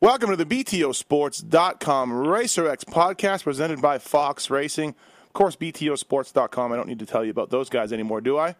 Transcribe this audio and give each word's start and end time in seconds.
Welcome 0.00 0.30
to 0.30 0.36
the 0.36 0.46
BTOsports.com 0.46 2.12
RacerX 2.12 2.84
podcast 2.84 3.42
presented 3.42 3.82
by 3.82 3.98
Fox 3.98 4.48
Racing. 4.48 4.90
Of 4.90 5.32
course, 5.32 5.56
BTOsports.com. 5.56 6.72
I 6.72 6.76
don't 6.76 6.86
need 6.86 7.00
to 7.00 7.06
tell 7.06 7.24
you 7.24 7.32
about 7.32 7.50
those 7.50 7.68
guys 7.68 7.92
anymore, 7.92 8.20
do 8.20 8.38
I? 8.38 8.54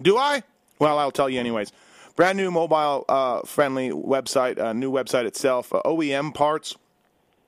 Do 0.00 0.16
I? 0.16 0.44
Well, 0.78 1.00
I'll 1.00 1.10
tell 1.10 1.28
you 1.28 1.40
anyways. 1.40 1.72
Brand 2.14 2.38
new 2.38 2.52
mobile 2.52 3.04
uh, 3.08 3.40
friendly 3.42 3.90
website, 3.90 4.60
uh, 4.60 4.72
new 4.72 4.92
website 4.92 5.24
itself, 5.24 5.74
uh, 5.74 5.82
OEM 5.84 6.32
parts. 6.32 6.76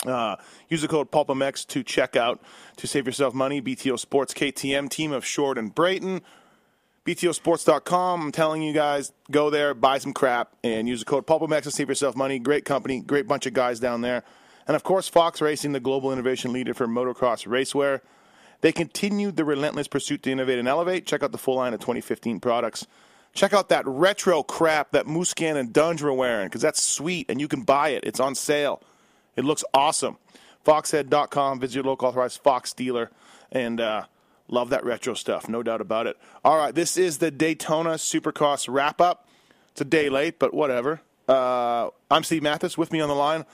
Uh, 0.04 0.34
use 0.68 0.82
the 0.82 0.88
code 0.88 1.12
PulpMX 1.12 1.64
to 1.68 1.84
check 1.84 2.16
out 2.16 2.42
to 2.78 2.88
save 2.88 3.06
yourself 3.06 3.32
money. 3.32 3.62
BTO 3.62 3.96
Sports 3.96 4.34
KTM 4.34 4.90
team 4.90 5.12
of 5.12 5.24
Short 5.24 5.56
and 5.56 5.72
Brayton. 5.72 6.20
BTOsports.com. 7.04 8.22
I'm 8.22 8.32
telling 8.32 8.62
you 8.62 8.72
guys, 8.72 9.12
go 9.30 9.50
there, 9.50 9.74
buy 9.74 9.98
some 9.98 10.12
crap, 10.12 10.52
and 10.64 10.88
use 10.88 11.00
the 11.00 11.04
code 11.04 11.26
PulpMX 11.26 11.64
to 11.64 11.70
save 11.70 11.88
yourself 11.88 12.16
money. 12.16 12.38
Great 12.38 12.64
company, 12.64 13.00
great 13.00 13.28
bunch 13.28 13.46
of 13.46 13.52
guys 13.52 13.78
down 13.78 14.00
there. 14.00 14.24
And 14.66 14.74
of 14.74 14.82
course, 14.82 15.08
Fox 15.08 15.42
Racing, 15.42 15.72
the 15.72 15.80
global 15.80 16.12
innovation 16.12 16.52
leader 16.52 16.72
for 16.72 16.86
motocross 16.86 17.46
racewear. 17.46 18.00
They 18.62 18.72
continued 18.72 19.36
the 19.36 19.44
relentless 19.44 19.88
pursuit 19.88 20.22
to 20.22 20.30
innovate 20.30 20.58
and 20.58 20.66
elevate. 20.66 21.06
Check 21.06 21.22
out 21.22 21.32
the 21.32 21.38
full 21.38 21.56
line 21.56 21.74
of 21.74 21.80
2015 21.80 22.40
products. 22.40 22.86
Check 23.34 23.52
out 23.52 23.68
that 23.68 23.86
retro 23.86 24.42
crap 24.42 24.92
that 24.92 25.06
Musquin 25.06 25.56
and 25.56 25.72
Dunge 25.72 26.02
were 26.02 26.12
wearing 26.12 26.46
because 26.46 26.62
that's 26.62 26.82
sweet 26.82 27.26
and 27.28 27.40
you 27.40 27.48
can 27.48 27.62
buy 27.62 27.90
it. 27.90 28.04
It's 28.04 28.20
on 28.20 28.34
sale. 28.34 28.80
It 29.36 29.44
looks 29.44 29.64
awesome. 29.74 30.16
Foxhead.com. 30.64 31.60
Visit 31.60 31.74
your 31.74 31.84
local 31.84 32.08
authorized 32.08 32.40
Fox 32.42 32.72
dealer 32.72 33.10
and 33.52 33.80
uh, 33.80 34.04
love 34.48 34.70
that 34.70 34.84
retro 34.84 35.14
stuff, 35.14 35.48
no 35.48 35.62
doubt 35.62 35.80
about 35.80 36.06
it. 36.06 36.16
All 36.44 36.56
right, 36.56 36.74
this 36.74 36.96
is 36.96 37.18
the 37.18 37.30
Daytona 37.30 37.94
Supercross 37.94 38.66
wrap 38.68 39.00
up. 39.00 39.28
It's 39.72 39.80
a 39.80 39.84
day 39.84 40.08
late, 40.08 40.38
but 40.38 40.54
whatever. 40.54 41.00
Uh, 41.28 41.90
I'm 42.10 42.22
Steve 42.22 42.42
Matthes. 42.42 42.76
With 42.78 42.92
me 42.92 43.00
on 43.00 43.08
the 43.08 43.14
line, 43.14 43.44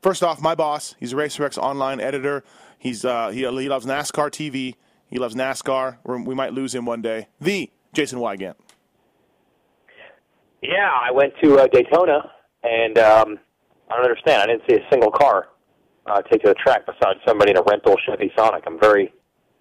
first 0.00 0.22
off, 0.22 0.40
my 0.40 0.54
boss. 0.54 0.94
He's 0.98 1.12
a 1.12 1.16
RacerX 1.16 1.58
online 1.58 2.00
editor. 2.00 2.44
He's 2.78 3.04
uh, 3.04 3.30
he, 3.30 3.40
he 3.40 3.68
loves 3.68 3.84
NASCAR 3.84 4.30
TV. 4.30 4.74
He 5.08 5.18
loves 5.18 5.34
NASCAR. 5.34 5.98
We're, 6.04 6.22
we 6.22 6.34
might 6.34 6.52
lose 6.52 6.74
him 6.74 6.86
one 6.86 7.02
day. 7.02 7.28
The 7.40 7.70
Jason 7.92 8.18
Weigandt. 8.18 8.54
Yeah, 10.62 10.90
I 10.94 11.10
went 11.10 11.34
to 11.42 11.58
uh, 11.58 11.66
Daytona, 11.66 12.30
and 12.62 12.98
um, 12.98 13.38
I 13.90 13.96
don't 13.96 14.04
understand. 14.04 14.42
I 14.42 14.46
didn't 14.46 14.62
see 14.68 14.76
a 14.76 14.86
single 14.90 15.10
car 15.10 15.48
uh, 16.06 16.22
take 16.22 16.42
to 16.42 16.48
the 16.48 16.54
track 16.54 16.86
besides 16.86 17.20
somebody 17.26 17.50
in 17.50 17.56
a 17.56 17.62
rental 17.62 17.96
Chevy 18.06 18.32
Sonic. 18.36 18.64
I'm 18.66 18.78
very 18.80 19.12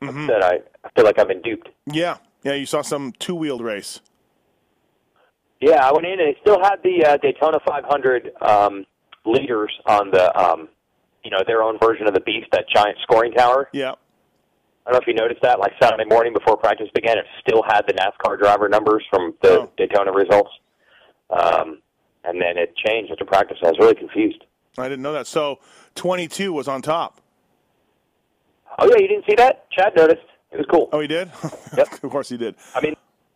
upset. 0.10 0.44
I, 0.44 0.56
I 0.84 0.90
feel 0.96 1.06
like 1.06 1.20
I've 1.20 1.28
been 1.28 1.42
duped. 1.42 1.70
Yeah, 1.92 2.18
yeah. 2.44 2.54
You 2.54 2.66
saw 2.66 2.82
some 2.82 3.14
two 3.20 3.36
wheeled 3.36 3.62
race. 3.62 4.02
Yeah, 5.62 5.88
I 5.88 5.92
went 5.94 6.06
in 6.06 6.20
and 6.20 6.22
they 6.22 6.38
still 6.42 6.60
had 6.62 6.76
the 6.84 7.06
uh, 7.06 7.18
Daytona 7.18 7.60
500 7.66 8.32
um, 8.42 8.86
leaders 9.26 9.72
on 9.88 10.12
the, 10.12 10.38
um, 10.38 10.68
you 11.24 11.32
know, 11.32 11.40
their 11.48 11.64
own 11.64 11.80
version 11.80 12.08
of 12.08 12.14
the 12.14 12.20
Beast, 12.20 12.48
that 12.52 12.66
giant 12.74 12.98
scoring 13.04 13.32
tower. 13.32 13.70
Yeah. 13.72 13.94
I 14.86 14.92
don't 14.92 14.94
know 14.94 15.00
if 15.02 15.08
you 15.08 15.14
noticed 15.16 15.42
that. 15.42 15.60
Like 15.60 15.72
Saturday 15.82 16.04
morning 16.08 16.34
before 16.34 16.58
practice 16.58 16.88
began, 16.94 17.18
it 17.18 17.26
still 17.48 17.64
had 17.68 17.82
the 17.88 17.94
NASCAR 17.94 18.38
driver 18.38 18.70
numbers 18.70 19.04
from 19.10 19.34
the 19.42 19.62
Oh. 19.62 19.72
Daytona 19.78 20.12
results. 20.12 20.52
Um, 21.32 21.80
and 22.24 22.40
then 22.40 22.58
it 22.58 22.76
changed 22.86 23.12
after 23.12 23.26
practice. 23.26 23.58
I 23.64 23.68
was 23.68 23.78
really 23.80 23.96
confused. 23.96 24.44
I 24.78 24.84
didn't 24.90 25.02
know 25.04 25.14
that. 25.14 25.26
So 25.26 25.60
22 25.96 26.52
was 26.54 26.68
on 26.68 26.82
top. 26.82 27.22
Oh 28.78 28.88
yeah, 28.90 28.98
you 29.00 29.08
didn't 29.08 29.26
see 29.30 29.36
that? 29.36 29.70
Chad 29.72 29.94
noticed. 29.96 30.26
It 30.52 30.58
was 30.58 30.66
cool. 30.70 30.90
Oh, 30.92 31.00
he 31.00 31.08
did? 31.08 31.32
Yep. 31.78 32.04
of 32.04 32.10
course 32.10 32.30
he 32.30 32.38
did. 32.38 32.56
I 32.74 32.82
mean, 32.82 32.96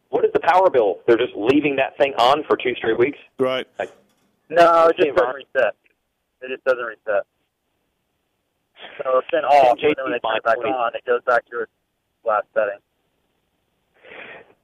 what 0.10 0.24
is 0.24 0.32
the 0.34 0.40
power 0.40 0.70
bill? 0.70 1.00
They're 1.08 1.18
just 1.18 1.34
leaving 1.36 1.76
that 1.76 1.98
thing 1.98 2.14
on 2.18 2.44
for 2.48 2.56
two 2.56 2.74
straight 2.76 2.98
weeks. 2.98 3.18
Right. 3.38 3.68
No, 4.50 4.88
it 4.88 4.96
just 4.98 5.10
doesn't 5.10 5.20
on. 5.20 5.36
reset. 5.36 5.76
It 6.42 6.48
just 6.50 6.64
doesn't 6.64 6.84
reset. 6.84 7.26
So 9.04 9.18
it's 9.20 9.28
been 9.30 9.44
off, 9.44 9.78
JT 9.78 9.88
and 9.88 9.96
then 9.98 10.04
when 10.06 10.14
they 10.14 10.20
turn 10.20 10.38
it 10.38 10.44
back 10.44 10.58
Mike, 10.58 10.74
on, 10.74 10.96
it 10.96 11.06
goes 11.06 11.22
back 11.26 11.46
to 11.50 11.62
its 11.62 11.72
last 12.26 12.46
setting. 12.54 12.80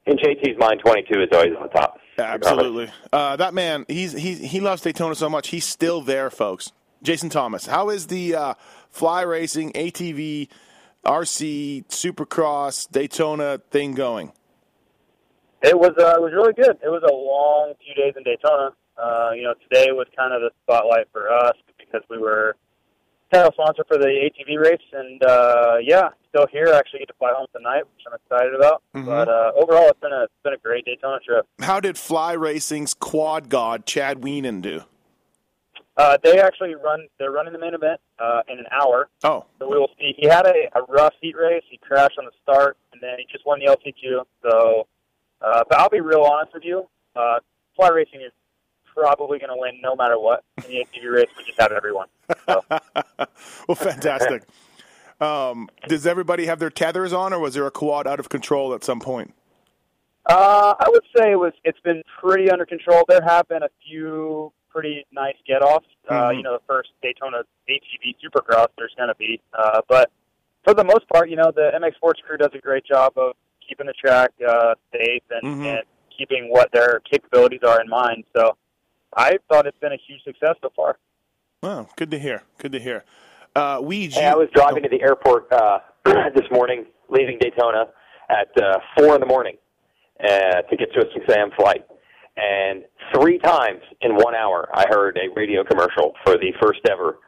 In 0.05 0.17
JT's 0.17 0.57
mind, 0.57 0.79
22 0.85 1.21
is 1.23 1.29
always 1.33 1.53
on 1.57 1.63
the 1.63 1.69
top. 1.69 1.99
Absolutely. 2.17 2.89
Uh, 3.11 3.35
that 3.35 3.53
man, 3.53 3.85
he's, 3.89 4.13
he, 4.13 4.35
he 4.35 4.59
loves 4.61 4.81
Daytona 4.81 5.15
so 5.15 5.29
much, 5.29 5.49
he's 5.49 5.65
still 5.65 6.01
there, 6.01 6.29
folks. 6.29 6.71
Jason 7.03 7.29
Thomas, 7.29 7.65
how 7.65 7.89
is 7.89 8.07
the 8.07 8.35
uh, 8.35 8.53
fly 8.89 9.21
racing, 9.21 9.73
ATV, 9.73 10.47
RC, 11.05 11.85
Supercross, 11.87 12.89
Daytona 12.91 13.59
thing 13.71 13.93
going? 13.93 14.31
It 15.61 15.77
was 15.77 15.91
uh, 15.97 16.15
it 16.17 16.21
was 16.21 16.33
really 16.33 16.53
good. 16.53 16.77
It 16.83 16.89
was 16.89 17.01
a 17.03 17.13
long 17.13 17.73
few 17.83 17.95
days 17.95 18.13
in 18.17 18.23
Daytona. 18.23 18.71
Uh, 18.97 19.31
you 19.35 19.43
know, 19.43 19.53
today 19.69 19.91
was 19.91 20.07
kind 20.15 20.33
of 20.33 20.41
the 20.41 20.51
spotlight 20.63 21.07
for 21.11 21.31
us 21.31 21.55
because 21.77 22.01
we 22.09 22.17
were 22.17 22.55
title 23.33 23.51
sponsor 23.53 23.83
for 23.87 23.97
the 23.97 24.05
ATV 24.07 24.59
race, 24.61 24.81
and 24.93 25.23
uh, 25.23 25.75
yeah, 25.81 26.09
still 26.29 26.45
here. 26.51 26.67
I 26.73 26.77
actually 26.77 26.99
get 26.99 27.07
to 27.09 27.13
fly 27.17 27.31
home 27.35 27.47
tonight, 27.55 27.83
which 27.83 28.05
I'm 28.07 28.13
excited 28.13 28.53
about. 28.53 28.83
Mhm. 28.95 29.05
But 29.05 29.27
uh, 29.27 29.51
overall, 29.55 29.89
it's 29.89 29.99
been 29.99 30.13
a 30.13 30.23
it's 30.23 30.33
been 30.43 30.53
a 30.53 30.57
great 30.57 30.85
Daytona 30.85 31.19
trip. 31.25 31.47
How 31.61 31.79
did 31.79 31.97
Fly 31.97 32.33
Racing's 32.33 32.93
quad 32.93 33.49
god, 33.49 33.85
Chad 33.85 34.21
Wienen, 34.21 34.61
do? 34.61 34.83
Uh, 35.97 36.17
they 36.23 36.39
actually 36.41 36.75
run. 36.75 37.07
They're 37.19 37.31
running 37.31 37.53
the 37.53 37.59
main 37.59 37.73
event 37.73 38.01
uh, 38.19 38.41
in 38.49 38.59
an 38.59 38.65
hour. 38.71 39.07
Oh, 39.23 39.45
So 39.59 39.69
we 39.69 39.77
will 39.77 39.89
see. 39.97 40.13
He 40.17 40.27
had 40.27 40.45
a, 40.45 40.69
a 40.77 40.83
rough 40.89 41.13
heat 41.21 41.35
race. 41.37 41.63
He 41.69 41.77
crashed 41.77 42.17
on 42.19 42.25
the 42.25 42.31
start, 42.43 42.77
and 42.91 43.01
then 43.01 43.15
he 43.17 43.25
just 43.31 43.45
won 43.45 43.59
the 43.59 43.65
LCQ. 43.67 44.25
So, 44.43 44.87
uh, 45.41 45.63
but 45.69 45.79
I'll 45.79 45.89
be 45.89 46.01
real 46.01 46.21
honest 46.21 46.53
with 46.53 46.63
you. 46.65 46.87
Uh, 47.15 47.39
fly 47.77 47.89
racing 47.89 48.21
is 48.21 48.33
probably 48.93 49.39
going 49.39 49.49
to 49.49 49.57
win 49.57 49.79
no 49.81 49.95
matter 49.95 50.19
what 50.19 50.43
in 50.57 50.63
the 50.63 50.77
ATV 50.85 51.13
race. 51.13 51.29
We 51.37 51.45
just 51.45 51.59
have 51.61 51.71
everyone. 51.71 52.07
So, 52.45 52.63
well, 53.67 53.75
fantastic. 53.75 54.43
um, 55.21 55.69
does 55.87 56.05
everybody 56.05 56.45
have 56.47 56.59
their 56.59 56.69
tethers 56.69 57.13
on, 57.13 57.31
or 57.31 57.39
was 57.39 57.53
there 57.53 57.65
a 57.67 57.71
quad 57.71 58.05
out 58.05 58.19
of 58.19 58.27
control 58.27 58.73
at 58.73 58.83
some 58.83 58.99
point? 58.99 59.33
uh, 60.25 60.73
I 60.77 60.89
would 60.89 61.03
say 61.15 61.31
it 61.31 61.39
was. 61.39 61.53
It's 61.63 61.79
been 61.81 62.01
pretty 62.19 62.49
under 62.51 62.65
control. 62.65 63.03
There 63.07 63.21
have 63.25 63.47
been 63.47 63.63
a 63.63 63.69
few 63.87 64.51
pretty 64.75 65.05
nice 65.13 65.35
get 65.47 65.61
offs. 65.61 65.87
Uh, 66.09 66.29
Mhm. 66.29 66.37
you 66.37 66.43
know, 66.43 66.53
the 66.57 66.63
first 66.67 66.89
Daytona 67.01 67.43
ATV 67.69 68.13
Supercross. 68.21 68.67
There's 68.77 68.93
going 68.95 69.07
to 69.07 69.15
be, 69.15 69.39
uh, 69.53 69.81
but 69.87 70.11
for 70.65 70.73
the 70.73 70.83
most 70.83 71.07
part, 71.07 71.29
you 71.29 71.37
know, 71.37 71.49
the 71.55 71.71
MX 71.73 71.95
Sports 71.95 72.19
crew 72.27 72.37
does 72.37 72.49
a 72.53 72.59
great 72.59 72.83
job 72.85 73.13
of 73.17 73.35
keeping 73.65 73.87
the 73.87 73.93
track 73.93 74.31
uh, 74.47 74.75
safe 74.91 75.23
and, 75.31 75.43
Mhm. 75.43 75.65
and 75.77 75.83
keeping 76.15 76.49
what 76.49 76.71
their 76.73 76.99
capabilities 77.09 77.61
are 77.63 77.79
in 77.81 77.87
mind. 77.87 78.25
So 78.35 78.57
I 79.15 79.37
thought 79.49 79.65
it's 79.65 79.77
been 79.79 79.93
a 79.93 79.97
huge 80.07 80.21
success 80.23 80.55
so 80.61 80.69
far. 80.75 80.97
Oh, 81.63 81.87
good 81.95 82.11
to 82.11 82.19
hear. 82.19 82.43
Good 82.57 82.73
to 82.73 82.79
hear. 82.79 83.05
Uh, 83.55 83.79
we, 83.81 84.07
Hey, 84.09 84.25
I 84.25 84.35
was 84.35 84.49
driving 84.53 84.83
to 84.83 84.89
the 84.89 85.01
airport 85.01 85.51
uh, 85.53 85.79
this 86.05 86.51
morning, 86.51 86.85
leaving 87.07 87.37
Daytona 87.39 87.87
at 88.29 88.49
uh, 88.61 88.79
four 88.97 89.15
in 89.15 89.21
the 89.21 89.25
morning 89.25 89.57
uh, 90.21 90.61
to 90.63 90.75
get 90.77 90.91
to 90.93 91.07
a 91.07 91.11
6 91.13 91.25
a.m. 91.33 91.51
flight. 91.51 91.85
And 92.37 92.83
three 93.13 93.39
times 93.39 93.81
in 94.01 94.15
one 94.15 94.35
hour, 94.35 94.69
I 94.73 94.85
heard 94.89 95.17
a 95.17 95.33
radio 95.35 95.63
commercial 95.63 96.13
for 96.23 96.33
the 96.37 96.51
first 96.61 96.81
ever 96.89 97.19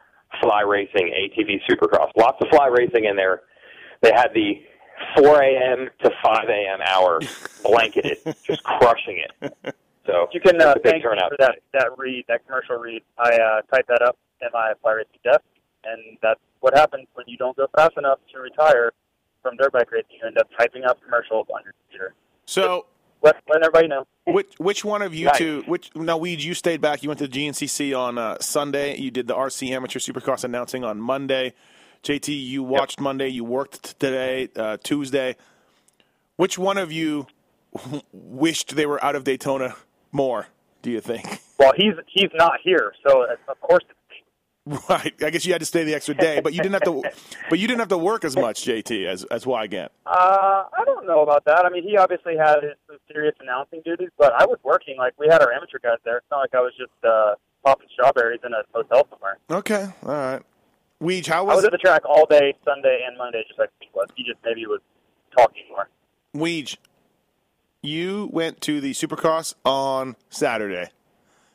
fly 0.42 0.62
racing 0.62 1.12
ATV 1.14 1.60
Supercross. 1.68 2.10
Lots 2.16 2.38
of 2.42 2.48
fly 2.50 2.66
racing 2.66 3.06
in 3.06 3.16
there. 3.16 3.42
They 4.02 4.12
had 4.14 4.28
the 4.34 4.62
4 5.16 5.42
a.m. 5.42 5.88
to 6.02 6.10
5 6.22 6.48
a.m. 6.48 6.80
hour 6.86 7.20
blanketed, 7.64 8.18
just 8.44 8.62
crushing 8.62 9.24
it. 9.24 9.74
So 10.06 10.28
You 10.32 10.40
can 10.40 10.56
it's 10.56 10.64
uh, 10.64 10.72
a 10.72 10.74
big 10.74 10.84
thank 10.84 11.04
me 11.04 11.10
for 11.28 11.36
that 11.38 11.58
that 11.72 11.88
read, 11.98 12.24
that 12.28 12.46
commercial 12.46 12.76
read. 12.76 13.02
I 13.18 13.36
uh, 13.36 13.60
typed 13.72 13.88
that 13.88 14.02
up 14.02 14.16
in 14.40 14.48
my 14.52 14.72
fly 14.82 14.92
racing 14.92 15.20
desk, 15.24 15.40
and 15.84 16.18
that's 16.22 16.40
what 16.60 16.74
happens 16.76 17.06
when 17.14 17.26
you 17.28 17.36
don't 17.36 17.56
go 17.56 17.66
fast 17.76 17.92
enough 17.98 18.18
to 18.32 18.40
retire 18.40 18.92
from 19.42 19.56
dirt 19.56 19.72
bike 19.72 19.90
racing. 19.90 20.18
You 20.20 20.26
end 20.26 20.38
up 20.38 20.48
typing 20.58 20.84
up 20.84 21.02
commercials 21.02 21.46
on 21.54 21.62
your 21.64 21.74
computer. 21.84 22.14
So, 22.46 22.86
Let, 23.22 23.36
let 23.48 23.62
everybody 23.62 23.88
know. 23.88 24.06
which 24.26 24.54
which 24.58 24.84
one 24.84 25.02
of 25.02 25.14
you 25.14 25.26
Nice. 25.26 25.38
two? 25.38 25.62
Which 25.66 25.90
now, 25.94 26.16
Weed, 26.18 26.40
you 26.42 26.54
stayed 26.54 26.80
back. 26.80 27.02
You 27.02 27.08
went 27.08 27.18
to 27.18 27.26
the 27.26 27.48
GNCC 27.48 27.98
on 27.98 28.16
uh, 28.18 28.38
Sunday. 28.40 28.96
You 28.96 29.10
did 29.10 29.26
the 29.26 29.34
RC 29.34 29.70
Amateur 29.70 29.98
Supercross 29.98 30.44
announcing 30.44 30.84
on 30.84 31.00
Monday. 31.00 31.52
JT, 32.04 32.28
you 32.46 32.62
watched 32.62 33.00
Monday. 33.00 33.28
You 33.28 33.42
worked 33.44 33.98
today, 33.98 34.48
uh, 34.54 34.76
Tuesday. 34.82 35.34
Which 36.36 36.56
one 36.58 36.78
of 36.78 36.92
you 36.92 37.26
wished 38.12 38.76
they 38.76 38.86
were 38.86 39.02
out 39.02 39.16
of 39.16 39.24
Daytona 39.24 39.74
more? 40.12 40.46
Do 40.82 40.90
you 40.92 41.00
think? 41.00 41.40
Well, 41.58 41.72
he's 41.76 41.94
he's 42.06 42.30
not 42.34 42.60
here, 42.62 42.92
so 43.04 43.24
of 43.48 43.60
course. 43.60 43.82
Right. 44.88 45.14
I 45.22 45.30
guess 45.30 45.46
you 45.46 45.52
had 45.52 45.60
to 45.60 45.66
stay 45.66 45.84
the 45.84 45.94
extra 45.94 46.14
day, 46.14 46.40
but 46.40 46.52
you 46.52 46.60
didn't 46.62 46.74
have 46.74 46.82
to. 46.82 47.02
But 47.48 47.58
you 47.58 47.66
didn't 47.66 47.80
have 47.80 47.88
to 47.88 47.98
work 47.98 48.24
as 48.24 48.36
much, 48.36 48.64
JT, 48.64 49.06
as 49.06 49.24
as 49.24 49.44
Weigandt. 49.44 49.88
Uh, 50.06 50.64
I 50.76 50.84
don't 50.84 51.06
know 51.06 51.20
about 51.20 51.44
that. 51.46 51.64
I 51.64 51.70
mean, 51.70 51.82
he 51.82 51.96
obviously 51.96 52.36
had 52.36 52.62
his 52.62 52.72
some 52.86 52.98
serious 53.10 53.34
announcing 53.40 53.82
duties, 53.84 54.10
but 54.18 54.32
I 54.34 54.44
was 54.44 54.58
working. 54.62 54.96
Like 54.98 55.14
we 55.18 55.26
had 55.28 55.40
our 55.40 55.52
amateur 55.52 55.78
guys 55.78 55.98
there. 56.04 56.18
It's 56.18 56.26
not 56.30 56.38
like 56.40 56.54
I 56.54 56.60
was 56.60 56.72
just 56.78 56.92
uh, 57.02 57.34
popping 57.64 57.88
strawberries 57.92 58.40
in 58.44 58.52
a 58.52 58.62
hotel 58.74 59.06
somewhere. 59.10 59.38
Okay. 59.50 59.86
All 60.02 60.12
right. 60.12 60.42
Weege, 61.02 61.26
how 61.28 61.44
was? 61.44 61.52
I 61.52 61.56
was 61.56 61.62
was 61.62 61.64
at 61.66 61.72
the 61.72 61.78
track 61.78 62.02
all 62.04 62.26
day 62.26 62.54
Sunday 62.64 63.04
and 63.06 63.16
Monday, 63.16 63.44
just 63.46 63.58
like 63.58 63.70
he 63.80 63.88
was. 63.94 64.08
He 64.16 64.24
just 64.24 64.38
maybe 64.44 64.66
was 64.66 64.80
talking 65.36 65.62
more. 65.70 65.88
Weege, 66.34 66.76
you 67.82 68.28
went 68.32 68.60
to 68.62 68.80
the 68.80 68.92
Supercross 68.92 69.54
on 69.64 70.16
Saturday. 70.28 70.90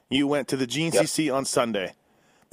You 0.10 0.28
went 0.28 0.48
to 0.50 0.58
the 0.58 0.68
GNCC 0.68 1.34
on 1.34 1.46
Sunday. 1.46 1.94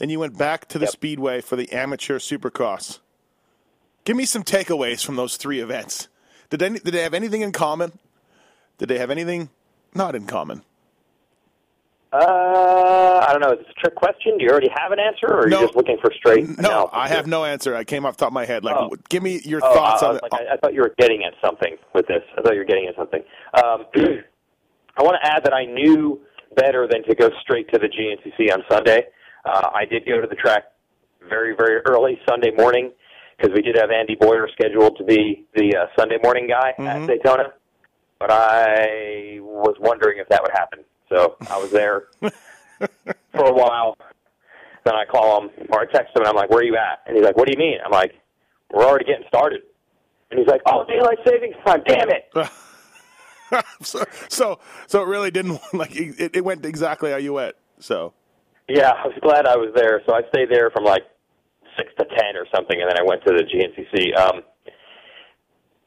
Then 0.01 0.09
you 0.09 0.19
went 0.19 0.39
back 0.39 0.67
to 0.69 0.79
the 0.79 0.87
Yep. 0.87 0.93
Speedway 0.93 1.41
for 1.43 1.57
the 1.57 1.71
Amateur 1.73 2.19
Supercross. 2.19 3.01
Give 4.07 4.17
me 4.17 4.25
some 4.25 4.43
takeaways 4.43 5.05
from 5.05 5.17
those 5.17 5.37
three 5.37 5.61
events. 5.61 6.09
Did 6.49 6.63
any, 6.63 6.79
did 6.79 6.95
they 6.95 7.03
have 7.03 7.13
anything 7.13 7.43
in 7.43 7.53
common? 7.53 7.99
Did 8.79 8.89
they 8.89 8.97
have 8.97 9.11
anything 9.11 9.51
not 9.95 10.15
in 10.15 10.25
common? 10.27 10.63
Uh, 12.15 12.17
I 13.29 13.29
don't 13.33 13.43
know. 13.43 13.53
Is 13.53 13.59
this 13.59 13.67
a 13.77 13.81
trick 13.81 13.95
question? 13.95 14.39
Do 14.39 14.45
you 14.45 14.51
already 14.51 14.71
have 14.75 14.91
an 14.91 14.99
answer, 14.99 15.27
or 15.27 15.43
are 15.43 15.49
No. 15.49 15.61
you 15.61 15.67
just 15.67 15.77
looking 15.77 15.99
for 16.03 16.11
straight? 16.17 16.49
No, 16.59 16.69
analysis 16.71 16.91
I 16.95 17.09
have 17.09 17.27
no 17.27 17.45
answer. 17.45 17.77
I 17.77 17.85
came 17.85 18.07
off 18.07 18.17
the 18.17 18.21
top 18.21 18.29
of 18.31 18.33
my 18.33 18.47
head. 18.47 18.65
Like, 18.65 18.77
Oh. 18.77 18.91
give 19.11 19.23
me 19.23 19.41
your 19.45 19.61
Oh, 19.63 19.75
thoughts 19.75 20.03
I, 20.03 20.07
I, 20.07 20.09
on 20.09 20.19
like, 20.23 20.33
I, 20.33 20.55
I 20.55 20.57
thought 20.57 20.73
you 20.73 20.81
were 20.81 20.95
getting 20.99 21.25
at 21.25 21.35
something 21.45 21.77
with 21.95 22.07
this. 22.07 22.23
I 22.39 22.41
thought 22.41 22.55
you 22.55 22.61
were 22.61 22.65
getting 22.65 22.87
at 22.87 22.97
something. 22.97 23.23
Um, 23.63 23.85
I 24.97 25.03
want 25.03 25.19
to 25.23 25.27
add 25.31 25.45
that 25.45 25.53
I 25.53 25.67
knew 25.67 26.21
better 26.57 26.89
than 26.91 27.05
to 27.05 27.15
go 27.15 27.29
straight 27.43 27.71
to 27.75 27.79
the 27.79 27.87
GNCC 27.87 28.51
on 28.53 28.65
Sunday. 28.69 29.05
Uh, 29.45 29.71
I 29.75 29.85
did 29.85 30.07
go 30.07 30.21
to 30.21 30.27
the 30.27 30.35
track 30.37 30.65
very, 31.29 31.55
very 31.57 31.81
early 31.87 32.19
Sunday 32.29 32.51
morning 32.57 32.93
because 33.39 33.55
we 33.55 33.63
did 33.63 33.77
have 33.77 33.91
Andy 33.91 34.17
Boyer 34.21 34.49
scheduled 34.53 34.97
to 34.99 35.05
be 35.05 35.47
the 35.55 35.75
uh, 35.77 35.87
Sunday 35.99 36.19
morning 36.23 36.47
guy 36.49 36.75
Mhm. 36.79 36.87
at 37.03 37.07
Daytona. 37.07 37.53
But 38.19 38.31
I 38.31 39.39
was 39.41 39.77
wondering 39.81 40.19
if 40.19 40.29
that 40.29 40.43
would 40.43 40.53
happen. 40.53 40.81
So 41.09 41.37
I 41.51 41.59
was 41.59 41.71
there 41.71 42.05
for 42.21 43.45
a 43.47 43.53
while. 43.53 43.97
Then 44.85 44.95
I 44.95 45.05
call 45.07 45.43
him 45.43 45.51
or 45.71 45.81
I 45.81 45.85
text 45.87 46.15
him 46.17 46.23
and 46.23 46.27
I'm 46.29 46.37
like, 46.37 46.51
"Where 46.51 46.61
are 46.61 46.65
you 46.65 46.77
at?" 46.77 47.01
And 47.07 47.17
he's 47.17 47.25
like, 47.25 47.37
"What 47.37 47.47
do 47.47 47.53
you 47.53 47.59
mean?" 47.59 47.79
I'm 47.85 47.91
like, 47.91 48.13
"We're 48.73 48.85
already 48.85 49.05
getting 49.07 49.27
started." 49.29 49.63
And 50.31 50.39
he's 50.39 50.49
like, 50.49 50.61
"Oh, 50.67 50.85
daylight 50.87 51.19
savings 51.27 51.55
time! 51.67 51.83
Damn 51.87 52.09
it!" 52.11 52.31
so, 53.83 54.05
so, 54.29 54.59
so 54.87 55.03
it 55.03 55.07
really 55.07 55.31
didn't 55.31 55.61
like 55.75 55.95
it, 55.97 56.37
it 56.37 56.45
went 56.45 56.65
exactly 56.65 57.11
how 57.11 57.17
you 57.17 57.33
went. 57.35 57.57
So, 57.79 58.13
Yeah, 58.71 58.93
I 58.95 59.09
was 59.09 59.19
glad 59.21 59.47
I 59.47 59.57
was 59.57 59.73
there. 59.75 60.01
So 60.07 60.15
I 60.15 60.23
stayed 60.31 60.49
there 60.49 60.71
from 60.71 60.85
like 60.85 61.03
six 61.77 61.91
to 61.99 62.05
ten 62.05 62.37
or 62.37 62.47
something, 62.55 62.81
and 62.81 62.89
then 62.89 62.99
I 62.99 63.03
went 63.03 63.23
to 63.27 63.35
the 63.35 63.43
GNCC. 63.43 64.17
Um, 64.17 64.43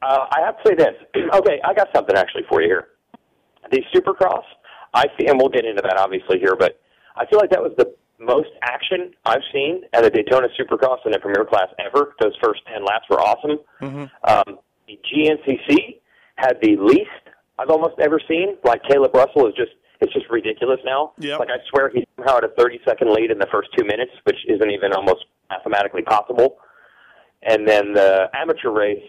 uh, 0.02 0.26
I 0.30 0.40
have 0.44 0.62
to 0.62 0.68
say 0.68 0.74
this. 0.74 0.94
okay, 1.34 1.60
I 1.64 1.72
got 1.72 1.88
something 1.94 2.14
actually 2.14 2.42
for 2.48 2.60
you 2.60 2.68
here. 2.68 2.88
The 3.72 3.80
Supercross, 3.94 4.44
I 4.92 5.06
feel, 5.16 5.30
and 5.30 5.40
we'll 5.40 5.48
get 5.48 5.64
into 5.64 5.80
that 5.80 5.96
obviously 5.96 6.38
here, 6.38 6.56
but 6.58 6.78
I 7.16 7.24
feel 7.24 7.38
like 7.38 7.50
that 7.50 7.62
was 7.62 7.72
the 7.78 7.94
most 8.20 8.50
action 8.62 9.12
I've 9.24 9.42
seen 9.50 9.84
at 9.94 10.04
the 10.04 10.10
Daytona 10.10 10.48
Supercross 10.60 10.98
in 11.06 11.12
the 11.12 11.18
Premier 11.18 11.46
Class 11.46 11.68
ever. 11.80 12.14
Those 12.20 12.36
first 12.44 12.60
ten 12.70 12.84
laps 12.84 13.06
were 13.08 13.20
awesome. 13.20 13.58
Um, 14.28 14.58
the 14.86 15.00
GNCC 15.08 16.00
had 16.36 16.58
the 16.60 16.76
least 16.76 17.08
I've 17.58 17.70
almost 17.70 17.94
ever 17.98 18.20
seen. 18.28 18.58
Like 18.62 18.82
Kailub 18.82 19.14
Russell 19.14 19.48
is 19.48 19.54
just 19.56 19.72
it's 20.00 20.12
just 20.12 20.28
ridiculous 20.30 20.80
now. 20.84 21.12
Yep. 21.18 21.40
Like 21.40 21.48
I 21.50 21.58
swear 21.70 21.90
he's 21.92 22.04
somehow 22.16 22.38
at 22.38 22.44
a 22.44 22.48
30 22.58 22.80
second 22.86 23.12
lead 23.12 23.30
in 23.30 23.38
the 23.38 23.46
first 23.52 23.68
two 23.76 23.84
minutes, 23.84 24.12
which 24.24 24.38
isn't 24.48 24.70
even 24.70 24.92
almost 24.92 25.24
mathematically 25.50 26.02
possible. 26.02 26.58
And 27.42 27.68
then 27.68 27.92
the 27.92 28.28
amateur 28.34 28.70
race, 28.70 29.02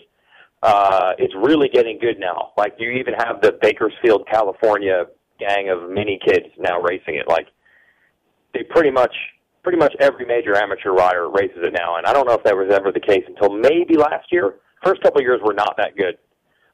uh, 0.61 1.13
it's 1.17 1.33
really 1.35 1.69
getting 1.69 1.99
good 1.99 2.19
now. 2.19 2.51
Like 2.57 2.75
you 2.77 2.91
even 2.91 3.13
have 3.13 3.41
the 3.41 3.57
Bakersfield, 3.61 4.27
California 4.29 5.05
gang 5.39 5.69
of 5.69 5.89
mini 5.89 6.19
kids 6.25 6.47
now 6.57 6.81
racing 6.81 7.15
it. 7.15 7.27
Like 7.27 7.47
they 8.53 8.63
pretty 8.63 8.91
much 8.91 9.13
pretty 9.63 9.77
much 9.79 9.95
every 9.99 10.25
major 10.25 10.55
amateur 10.55 10.91
rider 10.91 11.27
races 11.29 11.57
it 11.63 11.73
now, 11.73 11.97
and 11.97 12.05
I 12.05 12.13
don't 12.13 12.27
know 12.27 12.35
if 12.35 12.43
that 12.43 12.55
was 12.55 12.71
ever 12.71 12.91
the 12.91 12.99
case 12.99 13.23
until 13.27 13.49
maybe 13.49 13.97
last 13.97 14.31
year. 14.31 14.55
First 14.83 15.01
couple 15.01 15.19
of 15.19 15.23
years 15.23 15.41
were 15.43 15.55
not 15.55 15.75
that 15.77 15.97
good, 15.97 16.17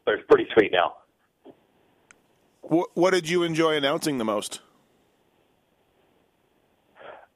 but 0.05 0.15
it's 0.15 0.23
pretty 0.27 0.45
sweet 0.53 0.71
now. 0.73 0.95
What, 2.71 2.89
what 2.94 3.12
did 3.12 3.27
you 3.29 3.44
enjoy 3.44 3.75
announcing 3.75 4.18
the 4.18 4.23
most? 4.25 4.62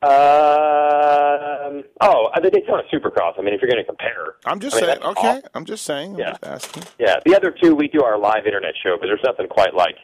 Um, 0.02 1.84
oh, 2.02 2.30
the 2.42 2.50
Daytona 2.52 2.84
Supercross. 2.94 3.34
I 3.38 3.42
mean, 3.42 3.54
if 3.54 3.62
you're 3.62 3.70
going 3.70 3.84
to 3.84 3.88
compare, 3.88 4.36
I'm 4.46 4.60
just 4.60 4.76
I 4.78 4.82
mean, 4.82 4.90
saying. 4.90 5.04
Okay, 5.04 5.28
awesome. 5.28 5.50
I'm 5.54 5.66
just 5.66 5.84
saying. 5.84 6.14
I'm 6.14 6.20
Yeah. 6.20 6.30
just 6.32 6.46
asking. 6.46 6.84
Yeah, 7.00 7.16
the 7.26 7.36
other 7.36 7.52
two 7.52 7.76
we 7.76 7.88
do 7.88 8.04
our 8.04 8.18
live 8.18 8.46
internet 8.46 8.74
show, 8.84 8.98
but 9.00 9.08
there's 9.08 9.24
nothing 9.24 9.48
quite 9.48 9.74
like, 9.74 9.96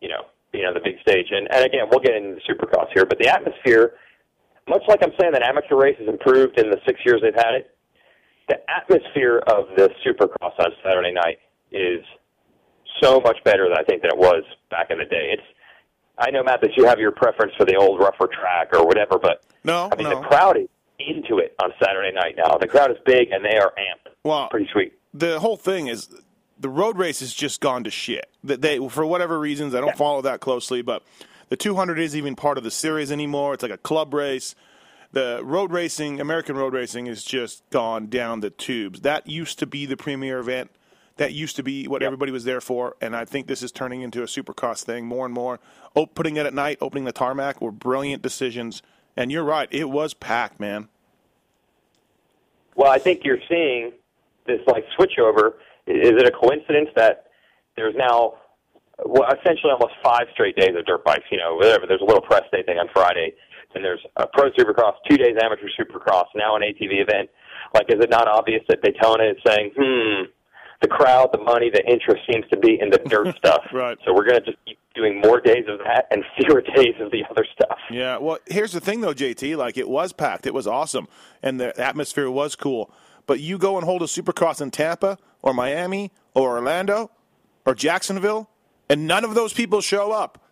you 0.00 0.08
know, 0.08 0.26
being 0.52 0.64
on 0.64 0.74
the 0.74 0.80
big 0.80 1.00
stage. 1.00 1.26
And 1.30 1.48
and 1.50 1.64
again, 1.64 1.86
we'll 1.90 2.00
get 2.00 2.14
into 2.14 2.36
the 2.36 2.40
Supercross 2.52 2.88
here, 2.94 3.04
but 3.06 3.18
the 3.18 3.28
atmosphere, 3.28 3.94
much 4.68 4.82
like 4.86 5.00
I'm 5.02 5.12
saying 5.18 5.32
that 5.32 5.42
amateur 5.42 5.76
race 5.76 5.96
has 5.98 6.08
improved 6.08 6.58
in 6.58 6.70
the 6.70 6.78
six 6.86 7.00
years 7.04 7.20
they've 7.22 7.34
had 7.34 7.54
it, 7.54 7.70
the 8.48 8.58
atmosphere 8.70 9.38
of 9.48 9.66
the 9.76 9.90
Supercross 10.06 10.52
on 10.58 10.70
Saturday 10.84 11.12
night 11.12 11.38
is 11.72 12.04
so 13.02 13.20
much 13.20 13.36
better 13.44 13.68
than 13.68 13.78
I 13.78 13.82
think 13.84 14.02
than 14.02 14.10
it 14.10 14.18
was 14.18 14.42
back 14.70 14.90
in 14.90 14.98
the 14.98 15.04
day. 15.04 15.30
It's 15.32 15.42
I 16.18 16.30
know 16.30 16.42
Matt 16.42 16.60
that 16.62 16.76
you 16.76 16.84
have 16.86 16.98
your 16.98 17.12
preference 17.12 17.52
for 17.56 17.64
the 17.64 17.76
old 17.76 18.00
rougher 18.00 18.26
track 18.26 18.70
or 18.72 18.84
whatever, 18.86 19.18
but 19.18 19.42
No, 19.64 19.88
I 19.92 19.96
mean 19.96 20.08
no. 20.08 20.20
the 20.20 20.26
crowd 20.26 20.56
is 20.56 20.68
into 20.98 21.38
it 21.38 21.54
on 21.62 21.72
Saturday 21.82 22.12
night 22.12 22.34
now. 22.36 22.56
The 22.58 22.66
crowd 22.66 22.90
is 22.90 22.96
big 23.06 23.30
and 23.30 23.44
they 23.44 23.56
are 23.56 23.72
amped. 23.78 24.10
Well, 24.24 24.48
Pretty 24.48 24.68
sweet. 24.72 24.94
the 25.14 25.38
whole 25.38 25.56
thing 25.56 25.86
is 25.86 26.08
the 26.58 26.68
road 26.68 26.98
race 26.98 27.20
has 27.20 27.32
just 27.32 27.60
gone 27.60 27.84
to 27.84 27.90
shit. 27.90 28.28
That 28.42 28.62
they, 28.62 28.78
for 28.88 29.06
whatever 29.06 29.38
reasons, 29.38 29.74
I 29.76 29.80
don't 29.80 29.96
follow 29.96 30.20
that 30.22 30.40
closely, 30.40 30.82
but 30.82 31.04
the 31.50 31.56
200 31.56 31.98
isn't 32.00 32.18
even 32.18 32.34
part 32.34 32.58
of 32.58 32.64
the 32.64 32.70
series 32.72 33.12
anymore. 33.12 33.54
It's 33.54 33.62
like 33.62 33.70
a 33.72 33.78
club 33.78 34.12
race. 34.12 34.56
The 35.12 35.40
road 35.44 35.70
racing, 35.72 36.20
American 36.20 36.56
road 36.56 36.74
racing, 36.74 37.06
has 37.06 37.22
just 37.22 37.62
gone 37.70 38.08
down 38.08 38.40
the 38.40 38.50
tubes. 38.50 39.00
That 39.02 39.26
used 39.28 39.58
to 39.60 39.66
be 39.66 39.86
the 39.86 39.96
premier 39.96 40.40
event. 40.40 40.70
That 41.18 41.32
used 41.32 41.56
to 41.56 41.62
be 41.62 41.86
what 41.88 42.02
everybody 42.02 42.30
was 42.30 42.44
there 42.44 42.60
for, 42.60 42.96
and 43.00 43.14
I 43.14 43.24
think 43.24 43.48
this 43.48 43.62
is 43.62 43.72
turning 43.72 44.02
into 44.02 44.22
a 44.22 44.26
supercross 44.26 44.84
thing 44.84 45.04
more 45.04 45.26
and 45.26 45.34
more. 45.34 45.58
Oh, 45.96 46.06
putting 46.06 46.36
it 46.36 46.46
at 46.46 46.54
night, 46.54 46.78
opening 46.80 47.04
the 47.04 47.12
tarmac 47.12 47.60
were 47.60 47.72
brilliant 47.72 48.22
decisions. 48.22 48.82
And 49.16 49.32
you're 49.32 49.44
right, 49.44 49.68
it 49.72 49.90
was 49.90 50.14
packed, 50.14 50.60
man. 50.60 50.88
Well, 52.76 52.92
I 52.92 53.00
think 53.00 53.24
you're 53.24 53.42
seeing 53.48 53.90
this 54.46 54.60
like 54.68 54.84
switchover. 54.96 55.54
Is 55.88 56.12
it 56.14 56.24
a 56.24 56.30
coincidence 56.30 56.90
that 56.94 57.26
there's 57.76 57.96
now 57.96 58.34
well, 59.04 59.28
essentially 59.28 59.72
almost 59.72 59.94
five 60.04 60.26
straight 60.32 60.54
days 60.54 60.76
of 60.78 60.86
dirt 60.86 61.04
bikes? 61.04 61.24
You 61.32 61.38
know, 61.38 61.56
whatever. 61.56 61.86
There's 61.88 62.00
a 62.00 62.04
little 62.04 62.22
press 62.22 62.44
day 62.52 62.62
thing 62.62 62.78
on 62.78 62.86
Friday, 62.94 63.34
and 63.74 63.84
there's 63.84 64.00
a 64.16 64.28
pro 64.28 64.50
supercross, 64.50 64.94
two 65.10 65.16
days 65.16 65.34
amateur 65.42 65.66
supercross, 65.78 66.26
now 66.36 66.54
an 66.54 66.62
ATV 66.62 67.02
event. 67.02 67.28
Like, 67.74 67.86
is 67.88 67.98
it 68.00 68.10
not 68.10 68.28
obvious 68.28 68.62
that 68.68 68.82
Daytona 68.82 69.24
is 69.24 69.36
saying, 69.44 69.72
hmm, 69.76 70.30
the 70.80 70.88
crowd, 70.88 71.30
the 71.32 71.38
money, 71.38 71.70
the 71.70 71.84
interest 71.90 72.22
seems 72.30 72.44
to 72.50 72.56
be 72.56 72.78
in 72.80 72.90
the 72.90 72.98
dirt 72.98 73.36
stuff. 73.38 73.62
Right. 73.72 73.98
So 74.04 74.14
we're 74.14 74.24
going 74.28 74.40
to 74.40 74.46
just 74.46 74.58
keep 74.66 74.78
doing 74.94 75.20
more 75.20 75.40
days 75.40 75.64
of 75.68 75.78
that 75.80 76.06
and 76.10 76.24
fewer 76.38 76.60
days 76.60 76.94
of 77.00 77.10
the 77.10 77.24
other 77.30 77.44
stuff. 77.52 77.78
Yeah, 77.90 78.18
well, 78.18 78.38
here's 78.46 78.72
the 78.72 78.80
thing 78.80 79.00
though, 79.00 79.14
JT. 79.14 79.56
Like 79.56 79.76
it 79.76 79.88
was 79.88 80.12
packed, 80.12 80.46
it 80.46 80.54
was 80.54 80.66
awesome, 80.66 81.08
and 81.42 81.60
the 81.60 81.78
atmosphere 81.80 82.30
was 82.30 82.54
cool. 82.56 82.90
But 83.26 83.40
you 83.40 83.58
go 83.58 83.76
and 83.76 83.84
hold 83.84 84.02
a 84.02 84.06
Supercross 84.06 84.60
in 84.60 84.70
Tampa 84.70 85.18
or 85.42 85.52
Miami 85.52 86.10
or 86.34 86.56
Orlando 86.56 87.10
or 87.66 87.74
Jacksonville, 87.74 88.48
and 88.88 89.06
none 89.06 89.24
of 89.24 89.34
those 89.34 89.52
people 89.52 89.80
show 89.80 90.12
up. 90.12 90.42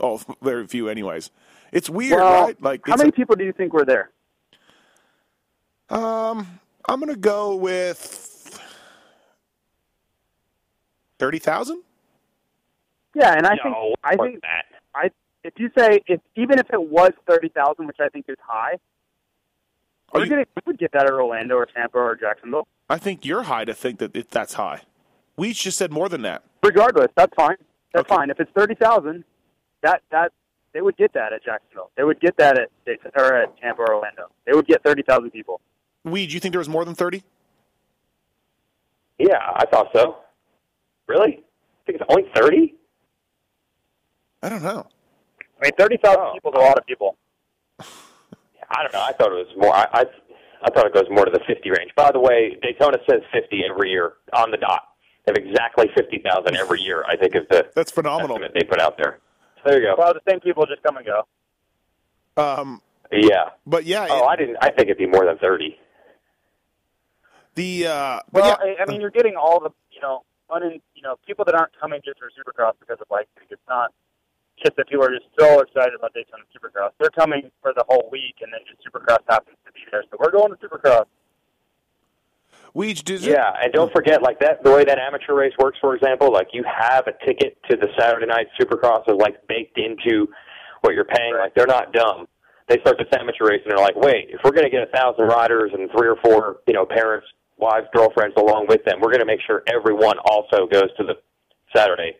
Oh, 0.00 0.20
very 0.42 0.66
few, 0.66 0.88
anyways. 0.88 1.30
It's 1.72 1.88
weird, 1.90 2.18
well, 2.20 2.44
right? 2.46 2.62
Like, 2.62 2.86
how 2.86 2.96
many 2.96 3.10
a- 3.10 3.12
people 3.12 3.36
do 3.36 3.44
you 3.44 3.52
think 3.52 3.72
were 3.72 3.84
there? 3.84 4.10
um, 5.88 6.60
I'm 6.88 7.00
gonna 7.00 7.16
go 7.16 7.54
with 7.56 8.35
thirty 11.18 11.38
thousand. 11.38 11.82
Yeah, 13.14 13.32
and 13.36 13.46
I 13.46 13.56
think 13.62 13.74
I 14.04 14.16
think 14.16 14.40
that. 14.42 14.64
I 14.94 15.10
if 15.44 15.54
you 15.58 15.70
say 15.76 16.00
if 16.06 16.20
even 16.36 16.58
if 16.58 16.66
it 16.72 16.82
was 16.90 17.12
thirty 17.28 17.48
thousand, 17.48 17.86
which 17.86 17.96
I 18.00 18.08
think 18.08 18.26
is 18.28 18.36
high, 18.46 18.72
Are 20.12 20.20
We're 20.20 20.24
you- 20.24 20.28
getting, 20.30 20.44
we 20.56 20.62
would 20.66 20.78
get 20.78 20.92
that 20.92 21.04
at 21.06 21.12
Orlando 21.12 21.56
or 21.56 21.66
Tampa 21.66 21.98
or 21.98 22.16
Jacksonville. 22.16 22.66
I 22.88 22.98
think 22.98 23.24
you're 23.24 23.44
high 23.44 23.64
to 23.64 23.74
think 23.74 23.98
that 23.98 24.14
it, 24.14 24.30
that's 24.30 24.54
high. 24.54 24.82
We 25.36 25.52
just 25.52 25.76
said 25.76 25.90
more 25.92 26.08
than 26.08 26.22
that. 26.22 26.44
Regardless, 26.62 27.08
that's 27.16 27.32
fine. 27.34 27.56
That's 27.92 28.06
Okay. 28.06 28.14
fine. 28.16 28.30
If 28.30 28.38
it's 28.40 28.50
thirty 28.54 28.74
thousand, 28.74 29.24
that 29.82 30.02
that 30.10 30.32
they 30.72 30.82
would 30.82 30.96
get 30.96 31.12
that 31.14 31.32
at 31.32 31.42
Jacksonville. 31.42 31.90
They 31.96 32.04
would 32.04 32.20
get 32.20 32.36
that 32.36 32.58
at 32.58 32.70
or 33.16 33.34
at 33.34 33.56
Tampa 33.58 33.82
or 33.82 33.94
Orlando. 33.94 34.28
They 34.44 34.52
would 34.52 34.66
get 34.66 34.82
thirty 34.82 35.02
thousand 35.02 35.30
people. 35.30 35.60
We, 36.04 36.26
do 36.26 36.34
you 36.34 36.40
think 36.40 36.52
there 36.52 36.60
was 36.60 36.68
more 36.68 36.84
than 36.84 36.94
30? 36.94 37.24
Yeah, 39.18 39.38
I 39.56 39.64
thought 39.66 39.88
so. 39.92 40.18
Really? 41.06 41.38
I 41.42 41.86
think 41.86 42.00
it's 42.00 42.04
only 42.08 42.24
thirty. 42.34 42.74
I 44.42 44.48
don't 44.48 44.62
know. 44.62 44.86
I 45.40 45.64
mean, 45.64 45.72
thirty 45.78 45.96
thousand 46.02 46.20
Oh. 46.22 46.32
people 46.34 46.52
is 46.52 46.58
a 46.58 46.64
lot 46.64 46.78
of 46.78 46.86
people. 46.86 47.16
I 47.80 48.82
don't 48.82 48.92
know. 48.92 49.02
I 49.02 49.12
thought 49.12 49.30
it 49.32 49.46
was 49.46 49.54
more. 49.56 49.72
I, 49.74 49.86
I 49.92 50.04
I 50.62 50.70
thought 50.70 50.86
it 50.86 50.94
goes 50.94 51.04
more 51.10 51.24
to 51.24 51.30
the 51.30 51.40
fifty 51.46 51.70
range. 51.70 51.92
By 51.96 52.10
the 52.10 52.18
way, 52.20 52.56
Daytona 52.62 52.98
says 53.08 53.20
fifty 53.32 53.62
every 53.68 53.90
year 53.90 54.14
on 54.32 54.50
the 54.50 54.56
dot. 54.56 54.82
They 55.24 55.32
have 55.36 55.46
exactly 55.48 55.86
fifty 55.96 56.18
thousand 56.24 56.56
every 56.56 56.80
year. 56.80 57.04
I 57.08 57.16
think 57.16 57.34
is 57.36 57.42
the 57.50 57.66
That's 57.74 57.92
phenomenal. 57.92 58.36
estimate 58.36 58.52
they 58.54 58.64
put 58.64 58.80
out 58.80 58.96
there. 58.98 59.18
So 59.62 59.70
there 59.70 59.80
you 59.80 59.86
go. 59.86 59.94
Well, 59.98 60.12
the 60.14 60.20
same 60.30 60.40
people 60.40 60.66
just 60.66 60.82
come 60.82 60.96
and 60.96 61.06
go. 61.06 61.22
Um, 62.36 62.82
Yeah. 63.12 63.50
but 63.66 63.84
yeah, 63.84 64.06
Oh, 64.10 64.24
it- 64.24 64.26
I 64.28 64.36
didn't. 64.36 64.56
I 64.60 64.66
think 64.70 64.82
it'd 64.88 64.98
be 64.98 65.06
more 65.06 65.24
than 65.24 65.38
thirty. 65.38 65.78
the 67.54 67.86
uh, 67.86 68.20
but 68.32 68.42
Well, 68.42 68.58
yeah, 68.64 68.74
I, 68.80 68.82
I 68.82 68.86
mean, 68.86 69.00
you're 69.00 69.10
getting 69.10 69.36
all 69.36 69.60
the 69.60 69.70
you 69.92 70.00
know, 70.00 70.24
un, 70.50 70.80
you 70.94 71.02
know, 71.02 71.16
people 71.26 71.44
that 71.44 71.54
aren't 71.54 71.72
coming 71.78 72.00
just 72.04 72.18
for 72.18 72.30
Supercross 72.30 72.72
because 72.80 72.98
of 73.00 73.08
bike 73.08 73.28
week. 73.40 73.48
It's 73.50 73.60
not 73.68 73.92
just 74.62 74.76
that 74.76 74.88
people 74.88 75.04
are 75.04 75.10
just 75.12 75.26
so 75.38 75.60
excited 75.60 75.94
about 75.98 76.14
Daytona 76.14 76.44
Supercross. 76.54 76.90
They're 76.98 77.10
coming 77.10 77.50
for 77.62 77.72
the 77.74 77.84
whole 77.88 78.08
week, 78.10 78.36
and 78.40 78.52
then 78.52 78.60
just 78.68 78.80
Supercross 78.86 79.18
happens 79.28 79.56
to 79.66 79.72
be 79.72 79.80
there. 79.90 80.04
So 80.10 80.16
we're 80.18 80.30
going 80.30 80.50
to 80.54 80.58
Supercross. 80.66 81.04
Weege, 82.74 83.04
does 83.04 83.26
it- 83.26 83.30
Yeah, 83.32 83.52
and 83.62 83.72
don't 83.72 83.92
forget, 83.92 84.22
like 84.22 84.38
that, 84.40 84.62
the 84.62 84.70
way 84.72 84.84
that 84.84 84.98
amateur 84.98 85.34
race 85.34 85.52
works, 85.58 85.78
for 85.80 85.94
example, 85.94 86.32
like 86.32 86.48
you 86.52 86.64
have 86.64 87.06
a 87.06 87.12
ticket 87.24 87.58
to 87.70 87.76
the 87.76 87.88
Saturday 87.98 88.26
night 88.26 88.48
Supercross 88.60 89.08
is 89.08 89.16
like 89.16 89.46
baked 89.46 89.78
into 89.78 90.28
what 90.82 90.94
you're 90.94 91.04
paying. 91.04 91.32
Right. 91.34 91.42
Like 91.44 91.54
they're 91.54 91.66
not 91.66 91.92
dumb. 91.92 92.26
They 92.68 92.78
start 92.80 92.98
this 92.98 93.08
amateur 93.18 93.46
race 93.46 93.60
and 93.64 93.70
they're 93.72 93.82
like, 93.84 93.96
wait, 93.96 94.28
if 94.30 94.40
we're 94.44 94.50
going 94.50 94.64
to 94.64 94.70
get 94.70 94.82
a 94.82 94.90
thousand 94.92 95.26
riders 95.26 95.70
and 95.72 95.88
three 95.96 96.08
or 96.08 96.16
four, 96.24 96.58
you 96.66 96.74
know, 96.74 96.84
parents, 96.84 97.26
wives, 97.58 97.86
girlfriends 97.94 98.34
along 98.36 98.66
with 98.68 98.84
them, 98.84 99.00
we're 99.00 99.10
going 99.10 99.20
to 99.20 99.26
make 99.26 99.40
sure 99.46 99.62
everyone 99.66 100.18
also 100.24 100.66
goes 100.66 100.88
to 100.98 101.04
the 101.04 101.14
Saturday. 101.74 102.16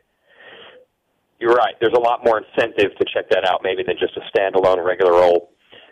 You're 1.38 1.54
right. 1.54 1.74
There's 1.80 1.92
a 1.96 2.00
lot 2.00 2.24
more 2.24 2.42
incentive 2.42 2.96
to 2.98 3.04
check 3.12 3.28
that 3.30 3.46
out, 3.46 3.60
maybe 3.62 3.82
than 3.86 3.96
just 3.98 4.16
a 4.16 4.20
standalone 4.36 4.84
regular 4.84 5.12
old 5.12 5.48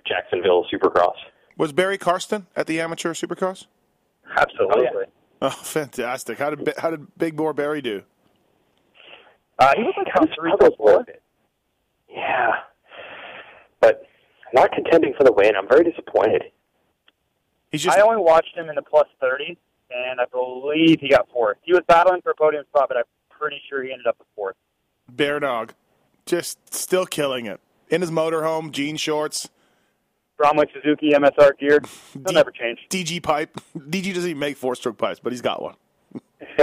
Jacksonville 0.07 0.67
Supercross. 0.73 1.17
was 1.57 1.73
Barry 1.73 1.99
Carsten 1.99 2.47
at 2.57 2.67
the 2.67 2.81
amateur 2.81 3.13
Supercross? 3.13 3.67
Absolutely. 4.37 5.05
Oh, 5.43 5.51
fantastic! 5.51 6.39
How 6.39 6.55
did 6.55 6.73
how 6.79 6.91
did 6.91 7.19
Big 7.19 7.37
Boar 7.37 7.53
Barry 7.53 7.83
do? 7.83 8.03
Uh, 9.59 9.73
he 9.77 9.83
was 9.83 9.93
like 9.97 10.07
top 10.15 10.25
three, 10.39 10.51
struggled 10.51 10.71
top 10.71 10.79
four. 10.79 11.01
it. 11.03 11.23
Yeah, 12.09 12.53
but 13.81 14.07
not 14.55 14.73
contending 14.73 15.13
for 15.19 15.25
the 15.25 15.33
win. 15.33 15.55
I'm 15.57 15.69
very 15.69 15.85
disappointed. 15.85 16.45
He's 17.75 17.83
just 17.83 17.99
I 17.99 18.03
only 18.03 18.23
watched 18.23 18.57
him 18.57 18.69
in 18.69 18.77
the 18.77 18.83
plus 18.83 19.09
30, 19.21 19.59
and 19.91 20.21
I 20.21 20.27
believe 20.31 21.01
he 21.01 21.09
got 21.09 21.29
fourth. 21.33 21.57
He 21.63 21.73
was 21.73 21.83
battling 21.89 22.23
for 22.23 22.31
a 22.31 22.35
podium 22.37 22.65
spot, 22.69 22.87
but 22.87 22.97
I'm 22.97 23.03
pretty 23.29 23.61
sure 23.69 23.83
he 23.83 23.91
ended 23.91 24.07
up 24.07 24.15
with 24.17 24.29
fourth. 24.37 24.55
bear 25.09 25.41
dog, 25.41 25.75
just 26.25 26.73
still 26.73 27.05
killing 27.05 27.47
it 27.47 27.61
in 27.91 28.01
his 28.01 28.13
motorhome, 28.13 28.71
jean 28.71 28.97
shorts, 28.97 29.51
Bromwich 30.37 30.71
Suzuki 30.73 31.11
MSR 31.11 31.59
gear. 31.59 31.81
He'll 32.13 32.23
D- 32.23 32.35
never 32.35 32.53
change. 32.53 32.79
DG 32.91 33.21
pipe. 33.25 33.61
DG 33.77 34.15
doesn't 34.15 34.31
even 34.31 34.39
make 34.39 34.57
four 34.57 34.77
stroke 34.77 34.97
pipes, 34.97 35.19
but 35.21 35.33
he's 35.33 35.43
got 35.43 35.61
one. 35.61 35.75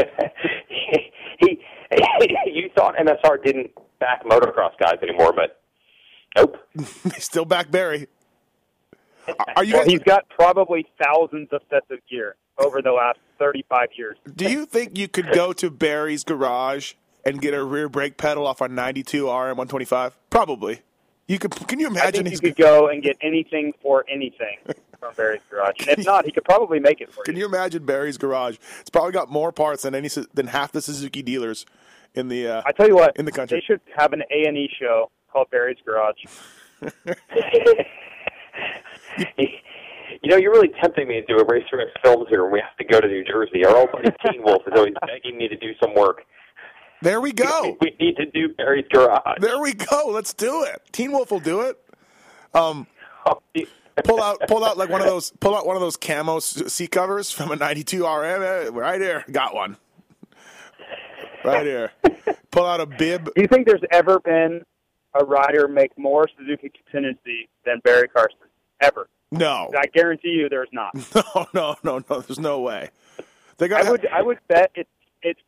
he, 1.40 1.60
you 2.46 2.70
thought 2.74 2.96
MSR 2.96 3.44
didn't 3.44 3.72
back 4.00 4.24
motocross 4.24 4.78
guys 4.80 4.96
anymore, 5.04 5.34
but 5.34 5.62
nope. 6.38 6.56
they 6.76 7.20
still 7.20 7.44
back 7.44 7.70
Barry. 7.70 8.08
Are- 9.56 9.64
you 9.64 9.74
Well, 9.74 9.84
guys, 9.84 9.92
he's 9.92 10.00
got 10.04 10.28
probably 10.30 10.86
thousands 11.02 11.50
of 11.52 11.62
sets 11.70 11.86
of 11.90 12.00
gear 12.10 12.36
over 12.58 12.82
the 12.82 12.92
last 12.92 13.20
35 13.40 13.90
years. 13.98 14.18
do 14.36 14.50
you 14.50 14.66
think 14.66 14.98
you 14.98 15.08
could 15.08 15.32
go 15.34 15.54
to 15.54 15.70
Barry's 15.70 16.24
garage 16.24 16.94
and 17.26 17.42
get 17.42 17.54
a 17.54 17.64
rear 17.64 17.88
brake 17.90 18.18
pedal 18.18 18.46
off 18.48 18.62
a 18.62 18.68
92 18.68 19.26
RM 19.28 19.32
125? 19.58 20.18
Probably. 20.30 20.82
You 21.28 21.40
could. 21.40 21.52
Can 21.68 21.80
you 21.80 21.88
I 21.88 21.92
imagine? 21.92 22.24
think 22.26 22.34
you 22.42 22.50
could 22.54 22.56
go 22.62 22.88
and 22.90 23.02
get 23.02 23.16
anything 23.22 23.74
for 23.82 24.04
anything 24.10 24.58
from 25.00 25.14
Barry's 25.16 25.40
Garage. 25.50 25.76
And 25.88 26.00
if 26.00 26.06
not, 26.06 26.26
he 26.26 26.32
could 26.32 26.44
probably 26.44 26.80
make 26.80 27.00
it 27.00 27.10
for 27.12 27.24
can 27.24 27.36
you. 27.36 27.44
Can 27.46 27.52
you 27.52 27.58
imagine 27.58 27.86
Barry's 27.86 28.18
garage? 28.18 28.58
It's 28.82 28.90
probably 28.90 29.14
got 29.14 29.30
more 29.32 29.52
parts 29.54 29.84
than 29.84 29.96
any 29.96 30.10
than 30.34 30.48
half 30.48 30.72
the 30.74 30.82
Suzuki 30.82 31.22
dealers 31.22 31.66
in 32.16 32.28
the. 32.28 32.48
Uh, 32.48 32.64
I 32.66 32.74
tell 32.74 32.88
you 32.88 32.96
what, 32.96 33.16
in 33.18 33.24
the 33.26 33.32
country. 33.32 33.60
they 33.60 33.66
should 33.66 33.80
have 33.96 34.12
an 34.12 34.24
A 34.30 34.46
and 34.46 34.58
E 34.58 34.70
show 34.78 35.10
called 35.32 35.50
Barry's 35.52 35.78
Garage. 35.86 36.18
you 39.38 40.30
know, 40.30 40.38
you're 40.38 40.52
really 40.52 40.72
tempting 40.82 41.08
me 41.08 41.22
to 41.22 41.26
do 41.26 41.38
a 41.38 41.46
Racer 41.46 41.80
X 41.82 41.92
Films 42.04 42.28
here, 42.30 42.44
and 42.44 42.52
we 42.54 42.60
have 42.60 42.76
to 42.78 42.84
go 42.84 43.00
to 43.02 43.08
New 43.08 43.24
Jersey. 43.24 43.66
Our 43.66 43.76
old 43.76 43.92
buddy 43.92 44.10
Teen 44.32 44.44
Wolf 44.44 44.62
is 44.68 44.74
always 44.76 44.94
begging 45.06 45.38
me 45.38 45.48
to 45.48 45.58
do 45.58 45.72
some 45.82 45.94
work. 45.96 46.24
there 47.02 47.20
we 47.22 47.32
go. 47.32 47.78
We 47.82 47.96
need 48.00 48.16
to 48.18 48.26
do 48.28 48.54
Barry's 48.56 48.86
Garage. 48.92 49.38
There 49.40 49.60
we 49.60 49.74
go. 49.74 50.08
Let's 50.10 50.34
do 50.34 50.64
it. 50.64 50.82
Teen 50.92 51.12
Wolf 51.12 51.32
will 51.32 51.40
do 51.40 51.62
it. 51.62 51.78
Oh, 52.54 52.86
Pull 54.06 54.22
out, 54.24 54.40
pull 54.48 54.64
out 54.64 54.78
like 54.78 54.90
one 54.90 55.02
of 55.02 55.08
those, 55.08 55.32
pull 55.42 55.56
out 55.56 55.68
one 55.68 55.76
of 55.76 55.82
those 55.82 55.98
camo 55.98 56.38
s- 56.38 56.74
seat 56.74 56.92
covers 56.92 57.30
from 57.32 57.52
a 57.52 57.56
'92 57.58 58.04
RM. 58.06 58.42
eh, 58.42 58.70
Right 58.72 59.00
here, 59.02 59.24
got 59.32 59.54
one. 59.54 59.78
Right 61.44 61.66
here. 61.66 61.92
Pull 62.52 62.66
out 62.66 62.80
a 62.80 62.86
bib. 62.86 63.26
Do 63.36 63.42
you 63.42 63.48
think 63.48 63.68
there's 63.68 63.84
ever 63.92 64.20
been 64.22 64.62
a 65.20 65.26
rider 65.26 65.68
make 65.68 65.96
more 65.98 66.28
Suzuki 66.38 66.70
contingency 66.70 67.50
than 67.66 67.80
Barry 67.84 68.08
Carsten? 68.08 68.48
Ever? 68.82 69.08
No, 69.32 69.72
I 69.78 69.86
guarantee 69.88 70.30
you, 70.30 70.50
there's 70.50 70.70
not. 70.74 70.94
no, 71.16 71.46
no, 71.54 71.76
no, 71.84 72.04
no. 72.10 72.20
There's 72.22 72.40
no 72.40 72.60
way. 72.60 72.90
They 73.58 73.68
got. 73.68 73.86
I 73.86 73.92
would, 73.92 74.08
I 74.08 74.22
would 74.22 74.40
bet 74.48 74.72
it's 74.76 74.90
it's 75.22 75.40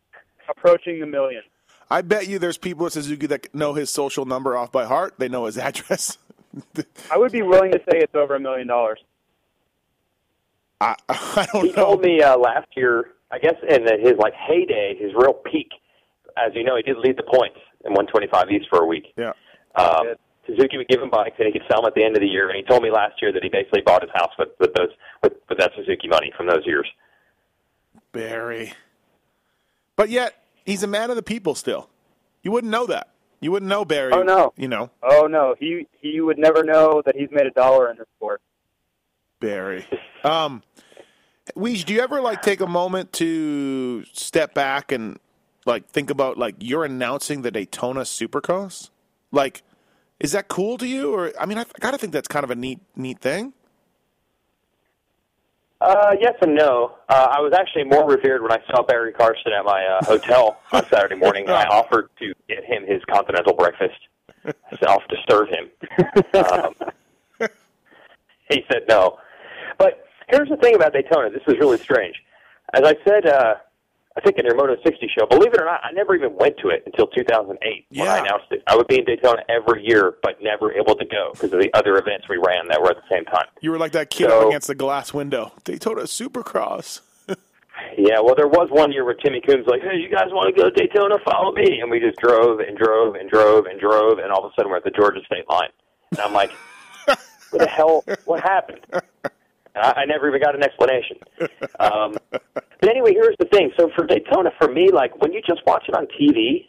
approaching 0.50 1.00
the 1.00 1.06
million. 1.06 1.42
I 1.90 2.02
bet 2.02 2.28
you 2.28 2.40
there's 2.40 2.58
people 2.58 2.86
at 2.86 2.94
Suzuki 2.94 3.28
that 3.28 3.54
know 3.54 3.74
his 3.74 3.90
social 3.90 4.26
number 4.26 4.56
off 4.56 4.72
by 4.72 4.86
heart. 4.86 5.16
They 5.18 5.28
know 5.30 5.46
his 5.46 5.58
address. 5.70 6.18
I 7.12 7.18
would 7.18 7.32
be 7.32 7.42
willing 7.42 7.72
to 7.72 7.80
say 7.80 7.98
it's 8.00 8.16
over 8.16 8.36
a 8.36 8.40
million 8.40 8.68
dollars. 8.68 9.00
I, 10.80 10.96
I 11.10 11.48
don't 11.52 11.64
He 11.66 11.70
know. 11.72 11.76
told 11.76 12.02
me 12.02 12.22
uh, 12.22 12.38
last 12.38 12.68
year, 12.76 13.12
I 13.32 13.40
guess 13.40 13.56
in 13.68 13.84
his 14.02 14.18
like 14.18 14.34
heyday, 14.34 14.96
his 15.00 15.12
real 15.16 15.34
peak. 15.34 15.70
As 16.38 16.52
you 16.56 16.64
know, 16.64 16.76
he 16.76 16.84
did 16.84 16.98
lead 16.98 17.18
the 17.18 17.24
points 17.24 17.58
in 17.86 17.92
125 17.94 18.50
East 18.52 18.66
for 18.70 18.80
a 18.82 18.86
week. 18.86 19.06
Yeah. 19.18 19.34
Um, 19.76 20.04
Good. 20.08 20.18
Suzuki 20.46 20.78
would 20.78 20.88
give 20.88 21.02
him 21.02 21.10
bikes 21.10 21.36
and 21.38 21.48
he 21.48 21.54
could 21.54 21.68
sell 21.70 21.82
them 21.82 21.88
at 21.88 21.96
the 21.96 22.04
end 22.04 22.16
of 22.16 22.22
the 22.22 22.28
year. 22.28 22.50
And 22.50 22.58
he 22.58 22.64
told 22.64 22.84
me 22.84 22.92
last 22.92 23.22
year 23.22 23.32
that 23.32 23.44
he 23.44 23.50
basically 23.50 23.82
bought 23.82 24.02
his 24.02 24.12
house 24.14 24.32
with, 24.38 24.50
with 24.60 24.74
those 24.74 24.90
with, 25.22 25.34
with 25.50 25.58
that 25.58 25.72
Suzuki 25.76 26.08
money 26.08 26.32
from 26.36 26.48
those 26.48 26.66
years. 26.66 26.88
Barry. 28.12 28.74
But 29.96 30.10
yet, 30.10 30.44
he's 30.66 30.84
a 30.84 30.88
man 30.88 31.10
of 31.10 31.16
the 31.16 31.24
people 31.24 31.56
still. 31.56 31.90
You 32.42 32.52
wouldn't 32.52 32.72
know 32.72 32.86
that. 32.88 33.10
You 33.40 33.52
wouldn't 33.52 33.70
know 33.70 33.86
Barry. 33.86 34.14
Oh, 34.14 34.24
no. 34.24 34.54
You 34.56 34.68
know, 34.68 34.90
Oh 35.02 35.28
no, 35.28 35.56
he 35.60 35.88
he 36.00 36.22
would 36.22 36.38
never 36.38 36.64
know 36.64 37.02
that 37.06 37.16
he's 37.16 37.30
made 37.32 37.46
a 37.46 37.52
dollar 37.52 37.90
in 37.90 37.98
this 37.98 38.08
sport. 38.18 38.42
Barry. 39.40 39.86
Um, 40.24 40.64
Weege, 41.56 41.84
do 41.84 41.94
you 41.94 42.00
ever 42.00 42.22
like 42.22 42.42
take 42.42 42.62
a 42.62 42.68
moment 42.68 43.12
to 43.14 44.06
step 44.14 44.54
back 44.54 44.94
and 44.94 45.20
like 45.66 45.90
think 45.90 46.10
about 46.10 46.38
like 46.38 46.56
you're 46.60 46.86
announcing 46.86 47.42
the 47.42 47.52
Daytona 47.52 48.02
Supercross? 48.02 48.90
Like, 49.34 49.64
is 50.24 50.32
that 50.32 50.48
cool 50.48 50.80
to 50.80 50.88
you? 50.88 51.14
Or 51.14 51.32
I 51.40 51.46
mean, 51.46 51.60
I 51.60 51.66
gotta 51.80 52.00
think 52.00 52.14
that's 52.14 52.28
kind 52.28 52.44
of 52.44 52.50
a 52.50 52.56
neat 52.56 52.80
neat 52.96 53.20
thing. 53.20 53.54
Uh, 55.80 56.16
yes 56.20 56.34
and 56.42 56.56
no. 56.56 56.96
Uh, 57.10 57.28
I 57.30 57.42
was 57.42 57.52
actually 57.54 57.84
more 57.84 58.10
revered 58.10 58.42
when 58.42 58.54
I 58.54 58.60
saw 58.72 58.84
Barry 58.84 59.12
Carsten 59.12 59.52
at 59.52 59.66
my 59.66 59.84
uh, 59.84 60.06
hotel 60.06 60.58
on 60.72 60.88
Saturday 60.88 61.16
morning. 61.16 61.50
I 61.50 61.66
offered 61.66 62.10
to 62.20 62.34
get 62.48 62.64
him 62.64 62.88
his 62.88 63.02
continental 63.12 63.54
breakfast, 63.54 64.00
self 64.82 65.04
to 65.10 65.18
serve 65.30 65.50
him. 65.50 65.70
Um, 66.34 66.74
he 68.50 68.64
said 68.72 68.84
no. 68.88 69.18
But 69.78 70.06
here's 70.28 70.50
the 70.50 70.58
thing 70.58 70.76
about 70.76 70.94
Daytona. 70.94 71.30
This 71.30 71.42
is 71.48 71.56
really 71.60 71.78
strange. 71.78 72.16
As 72.74 72.82
I 72.84 72.96
said, 73.06 73.26
uh, 73.26 73.56
I 74.16 74.22
think 74.22 74.38
in 74.38 74.46
your 74.46 74.56
Moto 74.56 74.76
60 74.86 75.10
show, 75.18 75.26
believe 75.26 75.54
it 75.54 75.60
or 75.62 75.66
not, 75.66 75.80
I 75.84 75.92
never 75.92 76.14
even 76.16 76.36
went 76.36 76.58
to 76.60 76.70
it 76.70 76.84
until 76.86 77.08
2008 77.08 77.86
when 77.90 78.08
I 78.08 78.16
Yeah. 78.18 78.22
announced 78.22 78.46
it. 78.52 78.62
I 78.68 78.76
would 78.76 78.88
be 78.88 79.00
in 79.00 79.06
Daytona 79.06 79.44
every 79.50 79.84
year, 79.86 80.16
but 80.22 80.40
never 80.42 80.72
able 80.72 80.96
to 80.96 81.06
go 81.06 81.32
because 81.34 81.52
of 81.52 81.60
the 81.60 81.74
other 81.74 81.98
events 81.98 82.30
we 82.30 82.38
ran 82.38 82.68
that 82.68 82.80
were 82.80 82.90
at 82.92 82.98
the 82.98 83.10
same 83.10 83.26
time. 83.26 83.48
You 83.62 83.72
were 83.72 83.80
like 83.80 83.92
that 83.94 84.12
kid 84.12 84.30
So- 84.30 84.42
up 84.42 84.48
against 84.50 84.68
the 84.68 84.76
glass 84.76 85.14
window. 85.16 85.54
Daytona 85.64 86.02
Supercross. 86.04 87.02
Yeah, 87.98 88.20
well, 88.22 88.34
there 88.36 88.48
was 88.48 88.70
one 88.72 88.92
year 88.92 89.04
where 89.04 89.14
Timmy 89.16 89.42
Coombs 89.42 89.66
was 89.66 89.68
like, 89.68 89.82
"Hey, 89.82 89.98
you 89.98 90.08
guys 90.10 90.28
want 90.32 90.54
to 90.56 90.60
go 90.62 90.70
to 90.70 90.76
Daytona? 90.76 91.18
Follow 91.26 91.52
me." 91.52 91.80
And 91.82 91.90
we 91.92 92.00
just 92.00 92.18
drove 92.18 92.60
and 92.60 92.78
drove 92.78 93.16
and 93.16 93.30
drove 93.30 93.66
and 93.66 93.80
drove, 93.80 94.20
and 94.20 94.32
all 94.32 94.46
of 94.46 94.52
a 94.52 94.54
sudden 94.56 94.72
we're 94.72 94.78
at 94.78 94.84
the 94.84 94.92
Georgia 94.92 95.20
state 95.26 95.48
line. 95.50 95.70
And 96.12 96.20
I'm 96.22 96.34
like, 96.34 96.52
"What 97.06 97.18
the 97.52 97.68
hell? 97.68 98.04
What 98.26 98.42
happened?" 98.42 98.80
I, 99.76 100.02
I 100.02 100.06
never 100.06 100.28
even 100.28 100.42
got 100.42 100.56
an 100.56 100.64
explanation. 100.64 101.18
Um, 101.80 102.14
but 102.80 102.90
anyway, 102.90 103.12
here's 103.14 103.36
the 103.40 103.46
thing. 103.46 103.72
So 103.78 103.90
for 103.96 104.06
Daytona, 104.06 104.52
for 104.60 104.72
me, 104.72 104.90
like 104.92 105.20
when 105.22 105.34
you 105.34 105.42
just 105.42 105.62
watch 105.66 105.84
it 105.90 105.96
on 105.96 106.06
TV, 106.20 106.68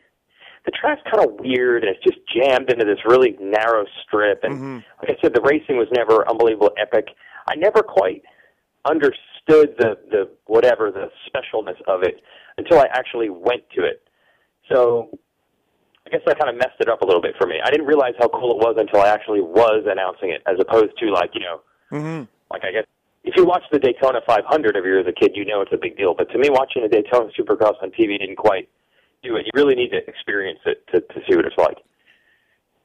the 0.65 0.73
track's 0.73 1.03
kind 1.13 1.25
of 1.25 1.35
weird 1.39 1.85
and 1.85 1.95
it's 1.95 2.03
just 2.03 2.19
jammed 2.35 2.71
into 2.73 2.85
this 2.85 2.99
really 3.07 3.37
narrow 3.41 3.85
strip. 4.03 4.41
And 4.43 4.55
Mm-hmm. 4.55 4.75
like 5.03 5.11
I 5.19 5.21
said, 5.23 5.35
the 5.35 5.43
racing 5.43 5.77
was 5.77 5.89
never 5.93 6.29
unbelievable 6.29 6.71
epic. 6.81 7.09
I 7.47 7.55
never 7.57 7.83
quite 7.83 8.23
understood 8.85 9.75
the 9.79 9.99
the 10.11 10.31
whatever 10.47 10.91
the 10.91 11.09
specialness 11.29 11.81
of 11.87 12.03
it 12.03 12.21
until 12.59 12.79
I 12.79 12.87
actually 12.93 13.29
went 13.31 13.63
to 13.77 13.85
it. 13.85 14.03
So 14.73 15.11
I 16.07 16.11
guess 16.11 16.21
that 16.27 16.39
kind 16.39 16.51
of 16.51 16.57
messed 16.57 16.81
it 16.81 16.89
up 16.89 17.03
a 17.03 17.07
little 17.07 17.23
bit 17.23 17.35
for 17.39 17.47
me. 17.47 17.57
I 17.65 17.71
didn't 17.71 17.87
realize 17.87 18.15
how 18.19 18.29
cool 18.29 18.53
it 18.53 18.59
was 18.65 18.77
until 18.79 19.01
I 19.01 19.09
actually 19.09 19.41
was 19.41 19.85
announcing 19.87 20.31
it, 20.31 20.43
as 20.47 20.57
opposed 20.61 20.97
to 20.99 21.11
like 21.11 21.31
you 21.35 21.41
know, 21.41 21.61
Mm-hmm. 21.93 22.25
like 22.51 22.63
I 22.65 22.73
guess 22.73 22.87
if 23.25 23.35
you 23.37 23.45
watch 23.45 23.63
the 23.73 23.79
Daytona 23.79 24.21
500 24.27 24.77
every 24.77 24.91
year 24.91 25.01
as 25.01 25.07
a 25.07 25.13
kid, 25.13 25.33
you 25.35 25.45
know 25.45 25.63
it's 25.63 25.73
a 25.73 25.79
big 25.79 25.97
deal. 25.97 26.15
But 26.15 26.31
to 26.33 26.39
me, 26.39 26.51
watching 26.51 26.83
the 26.83 26.89
Daytona 26.89 27.31
Supercross 27.39 27.83
on 27.83 27.91
TV 27.91 28.19
didn't 28.19 28.37
quite 28.37 28.69
do 29.23 29.37
it. 29.37 29.47
You 29.47 29.51
really 29.55 29.75
need 29.75 29.91
to 29.91 30.07
experience 30.07 30.61
it 30.67 30.87
to 30.93 31.01
to 31.01 31.21
see 31.29 31.35
what 31.35 31.47
it's 31.47 31.57
like. 31.57 31.79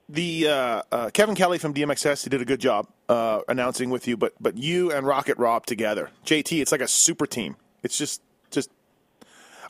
The 0.07 0.47
uh, 0.47 0.81
uh, 0.91 1.09
Kevin 1.13 1.35
Kelly 1.35 1.59
from 1.59 1.73
DMXS, 1.73 2.23
he 2.23 2.29
did 2.29 2.41
a 2.41 2.45
good 2.45 2.59
job 2.59 2.87
uh, 3.09 3.41
announcing 3.47 3.89
with 3.89 4.07
you, 4.07 4.17
but 4.17 4.33
but 4.39 4.57
you 4.57 4.91
and 4.91 5.05
Rocket 5.05 5.37
Rob 5.37 5.65
together, 5.65 6.09
JT, 6.25 6.61
it's 6.61 6.71
like 6.71 6.81
a 6.81 6.87
super 6.87 7.27
team. 7.27 7.57
It's 7.83 7.97
just 7.97 8.21
just, 8.49 8.71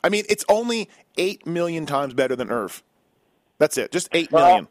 I 0.02 0.08
mean, 0.08 0.24
it's 0.28 0.44
only 0.48 0.88
eight 1.18 1.46
million 1.46 1.84
times 1.84 2.14
better 2.14 2.36
than 2.36 2.50
Irv. 2.50 2.82
That's 3.58 3.76
it, 3.76 3.92
just 3.92 4.08
eight 4.12 4.32
Well, 4.32 4.46
million. 4.46 4.68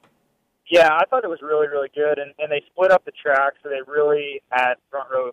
Yeah, 0.72 0.90
I 0.92 1.04
thought 1.10 1.24
it 1.24 1.30
was 1.30 1.42
really, 1.42 1.68
really 1.68 1.90
good, 1.94 2.20
and, 2.20 2.32
and 2.40 2.52
they 2.52 2.64
split 2.72 2.92
up 2.92 3.04
the 3.06 3.12
track, 3.12 3.54
so 3.62 3.70
they 3.70 3.80
really 3.86 4.42
had 4.50 4.76
front 4.90 5.10
row 5.12 5.32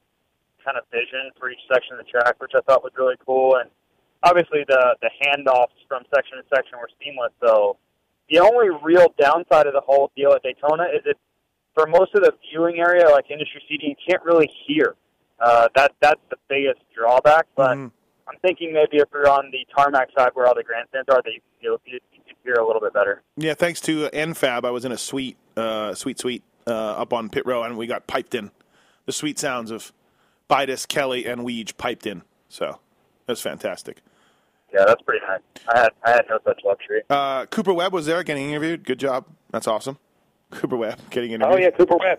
kind 0.67 0.77
of 0.77 0.85
vision 0.91 1.31
for 1.39 1.49
each 1.49 1.63
section 1.73 1.95
of 1.95 2.05
the 2.05 2.11
track, 2.11 2.35
which 2.43 2.51
I 2.55 2.61
thought 2.67 2.83
was 2.83 2.93
really 2.99 3.15
cool. 3.25 3.55
And 3.57 3.71
obviously, 4.25 4.67
the 4.67 4.97
the 5.01 5.11
handoffs 5.23 5.79
from 5.87 6.03
section 6.13 6.39
to 6.39 6.45
section 6.55 6.79
were 6.79 6.91
seamless. 6.99 7.31
So 7.41 7.79
the 8.29 8.41
only 8.41 8.69
real 8.83 9.15
downside 9.19 9.67
of 9.67 9.73
the 9.73 9.81
whole 9.87 10.11
deal 10.17 10.33
at 10.33 10.43
Daytona 10.43 10.91
is 10.93 11.07
that 11.07 11.15
for 11.75 11.87
most 11.87 12.15
of 12.15 12.23
the 12.23 12.33
viewing 12.51 12.81
area, 12.81 13.09
like 13.09 13.31
industry 13.31 13.63
seating, 13.69 13.91
you 13.95 13.97
can't 14.09 14.25
really 14.25 14.51
hear. 14.67 14.97
Uh, 15.39 15.69
that 15.77 15.93
that's 16.01 16.21
the 16.31 16.37
biggest 16.49 16.81
drawback. 16.95 17.47
But 17.55 17.77
Mhm. 17.77 17.93
I'm 18.29 18.39
thinking 18.43 18.73
maybe 18.73 18.97
if 18.97 19.09
you're 19.13 19.29
on 19.29 19.53
the 19.53 19.65
tarmac 19.77 20.09
side 20.19 20.31
where 20.35 20.47
all 20.49 20.55
the 20.55 20.65
grandstands 20.65 21.09
are, 21.09 21.23
that 21.23 21.33
you, 21.33 21.41
you'll, 21.61 21.81
you, 21.85 22.01
you 22.13 22.21
can 22.27 22.35
hear 22.43 22.55
a 22.55 22.67
little 22.67 22.81
bit 22.81 22.93
better. 22.93 23.23
Yeah, 23.37 23.55
thanks 23.55 23.81
to 23.83 24.09
NFAB, 24.09 24.65
I 24.65 24.71
was 24.71 24.85
in 24.85 24.91
a 24.91 24.99
suite, 24.99 25.37
uh, 25.57 25.95
sweet 25.95 26.19
suite 26.19 26.43
uh, 26.67 26.73
up 26.73 27.13
on 27.13 27.29
pit 27.29 27.47
row, 27.47 27.63
and 27.63 27.77
we 27.77 27.87
got 27.87 28.09
piped 28.09 28.35
in. 28.35 28.51
The 29.05 29.13
sweet 29.13 29.39
sounds 29.39 29.71
of 29.71 29.93
Buydos, 30.49 30.87
Kelly, 30.87 31.27
and 31.27 31.43
Weege 31.43 31.77
piped 31.77 32.07
in. 32.07 32.23
So 32.49 32.79
that's 33.27 33.41
fantastic. 33.41 34.03
Yeah, 34.73 34.85
that's 34.87 35.03
pretty 35.03 35.25
nice. 35.27 35.41
I 35.69 35.79
had 35.79 35.93
I 36.05 36.11
had 36.11 36.25
no 36.29 36.39
such 36.45 36.61
luxury. 36.65 37.03
Uh, 37.09 37.47
Cooper 37.47 37.73
Webb 37.73 37.93
was 37.93 38.07
there 38.07 38.23
getting 38.23 38.51
interviewed. 38.51 38.85
Good 38.85 38.99
job. 38.99 39.27
That's 39.51 39.69
awesome. 39.69 39.99
Cooper 40.51 40.77
Webb 40.77 40.99
getting 41.11 41.33
interviewed. 41.33 41.59
Oh 41.59 41.63
yeah, 41.63 41.71
Cooper 41.71 41.97
Webb. 41.97 42.19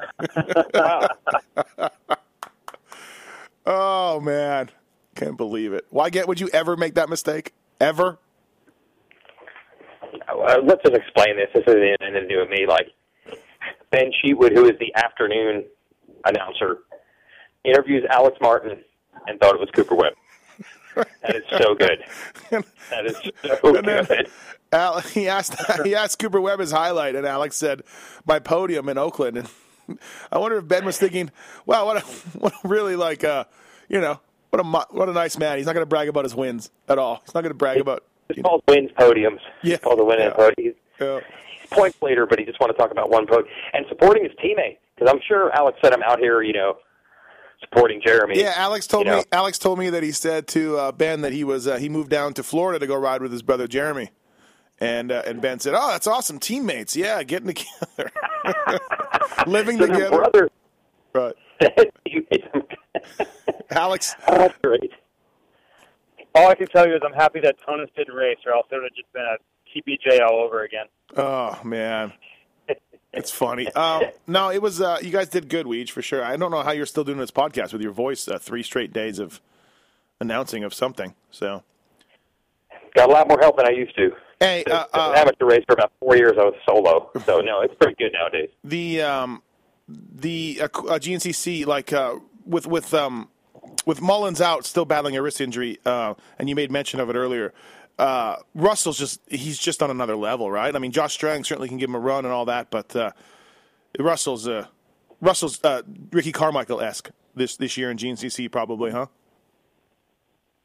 Oh 3.69 4.21
man, 4.21 4.69
can't 5.13 5.35
believe 5.35 5.73
it. 5.73 5.91
Weigandt? 5.91 6.25
Would 6.29 6.39
you 6.39 6.47
ever 6.53 6.77
make 6.77 6.93
that 6.93 7.09
mistake? 7.09 7.53
Ever? 7.81 8.17
uh, 10.29 10.57
let's 10.63 10.81
just 10.83 10.95
explain 10.95 11.35
this. 11.35 11.49
This 11.53 11.65
isn't 11.67 11.83
anything 12.01 12.13
to 12.13 12.27
do 12.29 12.39
with 12.39 12.49
me. 12.49 12.65
Like 12.65 12.87
Ben 13.91 14.11
Sheetwood, 14.23 14.53
who 14.53 14.63
is 14.65 14.79
the 14.79 14.95
afternoon 14.95 15.65
announcer, 16.25 16.77
interviews 17.67 18.03
Alex 18.09 18.37
Martin 18.41 18.79
and 19.27 19.39
thought 19.39 19.53
it 19.55 19.59
was 19.59 19.69
Cooper 19.73 19.95
Webb. 19.95 20.13
That 21.21 21.35
is 21.35 21.43
so 21.51 21.75
good. 21.75 21.99
That 22.89 23.05
is 23.05 23.15
so 23.43 23.71
good. 23.83 24.27
Al, 24.71 24.99
he 25.13 25.27
asked 25.27 25.53
he 25.85 25.93
asked 25.93 26.17
Cooper 26.17 26.41
Webb 26.41 26.59
his 26.59 26.71
highlight, 26.71 27.15
and 27.15 27.23
Alex 27.27 27.55
said, 27.55 27.83
"My 28.25 28.39
podium 28.39 28.89
in 28.89 28.97
Oakland." 28.97 29.37
And 29.37 29.99
I 30.31 30.39
wonder 30.39 30.57
if 30.57 30.67
Ben 30.67 30.85
was 30.85 30.97
thinking, 30.97 31.29
"Wow, 31.67 31.85
what 31.85 31.97
a 31.97 31.99
what 32.39 32.53
a 32.63 32.67
really 32.67 32.95
like 32.95 33.23
uh, 33.23 33.43
you 33.89 34.01
know, 34.01 34.19
what 34.49 34.59
a 34.59 34.63
what 34.89 35.07
a 35.07 35.13
nice 35.13 35.37
man. 35.37 35.57
He's 35.57 35.67
not 35.67 35.73
going 35.73 35.83
to 35.83 35.89
brag 35.89 36.09
about 36.09 36.25
his 36.25 36.33
wins 36.33 36.71
at 36.89 36.97
all. 36.97 37.21
He's 37.23 37.35
not 37.35 37.41
going 37.41 37.51
to 37.51 37.57
brag 37.57 37.79
about 37.79 38.03
It's 38.29 38.41
called 38.41 38.63
wins 38.67 38.89
podiums. 38.97 39.39
Yeah. 39.61 39.75
It's 39.75 39.83
called 39.83 39.99
the 39.99 40.03
win 40.05 40.17
Yeah. 40.17 40.31
podium. 40.33 40.73
He's, 40.97 41.01
uh, 41.07 41.19
he's 41.61 41.69
points 41.69 42.01
later, 42.01 42.25
but 42.25 42.39
he 42.39 42.45
just 42.45 42.59
want 42.59 42.71
to 42.75 42.77
talk 42.77 42.89
about 42.89 43.11
one 43.11 43.27
podium 43.27 43.47
and 43.73 43.85
supporting 43.87 44.23
his 44.23 44.33
teammate. 44.43 44.77
Because 44.95 45.13
I'm 45.13 45.21
sure 45.27 45.51
Alex 45.53 45.77
said 45.83 45.93
I'm 45.93 46.01
out 46.01 46.17
here, 46.17 46.41
you 46.41 46.53
know, 46.53 46.77
supporting 47.59 48.01
Jeremy. 48.05 48.39
Yeah, 48.39 48.53
Alex 48.55 48.87
told 48.87 49.05
You 49.05 49.11
know. 49.13 49.17
me. 49.19 49.23
Alex 49.31 49.57
told 49.57 49.79
me 49.79 49.89
that 49.89 50.03
he 50.03 50.11
said 50.11 50.47
to 50.49 50.77
uh, 50.77 50.91
Ben 50.91 51.21
that 51.21 51.33
he 51.33 51.43
was 51.43 51.67
uh, 51.67 51.77
he 51.77 51.89
moved 51.89 52.09
down 52.09 52.33
to 52.35 52.43
Florida 52.43 52.79
to 52.79 52.87
go 52.87 52.95
ride 52.95 53.21
with 53.21 53.31
his 53.31 53.41
brother 53.41 53.67
Jeremy, 53.67 54.09
and 54.79 55.11
uh, 55.11 55.23
and 55.25 55.41
Ben 55.41 55.59
said, 55.59 55.73
"Oh, 55.75 55.89
that's 55.91 56.07
awesome, 56.07 56.39
teammates. 56.39 56.95
Yeah, 56.95 57.23
getting 57.23 57.47
together, 57.53 58.11
living 59.47 59.77
So 59.77 59.87
together." 59.87 60.17
brothers. 60.17 60.49
Right. 61.13 61.35
Alex, 63.71 64.15
Oh, 64.27 64.37
that's 64.37 64.57
great. 64.63 64.91
All 66.35 66.49
I 66.49 66.55
can 66.55 66.67
tell 66.67 66.87
you 66.87 66.93
is 66.95 67.01
I'm 67.05 67.13
happy 67.13 67.39
that 67.41 67.55
Tonus 67.65 67.89
didn't 67.97 68.13
race, 68.13 68.37
or 68.45 68.53
else 68.53 68.67
it 68.71 68.75
would 68.75 68.83
have 68.83 68.93
just 68.95 69.11
been 69.13 69.23
a 69.23 69.37
TBJ 69.73 70.21
all 70.21 70.39
over 70.43 70.63
again. 70.63 70.85
oh 71.17 71.59
man, 71.63 72.13
it's 73.13 73.31
funny. 73.31 73.71
Um, 73.73 74.03
no, 74.27 74.51
it 74.51 74.61
was. 74.61 74.81
Uh, 74.81 74.99
you 75.01 75.11
guys 75.11 75.29
did 75.29 75.49
good, 75.49 75.65
Weege, 75.65 75.89
for 75.89 76.01
sure. 76.01 76.23
I 76.23 76.35
don't 76.37 76.51
know 76.51 76.63
how 76.63 76.71
you're 76.71 76.85
still 76.85 77.03
doing 77.03 77.17
this 77.17 77.31
podcast 77.31 77.73
with 77.73 77.81
your 77.81 77.91
voice. 77.91 78.27
Uh, 78.27 78.37
three 78.39 78.63
straight 78.63 78.93
days 78.93 79.19
of 79.19 79.41
announcing 80.19 80.63
of 80.63 80.73
something. 80.73 81.13
So, 81.31 81.63
Got 82.95 83.09
a 83.09 83.13
lot 83.13 83.27
more 83.27 83.39
help 83.39 83.57
than 83.57 83.67
I 83.67 83.71
used 83.71 83.95
to. 83.97 84.11
hey, 84.39 84.63
uh, 84.65 84.85
uh, 84.93 85.13
amateur 85.15 85.45
race 85.45 85.63
for 85.67 85.73
about 85.73 85.91
four 85.99 86.15
years, 86.17 86.33
I 86.39 86.43
was 86.45 86.55
solo. 86.67 87.11
So 87.25 87.41
no, 87.41 87.61
it's 87.61 87.75
pretty 87.75 87.95
good 87.99 88.13
nowadays. 88.13 88.49
the 88.63 89.01
um, 89.01 89.43
the 89.87 90.59
uh, 90.61 90.65
uh, 90.65 90.99
GNCC 90.99 91.65
like 91.65 91.93
uh, 91.93 92.15
with 92.45 92.65
with 92.65 92.93
um, 92.93 93.29
with 93.85 94.01
Mullins 94.01 94.41
out, 94.41 94.65
still 94.65 94.85
battling 94.85 95.15
a 95.15 95.21
wrist 95.21 95.39
injury, 95.41 95.79
uh, 95.85 96.15
and 96.39 96.49
you 96.49 96.55
made 96.55 96.71
mention 96.71 96.99
of 96.99 97.09
it 97.09 97.15
earlier. 97.15 97.53
Uh, 97.99 98.35
Russell's 98.53 98.97
just 98.99 99.21
he's 99.27 99.57
just 99.57 99.81
on 99.81 99.89
another 99.89 100.15
level, 100.15 100.51
right? 100.51 100.75
I 100.75 100.79
mean, 100.79 100.91
Josh 100.91 101.13
Strang 101.13 101.43
certainly 101.43 101.67
can 101.67 101.77
give 101.77 101.89
him 101.89 101.95
a 101.95 101.99
run 101.99 102.25
and 102.25 102.33
all 102.33 102.45
that, 102.45 102.69
but 102.69 102.95
uh, 102.95 103.11
Russell's 103.99 104.47
uh, 104.47 104.67
Russell's 105.19 105.63
uh, 105.63 105.81
Ricky 106.11 106.31
Carmichael 106.31 106.79
esque 106.81 107.09
this 107.35 107.57
this 107.57 107.75
year 107.77 107.89
in 107.89 107.97
GNCC 107.97 108.51
probably, 108.51 108.91
huh? 108.91 109.07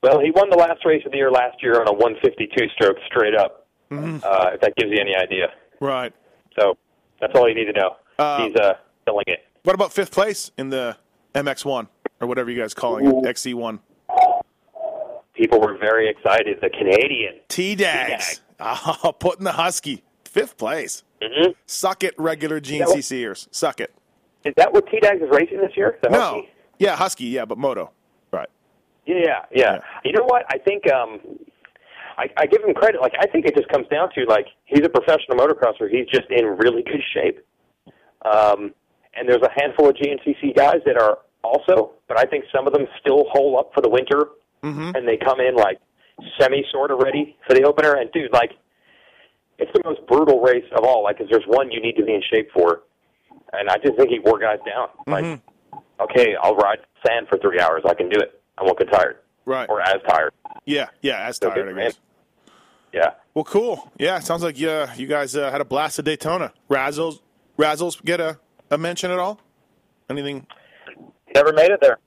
Well, 0.03 0.21
he 0.21 0.31
won 0.31 0.51
the 0.51 0.57
last 0.57 0.85
race 0.85 1.03
of 1.07 1.13
the 1.13 1.19
year 1.19 1.31
last 1.31 1.63
year 1.63 1.81
on 1.81 1.87
a 1.89 1.93
152 1.93 2.69
stroke 2.75 2.97
straight 3.07 3.35
up. 3.37 3.67
Uh, 3.93 4.51
if 4.55 4.61
that 4.63 4.75
gives 4.77 4.91
you 4.91 4.99
any 4.99 5.15
idea. 5.15 5.53
Right. 5.79 6.15
So 6.59 6.79
that's 7.21 7.35
all 7.35 7.47
you 7.47 7.55
need 7.55 7.67
to 7.67 7.73
know. 7.73 7.97
Uh, 8.19 8.47
He's 8.47 8.57
uh, 8.57 8.75
killing 9.07 9.25
it. 9.27 9.45
What 9.65 9.75
about 9.75 9.93
fifth 9.93 10.11
place 10.11 10.51
in 10.57 10.71
the 10.71 10.97
MX1 11.35 11.89
or 12.21 12.27
whatever 12.27 12.51
you 12.51 12.59
guys 12.59 12.73
calling 12.73 13.07
it, 13.07 13.13
XC1? 13.13 13.81
People 15.35 15.61
were 15.61 15.77
very 15.79 16.09
excited. 16.09 16.59
The 16.61 16.71
Canadian. 16.71 17.41
T 17.49 17.75
Dags. 17.75 18.41
Oh, 18.61 19.13
putting 19.19 19.45
the 19.45 19.53
Husky. 19.53 20.03
Fifth 20.25 20.57
place. 20.57 21.03
hmm 21.23 21.51
Suck 21.67 22.05
it, 22.05 22.15
regular 22.19 22.61
GNCCers. 22.61 23.49
Suck 23.51 23.81
it. 23.81 23.93
Is 24.45 24.55
that 24.57 24.73
what 24.73 24.87
T 24.91 25.01
Dags 25.01 25.21
is 25.23 25.29
racing 25.31 25.59
this 25.59 25.77
year? 25.77 25.99
The 26.03 26.11
No. 26.11 26.21
Husky? 26.21 26.49
Yeah, 26.79 26.97
Husky, 26.97 27.25
yeah, 27.27 27.45
but 27.45 27.59
Moto. 27.59 27.91
Right. 28.33 28.49
Yeah, 29.07 29.17
yeah, 29.25 29.39
yeah. 29.53 29.79
You 30.05 30.13
know 30.13 30.25
what? 30.25 30.45
I 30.49 30.59
think 30.59 30.91
um, 30.93 31.21
I, 32.19 32.29
I 32.37 32.47
give 32.47 32.63
him 32.63 32.75
credit. 32.75 33.01
Like 33.01 33.15
I 33.21 33.27
think 33.27 33.47
it 33.47 33.57
just 33.57 33.69
comes 33.69 33.87
down 33.89 34.11
to 34.15 34.25
like 34.27 34.47
he's 34.65 34.85
a 34.85 34.89
professional 34.89 35.37
motocrosser. 35.39 35.91
He's 35.91 36.07
just 36.07 36.31
in 36.31 36.45
really 36.47 36.83
good 36.83 37.03
shape. 37.15 37.41
Um, 38.25 38.73
and 39.15 39.29
there's 39.29 39.43
a 39.43 39.51
handful 39.61 39.89
of 39.89 39.97
GNCC 39.97 40.55
guys 40.57 40.81
that 40.87 41.01
are 41.01 41.19
also, 41.43 41.93
but 42.09 42.19
I 42.19 42.25
think 42.25 42.45
some 42.55 42.67
of 42.67 42.73
them 42.73 42.87
still 43.01 43.25
hole 43.31 43.59
up 43.59 43.73
for 43.75 43.81
the 43.81 43.89
winter, 43.89 44.29
Mm-hmm. 44.63 44.95
and 44.95 45.09
they 45.09 45.17
come 45.17 45.41
in 45.41 45.57
like 45.57 45.79
semi 46.41 46.65
sort 46.71 46.91
of 46.93 46.99
ready 47.01 47.37
for 47.47 47.55
the 47.55 47.65
opener. 47.65 47.95
And 47.97 48.11
dude, 48.13 48.33
like 48.33 48.53
it's 49.59 49.71
the 49.75 49.83
most 49.85 50.07
brutal 50.07 50.41
race 50.41 50.65
of 50.77 50.85
all. 50.85 51.03
Like, 51.03 51.19
cause 51.19 51.27
there's 51.31 51.45
one 51.47 51.71
you 51.71 51.81
need 51.83 51.97
to 51.97 52.05
be 52.05 52.15
in 52.15 52.23
shape 52.33 52.49
for, 52.55 52.83
and 53.53 53.69
I 53.69 53.77
just 53.79 53.97
think 53.97 54.11
he 54.11 54.19
wore 54.21 54.39
guys 54.39 54.59
down. 54.67 54.89
Like, 55.07 55.25
Mm-hmm. 55.25 55.79
okay, 56.05 56.35
I'll 56.41 56.55
ride 56.57 56.79
sand 57.07 57.27
for 57.29 57.39
three 57.39 57.61
hours. 57.61 57.83
I 57.89 57.95
can 57.95 58.09
do 58.09 58.21
it. 58.21 58.41
I 58.59 58.63
won't 58.65 58.79
get 58.79 58.91
tired 58.93 59.19
Right. 59.45 59.69
or 59.69 59.81
as 59.81 59.97
tired. 60.09 60.33
Yeah, 60.65 60.87
yeah, 61.01 61.27
as 61.27 61.37
So 61.39 61.49
tired, 61.51 61.67
good 61.67 61.79
I 61.79 61.83
guess. 61.85 61.99
Yeah. 62.93 63.11
Well, 63.35 63.45
cool. 63.45 63.91
Yeah, 63.99 64.19
sounds 64.21 64.43
like 64.43 64.63
uh, 64.63 64.87
you 64.97 65.07
guys 65.07 65.35
uh, 65.35 65.51
had 65.51 65.61
a 65.61 65.65
blast 65.65 65.99
at 65.99 66.05
Daytona. 66.05 66.53
Razzles, 66.71 67.21
Razzles 67.59 68.03
get 68.05 68.21
a, 68.21 68.39
a 68.71 68.79
mention 68.79 69.11
at 69.11 69.19
all? 69.19 69.41
Anything? 70.11 70.47
Never 71.35 71.53
made 71.53 71.71
it 71.71 71.81
there. 71.81 71.99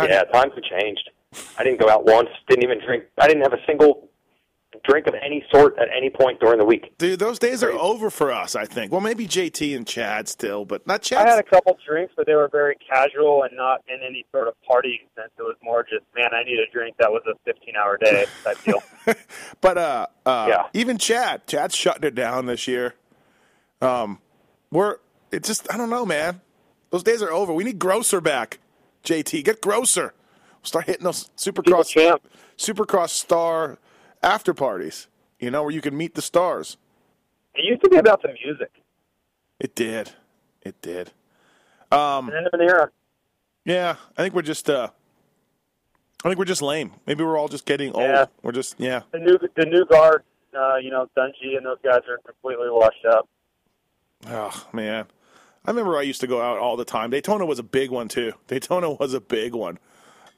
Yeah, 0.00 0.24
times 0.24 0.52
have 0.54 0.64
changed. 0.64 1.10
I 1.58 1.64
didn't 1.64 1.80
go 1.80 1.88
out 1.88 2.04
once. 2.04 2.28
Didn't 2.48 2.64
even 2.64 2.80
drink. 2.84 3.04
I 3.18 3.26
didn't 3.26 3.42
have 3.42 3.52
a 3.52 3.64
single 3.66 4.08
drink 4.84 5.06
of 5.06 5.14
any 5.14 5.44
sort 5.52 5.78
at 5.78 5.88
any 5.96 6.10
point 6.10 6.40
during 6.40 6.58
the 6.58 6.64
week. 6.64 6.96
Dude, 6.98 7.18
those 7.18 7.38
days 7.38 7.62
are 7.62 7.70
over 7.72 8.10
for 8.10 8.32
us. 8.32 8.54
I 8.54 8.64
think. 8.66 8.92
Well, 8.92 9.00
maybe 9.00 9.26
JT 9.26 9.74
and 9.76 9.86
Chad 9.86 10.28
still, 10.28 10.64
but 10.64 10.86
not 10.86 11.02
Chad. 11.02 11.26
I 11.26 11.30
had 11.30 11.38
a 11.38 11.42
couple 11.42 11.76
drinks, 11.86 12.12
but 12.16 12.26
they 12.26 12.34
were 12.34 12.48
very 12.48 12.76
casual 12.88 13.44
and 13.44 13.56
not 13.56 13.82
in 13.88 14.00
any 14.06 14.26
sort 14.32 14.48
of 14.48 14.54
partying 14.68 15.00
sense. 15.16 15.30
It 15.38 15.42
was 15.42 15.56
more 15.62 15.82
just, 15.84 16.04
man, 16.16 16.28
I 16.32 16.42
need 16.44 16.58
a 16.58 16.70
drink 16.72 16.96
that 16.98 17.10
was 17.10 17.22
a 17.26 17.34
15 17.44 17.74
hour 17.76 17.96
day 17.96 18.26
type 18.42 18.62
deal. 18.64 18.82
but 19.60 19.78
uh, 19.78 20.06
uh, 20.26 20.46
Yeah. 20.48 20.62
even 20.74 20.98
Chad, 20.98 21.46
Chad's 21.46 21.74
shutting 21.74 22.04
it 22.04 22.14
down 22.14 22.46
this 22.46 22.68
year. 22.68 22.94
Um, 23.80 24.20
we're 24.70 24.96
it's 25.30 25.48
just 25.48 25.72
I 25.72 25.76
don't 25.76 25.90
know, 25.90 26.04
man. 26.06 26.40
Those 26.90 27.02
days 27.02 27.22
are 27.22 27.30
over. 27.32 27.52
We 27.52 27.64
need 27.64 27.78
Grocer 27.78 28.20
back. 28.20 28.58
JT, 29.04 29.44
get 29.44 29.60
Grosser. 29.60 30.14
We'll 30.60 30.64
start 30.64 30.86
hitting 30.86 31.04
those 31.04 31.30
Supercross. 31.36 32.18
Supercross 32.56 33.10
star 33.10 33.78
after 34.22 34.54
parties. 34.54 35.08
You 35.38 35.50
know 35.50 35.62
where 35.62 35.72
you 35.72 35.80
can 35.80 35.96
meet 35.96 36.14
the 36.14 36.22
stars. 36.22 36.76
It 37.54 37.64
used 37.64 37.82
to 37.82 37.90
be 37.90 37.96
about 37.96 38.22
the 38.22 38.28
music. 38.44 38.70
It 39.60 39.74
did. 39.74 40.12
It 40.62 40.80
did. 40.80 41.12
And 42.28 42.34
then 42.52 42.60
an 42.60 42.68
era. 42.68 42.90
Yeah, 43.64 43.96
I 44.16 44.22
think 44.22 44.34
we're 44.34 44.42
just 44.42 44.68
uh 44.68 44.88
I 46.24 46.28
think 46.28 46.38
we're 46.38 46.46
just 46.46 46.62
lame. 46.62 46.92
Maybe 47.06 47.22
we're 47.22 47.38
all 47.38 47.48
just 47.48 47.66
getting 47.66 47.92
old. 47.92 48.28
We're 48.42 48.52
just 48.52 48.80
yeah. 48.80 49.02
The 49.12 49.18
new 49.18 49.38
the 49.38 49.66
new 49.66 49.84
guard, 49.84 50.24
uh, 50.58 50.76
you 50.76 50.90
know, 50.90 51.06
Dungey 51.16 51.56
and 51.56 51.66
those 51.66 51.78
guys 51.84 52.00
are 52.08 52.18
completely 52.24 52.70
washed 52.70 53.04
up. 53.08 53.28
Oh 54.28 54.66
man, 54.72 55.06
I 55.64 55.70
remember 55.70 55.96
I 55.96 56.02
used 56.02 56.20
to 56.20 56.26
go 56.26 56.40
out 56.42 56.58
all 56.58 56.76
the 56.76 56.84
time. 56.84 57.10
Daytona 57.10 57.46
was 57.46 57.58
a 57.58 57.62
big 57.62 57.90
one 57.90 58.08
too. 58.08 58.32
Daytona 58.48 58.90
was 58.90 59.14
a 59.14 59.20
big 59.20 59.54
one. 59.54 59.78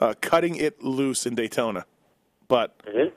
Uh, 0.00 0.14
cutting 0.20 0.56
it 0.56 0.82
loose 0.82 1.26
in 1.26 1.34
Daytona, 1.34 1.86
but 2.48 2.76
Mm-hmm. 2.86 3.14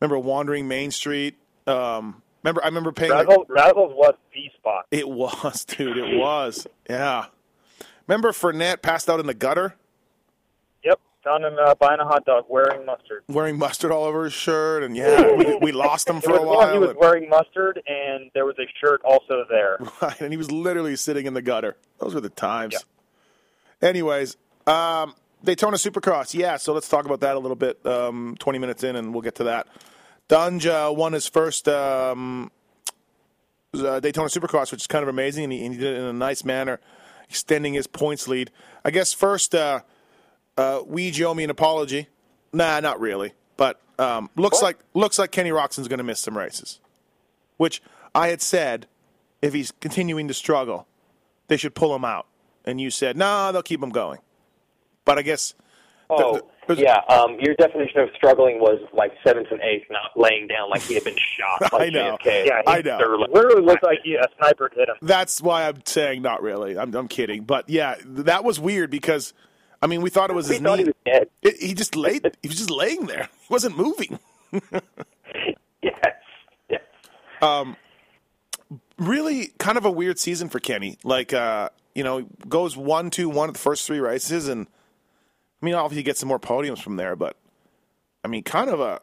remember 0.00 0.18
wandering 0.18 0.66
Main 0.66 0.90
Street. 0.90 1.36
Um, 1.66 2.22
remember 2.42 2.62
I 2.64 2.68
remember 2.68 2.92
paying. 2.92 3.12
like- 3.12 3.26
Razzles, 3.28 3.46
Razzles 3.48 3.94
was 3.94 4.14
the 4.34 4.50
spot. 4.56 4.86
it 4.90 5.08
was, 5.08 5.64
dude. 5.66 5.96
It 5.98 6.16
was. 6.16 6.66
Yeah. 6.88 7.26
Remember 8.08 8.32
Fournette 8.32 8.82
passed 8.82 9.08
out 9.08 9.20
in 9.20 9.26
the 9.26 9.34
gutter, 9.34 9.76
Found 11.24 11.44
him 11.44 11.54
uh, 11.64 11.74
buying 11.76 12.00
a 12.00 12.04
hot 12.04 12.24
dog 12.24 12.46
wearing 12.48 12.84
mustard. 12.84 13.22
wearing 13.28 13.56
mustard 13.56 13.92
all 13.92 14.04
over 14.04 14.24
his 14.24 14.32
shirt, 14.32 14.82
and 14.82 14.96
yeah, 14.96 15.36
we, 15.36 15.54
we 15.62 15.72
lost 15.72 16.08
him 16.08 16.20
for 16.22 16.34
a 16.36 16.42
one, 16.42 16.72
he 16.72 16.78
while. 16.78 16.88
was 16.88 16.96
wearing 16.98 17.28
mustard, 17.28 17.80
and 17.86 18.28
there 18.34 18.44
was 18.44 18.56
a 18.58 18.66
shirt 18.80 19.00
also 19.04 19.44
there. 19.48 19.78
Right, 20.02 20.20
and 20.20 20.32
he 20.32 20.36
was 20.36 20.50
literally 20.50 20.96
sitting 20.96 21.26
in 21.26 21.34
the 21.34 21.42
gutter. 21.42 21.76
Those 22.00 22.14
were 22.14 22.20
the 22.20 22.28
times. 22.28 22.84
Anyways, 23.80 24.36
um, 24.66 25.14
Daytona 25.44 25.76
Supercross. 25.76 26.34
Yeah, 26.34 26.56
so 26.56 26.72
let's 26.72 26.88
talk 26.88 27.04
about 27.04 27.20
that 27.20 27.36
a 27.36 27.38
little 27.38 27.56
bit. 27.56 27.84
Um, 27.86 28.36
Twenty 28.40 28.58
minutes 28.58 28.82
in, 28.82 28.96
and 28.96 29.12
we'll 29.14 29.22
get 29.22 29.36
to 29.36 29.44
that. 29.44 29.68
Uh, 30.30 30.92
won 30.92 31.12
his 31.12 31.28
first 31.28 31.68
um, 31.68 32.50
uh, 33.74 34.00
Daytona 34.00 34.28
Supercross, 34.28 34.72
which 34.72 34.80
is 34.82 34.86
kind 34.88 35.02
of 35.02 35.08
amazing, 35.08 35.44
and 35.44 35.52
he, 35.52 35.64
and 35.64 35.74
he 35.74 35.80
did 35.80 35.94
it 35.94 35.98
in 36.00 36.04
a 36.04 36.12
nice 36.12 36.44
manner, 36.44 36.80
extending 37.28 37.74
his 37.74 37.86
points 37.86 38.26
lead. 38.26 38.50
I 38.84 38.90
guess 38.90 39.12
first, 39.12 39.54
uh, 39.54 39.82
uh, 40.56 40.80
Weege 40.80 41.22
owe 41.24 41.34
me 41.34 41.44
an 41.44 41.50
apology. 41.50 42.08
Nah, 42.52 42.80
not 42.80 43.00
really, 43.00 43.32
but 43.56 43.80
um, 43.98 44.28
looks 44.36 44.60
like 44.62 44.78
looks 44.94 45.18
like 45.18 45.30
Kenny 45.30 45.50
Roczen's 45.50 45.88
going 45.88 45.98
to 45.98 46.04
miss 46.04 46.20
some 46.20 46.36
races, 46.36 46.80
which 47.56 47.82
I 48.14 48.28
had 48.28 48.42
said 48.42 48.86
if 49.40 49.54
he's 49.54 49.72
continuing 49.80 50.28
to 50.28 50.34
struggle, 50.34 50.86
they 51.48 51.56
should 51.56 51.74
pull 51.74 51.94
him 51.94 52.04
out. 52.04 52.26
And 52.64 52.80
you 52.80 52.90
said, 52.90 53.16
no, 53.16 53.50
they'll 53.50 53.62
keep 53.62 53.82
him 53.82 53.90
going. 53.90 54.20
But 55.04 55.18
I 55.18 55.22
guess. 55.22 55.54
Oh, 56.08 56.34
the- 56.34 56.42
the- 56.76 56.80
yeah. 56.80 56.98
Um, 57.08 57.38
your 57.40 57.54
definition 57.56 58.00
of 58.00 58.10
struggling 58.14 58.60
was 58.60 58.78
like 58.92 59.12
seventh 59.26 59.48
and 59.50 59.60
eighth, 59.62 59.86
not 59.90 60.12
laying 60.16 60.46
down 60.46 60.70
like 60.70 60.82
he 60.82 60.94
had 60.94 61.02
been 61.02 61.16
shot. 61.16 61.60
Like 61.72 61.88
I 61.88 61.90
know. 61.90 62.16
JFK. 62.22 62.46
Yeah, 62.46 62.62
I 62.66 62.76
he 62.76 62.82
know. 62.82 62.98
Thoroughly. 62.98 63.26
literally 63.32 63.62
looked 63.62 63.82
like 63.82 63.98
he, 64.04 64.14
a 64.14 64.22
sniper 64.38 64.70
hit 64.72 64.88
him. 64.88 64.94
That's 65.02 65.42
why 65.42 65.66
I'm 65.66 65.82
saying 65.84 66.22
not 66.22 66.40
really. 66.42 66.78
I'm, 66.78 66.94
I'm 66.94 67.08
kidding. 67.08 67.42
But 67.42 67.68
yeah, 67.68 67.96
that 68.04 68.44
was 68.44 68.60
weird 68.60 68.90
because, 68.90 69.32
I 69.82 69.88
mean, 69.88 70.00
we 70.00 70.10
thought 70.10 70.30
it 70.30 70.34
was 70.36 70.48
We 70.48 70.54
his 70.54 70.62
knee. 70.62 70.76
he 70.78 70.84
was 70.84 70.94
dead. 71.04 71.28
It, 71.42 71.56
he 71.60 71.74
just 71.74 71.96
laid. 71.96 72.36
He 72.42 72.48
was 72.48 72.56
just 72.56 72.70
laying 72.70 73.06
there. 73.06 73.28
He 73.40 73.52
wasn't 73.52 73.76
moving. 73.76 74.18
Yes. 75.82 76.14
Yes. 76.70 76.82
Um, 77.40 77.76
Really, 78.98 79.48
kind 79.58 79.76
of 79.76 79.84
a 79.84 79.90
weird 79.90 80.18
season 80.20 80.48
for 80.48 80.60
Kenny. 80.60 80.96
Like, 81.02 81.32
uh, 81.32 81.70
you 81.92 82.04
know, 82.04 82.22
goes 82.48 82.76
one, 82.76 83.10
two, 83.10 83.28
one 83.28 83.48
at 83.48 83.54
the 83.54 83.58
first 83.58 83.84
three 83.84 83.98
races, 83.98 84.46
and 84.46 84.68
I 85.60 85.66
mean, 85.66 85.74
obviously, 85.74 85.96
he 85.96 86.02
gets 86.04 86.20
some 86.20 86.28
more 86.28 86.38
podiums 86.38 86.80
from 86.80 86.96
there. 86.96 87.16
But 87.16 87.36
I 88.22 88.28
mean, 88.28 88.44
kind 88.44 88.70
of 88.70 88.78
a. 88.80 89.00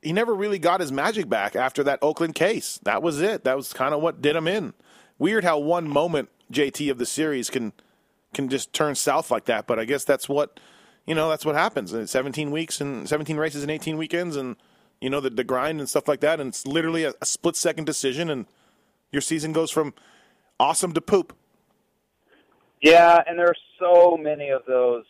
He 0.00 0.12
never 0.14 0.34
really 0.34 0.58
got 0.58 0.80
his 0.80 0.90
magic 0.92 1.28
back 1.28 1.56
after 1.56 1.82
that 1.84 1.98
Oakland 2.00 2.34
case. 2.34 2.78
That 2.84 3.02
was 3.02 3.20
it. 3.20 3.44
That 3.44 3.56
was 3.56 3.74
kind 3.74 3.92
of 3.92 4.00
what 4.00 4.22
did 4.22 4.34
him 4.34 4.48
in. 4.48 4.72
Weird 5.18 5.44
how 5.44 5.58
one 5.58 5.88
moment 5.88 6.30
JT 6.50 6.90
of 6.90 6.96
the 6.96 7.06
series 7.06 7.50
can 7.50 7.72
can 8.34 8.48
just 8.48 8.72
turn 8.72 8.94
south 8.94 9.30
like 9.30 9.46
that. 9.46 9.66
But 9.66 9.78
I 9.78 9.84
guess 9.84 10.04
that's 10.04 10.28
what 10.28 10.60
you 11.06 11.14
know. 11.14 11.28
That's 11.28 11.44
what 11.44 11.54
happens. 11.54 11.92
And 11.92 12.08
17 12.08 12.50
weeks 12.50 12.80
and 12.80 13.08
17 13.08 13.36
races 13.36 13.62
and 13.62 13.70
18 13.70 13.96
weekends, 13.96 14.36
and 14.36 14.56
you 15.00 15.08
know 15.08 15.20
the 15.20 15.30
the 15.30 15.44
grind 15.44 15.80
and 15.80 15.88
stuff 15.88 16.08
like 16.08 16.20
that. 16.20 16.40
And 16.40 16.48
it's 16.48 16.66
literally 16.66 17.04
a, 17.04 17.14
a 17.20 17.26
split 17.26 17.56
second 17.56 17.84
decision, 17.84 18.28
and 18.28 18.46
your 19.12 19.22
season 19.22 19.52
goes 19.52 19.70
from 19.70 19.94
awesome 20.58 20.92
to 20.92 21.00
poop. 21.00 21.34
Yeah, 22.82 23.22
and 23.26 23.38
there 23.38 23.46
are 23.46 23.56
so 23.80 24.16
many 24.16 24.50
of 24.50 24.62
those, 24.66 25.04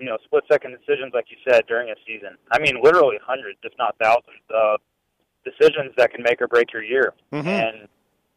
you 0.00 0.06
know, 0.06 0.18
split 0.24 0.42
second 0.50 0.72
decisions, 0.72 1.12
like 1.14 1.26
you 1.30 1.36
said, 1.48 1.64
during 1.68 1.90
a 1.90 1.94
season. 2.04 2.36
I 2.50 2.58
mean, 2.58 2.82
literally 2.82 3.18
hundreds, 3.24 3.58
if 3.62 3.72
not 3.78 3.94
thousands, 4.02 4.42
of 4.50 4.80
decisions 5.44 5.92
that 5.96 6.12
can 6.12 6.24
make 6.24 6.42
or 6.42 6.48
break 6.48 6.72
your 6.72 6.82
year. 6.82 7.14
Mm-hmm. 7.32 7.48
And 7.48 7.88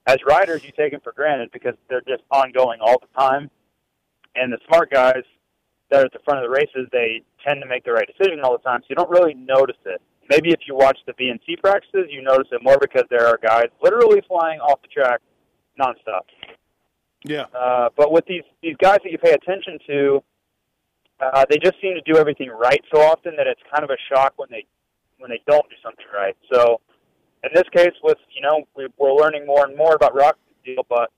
as 0.05 0.17
riders, 0.27 0.63
you 0.63 0.71
take 0.77 0.91
them 0.91 1.01
for 1.03 1.11
granted 1.11 1.49
because 1.51 1.73
they're 1.89 2.03
just 2.07 2.23
ongoing 2.29 2.79
all 2.81 2.97
the 2.99 3.19
time. 3.19 3.49
And 4.35 4.51
the 4.51 4.59
smart 4.67 4.91
guys 4.91 5.23
that 5.89 6.01
are 6.01 6.05
at 6.05 6.13
the 6.13 6.19
front 6.23 6.43
of 6.43 6.49
the 6.49 6.55
races, 6.55 6.87
they 6.91 7.21
tend 7.45 7.61
to 7.61 7.67
make 7.67 7.83
the 7.83 7.91
right 7.91 8.07
decision 8.07 8.39
all 8.43 8.53
the 8.53 8.63
time, 8.63 8.81
so 8.81 8.87
you 8.89 8.95
don't 8.95 9.09
really 9.09 9.33
notice 9.33 9.77
it. 9.85 10.01
Maybe 10.29 10.51
if 10.51 10.61
you 10.65 10.75
watch 10.75 10.97
the 11.05 11.13
VNC 11.13 11.59
practices, 11.61 12.07
you 12.09 12.21
notice 12.21 12.47
it 12.51 12.63
more 12.63 12.77
because 12.79 13.03
there 13.09 13.27
are 13.27 13.37
guys 13.41 13.65
literally 13.83 14.21
flying 14.27 14.59
off 14.61 14.81
the 14.81 14.87
track 14.87 15.19
nonstop. 15.79 16.21
Yeah. 17.23 17.45
Uh, 17.53 17.89
but 17.95 18.11
with 18.11 18.25
these 18.25 18.43
these 18.63 18.75
guys 18.77 18.99
that 19.03 19.11
you 19.11 19.17
pay 19.17 19.33
attention 19.33 19.77
to, 19.87 20.23
uh, 21.19 21.45
they 21.49 21.57
just 21.57 21.75
seem 21.81 21.93
to 21.93 22.01
do 22.01 22.17
everything 22.17 22.49
right 22.49 22.81
so 22.93 23.01
often 23.01 23.35
that 23.35 23.47
it's 23.47 23.61
kind 23.71 23.83
of 23.83 23.89
a 23.89 23.97
shock 24.09 24.33
when 24.37 24.47
they 24.49 24.65
when 25.19 25.29
they 25.29 25.41
don't 25.47 25.67
do 25.69 25.75
something 25.83 26.05
right. 26.13 26.35
So 26.51 26.79
in 27.43 27.49
this 27.53 27.67
case, 27.75 27.93
with 28.03 28.17
you 28.33 28.41
know 28.41 28.63
we, 28.75 28.87
we're 28.97 29.13
learning 29.13 29.45
more 29.45 29.65
and 29.65 29.77
more 29.77 29.95
about 29.95 30.15
Rock's 30.15 30.39
deal, 30.65 30.85
but 30.89 31.11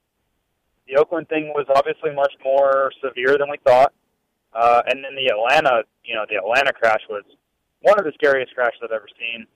the 0.88 0.98
Oakland 0.98 1.30
thing 1.30 1.54
was 1.56 1.66
obviously 1.76 2.14
much 2.14 2.34
more 2.44 2.92
severe 3.04 3.38
than 3.38 3.50
we 3.50 3.58
thought. 3.66 3.94
Uh, 4.54 4.82
and 4.88 5.04
then 5.04 5.16
the 5.16 5.28
Atlanta, 5.34 5.84
you 6.04 6.14
know, 6.14 6.26
the 6.30 6.36
Atlanta 6.36 6.72
crash 6.74 7.02
was 7.10 7.24
one 7.82 7.98
of 7.98 8.06
the 8.06 8.12
scariest 8.14 8.54
crashes 8.54 8.80
I've 8.84 8.92
ever 8.92 9.08
seen. 9.20 9.48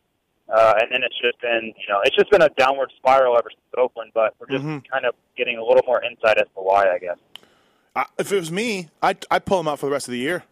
Uh, 0.49 0.75
and 0.79 0.91
then 0.91 1.03
it's 1.03 1.19
just 1.21 1.39
been, 1.41 1.73
you 1.77 1.87
know, 1.89 1.99
it's 2.03 2.15
just 2.15 2.31
been 2.31 2.41
a 2.41 2.49
downward 2.57 2.91
spiral 2.97 3.35
ever 3.37 3.49
since 3.49 3.61
Oakland. 3.77 4.11
But 4.13 4.33
we're 4.39 4.47
just 4.47 4.63
kind 4.89 5.05
of 5.05 5.13
getting 5.35 5.57
a 5.57 5.63
little 5.63 5.83
more 5.85 6.01
insight 6.03 6.37
as 6.37 6.47
to 6.55 6.61
why, 6.61 6.89
I 6.89 6.99
guess. 6.99 7.17
I, 7.95 8.05
if 8.17 8.31
it 8.31 8.35
was 8.35 8.51
me, 8.51 8.89
I'd, 9.01 9.25
I'd 9.29 9.45
pull 9.45 9.59
him 9.59 9.67
out 9.67 9.79
for 9.79 9.87
the 9.87 9.91
rest 9.91 10.07
of 10.07 10.13
the 10.13 10.19
year. 10.19 10.43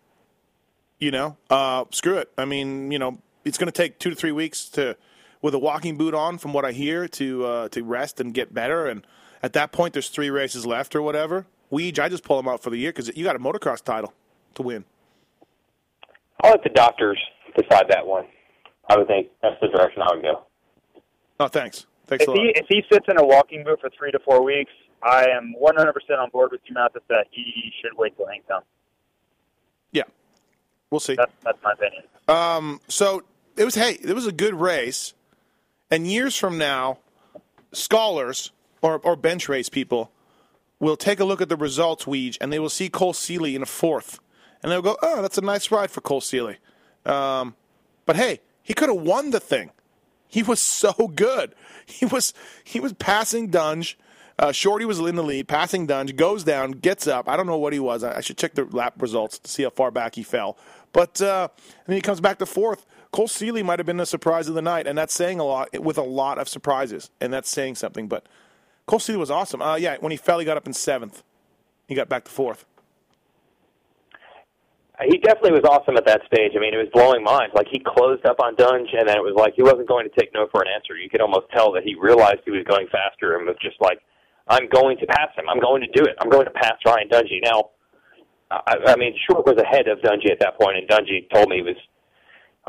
You 1.00 1.12
know, 1.12 1.38
uh, 1.50 1.86
screw 1.92 2.18
it. 2.18 2.32
I 2.38 2.46
mean, 2.46 2.92
you 2.92 3.00
know, 3.00 3.20
it's 3.44 3.58
going 3.58 3.68
to 3.68 3.72
take 3.72 4.00
two 4.00 4.10
to 4.10 4.16
three 4.16 4.32
weeks 4.32 4.66
to, 4.70 4.98
with 5.42 5.54
a 5.54 5.60
walking 5.60 5.98
boot 5.98 6.14
on, 6.14 6.38
from 6.38 6.54
what 6.54 6.66
I 6.66 6.72
hear, 6.72 7.08
to 7.08 7.46
uh, 7.46 7.70
to 7.70 7.84
rest 7.84 8.20
and 8.20 8.34
get 8.34 8.54
better. 8.54 8.88
And 8.88 9.06
at 9.44 9.54
that 9.54 9.72
point, 9.72 9.94
there's 9.94 10.10
three 10.10 10.30
races 10.30 10.66
left 10.66 10.96
or 10.96 11.02
whatever. 11.02 11.46
Weege, 11.72 12.00
I 12.00 12.10
just 12.10 12.24
pull 12.24 12.40
him 12.40 12.48
out 12.48 12.62
for 12.64 12.70
the 12.70 12.78
year 12.78 12.92
because 12.92 13.16
you 13.16 13.24
got 13.24 13.36
a 13.36 13.40
motocross 13.40 13.84
title 13.84 14.14
to 14.56 14.62
win. 14.62 14.86
I'll 16.44 16.52
let 16.52 16.64
the 16.64 16.70
doctors 16.70 17.20
decide 17.58 17.86
that 17.90 18.06
one. 18.06 18.26
I 18.90 18.98
would 18.98 19.08
think 19.08 19.28
that's 19.42 19.56
the 19.62 19.68
direction 19.68 20.02
I 20.04 20.14
would 20.14 20.22
go. 20.24 20.44
Oh, 21.40 21.48
thanks. 21.48 21.86
Thanks 22.08 22.24
If 22.24 22.28
a 22.28 22.32
lot. 22.32 22.40
he 22.40 22.54
if 22.56 22.66
he 22.70 22.84
sits 22.92 23.06
in 23.10 23.18
a 23.20 23.26
walking 23.26 23.64
boot 23.64 23.80
for 23.82 23.90
three 23.98 24.12
to 24.12 24.20
four 24.20 24.44
weeks, 24.44 24.72
I 25.02 25.26
am 25.30 25.54
100% 25.62 25.94
on 26.20 26.30
board 26.30 26.52
with 26.52 26.62
you, 26.66 26.74
Matthes, 26.76 27.02
that 27.10 27.26
he 27.32 27.72
should 27.82 27.98
wait 27.98 28.16
till 28.16 28.28
Hangtown. 28.28 28.62
yeah, 29.92 30.04
we'll 30.92 31.00
see. 31.00 31.16
That's 31.16 31.32
that's 31.44 31.58
my 31.64 31.72
opinion. 31.74 32.04
Um, 32.28 32.80
So 32.88 33.24
it 33.58 33.66
was 33.66 33.74
hey, 33.76 33.94
it 34.02 34.14
was 34.14 34.28
a 34.28 34.32
good 34.32 34.54
race, 34.54 35.14
and 35.90 36.06
years 36.06 36.38
from 36.38 36.58
now, 36.60 37.00
scholars 37.74 38.52
or 38.86 39.00
or 39.04 39.16
bench 39.16 39.50
race 39.50 39.68
people 39.68 40.12
will 40.80 40.96
take 40.96 41.20
a 41.20 41.26
look 41.26 41.42
at 41.42 41.50
the 41.50 41.56
results, 41.56 42.06
Weege, 42.06 42.38
and 42.40 42.54
they 42.54 42.60
will 42.60 42.70
see 42.70 42.88
Cole 42.88 43.14
Seely 43.14 43.56
in 43.56 43.64
a 43.64 43.66
fourth, 43.66 44.20
and 44.62 44.72
they'll 44.72 44.84
go, 44.84 44.96
"Oh, 45.02 45.24
that's 45.24 45.40
a 45.40 45.42
nice 45.42 45.72
ride 45.72 45.90
for 45.90 46.02
Cole 46.02 46.22
Seely." 46.22 46.58
Um, 47.06 47.56
but 48.06 48.16
hey, 48.16 48.42
he 48.62 48.76
could 48.76 48.90
have 48.90 49.02
won 49.02 49.32
the 49.32 49.40
thing. 49.40 49.72
He 50.28 50.44
was 50.44 50.62
so 50.84 50.94
good. 51.16 51.56
He 51.88 52.06
was 52.06 52.34
he 52.64 52.80
was 52.80 52.94
passing 52.94 53.48
Dunge. 53.50 53.98
Uh, 54.38 54.52
Shorty 54.52 54.84
was 54.84 55.00
in 55.00 55.16
the 55.16 55.24
lead, 55.24 55.48
passing 55.48 55.88
Dunge, 55.88 56.16
goes 56.16 56.44
down, 56.44 56.72
gets 56.72 57.08
up. 57.08 57.30
I 57.30 57.38
don't 57.38 57.48
know 57.48 57.58
what 57.58 57.72
he 57.74 57.80
was. 57.80 58.04
I, 58.04 58.18
I 58.18 58.22
should 58.22 58.38
check 58.38 58.54
the 58.54 58.66
lap 58.66 59.02
results 59.02 59.40
to 59.40 59.50
see 59.50 59.64
how 59.64 59.70
far 59.70 59.92
back 59.92 60.16
he 60.16 60.24
fell. 60.24 60.58
But 60.92 61.22
uh, 61.22 61.48
then 61.88 61.96
he 61.96 62.02
comes 62.02 62.20
back 62.20 62.38
to 62.40 62.46
fourth. 62.46 62.86
Cole 63.12 63.30
Seely 63.30 63.64
might 63.64 63.80
have 63.80 63.86
been 63.86 63.96
the 63.96 64.06
surprise 64.06 64.50
of 64.50 64.56
the 64.56 64.62
night, 64.62 64.88
and 64.88 64.98
that's 64.98 65.14
saying 65.14 65.40
a 65.40 65.46
lot 65.46 65.80
with 65.80 65.98
a 65.98 66.04
lot 66.04 66.38
of 66.38 66.50
surprises, 66.50 67.10
and 67.22 67.32
that's 67.32 67.50
saying 67.50 67.76
something. 67.76 68.10
But 68.10 68.28
Cole 68.86 69.00
Seely 69.00 69.18
was 69.18 69.32
awesome. 69.32 69.62
Uh, 69.62 69.76
yeah, 69.76 69.98
when 70.00 70.12
he 70.12 70.18
fell, 70.18 70.40
he 70.40 70.46
got 70.46 70.58
up 70.58 70.68
in 70.68 70.74
seventh. 70.74 71.24
He 71.88 71.96
got 71.96 72.10
back 72.10 72.26
to 72.26 72.32
fourth. 72.32 72.66
He 75.04 75.18
definitely 75.18 75.52
was 75.52 75.68
awesome 75.68 75.98
at 75.98 76.06
that 76.06 76.22
stage. 76.26 76.54
I 76.56 76.60
mean, 76.60 76.74
it 76.74 76.78
was 76.78 76.88
blowing 76.94 77.22
minds. 77.22 77.54
Like 77.54 77.68
he 77.70 77.84
closed 77.84 78.26
up 78.26 78.40
on 78.40 78.56
Dunge, 78.56 78.88
and 78.94 79.10
then 79.10 79.18
it 79.18 79.24
was 79.24 79.36
like 79.36 79.54
he 79.56 79.62
wasn't 79.62 79.90
going 79.90 80.08
to 80.08 80.14
take 80.18 80.34
no 80.34 80.48
for 80.52 80.62
an 80.62 80.70
answer. 80.74 80.96
You 80.96 81.10
could 81.10 81.20
almost 81.20 81.48
tell 81.52 81.74
that 81.74 81.84
he 81.84 81.96
realized 82.00 82.40
he 82.46 82.52
was 82.52 82.64
going 82.64 82.88
faster 82.88 83.36
and 83.36 83.46
was 83.46 83.58
just 83.62 83.76
like, 83.82 84.00
"I'm 84.48 84.70
going 84.70 84.98
to 85.00 85.06
pass 85.08 85.36
him. 85.36 85.50
I'm 85.50 85.60
going 85.60 85.82
to 85.82 85.92
do 85.92 86.08
it. 86.08 86.16
I'm 86.22 86.30
going 86.30 86.46
to 86.46 86.56
pass 86.56 86.80
Ryan 86.86 87.10
Dungey." 87.10 87.44
Now, 87.44 87.72
I, 88.52 88.78
I 88.88 88.96
mean, 88.96 89.14
Short 89.28 89.46
was 89.46 89.58
ahead 89.60 89.90
of 89.90 90.00
Dungey 90.00 90.32
at 90.32 90.40
that 90.40 90.58
point, 90.58 90.78
and 90.78 90.88
Dungey 90.88 91.30
told 91.34 91.50
me 91.50 91.58
he 91.58 91.62
was 91.64 91.76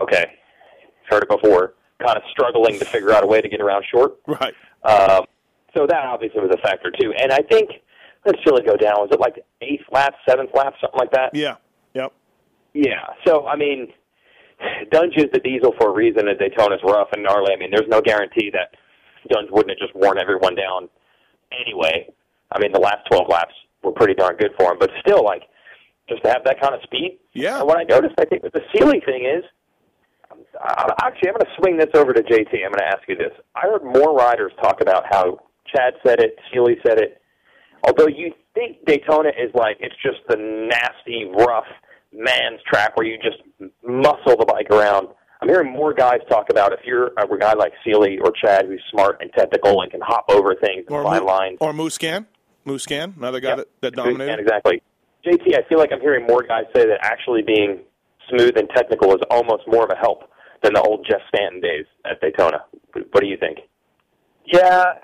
okay. 0.02 0.26
Heard 1.08 1.22
it 1.22 1.28
before. 1.28 1.74
Kind 2.02 2.16
of 2.16 2.24
struggling 2.32 2.76
to 2.80 2.84
figure 2.84 3.12
out 3.12 3.22
a 3.22 3.26
way 3.26 3.40
to 3.40 3.48
get 3.48 3.60
around 3.60 3.84
Short. 3.88 4.18
Right. 4.26 4.54
Um, 4.82 5.26
so 5.76 5.86
that 5.86 6.06
obviously 6.06 6.40
was 6.40 6.50
a 6.52 6.62
factor 6.62 6.90
too. 6.90 7.12
And 7.20 7.32
I 7.32 7.40
think 7.50 7.70
let's 8.24 8.38
really 8.46 8.62
go 8.62 8.76
down. 8.76 8.94
Was 8.98 9.10
it 9.12 9.20
like 9.20 9.44
eighth 9.60 9.84
lap, 9.92 10.14
seventh 10.28 10.50
lap, 10.54 10.74
something 10.80 10.98
like 10.98 11.12
that? 11.12 11.34
Yeah. 11.34 11.56
Yep. 11.94 12.12
Yeah. 12.74 13.06
So 13.26 13.46
I 13.46 13.56
mean, 13.56 13.92
Dunge 14.90 15.16
is 15.16 15.26
the 15.32 15.40
diesel 15.40 15.74
for 15.78 15.90
a 15.90 15.94
reason. 15.94 16.28
At 16.28 16.38
Daytona's 16.38 16.82
rough 16.82 17.08
and 17.12 17.22
gnarly. 17.22 17.52
I 17.52 17.56
mean, 17.56 17.70
there's 17.70 17.88
no 17.88 18.00
guarantee 18.00 18.50
that 18.52 18.74
Dunge 19.28 19.48
wouldn't 19.50 19.70
have 19.70 19.78
just 19.78 19.94
worn 19.94 20.18
everyone 20.18 20.54
down 20.54 20.88
anyway. 21.52 22.08
I 22.52 22.58
mean, 22.60 22.72
the 22.72 22.80
last 22.80 23.06
12 23.10 23.28
laps 23.28 23.54
were 23.82 23.92
pretty 23.92 24.14
darn 24.14 24.36
good 24.36 24.52
for 24.58 24.72
him, 24.72 24.78
but 24.78 24.90
still, 25.00 25.24
like, 25.24 25.42
just 26.08 26.22
to 26.22 26.30
have 26.30 26.44
that 26.44 26.60
kind 26.60 26.74
of 26.74 26.80
speed. 26.82 27.18
Yeah. 27.34 27.58
And 27.58 27.66
what 27.66 27.78
I 27.78 27.82
noticed, 27.82 28.14
I 28.18 28.24
think, 28.24 28.42
with 28.42 28.52
the 28.52 28.62
Seely 28.72 29.00
thing 29.04 29.26
is, 29.26 29.44
actually, 31.00 31.28
I'm 31.28 31.34
going 31.34 31.46
to 31.46 31.56
swing 31.58 31.76
this 31.76 31.90
over 31.94 32.12
to 32.12 32.22
JT. 32.22 32.64
I'm 32.64 32.70
going 32.70 32.78
to 32.78 32.86
ask 32.86 33.02
you 33.08 33.16
this. 33.16 33.32
I 33.54 33.62
heard 33.62 33.84
more 33.84 34.14
riders 34.14 34.52
talk 34.62 34.80
about 34.80 35.04
how 35.10 35.40
Chad 35.74 35.94
said 36.06 36.20
it, 36.20 36.36
Seely 36.52 36.76
said 36.86 36.98
it. 36.98 37.20
Although 37.86 38.08
you 38.08 38.32
think 38.54 38.84
Daytona 38.86 39.28
is 39.30 39.50
like 39.54 39.76
it's 39.80 39.94
just 40.02 40.18
the 40.28 40.36
nasty, 40.36 41.30
rough 41.36 41.66
man's 42.12 42.60
track 42.70 42.96
where 42.96 43.06
you 43.06 43.16
just 43.18 43.38
muscle 43.86 44.36
the 44.38 44.46
bike 44.46 44.70
around. 44.70 45.08
I'm 45.42 45.48
hearing 45.48 45.70
more 45.70 45.92
guys 45.92 46.20
talk 46.30 46.46
about 46.50 46.72
if 46.72 46.80
you're 46.84 47.08
a 47.18 47.38
guy 47.38 47.52
like 47.52 47.72
Seely 47.84 48.18
or 48.24 48.32
Chad 48.42 48.64
who's 48.66 48.82
smart 48.90 49.18
and 49.20 49.30
technical 49.36 49.82
and 49.82 49.90
can 49.90 50.00
hop 50.02 50.24
over 50.30 50.54
things 50.54 50.84
and 50.88 50.96
Or 50.96 51.02
find 51.04 51.20
Mo- 51.24 51.26
lines. 51.26 51.58
or 51.60 51.72
Musquin. 51.72 52.26
Musquin, 52.66 53.16
another 53.16 53.38
guy 53.38 53.50
Yep. 53.50 53.56
that, 53.58 53.68
that 53.82 53.92
Yeah, 53.96 54.04
dominated. 54.04 54.40
exactly. 54.40 54.82
JT, 55.24 55.54
I 55.56 55.62
feel 55.68 55.78
like 55.78 55.92
I'm 55.92 56.00
hearing 56.00 56.26
more 56.26 56.42
guys 56.42 56.64
say 56.74 56.86
that 56.86 56.98
actually 57.02 57.42
being 57.42 57.80
smooth 58.30 58.56
and 58.56 58.68
technical 58.74 59.10
is 59.14 59.20
almost 59.30 59.64
more 59.68 59.84
of 59.84 59.90
a 59.90 59.96
help 59.96 60.22
than 60.62 60.72
the 60.72 60.80
old 60.80 61.06
Jeff 61.08 61.20
Stanton 61.28 61.60
days 61.60 61.84
at 62.10 62.20
Daytona. 62.20 62.64
What 62.94 63.20
do 63.20 63.26
you 63.26 63.36
think? 63.36 63.58
Yeah, 64.46 64.94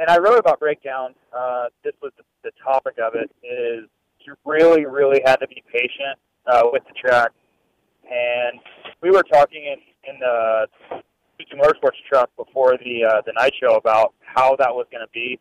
and 0.00 0.08
I 0.08 0.18
wrote 0.18 0.38
about 0.38 0.58
breakdown. 0.58 1.14
Uh, 1.32 1.66
this 1.84 1.94
was 2.02 2.12
the, 2.16 2.24
the 2.42 2.50
topic 2.62 2.96
of 2.98 3.14
it. 3.14 3.30
Is 3.44 3.88
you 4.26 4.34
really, 4.44 4.84
really 4.86 5.22
had 5.24 5.36
to 5.36 5.48
be 5.48 5.62
patient 5.72 6.18
uh, 6.46 6.62
with 6.72 6.82
the 6.84 6.94
track. 6.94 7.30
And 8.10 8.60
we 9.02 9.10
were 9.10 9.22
talking 9.22 9.64
in 9.64 9.78
in 10.08 10.18
the 10.18 10.66
Suzuki 10.88 11.56
Motorsports 11.56 11.98
truck 12.08 12.30
before 12.36 12.76
the 12.78 13.04
uh, 13.04 13.22
the 13.26 13.32
night 13.32 13.52
show 13.60 13.76
about 13.76 14.14
how 14.20 14.56
that 14.56 14.74
was 14.74 14.86
going 14.90 15.04
to 15.06 15.12
be, 15.12 15.38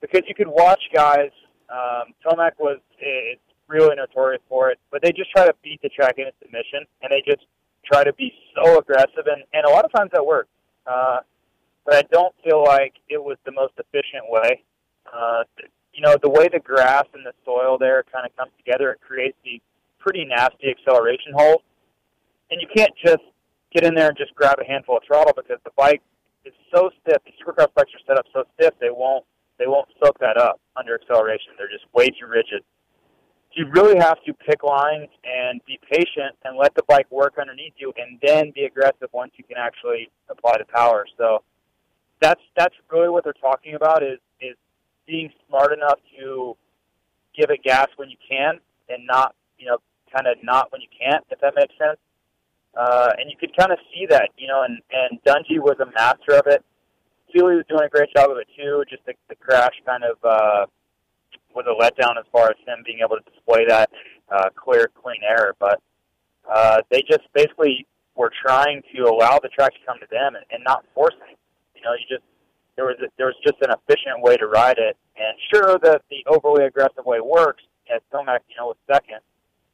because 0.00 0.22
you 0.26 0.34
could 0.34 0.48
watch 0.48 0.82
guys. 0.92 1.30
Um, 1.70 2.14
Tomac 2.24 2.52
was 2.58 2.78
it's 2.98 3.40
really 3.68 3.94
notorious 3.94 4.42
for 4.48 4.70
it, 4.70 4.78
but 4.90 5.02
they 5.02 5.12
just 5.12 5.30
try 5.30 5.46
to 5.46 5.54
beat 5.62 5.80
the 5.82 5.90
track 5.90 6.14
into 6.16 6.32
submission, 6.42 6.86
and 7.02 7.10
they 7.10 7.22
just 7.30 7.46
try 7.84 8.02
to 8.02 8.12
be 8.14 8.32
so 8.56 8.78
aggressive, 8.78 9.26
and 9.26 9.44
and 9.52 9.64
a 9.66 9.70
lot 9.70 9.84
of 9.84 9.92
times 9.92 10.10
that 10.14 10.24
works. 10.24 10.48
Uh, 10.86 11.18
but 11.88 11.96
I 11.96 12.02
don't 12.12 12.34
feel 12.44 12.62
like 12.62 12.92
it 13.08 13.16
was 13.16 13.38
the 13.46 13.52
most 13.52 13.72
efficient 13.78 14.28
way. 14.28 14.62
Uh, 15.08 15.44
you 15.94 16.02
know, 16.02 16.16
the 16.22 16.28
way 16.28 16.46
the 16.52 16.60
grass 16.60 17.04
and 17.14 17.24
the 17.24 17.32
soil 17.46 17.78
there 17.78 18.04
kind 18.12 18.26
of 18.26 18.36
comes 18.36 18.52
together, 18.58 18.90
it 18.90 19.00
creates 19.00 19.38
these 19.42 19.62
pretty 19.98 20.26
nasty 20.26 20.68
acceleration 20.68 21.32
holes. 21.34 21.62
And 22.50 22.60
you 22.60 22.68
can't 22.76 22.92
just 23.02 23.24
get 23.72 23.84
in 23.84 23.94
there 23.94 24.08
and 24.08 24.18
just 24.18 24.34
grab 24.34 24.58
a 24.60 24.66
handful 24.68 24.98
of 24.98 25.02
throttle 25.06 25.32
because 25.34 25.56
the 25.64 25.70
bike 25.78 26.02
is 26.44 26.52
so 26.74 26.90
stiff. 27.00 27.22
The 27.24 27.32
supercross 27.40 27.72
bikes 27.74 27.90
are 27.96 28.04
set 28.06 28.18
up 28.18 28.26
so 28.34 28.44
stiff 28.54 28.74
they 28.80 28.90
won't 28.90 29.24
they 29.58 29.66
won't 29.66 29.88
soak 30.04 30.18
that 30.20 30.36
up 30.36 30.60
under 30.76 30.94
acceleration. 30.94 31.56
They're 31.56 31.72
just 31.72 31.86
way 31.94 32.08
too 32.08 32.28
rigid. 32.28 32.62
You 33.52 33.66
really 33.72 33.98
have 33.98 34.22
to 34.24 34.34
pick 34.34 34.62
lines 34.62 35.08
and 35.24 35.60
be 35.66 35.80
patient 35.90 36.36
and 36.44 36.56
let 36.56 36.74
the 36.74 36.82
bike 36.86 37.10
work 37.10 37.38
underneath 37.40 37.72
you, 37.76 37.92
and 37.96 38.20
then 38.22 38.52
be 38.54 38.64
aggressive 38.64 39.08
once 39.12 39.32
you 39.36 39.42
can 39.42 39.56
actually 39.56 40.10
apply 40.28 40.56
the 40.58 40.66
power. 40.66 41.06
So 41.16 41.42
that's 42.20 42.40
that's 42.56 42.74
really 42.90 43.08
what 43.08 43.24
they're 43.24 43.32
talking 43.34 43.74
about 43.74 44.02
is 44.02 44.18
is 44.40 44.56
being 45.06 45.30
smart 45.48 45.72
enough 45.72 45.98
to 46.18 46.56
give 47.36 47.50
it 47.50 47.62
gas 47.62 47.88
when 47.96 48.10
you 48.10 48.16
can 48.28 48.58
and 48.88 49.06
not 49.06 49.34
you 49.58 49.66
know 49.66 49.78
kind 50.14 50.26
of 50.26 50.36
not 50.42 50.70
when 50.72 50.80
you 50.80 50.88
can't 50.88 51.24
if 51.30 51.40
that 51.40 51.54
makes 51.56 51.74
sense. 51.78 51.98
Uh, 52.76 53.10
and 53.18 53.30
you 53.30 53.36
could 53.36 53.56
kind 53.56 53.72
of 53.72 53.78
see 53.92 54.06
that 54.08 54.30
you 54.36 54.46
know 54.46 54.62
and 54.62 54.80
and 54.92 55.22
Dungey 55.24 55.58
was 55.58 55.76
a 55.80 55.86
master 55.92 56.34
of 56.34 56.46
it. 56.46 56.64
Seely 57.32 57.56
was 57.56 57.64
doing 57.68 57.84
a 57.84 57.88
great 57.88 58.08
job 58.14 58.30
of 58.30 58.38
it 58.38 58.48
too 58.56 58.84
just 58.88 59.04
the, 59.06 59.14
the 59.28 59.34
crash 59.34 59.74
kind 59.84 60.02
of 60.04 60.16
uh, 60.24 60.66
was 61.54 61.66
a 61.66 61.74
letdown 61.74 62.18
as 62.18 62.24
far 62.32 62.50
as 62.50 62.56
him 62.66 62.82
being 62.84 63.00
able 63.04 63.16
to 63.16 63.30
display 63.30 63.64
that 63.66 63.90
uh, 64.30 64.48
clear 64.54 64.90
clean 65.02 65.20
air. 65.28 65.54
But 65.58 65.80
uh, 66.50 66.80
they 66.90 67.02
just 67.02 67.24
basically 67.34 67.86
were 68.14 68.32
trying 68.42 68.82
to 68.94 69.02
allow 69.02 69.38
the 69.38 69.48
track 69.48 69.72
to 69.74 69.78
come 69.86 69.98
to 70.00 70.06
them 70.10 70.34
and, 70.34 70.44
and 70.50 70.64
not 70.64 70.84
forcing 70.94 71.36
you 71.78 71.84
know, 71.84 71.94
you 71.94 72.06
just 72.08 72.26
there 72.76 72.86
was 72.86 72.96
a, 73.02 73.06
there 73.16 73.26
was 73.26 73.36
just 73.46 73.56
an 73.62 73.70
efficient 73.70 74.22
way 74.22 74.36
to 74.36 74.46
ride 74.46 74.78
it, 74.78 74.96
and 75.16 75.34
sure 75.52 75.78
that 75.82 76.02
the 76.10 76.24
overly 76.26 76.64
aggressive 76.64 77.04
way 77.04 77.20
works. 77.20 77.62
As 77.88 78.02
Tomac, 78.12 78.40
you 78.50 78.56
know, 78.58 78.66
was 78.66 78.76
second, 78.86 79.20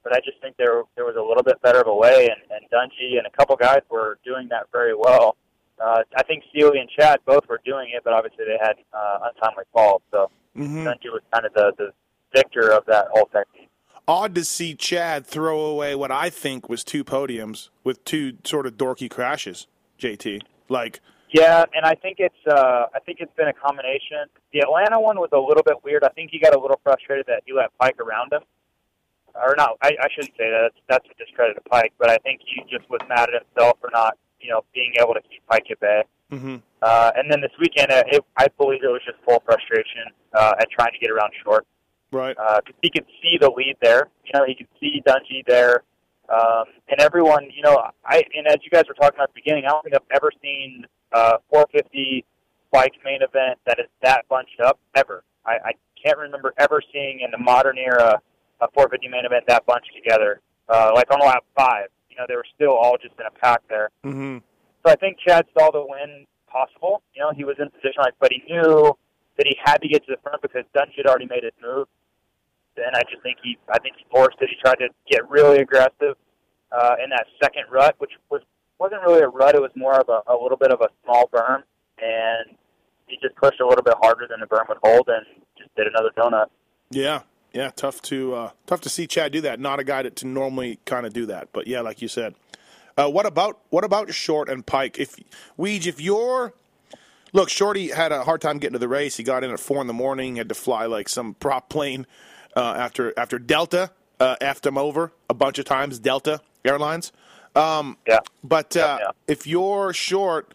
but 0.05 0.15
I 0.15 0.21
just 0.21 0.41
think 0.41 0.57
there 0.57 0.83
there 0.95 1.05
was 1.05 1.17
a 1.17 1.23
little 1.23 1.43
bit 1.43 1.61
better 1.63 1.81
of 1.81 1.89
a 1.89 1.95
way, 1.95 2.29
and 2.29 2.41
and 2.51 2.65
Dungey 2.71 3.19
and 3.19 3.27
a 3.27 3.31
couple 3.31 3.57
guys 3.57 3.81
were 3.91 4.19
doing 4.25 4.49
that 4.51 4.67
very 4.73 4.95
well. 4.95 5.37
Uh, 5.83 6.03
I 6.17 6.23
think 6.23 6.45
Seely 6.53 6.79
and 6.79 6.89
Chad 6.89 7.19
both 7.27 7.49
were 7.49 7.61
doing 7.65 7.91
it, 7.93 8.05
but 8.05 8.13
obviously 8.13 8.45
they 8.45 8.59
had 8.61 8.77
uh, 8.93 9.29
untimely 9.35 9.65
falls, 9.73 10.03
so 10.13 10.31
hmm 10.55 10.87
Dungey 10.87 11.11
was 11.11 11.23
kind 11.33 11.45
of 11.47 11.53
the 11.55 11.73
the 11.77 11.91
victor 12.35 12.71
of 12.71 12.85
that 12.87 13.07
whole 13.11 13.27
technique. 13.27 13.69
Odd 14.07 14.35
to 14.35 14.45
see 14.45 14.75
Chad 14.75 15.27
throw 15.27 15.61
away 15.61 15.95
what 15.95 16.11
I 16.11 16.31
think 16.31 16.69
was 16.69 16.85
two 16.85 17.05
podiums 17.05 17.71
with 17.83 18.05
two 18.05 18.35
sort 18.45 18.67
of 18.67 18.77
dorky 18.77 19.11
crashes. 19.11 19.67
JT, 19.99 20.43
like 20.69 21.01
Yeah, 21.35 21.65
and 21.75 21.85
I 21.85 21.95
think 21.97 22.19
it's 22.21 22.43
uh, 22.47 22.87
I 22.95 23.01
think 23.05 23.19
it's 23.19 23.35
been 23.37 23.49
a 23.49 23.53
combination. 23.53 24.31
The 24.53 24.61
Atlanta 24.61 25.01
one 25.01 25.19
was 25.19 25.31
a 25.33 25.39
little 25.39 25.65
bit 25.65 25.83
weird. 25.83 26.05
I 26.05 26.11
think 26.11 26.31
he 26.31 26.39
got 26.39 26.55
a 26.55 26.59
little 26.61 26.79
frustrated 26.85 27.27
that 27.27 27.43
he 27.45 27.53
let 27.53 27.71
Peick 27.83 27.99
around 27.99 28.33
him, 28.33 28.43
or 29.35 29.57
not. 29.59 29.71
I, 29.83 29.89
I 30.01 30.07
shouldn't 30.15 30.37
say 30.39 30.47
that. 30.49 30.71
That's, 30.89 31.03
that's 31.03 31.07
a 31.11 31.15
discredit 31.25 31.57
to 31.57 31.65
Peick, 31.69 31.91
but 31.99 32.09
I 32.09 32.19
think 32.19 32.41
he 32.47 32.63
just 32.71 32.89
was 32.89 33.01
mad 33.09 33.29
at 33.35 33.43
himself 33.43 33.79
for 33.81 33.91
not, 33.93 34.17
you 34.41 34.49
know, 34.51 34.63
being 34.73 34.93
able 35.01 35.15
to 35.15 35.21
keep 35.23 35.43
Peick 35.51 35.69
at 35.73 35.81
bay. 35.81 36.03
hmm 36.31 36.57
Uh, 36.81 37.11
and 37.17 37.29
then 37.29 37.41
this 37.41 37.51
weekend, 37.59 37.91
uh, 37.91 38.05
it, 38.07 38.23
I 38.37 38.47
believe 38.57 38.85
it 38.85 38.93
was 38.95 39.03
just 39.05 39.19
full 39.27 39.43
frustration 39.45 40.15
uh, 40.39 40.53
at 40.61 40.71
trying 40.71 40.93
to 40.93 40.99
get 41.01 41.11
around 41.11 41.33
short. 41.43 41.67
right. 42.13 42.37
Uh 42.39 42.61
'cause 42.63 42.75
he 42.81 42.91
could 42.91 43.07
see 43.21 43.39
the 43.41 43.51
lead 43.51 43.75
there. 43.83 44.07
You 44.25 44.39
know, 44.39 44.45
he 44.47 44.55
could 44.55 44.69
see 44.79 45.03
Dungey 45.05 45.43
there. 45.49 45.83
Um, 46.29 46.65
and 46.89 47.01
everyone, 47.01 47.51
you 47.51 47.63
know, 47.63 47.75
I 48.07 48.23
and 48.39 48.47
as 48.47 48.59
you 48.63 48.71
guys 48.71 48.85
were 48.87 48.95
talking 48.95 49.17
about 49.19 49.31
at 49.31 49.35
the 49.35 49.41
beginning, 49.43 49.65
I 49.67 49.71
don't 49.71 49.83
think 49.83 49.97
I've 49.97 50.15
ever 50.15 50.31
seen 50.41 50.87
uh, 51.15 51.39
450 51.51 52.25
bike 52.73 52.93
main 53.05 53.23
event 53.23 53.59
that 53.67 53.79
is 53.79 53.87
that 54.03 54.27
bunched 54.29 54.61
up 54.61 54.79
ever. 54.95 55.23
I, 55.47 55.53
I 55.53 55.73
can't 56.05 56.19
remember 56.19 56.53
ever 56.59 56.83
seeing 56.93 57.21
in 57.21 57.31
the 57.31 57.39
modern 57.39 57.79
era 57.79 58.21
a 58.61 58.69
450 58.75 59.09
main 59.09 59.25
event 59.25 59.45
that 59.49 59.65
bunched 59.67 59.91
together. 59.95 60.41
Uh, 60.69 60.91
like 60.95 61.11
on 61.13 61.21
lap 61.21 61.45
five, 61.57 61.89
you 62.11 62.17
know, 62.17 62.25
they 62.29 62.35
were 62.35 62.47
still 62.55 62.73
all 62.73 62.97
just 63.01 63.15
in 63.19 63.27
a 63.27 63.31
pack 63.31 63.61
there. 63.69 63.91
hmm 64.03 64.39
So 64.85 64.93
I 64.93 64.97
think 64.97 65.19
Chad 65.27 65.47
saw 65.57 65.71
the 65.71 65.85
win 65.87 66.27
possible. 66.49 67.03
You 67.15 67.23
know, 67.23 67.33
he 67.35 67.45
was 67.45 67.57
in 67.59 67.71
position, 67.71 67.99
like, 67.99 68.15
but 68.21 68.31
he 68.33 68.43
knew 68.53 68.97
that 69.37 69.47
he 69.47 69.57
had 69.63 69.79
to 69.79 69.89
get 69.89 70.05
to 70.07 70.13
the 70.15 70.21
front 70.23 70.41
because 70.43 70.65
Dunge 70.75 70.93
had 70.97 71.07
already 71.07 71.27
made 71.27 71.43
his 71.43 71.53
move. 71.63 71.87
And 72.77 72.97
I 72.97 73.03
just 73.11 73.23
think 73.23 73.39
he, 73.43 73.59
I 73.73 73.79
think 73.79 73.97
he 73.99 74.05
forced 74.11 74.37
it. 74.41 74.49
He 74.51 74.57
tried 74.63 74.79
to 74.83 74.89
get 75.11 75.29
really 75.31 75.59
aggressive 75.59 76.17
uh, 76.73 76.95
in 77.03 77.11
that 77.11 77.27
second 77.43 77.65
rut, 77.71 77.95
which 77.99 78.11
was 78.31 78.43
wasn't 78.79 79.03
really 79.03 79.23
a 79.23 79.29
rut. 79.29 79.55
It 79.55 79.63
was 79.63 79.71
more 79.75 79.99
of 79.99 80.09
a, 80.09 80.33
a 80.33 80.37
little 80.41 80.57
bit 80.57 80.73
of 80.73 80.81
a 80.81 80.89
small 81.05 81.29
berm, 81.29 81.63
and 81.99 82.57
he 83.07 83.17
just 83.23 83.37
pushed 83.37 83.61
a 83.61 83.67
little 83.67 83.85
bit 83.85 83.95
harder 84.01 84.27
than 84.29 84.41
the 84.41 84.47
berm 84.47 84.69
would 84.69 84.79
hold, 84.83 85.09
and 85.09 85.25
just 85.57 85.75
did 85.77 85.87
another 85.87 86.11
donut. 86.17 86.47
Yeah, 86.91 87.23
yeah. 87.53 87.71
Tough 87.75 88.03
to 88.03 88.35
uh, 88.35 88.51
tough 88.67 88.81
to 88.83 88.89
see 88.89 89.07
Chad 89.07 89.33
do 89.33 89.41
that. 89.43 89.61
Not 89.61 89.81
a 89.81 89.85
guy 89.85 90.03
that 90.03 90.17
to 90.17 90.27
normally 90.27 90.79
kind 90.85 91.07
of 91.07 91.13
do 91.13 91.27
that, 91.27 91.49
but 91.53 91.67
yeah, 91.67 91.81
like 91.81 92.03
you 92.03 92.09
said. 92.09 92.35
Uh, 92.97 93.09
what 93.09 93.27
about 93.27 93.59
what 93.71 93.85
about 93.85 94.13
Short 94.15 94.49
and 94.49 94.65
Peick? 94.65 94.99
If 94.99 95.17
Weege, 95.59 95.87
if 95.87 96.01
you're 96.01 96.55
look, 97.33 97.49
Shorty 97.49 97.89
had 97.89 98.13
a 98.13 98.25
hard 98.25 98.41
time 98.41 98.59
getting 98.59 98.75
to 98.75 98.79
the 98.79 98.89
race. 98.89 99.17
He 99.17 99.25
got 99.25 99.43
in 99.43 99.51
at 99.51 99.61
four 99.61 99.81
in 99.81 99.87
the 99.87 99.93
morning. 99.93 100.37
Had 100.37 100.49
to 100.49 100.55
fly 100.55 100.87
like 100.87 101.09
some 101.09 101.35
prop 101.35 101.69
plane 101.69 102.07
uh, 102.57 102.75
after 102.77 103.13
after 103.17 103.39
Delta 103.39 103.91
uh, 104.21 104.37
him 104.65 104.79
over 104.79 105.13
a 105.29 105.35
bunch 105.35 105.59
of 105.59 105.65
times. 105.65 105.99
Delta 105.99 106.41
Airlines. 106.65 107.13
Um, 107.55 107.97
Yeah. 108.07 108.21
But 108.43 108.77
uh, 108.77 108.99
yeah. 109.01 109.11
if 109.27 109.47
you're 109.47 109.93
short, 109.93 110.55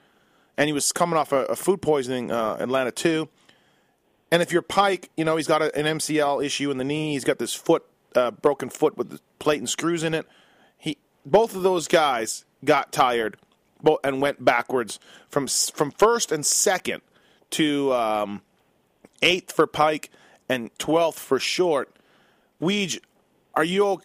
and 0.57 0.67
he 0.67 0.73
was 0.73 0.91
coming 0.91 1.17
off 1.17 1.31
a, 1.31 1.45
a 1.45 1.55
food 1.55 1.81
poisoning, 1.81 2.31
uh, 2.31 2.57
Atlanta 2.59 2.91
too, 2.91 3.29
and 4.31 4.41
if 4.41 4.51
you're 4.51 4.62
Peick, 4.62 5.09
you 5.17 5.25
know 5.25 5.35
he's 5.38 5.47
got 5.47 5.62
a, 5.62 5.75
an 5.75 5.97
MCL 5.97 6.43
issue 6.45 6.69
in 6.71 6.77
the 6.77 6.83
knee. 6.83 7.13
He's 7.13 7.23
got 7.23 7.39
this 7.39 7.53
foot, 7.53 7.85
uh, 8.15 8.31
broken 8.31 8.69
foot 8.69 8.97
with 8.97 9.09
the 9.09 9.19
plate 9.39 9.59
and 9.59 9.69
screws 9.69 10.03
in 10.03 10.13
it. 10.13 10.27
He, 10.77 10.97
both 11.25 11.55
of 11.55 11.63
those 11.63 11.88
guys 11.88 12.45
got 12.63 12.91
tired, 12.91 13.38
and 14.03 14.21
went 14.21 14.43
backwards 14.43 14.99
from 15.29 15.47
from 15.47 15.91
first 15.91 16.31
and 16.31 16.45
second 16.45 17.01
to 17.51 17.93
um, 17.93 18.41
eighth 19.21 19.51
for 19.51 19.65
Peick 19.65 20.09
and 20.47 20.69
twelfth 20.77 21.19
for 21.19 21.39
Short. 21.39 21.95
Weege, 22.62 22.99
are 23.55 23.63
you? 23.63 24.01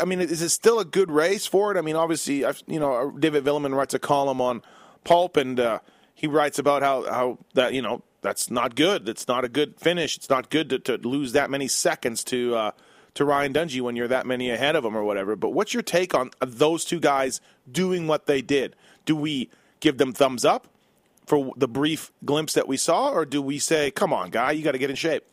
I 0.00 0.04
mean, 0.04 0.20
is 0.20 0.42
it 0.42 0.50
still 0.50 0.78
a 0.78 0.84
good 0.84 1.10
race 1.10 1.46
for 1.46 1.74
it? 1.74 1.78
I 1.78 1.82
mean, 1.82 1.96
obviously, 1.96 2.44
I've, 2.44 2.62
you 2.66 2.80
know, 2.80 3.14
David 3.18 3.44
Villeman 3.44 3.74
writes 3.74 3.94
a 3.94 3.98
column 3.98 4.40
on 4.40 4.62
Pulp, 5.04 5.36
and 5.36 5.58
uh, 5.58 5.80
he 6.14 6.26
writes 6.26 6.58
about 6.58 6.82
how 6.82 7.04
how 7.04 7.38
that 7.54 7.72
you 7.72 7.82
know 7.82 8.02
that's 8.20 8.50
not 8.50 8.74
good. 8.74 9.08
It's 9.08 9.28
not 9.28 9.44
a 9.44 9.48
good 9.48 9.78
finish. 9.78 10.16
It's 10.16 10.30
not 10.30 10.50
good 10.50 10.70
to, 10.70 10.78
to 10.78 10.96
lose 10.96 11.32
that 11.32 11.50
many 11.50 11.68
seconds 11.68 12.24
to 12.24 12.54
uh, 12.54 12.70
to 13.14 13.24
Ryan 13.24 13.52
Dungey 13.52 13.80
when 13.80 13.96
you're 13.96 14.08
that 14.08 14.26
many 14.26 14.50
ahead 14.50 14.76
of 14.76 14.84
him 14.84 14.96
or 14.96 15.04
whatever. 15.04 15.36
But 15.36 15.50
what's 15.50 15.74
your 15.74 15.82
take 15.82 16.14
on 16.14 16.30
those 16.40 16.84
two 16.84 17.00
guys 17.00 17.40
doing 17.70 18.06
what 18.06 18.26
they 18.26 18.40
did? 18.40 18.76
Do 19.04 19.16
we 19.16 19.50
give 19.80 19.98
them 19.98 20.12
thumbs 20.12 20.44
up 20.44 20.68
for 21.26 21.52
the 21.56 21.68
brief 21.68 22.12
glimpse 22.24 22.54
that 22.54 22.66
we 22.66 22.76
saw, 22.76 23.10
or 23.10 23.24
do 23.24 23.42
we 23.42 23.58
say, 23.58 23.90
"Come 23.90 24.12
on, 24.12 24.30
guy, 24.30 24.52
you 24.52 24.62
got 24.62 24.72
to 24.72 24.78
get 24.78 24.90
in 24.90 24.96
shape"? 24.96 25.24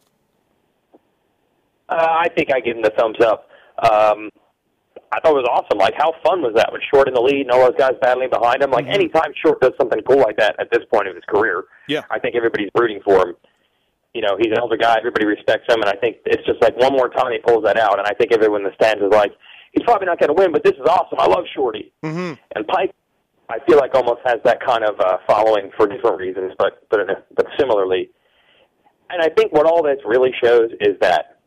Uh, 1.89 1.95
I 1.95 2.29
think 2.29 2.53
I 2.53 2.59
give 2.59 2.77
him 2.77 2.83
the 2.83 2.91
thumbs 2.91 3.19
up. 3.19 3.48
Um, 3.83 4.29
I 5.11 5.19
thought 5.21 5.31
it 5.33 5.41
was 5.41 5.49
awesome. 5.49 5.79
Like, 5.79 5.95
how 5.97 6.13
fun 6.23 6.41
was 6.41 6.53
that 6.55 6.69
with 6.71 6.81
Short 6.93 7.07
in 7.07 7.13
the 7.13 7.21
lead 7.21 7.41
and 7.41 7.51
all 7.51 7.65
those 7.65 7.77
guys 7.77 7.93
battling 8.01 8.29
behind 8.29 8.61
him? 8.61 8.69
Like, 8.71 8.85
anytime 8.87 9.33
Short 9.43 9.59
does 9.61 9.73
something 9.79 10.01
cool 10.07 10.19
like 10.19 10.37
that 10.37 10.55
at 10.59 10.69
this 10.71 10.83
point 10.93 11.07
of 11.07 11.15
his 11.15 11.23
career, 11.27 11.65
Yeah. 11.87 12.01
I 12.11 12.19
think 12.19 12.35
everybody's 12.35 12.69
rooting 12.77 13.01
for 13.03 13.29
him. 13.29 13.35
You 14.13 14.21
know, 14.21 14.37
he's 14.37 14.51
an 14.51 14.59
older 14.59 14.77
guy. 14.77 14.97
Everybody 14.97 15.25
respects 15.25 15.71
him, 15.71 15.81
and 15.81 15.89
I 15.89 15.95
think 15.95 16.17
it's 16.25 16.45
just 16.45 16.61
like 16.61 16.75
one 16.77 16.93
more 16.93 17.09
time 17.09 17.31
he 17.31 17.39
pulls 17.39 17.63
that 17.63 17.77
out, 17.77 17.97
and 17.99 18.07
I 18.07 18.13
think 18.13 18.31
everyone 18.31 18.61
in 18.61 18.67
the 18.67 18.73
stands 18.73 19.03
is 19.03 19.11
like, 19.11 19.31
he's 19.73 19.83
probably 19.83 20.07
not 20.07 20.19
going 20.19 20.35
to 20.35 20.37
win, 20.39 20.51
but 20.51 20.63
this 20.63 20.73
is 20.73 20.85
awesome. 20.87 21.19
I 21.19 21.27
love 21.27 21.45
Shorty. 21.55 21.91
Mm-hmm. 22.03 22.33
And 22.55 22.67
Peick, 22.67 22.91
I 23.49 23.57
feel 23.67 23.77
like 23.77 23.95
almost 23.95 24.21
has 24.25 24.37
that 24.45 24.63
kind 24.65 24.83
of 24.83 24.99
uh, 24.99 25.17
following 25.27 25.71
for 25.77 25.87
different 25.87 26.19
reasons, 26.19 26.53
but 26.57 26.87
but 26.89 26.99
in 27.01 27.09
a, 27.09 27.15
but 27.35 27.47
similarly. 27.59 28.09
And 29.09 29.21
I 29.23 29.29
think 29.29 29.51
what 29.53 29.65
all 29.65 29.81
this 29.81 29.97
really 30.05 30.31
shows 30.43 30.69
is 30.81 30.95
that, 31.01 31.39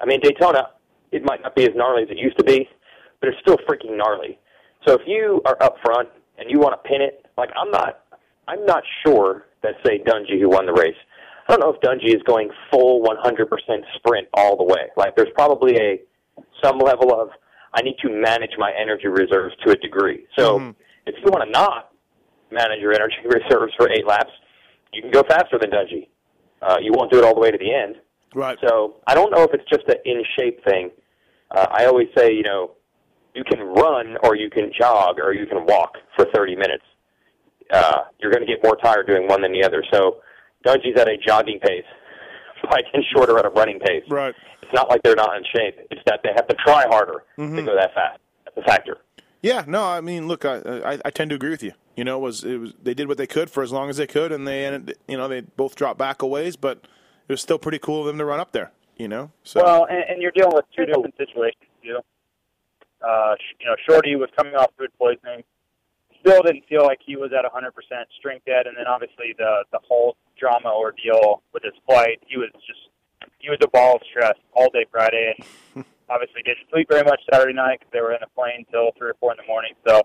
I 0.00 0.06
mean, 0.06 0.20
Daytona, 0.20 0.68
it 1.12 1.22
might 1.24 1.42
not 1.42 1.54
be 1.54 1.64
as 1.64 1.70
gnarly 1.74 2.02
as 2.02 2.10
it 2.10 2.18
used 2.18 2.38
to 2.38 2.44
be, 2.44 2.68
but 3.20 3.28
it's 3.28 3.38
still 3.40 3.58
freaking 3.68 3.96
gnarly. 3.96 4.38
So 4.86 4.94
if 4.94 5.02
you 5.06 5.42
are 5.46 5.56
up 5.62 5.76
front 5.84 6.08
and 6.38 6.50
you 6.50 6.58
want 6.58 6.80
to 6.82 6.88
pin 6.88 7.02
it, 7.02 7.26
like 7.36 7.50
I'm 7.56 7.70
not, 7.70 8.04
I'm 8.46 8.64
not 8.64 8.82
sure 9.04 9.46
that 9.62 9.74
say 9.84 9.98
Dungey 9.98 10.40
who 10.40 10.48
won 10.48 10.66
the 10.66 10.72
race. 10.72 10.96
I 11.48 11.56
don't 11.56 11.60
know 11.60 11.72
if 11.72 11.80
Dungey 11.80 12.14
is 12.14 12.22
going 12.24 12.50
full 12.70 13.02
100% 13.02 13.46
sprint 13.96 14.28
all 14.34 14.56
the 14.56 14.64
way. 14.64 14.88
Like 14.96 15.16
there's 15.16 15.32
probably 15.34 15.76
a 15.76 16.00
some 16.62 16.78
level 16.78 17.12
of 17.18 17.30
I 17.74 17.82
need 17.82 17.96
to 18.02 18.08
manage 18.08 18.52
my 18.58 18.72
energy 18.80 19.08
reserves 19.08 19.54
to 19.64 19.72
a 19.72 19.76
degree. 19.76 20.26
So 20.38 20.58
if 21.06 21.14
you 21.24 21.30
want 21.30 21.44
to 21.44 21.50
not 21.50 21.92
manage 22.50 22.80
your 22.80 22.92
energy 22.92 23.16
reserves 23.24 23.72
for 23.76 23.90
eight 23.90 24.06
laps, 24.06 24.30
you 24.92 25.02
can 25.02 25.10
go 25.10 25.22
faster 25.28 25.58
than 25.60 25.70
Dungey. 25.70 26.08
Uh, 26.62 26.76
you 26.80 26.92
won't 26.94 27.10
do 27.12 27.18
it 27.18 27.24
all 27.24 27.34
the 27.34 27.40
way 27.40 27.50
to 27.50 27.58
the 27.58 27.72
end. 27.72 27.96
Right. 28.34 28.58
So 28.66 28.96
I 29.06 29.14
don't 29.14 29.30
know 29.30 29.42
if 29.42 29.50
it's 29.52 29.68
just 29.68 29.88
an 29.88 29.96
in 30.04 30.22
shape 30.38 30.64
thing. 30.64 30.90
Uh, 31.50 31.66
I 31.70 31.86
always 31.86 32.08
say, 32.16 32.32
you 32.32 32.42
know, 32.42 32.72
you 33.34 33.44
can 33.44 33.60
run 33.60 34.16
or 34.22 34.36
you 34.36 34.50
can 34.50 34.70
jog 34.78 35.18
or 35.18 35.32
you 35.32 35.46
can 35.46 35.64
walk 35.66 35.94
for 36.16 36.26
30 36.34 36.56
minutes. 36.56 36.84
Uh, 37.72 38.02
you're 38.18 38.32
going 38.32 38.44
to 38.44 38.52
get 38.52 38.62
more 38.62 38.76
tired 38.76 39.06
doing 39.06 39.28
one 39.28 39.42
than 39.42 39.52
the 39.52 39.62
other. 39.62 39.82
So 39.92 40.18
Dungey's 40.66 40.98
at 40.98 41.08
a 41.08 41.16
jogging 41.16 41.60
pace. 41.60 41.84
Peick 42.64 42.82
and 42.92 43.04
Shorter 43.14 43.38
at 43.38 43.46
a 43.46 43.50
running 43.50 43.78
pace. 43.78 44.02
Right. 44.10 44.34
It's 44.62 44.72
not 44.72 44.88
like 44.90 45.02
they're 45.02 45.14
not 45.14 45.36
in 45.36 45.44
shape. 45.54 45.76
It's 45.90 46.02
that 46.06 46.20
they 46.22 46.30
have 46.34 46.48
to 46.48 46.56
try 46.56 46.84
harder 46.88 47.24
to 47.38 47.62
go 47.62 47.74
that 47.76 47.94
fast. 47.94 48.20
That's 48.44 48.56
a 48.56 48.62
factor. 48.62 48.98
Yeah, 49.40 49.64
no, 49.66 49.84
I 49.84 50.00
mean, 50.00 50.26
look, 50.26 50.44
I, 50.44 50.56
I 50.56 50.98
I 51.04 51.10
tend 51.10 51.30
to 51.30 51.36
agree 51.36 51.50
with 51.50 51.62
you. 51.62 51.72
You 51.96 52.04
know, 52.04 52.18
it 52.18 52.22
was 52.22 52.42
it 52.42 52.56
was 52.56 52.74
they 52.82 52.92
did 52.92 53.06
what 53.06 53.18
they 53.18 53.26
could 53.26 53.50
for 53.50 53.62
as 53.62 53.70
long 53.70 53.88
as 53.88 53.96
they 53.96 54.06
could, 54.06 54.32
and 54.32 54.46
they 54.48 54.66
ended, 54.66 54.98
you 55.06 55.16
know 55.16 55.28
they 55.28 55.42
both 55.42 55.76
dropped 55.76 55.98
back 55.98 56.22
a 56.22 56.26
ways, 56.26 56.56
but 56.56 56.84
it 57.28 57.32
was 57.32 57.40
still 57.40 57.58
pretty 57.58 57.78
cool 57.78 58.00
of 58.00 58.06
them 58.06 58.18
to 58.18 58.24
run 58.24 58.40
up 58.40 58.52
there. 58.52 58.72
You 58.96 59.06
know, 59.06 59.30
so 59.44 59.62
Well, 59.62 59.86
and, 59.88 60.02
and 60.08 60.22
you're 60.22 60.32
dealing 60.32 60.54
with 60.54 60.64
two 60.74 60.84
different 60.84 61.14
situations 61.16 61.70
too. 61.84 61.98
Uh, 63.00 63.34
you 63.60 63.66
know, 63.66 63.76
Shorty 63.88 64.16
was 64.16 64.28
coming 64.36 64.54
off 64.56 64.72
food 64.76 64.90
poisoning. 64.98 65.44
Still 66.18 66.42
didn't 66.42 66.64
feel 66.68 66.82
like 66.82 66.98
he 67.06 67.14
was 67.14 67.30
at 67.30 67.44
100% 67.46 67.70
strength 68.18 68.42
yet, 68.44 68.66
and 68.66 68.76
then 68.76 68.88
obviously 68.88 69.34
the 69.38 69.64
the 69.70 69.78
whole 69.86 70.16
drama 70.36 70.74
ordeal 70.74 71.42
with 71.52 71.62
his 71.62 71.74
flight. 71.86 72.18
He 72.26 72.36
was 72.36 72.50
just 72.66 72.90
he 73.38 73.48
was 73.48 73.58
a 73.62 73.68
ball 73.68 73.96
of 73.96 74.02
stress 74.10 74.34
all 74.52 74.68
day 74.70 74.84
Friday, 74.90 75.34
and 75.74 75.84
obviously 76.10 76.42
didn't 76.42 76.66
sleep 76.72 76.88
very 76.90 77.04
much 77.04 77.20
Saturday 77.32 77.54
night 77.54 77.78
because 77.78 77.92
they 77.92 78.00
were 78.00 78.14
in 78.14 78.22
a 78.24 78.28
plane 78.34 78.66
till 78.72 78.90
three 78.98 79.10
or 79.10 79.16
four 79.20 79.30
in 79.30 79.36
the 79.36 79.46
morning. 79.46 79.74
So 79.86 80.02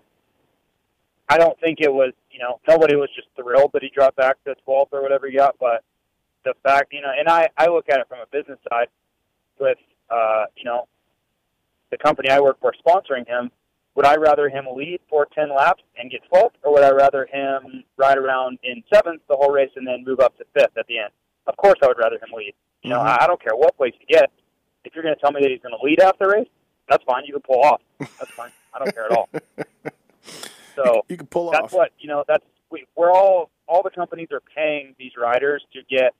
I 1.28 1.36
don't 1.36 1.58
think 1.58 1.80
it 1.80 1.92
was 1.92 2.12
you 2.30 2.38
know 2.38 2.60
nobody 2.68 2.94
was 2.94 3.08
just 3.16 3.26
thrilled 3.34 3.72
that 3.72 3.82
he 3.82 3.90
dropped 3.90 4.16
back 4.16 4.36
to 4.44 4.54
12th 4.68 4.92
or 4.92 5.02
whatever 5.02 5.26
he 5.26 5.36
got, 5.36 5.56
but 5.58 5.82
the 6.44 6.54
fact 6.62 6.92
you 6.92 7.00
know, 7.00 7.12
and 7.16 7.28
I 7.28 7.48
I 7.56 7.66
look 7.66 7.88
at 7.88 7.98
it 7.98 8.08
from 8.08 8.18
a 8.20 8.26
business 8.26 8.58
side 8.70 8.88
with 9.58 9.78
uh, 10.10 10.44
you 10.56 10.64
know 10.64 10.86
the 11.90 11.98
company 11.98 12.30
I 12.30 12.40
work 12.40 12.60
for 12.60 12.72
sponsoring 12.86 13.26
him. 13.26 13.50
Would 13.94 14.06
I 14.06 14.16
rather 14.16 14.48
him 14.48 14.66
lead 14.74 15.00
for 15.08 15.26
ten 15.34 15.54
laps 15.54 15.82
and 15.96 16.10
get 16.10 16.20
12th, 16.32 16.50
or 16.64 16.72
would 16.72 16.82
I 16.82 16.90
rather 16.90 17.26
him 17.26 17.84
ride 17.96 18.18
around 18.18 18.58
in 18.64 18.82
seventh 18.92 19.22
the 19.28 19.36
whole 19.36 19.52
race 19.52 19.70
and 19.76 19.86
then 19.86 20.02
move 20.04 20.18
up 20.18 20.36
to 20.38 20.44
fifth 20.52 20.76
at 20.76 20.86
the 20.88 20.98
end? 20.98 21.10
Of 21.46 21.56
course, 21.56 21.78
I 21.82 21.86
would 21.86 21.98
rather 21.98 22.16
him 22.16 22.30
lead. 22.36 22.54
You 22.82 22.90
know, 22.90 23.00
I 23.00 23.24
I 23.24 23.26
don't 23.26 23.40
care 23.42 23.54
what 23.54 23.76
place 23.76 23.94
he 23.98 24.06
gets. 24.06 24.32
If 24.84 24.94
you're 24.94 25.04
going 25.04 25.14
to 25.14 25.20
tell 25.20 25.32
me 25.32 25.40
that 25.40 25.50
he's 25.50 25.60
going 25.60 25.74
to 25.78 25.84
lead 25.84 26.00
after 26.00 26.26
the 26.26 26.30
race, 26.30 26.48
that's 26.88 27.04
fine. 27.04 27.24
You 27.24 27.32
can 27.32 27.42
pull 27.42 27.62
off. 27.62 27.80
That's 27.98 28.30
fine. 28.32 28.50
I 28.74 28.78
don't 28.80 28.94
care 28.94 29.06
at 29.06 29.12
all. 29.12 29.28
So 30.74 31.04
you 31.08 31.16
can 31.16 31.26
pull 31.26 31.50
that's 31.50 31.64
off. 31.64 31.70
That's 31.70 31.74
what 31.74 31.92
you 31.98 32.08
know. 32.08 32.24
That's 32.26 32.44
we, 32.70 32.86
we're 32.96 33.12
all 33.12 33.50
all 33.66 33.82
the 33.82 33.90
companies 33.90 34.28
are 34.32 34.42
paying 34.54 34.94
these 34.98 35.12
riders 35.16 35.64
to 35.72 35.80
get 35.88 36.14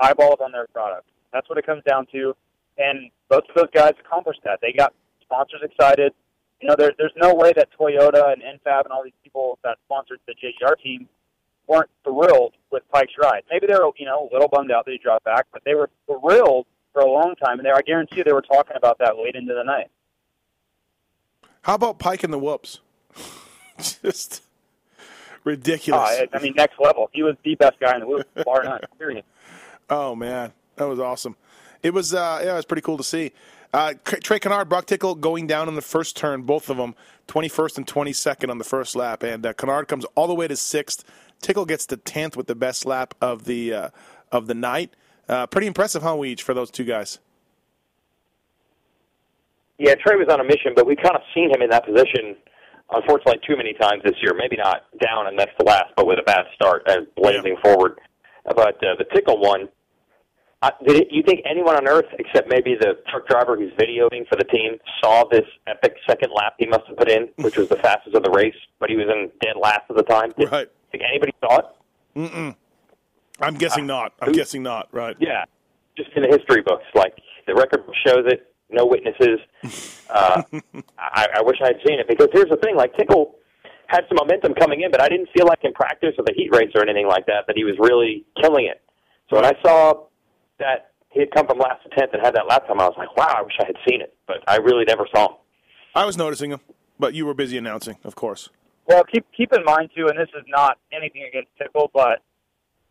eyeballs 0.00 0.38
on 0.42 0.52
their 0.52 0.66
product. 0.68 1.06
That's 1.32 1.48
what 1.48 1.58
it 1.58 1.66
comes 1.66 1.82
down 1.84 2.06
to. 2.12 2.34
And 2.78 3.10
both 3.28 3.44
of 3.48 3.54
those 3.54 3.70
guys 3.72 3.92
accomplished 4.04 4.40
that. 4.44 4.60
They 4.60 4.72
got 4.72 4.94
sponsors 5.22 5.60
excited. 5.62 6.12
You 6.60 6.68
know, 6.68 6.76
there, 6.76 6.92
there's 6.98 7.12
no 7.16 7.34
way 7.34 7.52
that 7.54 7.68
Toyota 7.78 8.32
and 8.32 8.42
NFAB 8.42 8.84
and 8.84 8.92
all 8.92 9.04
these 9.04 9.12
people 9.22 9.58
that 9.64 9.78
sponsored 9.86 10.20
the 10.26 10.34
JGR 10.34 10.74
team 10.82 11.08
weren't 11.66 11.90
thrilled 12.04 12.54
with 12.70 12.82
Peick's 12.92 13.12
ride. 13.20 13.42
Maybe 13.50 13.66
they 13.66 13.74
were, 13.74 13.90
you 13.96 14.06
know, 14.06 14.28
a 14.30 14.32
little 14.32 14.48
bummed 14.48 14.72
out 14.72 14.84
that 14.86 14.90
he 14.90 14.98
dropped 14.98 15.24
back, 15.24 15.46
but 15.52 15.62
they 15.64 15.74
were 15.74 15.88
thrilled 16.06 16.66
for 16.92 17.02
a 17.02 17.10
long 17.10 17.34
time. 17.36 17.58
And 17.58 17.66
they, 17.66 17.70
I 17.70 17.82
guarantee 17.82 18.16
you, 18.18 18.24
they 18.24 18.32
were 18.32 18.42
talking 18.42 18.76
about 18.76 18.98
that 18.98 19.16
late 19.16 19.36
into 19.36 19.54
the 19.54 19.62
night. 19.62 19.90
How 21.62 21.74
about 21.74 21.98
Peick 21.98 22.24
and 22.24 22.32
the 22.32 22.38
Whoops? 22.38 22.80
Just 24.02 24.42
ridiculous. 25.44 26.10
Uh, 26.10 26.26
I, 26.32 26.38
mean, 26.40 26.54
next 26.56 26.80
level. 26.80 27.08
He 27.12 27.22
was 27.22 27.36
the 27.44 27.54
best 27.54 27.78
guy 27.80 27.94
in 27.94 28.00
the 28.00 28.06
loop, 28.06 28.26
bar 28.44 28.64
none. 28.64 28.80
Period. 28.98 29.24
Oh 29.90 30.14
man, 30.14 30.52
that 30.76 30.86
was 30.86 31.00
awesome. 31.00 31.36
It 31.82 31.92
was 31.92 32.14
uh, 32.14 32.40
yeah, 32.42 32.52
it 32.52 32.56
was 32.56 32.64
pretty 32.64 32.82
cool 32.82 32.96
to 32.96 33.04
see. 33.04 33.32
Uh, 33.72 33.94
Trey 34.04 34.40
Canard, 34.40 34.68
Broc 34.68 34.86
Tickle 34.86 35.14
going 35.14 35.46
down 35.46 35.68
in 35.68 35.74
the 35.74 35.82
first 35.82 36.16
turn, 36.16 36.42
both 36.42 36.70
of 36.70 36.76
them, 36.76 36.96
21st 37.28 37.78
and 37.78 37.86
22nd 37.86 38.50
on 38.50 38.58
the 38.58 38.64
first 38.64 38.96
lap, 38.96 39.22
and 39.22 39.46
uh, 39.46 39.52
Canard 39.52 39.86
comes 39.86 40.04
all 40.16 40.26
the 40.26 40.34
way 40.34 40.48
to 40.48 40.56
sixth. 40.56 41.04
Tickle 41.40 41.64
gets 41.64 41.86
to 41.86 41.96
10th 41.96 42.36
with 42.36 42.48
the 42.48 42.56
best 42.56 42.84
lap 42.84 43.14
of 43.20 43.44
the 43.44 43.72
uh, 43.72 43.88
of 44.32 44.46
the 44.46 44.54
night. 44.54 44.94
Uh, 45.28 45.46
pretty 45.46 45.66
impressive, 45.66 46.02
huh, 46.02 46.14
Weege, 46.14 46.40
for 46.40 46.54
those 46.54 46.70
two 46.70 46.84
guys. 46.84 47.18
Yeah, 49.78 49.94
Trey 49.94 50.16
was 50.16 50.28
on 50.28 50.40
a 50.40 50.44
mission, 50.44 50.72
but 50.74 50.86
we've 50.86 50.98
kind 50.98 51.16
of 51.16 51.22
seen 51.34 51.50
him 51.54 51.62
in 51.62 51.70
that 51.70 51.86
position, 51.86 52.36
unfortunately, 52.90 53.40
too 53.48 53.56
many 53.56 53.72
times 53.74 54.02
this 54.04 54.16
year. 54.20 54.34
Maybe 54.36 54.56
not 54.56 54.84
down 55.00 55.26
and 55.26 55.36
next 55.36 55.56
to 55.58 55.64
last, 55.64 55.94
but 55.96 56.06
with 56.06 56.18
a 56.18 56.22
bad 56.22 56.44
start 56.54 56.82
and 56.86 57.06
blazing 57.14 57.56
forward. 57.62 57.98
But 58.44 58.76
uh, 58.84 58.96
the 58.98 59.06
tickle 59.14 59.40
one, 59.40 59.68
I, 60.62 60.72
did 60.86 60.96
it, 60.96 61.08
you 61.10 61.22
think 61.22 61.40
anyone 61.48 61.74
on 61.76 61.88
earth, 61.88 62.04
except 62.18 62.48
maybe 62.50 62.74
the 62.78 62.96
truck 63.10 63.26
driver 63.26 63.56
who's 63.56 63.72
videoing 63.72 64.28
for 64.28 64.36
the 64.36 64.44
team, 64.44 64.72
saw 65.02 65.24
this 65.30 65.46
epic 65.66 65.94
second 66.06 66.32
lap 66.36 66.54
he 66.58 66.66
must 66.66 66.82
have 66.86 66.98
put 66.98 67.08
in, 67.10 67.28
which 67.36 67.56
was 67.56 67.68
the 67.68 67.76
fastest 67.82 68.14
of 68.14 68.22
the 68.22 68.30
race, 68.30 68.54
but 68.78 68.90
he 68.90 68.96
was 68.96 69.06
in 69.08 69.30
dead 69.40 69.56
last 69.60 69.82
at 69.88 69.96
the 69.96 70.02
time? 70.02 70.32
Did, 70.38 70.52
Right. 70.52 70.68
Think 70.92 71.04
anybody 71.08 71.32
saw 71.40 71.58
it? 71.60 72.56
I'm 73.40 73.54
guessing 73.54 73.86
not. 73.86 74.12
I'm 74.20 74.28
who- 74.28 74.34
guessing 74.34 74.62
not. 74.62 74.88
Right. 74.92 75.16
Yeah, 75.20 75.44
just 75.96 76.10
in 76.16 76.22
the 76.22 76.28
history 76.36 76.62
books. 76.62 76.84
Like 76.94 77.14
the 77.46 77.54
record 77.54 77.84
shows 78.06 78.24
it. 78.26 78.52
No 78.70 78.86
witnesses. 78.86 79.40
Uh, 80.10 80.42
I, 80.98 81.28
I 81.36 81.42
wish 81.42 81.58
I 81.62 81.68
had 81.68 81.76
seen 81.86 82.00
it 82.00 82.08
because 82.08 82.26
here's 82.32 82.50
the 82.50 82.56
thing: 82.56 82.74
like 82.74 82.92
Tickle 82.96 83.36
had 83.86 84.00
some 84.08 84.16
momentum 84.16 84.54
coming 84.54 84.80
in, 84.80 84.90
but 84.90 85.00
I 85.00 85.08
didn't 85.08 85.28
feel 85.32 85.46
like 85.46 85.60
in 85.62 85.72
practice 85.72 86.14
or 86.18 86.24
the 86.26 86.32
heat 86.36 86.48
race 86.52 86.72
or 86.74 86.82
anything 86.82 87.06
like 87.06 87.26
that 87.26 87.46
that 87.46 87.54
he 87.56 87.62
was 87.62 87.76
really 87.78 88.24
killing 88.42 88.66
it. 88.66 88.82
So 89.30 89.36
when 89.36 89.44
I 89.44 89.52
saw 89.64 90.06
that 90.60 90.92
he 91.10 91.20
had 91.20 91.30
come 91.32 91.46
from 91.46 91.58
last 91.58 91.82
to 91.82 91.88
tenth 91.90 92.12
and 92.12 92.22
had 92.22 92.34
that 92.36 92.46
lap 92.48 92.66
time, 92.68 92.80
I 92.80 92.86
was 92.86 92.94
like, 92.96 93.16
wow, 93.16 93.34
I 93.36 93.42
wish 93.42 93.54
I 93.60 93.66
had 93.66 93.76
seen 93.88 94.00
it, 94.00 94.14
but 94.26 94.44
I 94.46 94.56
really 94.56 94.84
never 94.84 95.06
saw 95.12 95.30
him. 95.30 95.36
I 95.94 96.04
was 96.06 96.16
noticing 96.16 96.52
him. 96.52 96.60
but 96.98 97.14
you 97.14 97.26
were 97.26 97.34
busy 97.34 97.58
announcing, 97.58 97.96
of 98.04 98.14
course. 98.14 98.48
Well, 98.86 99.04
keep 99.04 99.26
keep 99.36 99.52
in 99.52 99.64
mind 99.64 99.90
too, 99.96 100.06
and 100.08 100.18
this 100.18 100.28
is 100.36 100.44
not 100.48 100.78
anything 100.92 101.24
against 101.28 101.50
Tickle, 101.58 101.90
but 101.92 102.22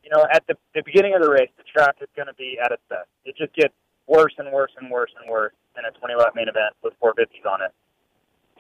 you 0.04 0.10
know, 0.12 0.26
at 0.32 0.46
the 0.48 0.56
the 0.76 0.82
beginning 0.86 1.14
of 1.16 1.22
the 1.22 1.30
race, 1.30 1.50
the 1.58 1.64
track 1.64 1.96
is 2.02 2.08
going 2.16 2.28
to 2.28 2.34
be 2.34 2.58
at 2.64 2.72
its 2.72 2.82
best. 2.90 3.08
It 3.26 3.36
just 3.38 3.54
gets 3.56 3.74
worse 4.08 4.34
and 4.38 4.52
worse 4.52 4.72
and 4.80 4.90
worse 4.90 5.12
and 5.20 5.30
worse 5.30 5.54
in 5.78 5.86
a 5.86 5.92
20 6.00 6.16
lap 6.16 6.34
main 6.36 6.48
event 6.48 6.74
with 6.84 6.94
450s 7.02 7.46
on 7.50 7.62
it. 7.62 7.72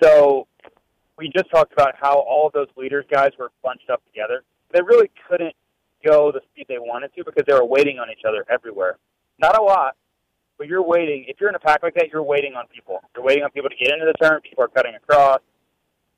So 0.01 0.47
we 1.17 1.31
just 1.35 1.49
talked 1.49 1.73
about 1.73 1.95
how 1.99 2.19
all 2.19 2.47
of 2.47 2.53
those 2.53 2.67
leaders 2.77 3.05
guys 3.11 3.31
were 3.37 3.51
bunched 3.63 3.89
up 3.89 4.01
together. 4.05 4.43
They 4.71 4.81
really 4.81 5.09
couldn't 5.27 5.55
go 6.05 6.31
the 6.31 6.41
speed 6.51 6.65
they 6.67 6.79
wanted 6.79 7.13
to 7.15 7.23
because 7.23 7.43
they 7.47 7.53
were 7.53 7.65
waiting 7.65 7.99
on 7.99 8.09
each 8.09 8.23
other 8.27 8.45
everywhere. 8.49 8.97
Not 9.39 9.57
a 9.57 9.61
lot, 9.61 9.95
but 10.57 10.67
you're 10.67 10.83
waiting. 10.83 11.25
If 11.27 11.39
you're 11.39 11.49
in 11.49 11.55
a 11.55 11.59
pack 11.59 11.83
like 11.83 11.95
that, 11.95 12.09
you're 12.11 12.23
waiting 12.23 12.53
on 12.55 12.65
people. 12.67 13.01
You're 13.15 13.23
waiting 13.25 13.43
on 13.43 13.51
people 13.51 13.69
to 13.69 13.75
get 13.75 13.93
into 13.93 14.05
the 14.05 14.13
turn. 14.13 14.41
People 14.41 14.63
are 14.63 14.67
cutting 14.67 14.95
across. 14.95 15.39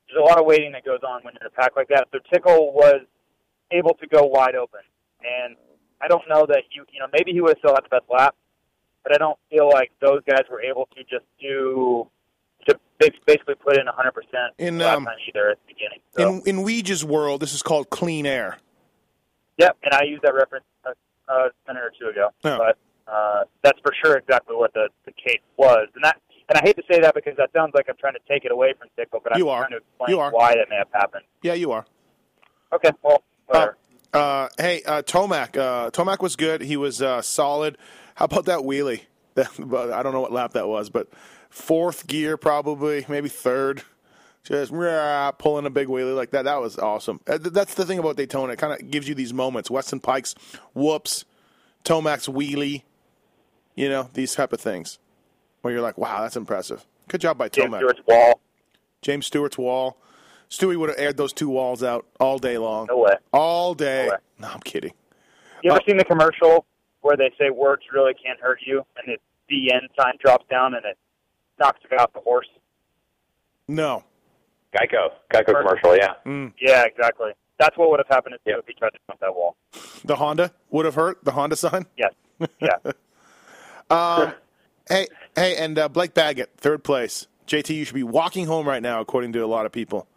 There's 0.08 0.20
a 0.20 0.24
lot 0.24 0.38
of 0.38 0.46
waiting 0.46 0.72
that 0.72 0.84
goes 0.84 1.00
on 1.06 1.22
when 1.22 1.34
you're 1.34 1.48
in 1.48 1.52
a 1.56 1.60
pack 1.60 1.76
like 1.76 1.88
that. 1.88 2.08
So 2.12 2.18
Tickle 2.32 2.72
was 2.72 3.02
able 3.70 3.94
to 3.94 4.06
go 4.06 4.24
wide 4.24 4.54
open, 4.56 4.80
and 5.22 5.56
I 6.02 6.08
don't 6.08 6.28
know 6.28 6.44
that 6.46 6.64
you 6.72 6.84
you 6.92 7.00
know 7.00 7.06
maybe 7.12 7.32
he 7.32 7.40
would 7.40 7.50
have 7.50 7.58
still 7.58 7.74
had 7.74 7.84
the 7.84 7.88
best 7.88 8.04
lap, 8.10 8.34
but 9.02 9.14
I 9.14 9.18
don't 9.18 9.38
feel 9.50 9.68
like 9.68 9.90
those 10.00 10.20
guys 10.28 10.42
were 10.50 10.60
able 10.60 10.88
to 10.96 11.02
just 11.04 11.24
do 11.40 12.08
to 12.68 12.78
basically 13.26 13.54
put 13.54 13.78
in 13.78 13.86
100 13.86 14.12
percent 14.12 14.54
In, 14.58 14.80
um, 14.82 15.08
either 15.28 15.50
at 15.50 15.58
the 15.66 15.74
beginning. 15.74 16.00
So, 16.16 16.28
In 16.28 16.58
in 16.58 16.64
Weege's 16.64 17.04
world, 17.04 17.40
this 17.40 17.54
is 17.54 17.62
called 17.62 17.90
clean 17.90 18.26
air. 18.26 18.58
Yep, 19.62 19.76
and 19.84 19.94
I 19.94 20.02
used 20.04 20.22
that 20.22 20.34
reference 20.34 20.64
a, 20.84 20.90
a 21.32 21.50
minute 21.66 21.82
or 21.82 21.92
two 21.98 22.08
ago, 22.08 22.28
but 22.42 22.76
uh, 23.06 23.44
that's 23.62 23.78
for 23.80 23.92
sure 24.04 24.16
exactly 24.16 24.54
what 24.56 24.72
the 24.74 24.88
the 25.06 25.12
case 25.12 25.40
was, 25.56 25.88
and 25.94 26.04
that. 26.04 26.16
And 26.48 26.58
I 26.58 26.66
hate 26.66 26.76
to 26.76 26.82
say 26.90 27.00
that 27.00 27.14
because 27.14 27.34
that 27.38 27.50
sounds 27.54 27.70
like 27.72 27.86
I'm 27.88 27.96
trying 27.98 28.12
to 28.14 28.20
take 28.28 28.44
it 28.44 28.50
away 28.52 28.74
from 28.78 28.88
Tickle, 28.96 29.20
but 29.24 29.32
I'm 29.32 29.38
You 29.38 29.48
are. 29.48 29.60
trying 29.60 29.70
to 29.70 29.76
explain 29.78 30.10
You 30.10 30.20
are. 30.20 30.30
why 30.32 30.54
that 30.54 30.68
may 30.68 30.76
have 30.76 30.88
happened. 30.92 31.22
Yeah, 31.40 31.54
you 31.54 31.70
are. 31.70 31.86
Okay, 32.74 32.90
well, 33.02 33.22
whatever. 33.46 33.78
Uh, 34.12 34.48
hey, 34.58 34.82
uh, 34.82 35.00
Tomac. 35.02 35.56
Uh, 35.56 35.90
Tomac 35.92 36.20
was 36.20 36.36
good. 36.36 36.60
He 36.62 36.76
was 36.76 37.00
uh, 37.00 37.22
solid. 37.22 37.78
How 38.16 38.24
about 38.26 38.44
that 38.46 38.58
wheelie? 38.58 39.02
I 39.36 40.02
don't 40.02 40.12
know 40.12 40.20
what 40.20 40.32
lap 40.32 40.52
that 40.54 40.68
was, 40.68 40.90
but 40.90 41.08
fourth 41.48 42.06
gear 42.06 42.36
probably, 42.36 43.06
maybe 43.08 43.28
third. 43.30 43.84
Just 44.44 44.72
rah, 44.72 45.30
pulling 45.32 45.66
a 45.66 45.70
big 45.70 45.86
wheelie 45.88 46.16
like 46.16 46.30
that. 46.32 46.42
That 46.46 46.60
was 46.60 46.76
awesome. 46.78 47.20
Uh, 47.28 47.38
That's 47.40 47.74
the 47.74 47.84
thing 47.84 47.98
about 48.00 48.16
Daytona. 48.16 48.54
It 48.54 48.58
kind 48.58 48.72
of 48.72 48.90
gives 48.90 49.08
you 49.08 49.14
these 49.14 49.32
moments. 49.32 49.70
Weston 49.70 50.00
Peick's 50.00 50.34
whoops, 50.74 51.24
Tomac's 51.84 52.26
wheelie. 52.26 52.82
You 53.76 53.88
know 53.88 54.10
these 54.14 54.34
type 54.34 54.52
of 54.52 54.60
things 54.60 54.98
where 55.62 55.72
you're 55.72 55.82
like, 55.82 55.96
wow, 55.96 56.22
that's 56.22 56.36
impressive. 56.36 56.84
Good 57.08 57.20
job 57.20 57.38
by 57.38 57.48
Tomac. 57.48 57.54
James 57.54 57.76
Stewart's 57.76 58.00
wall. 58.06 58.40
James 59.00 59.26
Stewart's 59.26 59.58
wall. 59.58 59.96
Stewie 60.50 60.76
would 60.76 60.90
have 60.90 60.98
aired 60.98 61.16
those 61.16 61.32
two 61.32 61.48
walls 61.48 61.82
out 61.82 62.04
all 62.20 62.38
day 62.38 62.58
long. 62.58 62.86
No 62.90 62.98
way. 62.98 63.14
All 63.32 63.74
day. 63.74 64.06
No 64.06 64.12
way. 64.12 64.18
No, 64.40 64.48
I'm 64.48 64.60
kidding. 64.60 64.92
You 65.62 65.70
ever 65.70 65.80
Uh, 65.80 65.84
seen 65.86 65.96
the 65.96 66.04
commercial 66.04 66.66
where 67.00 67.16
they 67.16 67.32
say 67.38 67.48
words 67.50 67.82
really 67.92 68.12
can't 68.14 68.38
hurt 68.40 68.58
you, 68.66 68.84
and 68.96 69.16
the 69.48 69.72
end 69.72 69.88
sign 69.98 70.14
drops 70.22 70.44
down 70.50 70.74
and 70.74 70.84
it 70.84 70.98
knocks 71.58 71.80
out 71.98 72.12
the 72.12 72.20
horse? 72.20 72.48
No. 73.68 74.04
Geico, 74.74 75.10
Geico 75.32 75.46
commercial, 75.46 75.96
yeah. 75.96 76.14
Yeah, 76.60 76.84
exactly. 76.84 77.32
That's 77.58 77.76
what 77.76 77.90
would 77.90 78.00
have 78.00 78.08
happened 78.08 78.36
to 78.44 78.52
if 78.52 78.58
if 78.60 78.66
he 78.66 78.74
tried 78.74 78.90
to 78.90 78.98
jump 79.08 79.20
that 79.20 79.34
wall. 79.34 79.56
The 80.04 80.16
Honda 80.16 80.52
would 80.70 80.84
have 80.84 80.94
hurt. 80.94 81.24
The 81.24 81.32
Honda 81.32 81.56
sign. 81.56 81.86
Yes. 81.96 82.12
Yeah. 82.60 82.92
Hey, 84.88 85.06
hey, 85.36 85.56
and 85.56 85.78
uh, 85.78 85.88
Blake 85.88 86.12
Baggett, 86.12 86.50
third 86.56 86.82
place. 86.82 87.28
JT, 87.46 87.70
you 87.74 87.84
should 87.84 87.94
be 87.94 88.02
walking 88.02 88.46
home 88.46 88.66
right 88.66 88.82
now, 88.82 89.00
according 89.00 89.32
to 89.34 89.38
a 89.38 89.46
lot 89.46 89.64
of 89.64 89.70
people. 89.70 90.08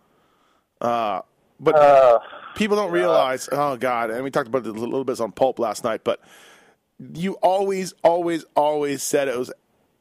Uh, 0.82 1.22
but 1.60 1.76
uh, 1.76 2.20
people 2.56 2.76
don't 2.76 2.92
realize. 2.92 3.48
Oh 3.52 3.78
God! 3.78 4.10
And 4.10 4.24
we 4.24 4.32
talked 4.32 4.48
about 4.48 4.66
it 4.66 4.70
a 4.70 4.72
little 4.72 5.04
bit 5.04 5.20
on 5.22 5.32
Pulp 5.32 5.60
last 5.60 5.84
night, 5.84 6.04
but 6.04 6.20
you 7.14 7.34
always, 7.36 7.94
always, 8.04 8.44
always 8.56 9.04
said 9.04 9.28
it 9.28 9.38
was 9.38 9.52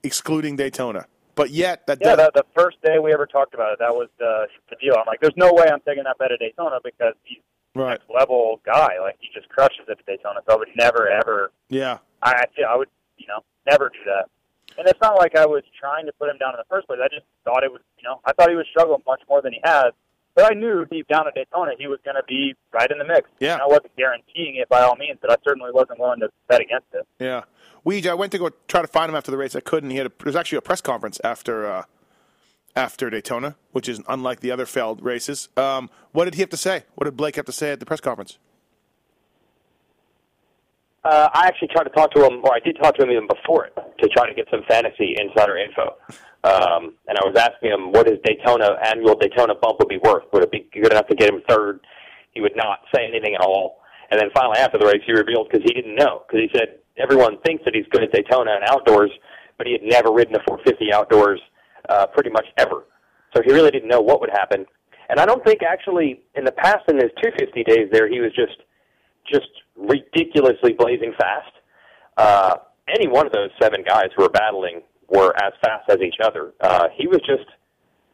excluding 0.03 0.57
Daytona. 0.57 1.07
But 1.35 1.51
yet, 1.51 1.87
that 1.87 1.99
yeah, 2.01 2.17
the, 2.17 2.31
the 2.35 2.45
first 2.57 2.81
day 2.83 2.99
we 2.99 3.13
ever 3.13 3.27
talked 3.27 3.55
about 3.55 3.73
it, 3.73 3.79
that 3.81 3.93
was 3.93 4.09
the, 4.19 4.47
the 4.71 4.77
deal. 4.77 4.95
I'm 4.97 5.07
like, 5.07 5.21
there's 5.21 5.37
no 5.37 5.53
way 5.53 5.67
I'm 5.71 5.81
taking 5.81 6.05
that 6.05 6.19
bet 6.19 6.31
at 6.31 6.39
Daytona 6.39 6.79
because 6.85 7.15
he's 7.25 7.43
right? 7.75 8.01
a 8.09 8.13
level 8.13 8.61
guy. 8.65 9.01
Like, 9.01 9.17
he 9.21 9.29
just 9.35 9.49
crushes 9.49 9.87
it 9.89 9.99
at 9.99 10.07
Daytona. 10.07 10.41
So 10.47 10.55
I 10.55 10.59
would 10.59 10.69
never, 10.77 11.09
ever 11.09 11.51
Yeah, 11.69 11.99
I, 12.23 12.33
I 12.33 12.45
feel 12.55 12.67
I 12.71 12.77
would, 12.77 12.89
you 13.19 13.27
know, 13.27 13.41
never 13.69 13.89
do 13.89 13.99
that. 14.07 14.31
And 14.79 14.89
it's 14.89 15.01
not 15.01 15.17
like 15.17 15.37
I 15.37 15.47
was 15.47 15.63
trying 15.79 16.07
to 16.07 16.13
put 16.13 16.29
him 16.31 16.39
down 16.39 16.55
in 16.55 16.59
the 16.59 16.69
first 16.69 16.87
place. 16.87 16.99
I 17.03 17.09
just 17.09 17.27
thought 17.45 17.63
it 17.63 17.71
was, 17.71 17.81
you 17.99 18.05
know, 18.05 18.21
I 18.25 18.33
thought 18.33 18.51
he 18.51 18.57
was 18.57 18.67
struggling 18.71 19.03
much 19.07 19.23
more 19.29 19.43
than 19.43 19.53
he 19.53 19.61
has. 19.65 19.93
But 20.35 20.51
I 20.51 20.55
knew 20.55 20.85
deep 20.87 21.07
down 21.09 21.27
at 21.29 21.35
Daytona 21.35 21.73
he 21.79 21.87
was 21.87 22.01
going 22.05 22.17
to 22.17 22.25
be 22.27 22.55
right 22.73 22.91
in 22.91 22.99
the 22.99 23.05
mix. 23.05 23.29
Yeah. 23.39 23.55
And 23.55 23.63
I 23.63 23.67
wasn't 23.67 23.95
guaranteeing 23.97 24.57
it 24.57 24.69
by 24.69 24.83
all 24.83 24.97
means, 24.97 25.19
but 25.21 25.31
I 25.31 25.37
certainly 25.45 25.71
wasn't 25.73 26.01
willing 26.01 26.21
to 26.21 26.29
bet 26.49 26.61
against 26.61 26.87
it. 26.93 27.07
yeah. 27.19 27.43
Weege, 27.87 28.07
I 28.07 28.15
went 28.15 28.33
to 28.33 28.39
go 28.39 28.49
try 28.67 28.81
to 28.81 28.89
find 28.89 29.11
him 29.11 29.17
after 29.17 29.31
the 29.31 29.37
race. 29.37 29.55
I 29.55 29.61
couldn't. 29.61 29.91
He 29.91 29.99
had 29.99 30.07
a, 30.07 30.09
there 30.09 30.25
was 30.25 30.37
actually 30.37 30.59
a 30.59 30.63
press 30.63 30.81
conference 30.81 31.21
after 31.23 31.71
uh, 31.71 31.85
after 32.75 33.11
Daytona, 33.11 33.57
which 33.73 33.89
is 33.89 34.01
unlike 34.09 34.41
the 34.41 34.51
other 34.51 34.65
Feld 34.67 35.03
races. 35.03 35.49
Um, 35.57 35.91
what 36.13 36.25
did 36.25 36.35
he 36.35 36.41
have 36.41 36.51
to 36.51 36.57
say? 36.57 36.85
What 36.95 37.05
did 37.05 37.17
Blake 37.17 37.37
have 37.37 37.45
to 37.45 37.53
say 37.53 37.73
at 37.73 37.81
the 37.81 37.87
press 37.87 38.01
conference? 38.01 38.39
Uh, 41.05 41.29
I 41.35 41.47
actually 41.47 41.69
tried 41.69 41.85
to 41.85 41.91
talk 41.91 42.13
to 42.15 42.25
him, 42.25 42.41
or 42.45 42.55
I 42.55 42.61
did 42.65 42.79
talk 42.81 42.97
to 42.97 43.05
him 43.05 43.11
even 43.11 43.29
before 43.29 43.67
it, 43.67 43.77
to 43.77 44.09
try 44.09 44.27
to 44.27 44.35
get 44.35 44.47
some 44.51 44.63
fantasy 44.67 45.15
insider 45.21 45.59
info. 45.59 45.97
Um, 46.45 46.97
and 47.09 47.19
I 47.21 47.25
was 47.29 47.37
asking 47.37 47.73
him, 47.73 47.93
what 47.93 48.07
his 48.07 48.19
Daytona 48.25 48.77
annual 48.85 49.15
Daytona 49.15 49.55
bump 49.55 49.81
would 49.81 49.89
be 49.89 50.01
worth? 50.03 50.25
Would 50.33 50.45
it 50.45 50.51
be 50.51 50.67
good 50.73 50.93
enough 50.93 51.07
to 51.09 51.15
get 51.15 51.29
him 51.29 51.43
third? 51.49 51.81
He 52.33 52.41
would 52.41 52.57
not 52.57 52.81
say 52.95 53.05
anything 53.07 53.35
at 53.35 53.43
all. 53.43 53.81
And 54.11 54.21
then 54.21 54.29
finally, 54.35 54.59
after 54.59 54.79
the 54.79 54.87
race, 54.87 55.03
he 55.07 55.13
revealed 55.13 55.49
because 55.51 55.65
he 55.65 55.75
didn't 55.75 55.95
know. 55.95 56.23
Because 56.27 56.41
he 56.41 56.51
said 56.57 56.81
everyone 56.97 57.39
thinks 57.45 57.65
that 57.65 57.75
he's 57.75 57.87
good 57.91 58.03
at 58.03 58.13
Daytona 58.13 58.53
and 58.57 58.65
outdoors, 58.69 59.11
but 59.59 59.67
he 59.67 59.73
had 59.73 59.83
never 59.83 60.13
ridden 60.13 60.35
a 60.37 60.43
450 60.47 60.93
outdoors 60.93 61.41
uh, 61.89 62.07
pretty 62.07 62.31
much 62.31 62.47
ever. 62.57 62.85
So 63.35 63.43
he 63.45 63.53
really 63.53 63.71
didn't 63.71 63.89
know 63.89 64.01
what 64.01 64.21
would 64.21 64.31
happen. 64.31 64.65
And 65.09 65.21
I 65.21 65.27
don't 65.27 65.45
think 65.45 65.63
actually 65.63 66.23
in 66.35 66.45
the 66.45 66.53
past 66.53 66.85
in 66.89 66.97
his 66.97 67.11
250 67.23 67.65
days 67.65 67.89
there, 67.93 68.09
he 68.09 68.21
was 68.21 68.33
just 68.35 68.57
just 69.31 69.49
ridiculously 69.77 70.73
blazing 70.73 71.13
fast. 71.19 71.53
Uh, 72.17 72.57
any 72.89 73.09
one 73.09 73.27
of 73.27 73.33
those 73.33 73.51
seven 73.61 73.83
guys 73.87 74.07
who 74.17 74.23
were 74.23 74.29
battling 74.29 74.83
were 75.09 75.35
as 75.43 75.53
fast 75.63 75.89
as 75.91 75.99
each 76.01 76.17
other. 76.23 76.53
Uh, 76.61 76.89
he 76.95 77.07
was 77.07 77.21
just 77.27 77.49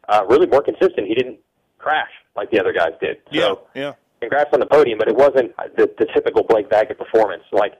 uh, 0.09 0.25
really 0.29 0.47
more 0.47 0.63
consistent. 0.63 1.07
He 1.07 1.15
didn't 1.15 1.39
crash 1.79 2.11
like 2.37 2.51
the 2.51 2.61
other 2.61 2.73
guys 2.73 2.93
did. 3.01 3.19
So, 3.43 3.63
yeah. 3.75 3.95
congrats 4.21 4.51
on 4.53 4.61
the 4.61 4.67
podium, 4.67 4.99
but 4.99 5.09
it 5.09 5.17
wasn't 5.17 5.55
the, 5.77 5.91
the 5.99 6.07
typical 6.15 6.43
Blake 6.43 6.71
Baggett 6.71 6.99
performance. 6.99 7.43
Like, 7.53 7.75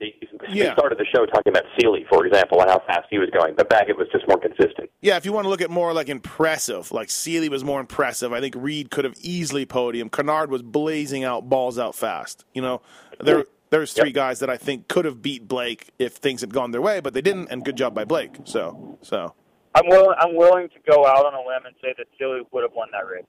he, 0.00 0.14
he 0.48 0.58
Yeah. 0.60 0.72
started 0.74 0.98
the 0.98 1.04
show 1.14 1.26
talking 1.26 1.50
about 1.52 1.64
Seely, 1.78 2.06
for 2.08 2.24
example, 2.26 2.60
and 2.60 2.70
how 2.70 2.78
fast 2.86 3.06
he 3.10 3.18
was 3.18 3.28
going. 3.30 3.54
But 3.56 3.68
back 3.68 3.88
it 3.88 3.96
was 3.96 4.06
just 4.12 4.26
more 4.28 4.38
consistent. 4.38 4.90
Yeah, 5.00 5.16
if 5.16 5.24
you 5.24 5.32
want 5.32 5.44
to 5.44 5.48
look 5.48 5.60
at 5.60 5.70
more 5.70 5.92
like 5.92 6.08
impressive, 6.08 6.92
like 6.92 7.10
Seely 7.10 7.48
was 7.48 7.64
more 7.64 7.80
impressive. 7.80 8.32
I 8.32 8.40
think 8.40 8.54
Reed 8.56 8.90
could 8.90 9.04
have 9.04 9.14
easily 9.20 9.66
podium. 9.66 10.08
Canard 10.08 10.50
was 10.50 10.62
blazing 10.62 11.24
out, 11.24 11.48
balls 11.48 11.78
out 11.78 11.94
fast. 11.94 12.44
You 12.54 12.62
know, 12.62 12.80
there 13.20 13.44
there's 13.70 13.92
three 13.92 14.12
guys 14.12 14.38
that 14.40 14.48
I 14.48 14.56
think 14.56 14.88
could 14.88 15.04
have 15.04 15.20
beat 15.20 15.46
Blake 15.46 15.90
if 15.98 16.14
things 16.14 16.40
had 16.40 16.54
gone 16.54 16.70
their 16.70 16.80
way, 16.80 17.00
but 17.00 17.12
they 17.12 17.20
didn't, 17.20 17.48
and 17.50 17.64
good 17.64 17.76
job 17.76 17.94
by 17.94 18.04
Blake. 18.04 18.36
So, 18.44 18.98
so 19.02 19.34
I'm 19.74 19.86
willing. 19.88 20.16
I'm 20.18 20.34
willing 20.34 20.68
to 20.70 20.76
go 20.90 21.06
out 21.06 21.26
on 21.26 21.34
a 21.34 21.38
limb 21.38 21.66
and 21.66 21.74
say 21.82 21.94
that 21.98 22.06
Seely 22.18 22.40
would 22.50 22.62
have 22.62 22.72
won 22.74 22.88
that 22.92 23.06
race. 23.06 23.24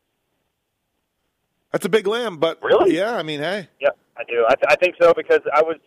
that's 1.71 1.85
a 1.85 1.89
big 1.89 2.07
limb, 2.07 2.37
but 2.37 2.61
Really? 2.63 2.95
yeah, 2.95 3.15
I 3.15 3.23
mean, 3.23 3.39
hey, 3.41 3.67
yeah, 3.79 3.89
I 4.17 4.23
do. 4.23 4.45
I, 4.47 4.55
th- 4.55 4.65
I 4.69 4.75
think 4.75 4.95
so 5.01 5.13
because 5.13 5.41
I 5.53 5.61
was 5.61 5.77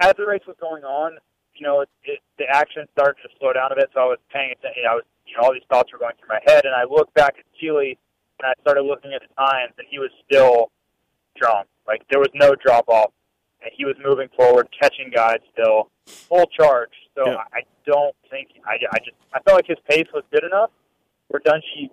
as 0.00 0.14
the 0.16 0.26
race 0.26 0.42
was 0.46 0.56
going 0.60 0.84
on. 0.84 1.18
You 1.54 1.66
know, 1.66 1.80
it, 1.80 1.88
it, 2.04 2.20
the 2.38 2.44
action 2.44 2.84
started 2.92 3.16
to 3.22 3.28
slow 3.38 3.52
down 3.54 3.72
a 3.72 3.76
bit, 3.76 3.88
so 3.94 4.00
I 4.00 4.04
was 4.04 4.18
paying 4.30 4.52
attention. 4.52 4.82
I 4.88 4.94
was, 4.94 5.04
you 5.26 5.34
know, 5.36 5.44
all 5.44 5.52
these 5.52 5.64
thoughts 5.70 5.90
were 5.92 5.98
going 5.98 6.12
through 6.20 6.28
my 6.28 6.40
head, 6.46 6.66
and 6.66 6.74
I 6.74 6.84
looked 6.84 7.14
back 7.14 7.34
at 7.38 7.44
Seely 7.58 7.98
and 8.38 8.46
I 8.46 8.52
started 8.60 8.82
looking 8.82 9.12
at 9.14 9.22
the 9.22 9.32
times, 9.34 9.72
and 9.78 9.86
he 9.90 9.98
was 9.98 10.10
still 10.28 10.70
strong. 11.36 11.64
Like 11.86 12.02
there 12.10 12.18
was 12.18 12.28
no 12.34 12.54
drop 12.54 12.88
off, 12.88 13.12
and 13.62 13.70
he 13.74 13.84
was 13.84 13.96
moving 14.04 14.28
forward, 14.36 14.68
catching 14.78 15.10
guys 15.14 15.38
still, 15.52 15.90
full 16.06 16.46
charge. 16.46 16.92
So 17.14 17.24
Yeah. 17.26 17.36
I, 17.52 17.60
I 17.60 17.62
don't 17.86 18.14
think 18.30 18.48
I, 18.66 18.74
I 18.74 18.98
just 18.98 19.16
I 19.32 19.40
felt 19.40 19.56
like 19.56 19.66
his 19.66 19.78
pace 19.88 20.08
was 20.12 20.24
good 20.30 20.44
enough 20.44 20.70
where 21.28 21.40
Dungey 21.40 21.90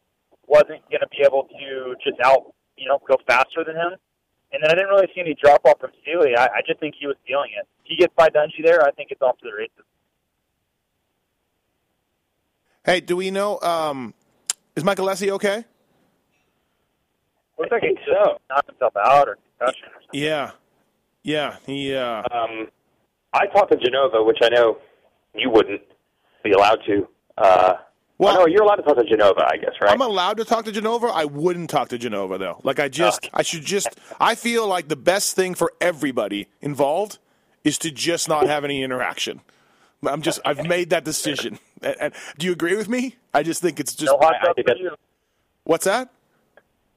wasn't 0.47 0.83
going 0.89 1.01
to 1.01 1.07
be 1.09 1.23
able 1.25 1.47
to 1.47 1.95
just 2.03 2.19
out, 2.23 2.53
you 2.77 2.87
know, 2.87 2.99
go 3.07 3.15
faster 3.27 3.63
than 3.65 3.75
him. 3.75 3.93
And 4.53 4.61
then 4.61 4.69
I 4.71 4.75
didn't 4.75 4.89
really 4.89 5.07
see 5.15 5.21
any 5.21 5.33
drop 5.41 5.61
off 5.65 5.79
from 5.79 5.89
Seely. 6.05 6.35
I, 6.37 6.45
I 6.45 6.61
just 6.65 6.79
think 6.79 6.93
he 6.99 7.07
was 7.07 7.15
feeling 7.27 7.49
it. 7.57 7.67
If 7.83 7.85
he 7.89 7.95
gets 7.95 8.13
by 8.15 8.29
Dungey 8.29 8.63
there, 8.63 8.83
I 8.85 8.91
think 8.91 9.09
it's 9.11 9.21
off 9.21 9.37
to 9.39 9.45
the 9.45 9.53
races. 9.57 9.83
hey, 12.85 12.99
do 12.99 13.15
we 13.15 13.31
know? 13.31 13.59
Um, 13.61 14.13
is 14.75 14.83
Mike 14.83 14.97
Alessi 14.97 15.29
okay? 15.31 15.65
Looks 17.57 17.69
I 17.71 17.75
like 17.75 17.83
he 17.83 17.97
so. 18.05 18.37
knocked 18.49 18.69
himself 18.69 18.93
out 18.97 19.27
or 19.29 19.37
concussion 19.59 19.83
or 19.87 20.01
something. 20.01 20.21
Yeah, 20.21 20.51
yeah, 21.23 21.55
he. 21.65 21.95
Uh, 21.95 22.23
Um, 22.31 22.67
I 23.33 23.47
talked 23.47 23.71
to 23.71 23.77
Genova, 23.77 24.23
which 24.23 24.39
I 24.43 24.49
know 24.49 24.77
you 25.33 25.49
wouldn't 25.49 25.81
be 26.43 26.51
allowed 26.51 26.79
to. 26.87 27.07
Uh, 27.37 27.73
Well, 28.23 28.37
oh, 28.37 28.39
no, 28.41 28.47
you're 28.47 28.63
allowed 28.63 28.75
to 28.75 28.83
talk 28.83 28.97
to 28.97 29.03
Genova, 29.03 29.45
I 29.45 29.57
guess, 29.57 29.73
right? 29.81 29.91
I'm 29.91 30.01
allowed 30.01 30.37
to 30.37 30.45
talk 30.45 30.65
to 30.65 30.71
Genova. 30.71 31.07
I 31.07 31.25
wouldn't 31.25 31.69
talk 31.69 31.89
to 31.89 31.97
Genova 31.97 32.37
though. 32.37 32.59
Like 32.63 32.79
I 32.79 32.87
just, 32.87 33.29
I 33.33 33.43
should 33.43 33.63
just. 33.65 33.89
I 34.19 34.35
feel 34.35 34.67
like 34.67 34.87
the 34.87 34.95
best 34.95 35.35
thing 35.35 35.55
for 35.55 35.73
everybody 35.81 36.47
involved 36.61 37.19
is 37.63 37.77
to 37.79 37.91
just 37.91 38.29
not 38.29 38.47
have 38.47 38.63
any 38.63 38.83
interaction. 38.83 39.41
I'm 40.05 40.21
just, 40.21 40.39
I've 40.45 40.65
made 40.67 40.89
that 40.89 41.03
decision. 41.05 41.59
And, 41.81 41.95
and 41.99 42.13
do 42.37 42.45
you 42.45 42.53
agree 42.53 42.75
with 42.75 42.87
me? 42.87 43.17
I 43.33 43.43
just 43.43 43.61
think 43.61 43.79
it's 43.79 43.93
just. 43.93 44.11
No 44.11 44.17
hot 44.17 44.35
tubs 44.43 44.61
for 44.65 44.77
you. 44.77 44.91
What's 45.65 45.85
that? 45.85 46.09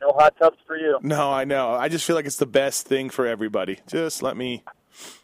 No 0.00 0.12
hot 0.12 0.34
tubs 0.38 0.58
for 0.66 0.76
you. 0.76 0.98
No, 1.02 1.32
I 1.32 1.44
know. 1.44 1.70
I 1.70 1.88
just 1.88 2.04
feel 2.04 2.14
like 2.14 2.26
it's 2.26 2.36
the 2.36 2.46
best 2.46 2.86
thing 2.86 3.10
for 3.10 3.26
everybody. 3.26 3.80
Just 3.88 4.22
let 4.22 4.36
me. 4.36 4.62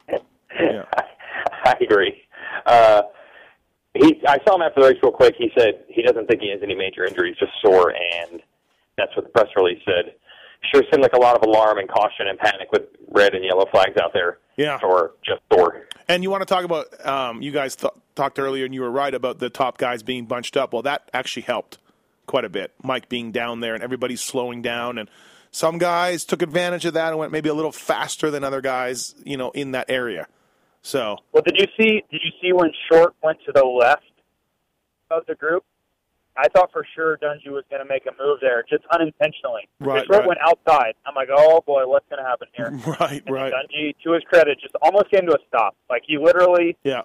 Yeah. 0.08 0.84
I 1.64 1.76
agree. 1.80 2.22
Uh, 2.66 3.02
he, 3.94 4.20
I 4.26 4.38
saw 4.46 4.56
him 4.56 4.62
after 4.62 4.80
the 4.80 4.88
race 4.88 4.98
real 5.02 5.12
quick. 5.12 5.34
He 5.36 5.50
said 5.56 5.84
he 5.88 6.02
doesn't 6.02 6.26
think 6.26 6.40
he 6.40 6.50
has 6.50 6.60
any 6.62 6.74
major 6.74 7.04
injuries, 7.04 7.36
just 7.38 7.52
sore, 7.62 7.90
and 7.90 8.40
that's 8.96 9.14
what 9.16 9.24
the 9.24 9.30
press 9.30 9.48
release 9.56 9.80
said. 9.84 10.14
Sure 10.72 10.82
seemed 10.90 11.02
like 11.02 11.12
a 11.12 11.20
lot 11.20 11.36
of 11.36 11.42
alarm 11.42 11.78
and 11.78 11.88
caution 11.88 12.28
and 12.28 12.38
panic 12.38 12.70
with 12.70 12.82
red 13.10 13.34
and 13.34 13.44
yellow 13.44 13.66
flags 13.70 13.96
out 14.00 14.12
there. 14.12 14.38
Yeah. 14.56 14.78
Or 14.82 15.12
just 15.24 15.40
sore. 15.52 15.86
And 16.08 16.22
you 16.22 16.30
want 16.30 16.42
to 16.42 16.46
talk 16.46 16.64
about? 16.64 17.06
Um, 17.06 17.42
you 17.42 17.50
guys 17.50 17.74
th- 17.76 17.92
talked 18.14 18.38
earlier, 18.38 18.64
and 18.64 18.74
you 18.74 18.82
were 18.82 18.90
right 18.90 19.12
about 19.12 19.38
the 19.38 19.50
top 19.50 19.78
guys 19.78 20.02
being 20.02 20.26
bunched 20.26 20.56
up. 20.56 20.72
Well, 20.72 20.82
that 20.82 21.10
actually 21.12 21.42
helped 21.42 21.78
quite 22.26 22.44
a 22.44 22.48
bit. 22.48 22.72
Mike 22.82 23.08
being 23.08 23.32
down 23.32 23.60
there, 23.60 23.74
and 23.74 23.82
everybody's 23.82 24.20
slowing 24.20 24.62
down, 24.62 24.98
and 24.98 25.10
some 25.50 25.78
guys 25.78 26.24
took 26.24 26.42
advantage 26.42 26.84
of 26.84 26.94
that 26.94 27.08
and 27.08 27.18
went 27.18 27.32
maybe 27.32 27.48
a 27.48 27.54
little 27.54 27.72
faster 27.72 28.30
than 28.30 28.44
other 28.44 28.60
guys, 28.60 29.14
you 29.24 29.36
know, 29.36 29.50
in 29.50 29.72
that 29.72 29.90
area. 29.90 30.26
So 30.82 31.16
Well, 31.32 31.42
did 31.46 31.56
you 31.58 31.66
see? 31.78 32.02
Did 32.10 32.20
you 32.24 32.30
see 32.40 32.52
when 32.52 32.70
Short 32.90 33.14
went 33.22 33.38
to 33.46 33.52
the 33.52 33.64
left 33.64 34.02
of 35.10 35.24
the 35.26 35.34
group? 35.34 35.64
I 36.36 36.48
thought 36.48 36.72
for 36.72 36.84
sure 36.94 37.18
Dungey 37.18 37.48
was 37.52 37.62
going 37.68 37.82
to 37.82 37.88
make 37.88 38.06
a 38.06 38.12
move 38.18 38.38
there, 38.40 38.64
just 38.68 38.84
unintentionally. 38.90 39.68
Right, 39.80 40.06
Short 40.06 40.20
right. 40.20 40.28
went 40.28 40.40
outside. 40.40 40.94
I'm 41.04 41.14
like, 41.14 41.28
oh 41.30 41.60
boy, 41.66 41.86
what's 41.86 42.06
going 42.08 42.22
to 42.22 42.28
happen 42.28 42.48
here? 42.56 42.70
right, 43.00 43.22
And 43.26 43.34
right, 43.34 43.52
Dungey, 43.52 43.94
to 44.04 44.12
his 44.12 44.22
credit, 44.24 44.58
just 44.60 44.74
almost 44.80 45.10
came 45.10 45.26
to 45.26 45.34
a 45.34 45.38
stop. 45.48 45.76
Like 45.90 46.02
he 46.06 46.16
literally 46.18 46.76
yeah, 46.84 47.02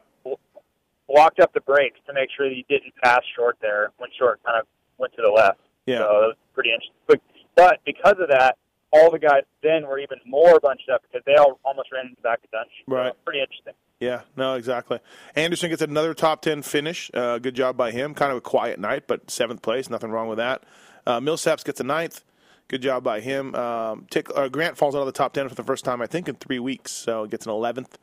blocked 1.08 1.40
up 1.40 1.54
the 1.54 1.62
brakes 1.62 2.00
to 2.08 2.14
make 2.14 2.30
sure 2.36 2.48
that 2.48 2.56
he 2.56 2.66
didn't 2.70 2.94
pass 3.04 3.20
Short 3.36 3.58
there 3.62 3.92
when 3.98 4.10
Short 4.18 4.40
kind 4.46 4.60
of 4.60 4.68
went 4.98 5.14
to 5.16 5.22
the 5.22 5.30
left. 5.32 5.60
yeah. 5.86 6.00
So 6.00 6.04
that 6.04 6.28
was 6.28 6.36
pretty 6.54 6.70
interesting. 6.72 6.96
But, 7.08 7.20
but 7.56 7.80
because 7.86 8.16
of 8.20 8.30
that, 8.30 8.58
all 8.92 9.12
the 9.12 9.20
guys 9.20 9.44
then 9.64 9.86
were 9.88 10.00
even 10.00 10.18
more 10.26 10.60
bunched 10.60 10.90
up 10.94 11.02
because 11.04 11.24
they 11.26 11.36
all 11.36 11.60
almost 11.66 11.92
ran 11.92 12.06
into 12.06 12.16
the 12.16 12.22
back 12.22 12.40
of 12.44 12.50
Dungey. 12.52 12.86
So 12.90 12.96
Right. 12.96 13.14
pretty 13.26 13.42
interesting. 13.42 13.74
Yeah, 14.00 14.22
no, 14.36 14.54
exactly. 14.54 15.00
Anderson 15.36 15.70
gets 15.70 15.82
another 15.82 16.14
top 16.14 16.42
10 16.42 16.62
finish. 16.62 17.10
Uh, 17.14 17.40
good 17.40 17.56
job 17.56 17.76
by 17.76 17.92
him. 17.92 18.14
Kind 18.14 18.32
of 18.32 18.38
a 18.38 18.42
quiet 18.42 18.80
night, 18.80 19.04
but 19.08 19.30
seventh 19.32 19.62
place. 19.62 19.90
Nothing 19.90 20.12
wrong 20.12 20.28
with 20.28 20.38
that. 20.38 20.64
Uh, 21.06 21.20
Millsaps 21.20 21.66
gets 21.66 21.80
a 21.80 21.84
ninth. 21.84 22.24
Good 22.68 22.82
job 22.82 23.04
by 23.04 23.22
him. 23.22 23.56
Um, 23.56 24.06
Tick, 24.12 24.28
uh, 24.36 24.50
Grant 24.50 24.78
falls 24.78 24.94
out 24.94 25.00
of 25.00 25.06
the 25.06 25.12
top 25.14 25.34
10 25.34 25.48
for 25.50 25.56
the 25.56 25.64
first 25.64 25.84
time, 25.86 26.02
I 26.02 26.06
think, 26.06 26.28
in 26.30 26.36
three 26.36 26.60
weeks, 26.60 26.92
so 26.92 27.26
gets 27.26 27.46
an 27.46 27.52
11th. 27.54 27.96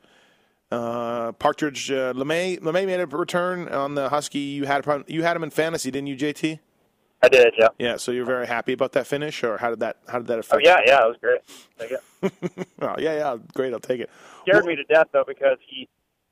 Uh, 0.71 1.31
Partridge, 1.33 1.91
uh, 1.91 2.13
LaMay, 2.13 2.59
LaMay 2.59 2.85
made 2.87 2.99
a 2.99 3.05
return 3.05 3.67
on 3.69 3.93
the 3.95 4.09
Husky. 4.09 4.39
You 4.39 4.65
had, 4.65 4.83
you 5.07 5.21
had 5.23 5.35
him 5.37 5.43
in 5.43 5.51
fantasy, 5.51 5.91
didn't 5.91 6.07
you, 6.07 6.15
JT? 6.15 6.59
I 7.25 7.29
did, 7.29 7.53
yeah. 7.57 7.67
Yeah, 7.79 7.97
so 7.97 8.11
you're 8.11 8.25
very 8.25 8.47
happy 8.47 8.73
about 8.73 8.91
that 8.93 9.07
finish, 9.07 9.43
or 9.43 9.57
how 9.57 9.69
did 9.71 9.79
that 9.81 9.97
how 10.07 10.19
did 10.19 10.27
that 10.27 10.39
affect? 10.39 10.53
Oh 10.53 10.69
affect? 10.69 10.87
yeah, 10.87 10.95
yeah, 10.99 11.05
it 11.05 11.07
was 11.07 11.17
great. 11.21 11.41
Take 11.79 11.91
it. 11.91 12.67
Oh, 12.81 12.95
yeah, 12.99 13.13
yeah, 13.17 13.37
great. 13.53 13.73
I'll 13.73 13.79
take 13.79 13.99
it. 14.01 14.09
Scared 14.47 14.65
me 14.65 14.75
to 14.75 14.83
death 14.85 15.07
though 15.13 15.23
because 15.27 15.57
he 15.67 15.87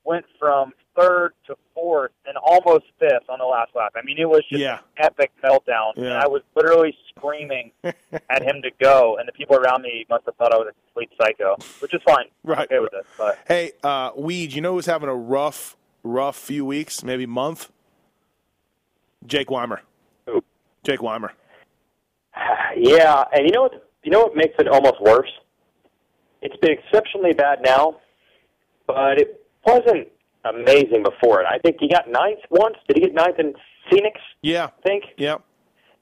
went 0.05 0.25
from 0.39 0.73
third 0.99 1.31
to 1.47 1.55
fourth 1.73 2.11
and 2.25 2.35
almost 2.37 2.85
fifth 2.99 3.29
on 3.29 3.39
the 3.39 3.45
last 3.45 3.71
lap. 3.75 3.93
I 3.95 4.03
mean, 4.03 4.17
it 4.19 4.27
was 4.29 4.41
just 4.49 4.59
Yeah. 4.61 4.79
an 4.97 5.05
epic 5.05 5.31
meltdown, 5.43 5.95
and 5.95 6.05
Yeah. 6.05 6.21
I 6.23 6.27
was 6.27 6.41
literally 6.55 6.95
screaming 7.09 7.71
at 7.83 8.41
him 8.43 8.61
to 8.63 8.69
go, 8.81 9.17
and 9.17 9.27
the 9.27 9.31
people 9.31 9.55
around 9.55 9.81
me 9.81 10.05
must 10.09 10.25
have 10.25 10.35
thought 10.35 10.53
I 10.53 10.57
was 10.57 10.67
a 10.69 10.73
complete 10.85 11.09
psycho, 11.19 11.55
which 11.79 11.93
is 11.93 12.01
fine. 12.05 12.25
I'm 12.45 12.51
Right. 12.51 12.59
okay 12.71 12.79
with 12.79 12.93
it, 12.93 13.05
but 13.17 13.39
Hey, 13.47 13.71
uh, 13.83 14.11
Weege, 14.11 14.53
you 14.53 14.61
know 14.61 14.73
who's 14.73 14.85
having 14.87 15.09
a 15.09 15.15
rough, 15.15 15.77
rough 16.03 16.35
few 16.37 16.65
weeks, 16.65 17.03
maybe 17.03 17.25
month? 17.25 17.71
Jake 19.25 19.49
Weimer. 19.49 19.81
Jake 20.83 21.01
Weimer. 21.01 21.31
Yeah, 22.75 23.23
and 23.31 23.45
you 23.45 23.51
know 23.51 23.61
what? 23.63 23.87
You 24.03 24.11
know 24.11 24.21
what 24.21 24.35
makes 24.35 24.55
it 24.57 24.67
almost 24.67 24.99
worse? 24.99 25.29
It's 26.41 26.55
been 26.57 26.71
exceptionally 26.71 27.31
bad 27.33 27.59
now, 27.63 27.97
but 28.87 29.19
it 29.19 29.45
wasn't 29.65 30.07
amazing 30.43 31.03
before 31.03 31.39
it. 31.41 31.45
I 31.47 31.59
think 31.59 31.77
he 31.79 31.87
got 31.87 32.09
ninth 32.09 32.39
once. 32.49 32.75
Did 32.87 32.97
he 32.97 33.03
get 33.03 33.13
ninth 33.13 33.37
in 33.37 33.53
Phoenix? 33.91 34.19
Yeah, 34.41 34.65
I 34.65 34.81
think. 34.87 35.03
yeah, 35.17 35.35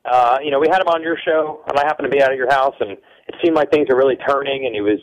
Uh, 0.05 0.37
you 0.41 0.49
know, 0.49 0.59
we 0.59 0.67
had 0.71 0.79
him 0.81 0.87
on 0.87 1.03
your 1.03 1.17
show, 1.23 1.61
and 1.67 1.77
I 1.77 1.83
happened 1.85 2.09
to 2.09 2.15
be 2.17 2.23
out 2.23 2.31
of 2.31 2.37
your 2.37 2.49
house, 2.49 2.75
and 2.79 2.91
it 2.91 3.35
seemed 3.43 3.55
like 3.57 3.69
things 3.69 3.87
were 3.89 3.97
really 3.97 4.15
turning, 4.27 4.65
and 4.65 4.73
he 4.73 4.79
was. 4.81 4.99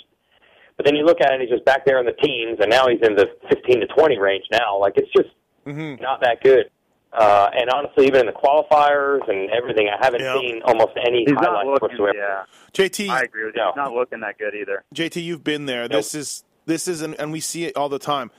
But 0.78 0.86
then 0.86 0.96
you 0.96 1.04
look 1.04 1.20
at 1.20 1.30
it, 1.30 1.34
and 1.34 1.42
he's 1.42 1.50
just 1.50 1.66
back 1.66 1.84
there 1.84 2.00
in 2.00 2.06
the 2.06 2.16
teens, 2.24 2.58
and 2.60 2.70
now 2.70 2.88
he's 2.88 3.02
in 3.06 3.14
the 3.14 3.26
15 3.50 3.80
to 3.80 3.86
20 3.88 4.18
range 4.18 4.44
now. 4.50 4.78
Like 4.78 4.94
it's 4.96 5.12
just 5.14 5.28
Mm-hmm. 5.66 6.02
not 6.02 6.22
that 6.22 6.42
good. 6.42 6.70
Uh, 7.12 7.48
and 7.54 7.70
honestly, 7.70 8.06
even 8.06 8.20
in 8.20 8.26
the 8.26 8.32
qualifiers 8.32 9.26
and 9.28 9.50
everything, 9.50 9.88
I 9.88 9.96
haven't 10.04 10.20
Yeah. 10.20 10.38
seen 10.38 10.60
almost 10.64 10.92
any 11.06 11.20
he's 11.20 11.30
not 11.34 11.44
highlights 11.46 11.80
looking. 11.82 11.98
whatsoever. 11.98 12.18
Yeah, 12.18 12.44
JT, 12.74 13.08
I 13.08 13.22
agree 13.22 13.46
with 13.46 13.54
you. 13.56 13.62
No. 13.62 13.68
He's 13.68 13.76
not 13.76 13.92
looking 13.94 14.20
that 14.20 14.36
good 14.38 14.54
either. 14.54 14.84
JT, 14.94 15.22
you've 15.22 15.42
been 15.44 15.66
there. 15.66 15.88
This 15.88 16.14
is 16.14 16.44
this 16.66 16.86
is, 16.86 17.00
and, 17.00 17.14
and 17.18 17.32
we 17.32 17.40
see 17.40 17.64
it 17.64 17.74
all 17.78 17.88
the 17.88 17.98
time. 17.98 18.30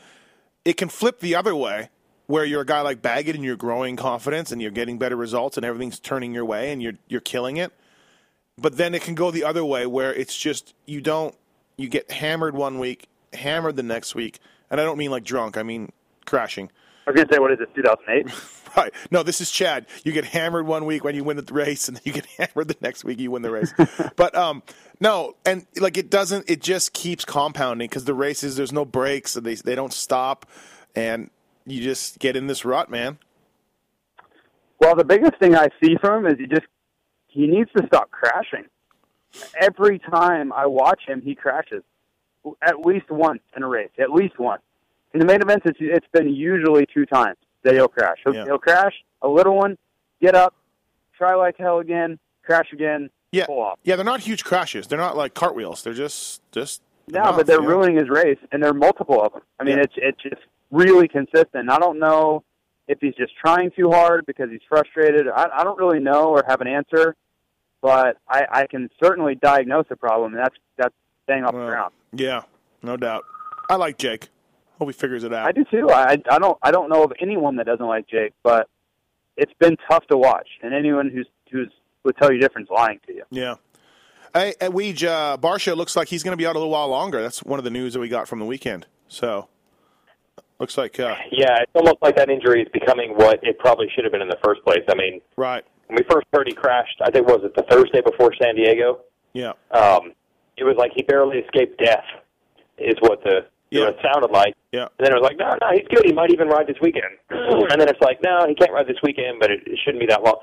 It 0.64 0.78
can 0.78 0.88
flip 0.88 1.20
the 1.20 1.36
other 1.36 1.56
way, 1.56 1.90
where 2.28 2.46
you're 2.46 2.62
a 2.62 2.66
guy 2.66 2.82
like 2.82 3.02
Baggett 3.02 3.34
and 3.36 3.44
you're 3.44 3.56
growing 3.56 3.96
confidence 3.96 4.52
and 4.52 4.62
you're 4.62 4.70
getting 4.70 5.00
better 5.00 5.16
results 5.16 5.58
and 5.58 5.66
everything's 5.66 6.00
turning 6.00 6.32
your 6.32 6.46
way 6.46 6.72
and 6.72 6.82
you're 6.84 6.94
you're 7.08 7.22
killing 7.22 7.58
it. 7.58 7.72
But 8.56 8.78
then 8.78 8.94
it 8.94 9.02
can 9.02 9.16
go 9.16 9.32
the 9.32 9.44
other 9.44 9.66
way, 9.66 9.88
where 9.88 10.14
it's 10.14 10.38
just 10.38 10.76
you 10.86 11.02
don't 11.02 11.34
you 11.76 11.88
get 11.90 12.12
hammered 12.12 12.54
one 12.56 12.78
week, 12.78 13.08
hammered 13.34 13.78
the 13.78 13.84
next 13.84 14.14
week, 14.14 14.38
and 14.70 14.80
I 14.80 14.84
don't 14.84 14.98
mean 15.00 15.10
like 15.10 15.24
drunk. 15.24 15.58
I 15.58 15.64
mean 15.64 15.92
crashing. 16.28 16.70
I 17.10 17.12
was 17.12 17.24
gonna 17.24 17.34
say, 17.34 17.40
what 17.40 17.52
is 17.52 17.58
this? 17.58 17.68
2008? 17.76 18.78
Right. 18.78 18.94
No, 19.10 19.24
this 19.24 19.42
is 19.42 19.50
Chad. 19.50 19.88
You 20.04 20.12
get 20.12 20.26
hammered 20.26 20.68
one 20.68 20.86
week 20.86 21.04
when 21.04 21.16
you 21.16 21.24
win 21.24 21.38
the 21.38 21.54
race, 21.54 21.88
and 21.88 21.98
then 21.98 22.04
you 22.06 22.14
get 22.14 22.26
hammered 22.38 22.68
the 22.68 22.76
next 22.82 23.04
week 23.04 23.20
you 23.20 23.32
win 23.32 23.42
the 23.42 23.50
race. 23.50 23.74
but 24.16 24.36
um, 24.36 24.62
no, 25.00 25.36
and 25.44 25.66
like 25.78 25.98
it 25.98 26.12
doesn't. 26.12 26.48
It 26.48 26.62
just 26.62 26.94
keeps 26.94 27.26
compounding 27.26 27.88
because 27.88 28.06
the 28.06 28.14
races 28.14 28.58
there's 28.58 28.72
no 28.72 28.86
breaks, 28.86 29.36
and 29.36 29.44
they 29.44 29.56
they 29.56 29.74
don't 29.74 29.92
stop, 29.92 30.46
and 30.96 31.32
you 31.66 31.82
just 31.82 32.20
get 32.20 32.36
in 32.36 32.46
this 32.46 32.64
rut, 32.64 32.92
man. 32.92 33.18
Well, 34.80 34.96
the 34.96 35.04
biggest 35.04 35.40
thing 35.40 35.56
I 35.56 35.70
see 35.84 35.96
from 36.00 36.26
him 36.26 36.32
is 36.32 36.38
he 36.38 36.46
just 36.46 36.68
he 37.26 37.48
needs 37.48 37.72
to 37.76 37.88
stop 37.88 38.12
crashing. 38.12 38.66
Every 39.60 39.98
time 39.98 40.54
I 40.54 40.68
watch 40.68 41.02
him, 41.08 41.22
he 41.24 41.34
crashes 41.34 41.82
at 42.62 42.86
least 42.86 43.10
once 43.10 43.42
in 43.58 43.64
a 43.64 43.68
race. 43.68 43.90
At 44.00 44.12
least 44.12 44.38
once. 44.38 44.62
In 45.14 45.20
the 45.20 45.26
main 45.26 45.42
events, 45.42 45.66
it's 45.66 45.78
it's 45.82 46.08
been 46.12 46.30
usually 46.34 46.86
two 46.94 47.06
times 47.06 47.38
that 47.64 47.74
he'll 47.74 47.88
crash. 47.88 48.18
He'll, 48.24 48.34
Yeah. 48.36 48.46
he'll 48.46 48.60
crash 48.60 48.94
a 49.22 49.28
little 49.28 49.56
one, 49.58 49.78
get 50.22 50.36
up, 50.36 50.54
try 51.18 51.36
like 51.36 51.58
hell 51.58 51.80
again, 51.80 52.20
crash 52.44 52.72
again, 52.72 53.10
Yeah, 53.32 53.46
pull 53.48 53.60
off. 53.62 53.80
yeah. 53.84 53.96
They're 53.96 54.06
not 54.06 54.22
huge 54.22 54.44
crashes. 54.44 54.88
They're 54.88 55.00
not 55.00 55.18
like 55.18 55.34
cartwheels. 55.34 55.84
They're 55.84 55.94
just 55.94 56.42
just. 56.52 56.82
No, 57.12 57.22
enough, 57.22 57.38
but 57.38 57.48
they're 57.48 57.62
yeah. 57.62 57.68
ruining 57.68 57.98
his 57.98 58.08
race, 58.08 58.38
and 58.52 58.62
there 58.62 58.70
are 58.70 58.74
multiple 58.74 59.20
of 59.24 59.34
them. 59.34 59.42
I 59.60 59.64
mean, 59.64 59.78
Yeah. 59.78 59.84
it's 59.84 59.94
it's 59.98 60.22
just 60.22 60.42
really 60.70 61.08
consistent. 61.08 61.70
I 61.72 61.80
don't 61.80 61.98
know 61.98 62.44
if 62.88 63.00
he's 63.02 63.16
just 63.16 63.36
trying 63.36 63.72
too 63.72 63.90
hard 63.90 64.28
because 64.28 64.52
he's 64.52 64.62
frustrated. 64.70 65.28
I, 65.28 65.48
I 65.52 65.64
don't 65.64 65.78
really 65.80 66.00
know 66.00 66.26
or 66.30 66.44
have 66.48 66.62
an 66.62 66.68
answer, 66.68 67.16
but 67.82 68.18
I, 68.30 68.46
I 68.52 68.68
can 68.68 68.90
certainly 69.04 69.34
diagnose 69.34 69.88
the 69.90 69.96
problem, 69.96 70.34
and 70.36 70.44
that's 70.44 70.56
that's 70.78 70.94
staying 71.24 71.46
off 71.46 71.54
Well, 71.54 71.66
the 71.66 71.72
ground. 71.72 71.94
Yeah, 72.14 72.44
no 72.84 72.96
doubt. 72.96 73.26
I 73.72 73.76
like 73.76 73.98
Jake. 73.98 74.30
Hope 74.80 74.88
he 74.88 74.94
figures 74.94 75.26
it 75.26 75.34
out. 75.34 75.46
I 75.46 75.52
do 75.52 75.66
too. 75.70 75.90
I 75.92 76.18
I 76.32 76.40
don't 76.40 76.58
I 76.64 76.72
don't 76.72 76.90
know 76.90 77.04
of 77.04 77.12
anyone 77.20 77.58
that 77.58 77.66
doesn't 77.66 77.86
like 77.86 78.08
Jake, 78.08 78.34
but 78.44 78.68
it's 79.36 79.52
been 79.60 79.76
tough 79.90 80.08
to 80.08 80.18
watch, 80.18 80.48
and 80.64 80.74
anyone 80.74 81.10
who's 81.10 81.28
who's 81.52 81.70
would 82.04 82.16
tell 82.18 82.32
you 82.32 82.40
different 82.40 82.68
is 82.68 82.72
lying 82.72 83.00
to 83.08 83.14
you. 83.14 83.24
Yeah. 83.30 83.56
Hey, 84.34 84.54
at 84.62 84.72
Weege, 84.72 85.06
uh, 85.08 85.38
Barcia 85.38 85.76
looks 85.76 85.96
like 85.96 86.08
he's 86.08 86.24
going 86.24 86.34
to 86.34 86.38
be 86.38 86.46
out 86.46 86.56
a 86.56 86.60
little 86.60 86.72
while 86.72 86.88
longer. 86.88 87.22
That's 87.22 87.44
one 87.44 87.60
of 87.60 87.66
the 87.66 87.72
news 87.72 87.94
that 87.94 88.00
we 88.00 88.08
got 88.08 88.28
from 88.28 88.40
the 88.40 88.46
weekend. 88.46 88.86
So, 89.08 89.50
looks 90.60 90.78
like, 90.78 91.00
uh, 91.00 91.16
Yeah, 91.32 91.58
it's 91.62 91.72
almost 91.74 91.98
like 92.02 92.16
that 92.16 92.30
injury 92.30 92.62
is 92.62 92.68
becoming 92.72 93.16
what 93.16 93.40
it 93.42 93.58
probably 93.58 93.88
should 93.94 94.04
have 94.04 94.12
been 94.12 94.22
in 94.22 94.30
the 94.30 94.38
first 94.44 94.64
place. 94.64 94.84
I 94.88 94.94
mean, 94.96 95.20
right. 95.36 95.66
when 95.88 95.98
we 95.98 96.04
first 96.10 96.28
heard 96.32 96.48
he 96.48 96.54
crashed, 96.54 97.02
I 97.04 97.10
think 97.10 97.28
was 97.28 97.42
it 97.44 97.56
the 97.56 97.64
Thursday 97.64 98.02
before 98.02 98.32
San 98.40 98.56
Diego. 98.56 99.00
Yeah. 99.34 99.54
Um, 99.72 100.14
it 100.58 100.64
was 100.64 100.76
like 100.78 100.92
he 100.96 101.02
barely 101.02 101.40
escaped 101.40 101.84
death, 101.84 102.06
is 102.78 102.96
what 103.02 103.24
the 103.24 103.48
Yeah. 103.72 103.86
what 103.86 103.90
it 103.96 104.00
sounded 104.02 104.32
like. 104.32 104.54
Yeah. 104.72 104.88
And 104.98 105.06
then 105.06 105.12
it 105.14 105.22
was 105.22 105.24
like, 105.24 105.38
no, 105.38 105.50
no, 105.62 105.68
he's 105.74 105.88
good. 105.94 106.06
He 106.06 106.14
might 106.14 106.32
even 106.32 106.48
ride 106.48 106.68
this 106.68 106.78
weekend. 106.82 107.18
And 107.72 107.80
then 107.80 107.88
it's 107.90 108.02
like, 108.02 108.18
no, 108.24 108.46
he 108.48 108.56
can't 108.56 108.72
ride 108.72 108.88
this 108.88 108.98
weekend, 109.04 109.40
but 109.40 109.52
it, 109.52 109.62
it 109.68 109.78
shouldn't 109.84 110.00
be 110.02 110.08
that 110.08 110.24
long. 110.24 110.38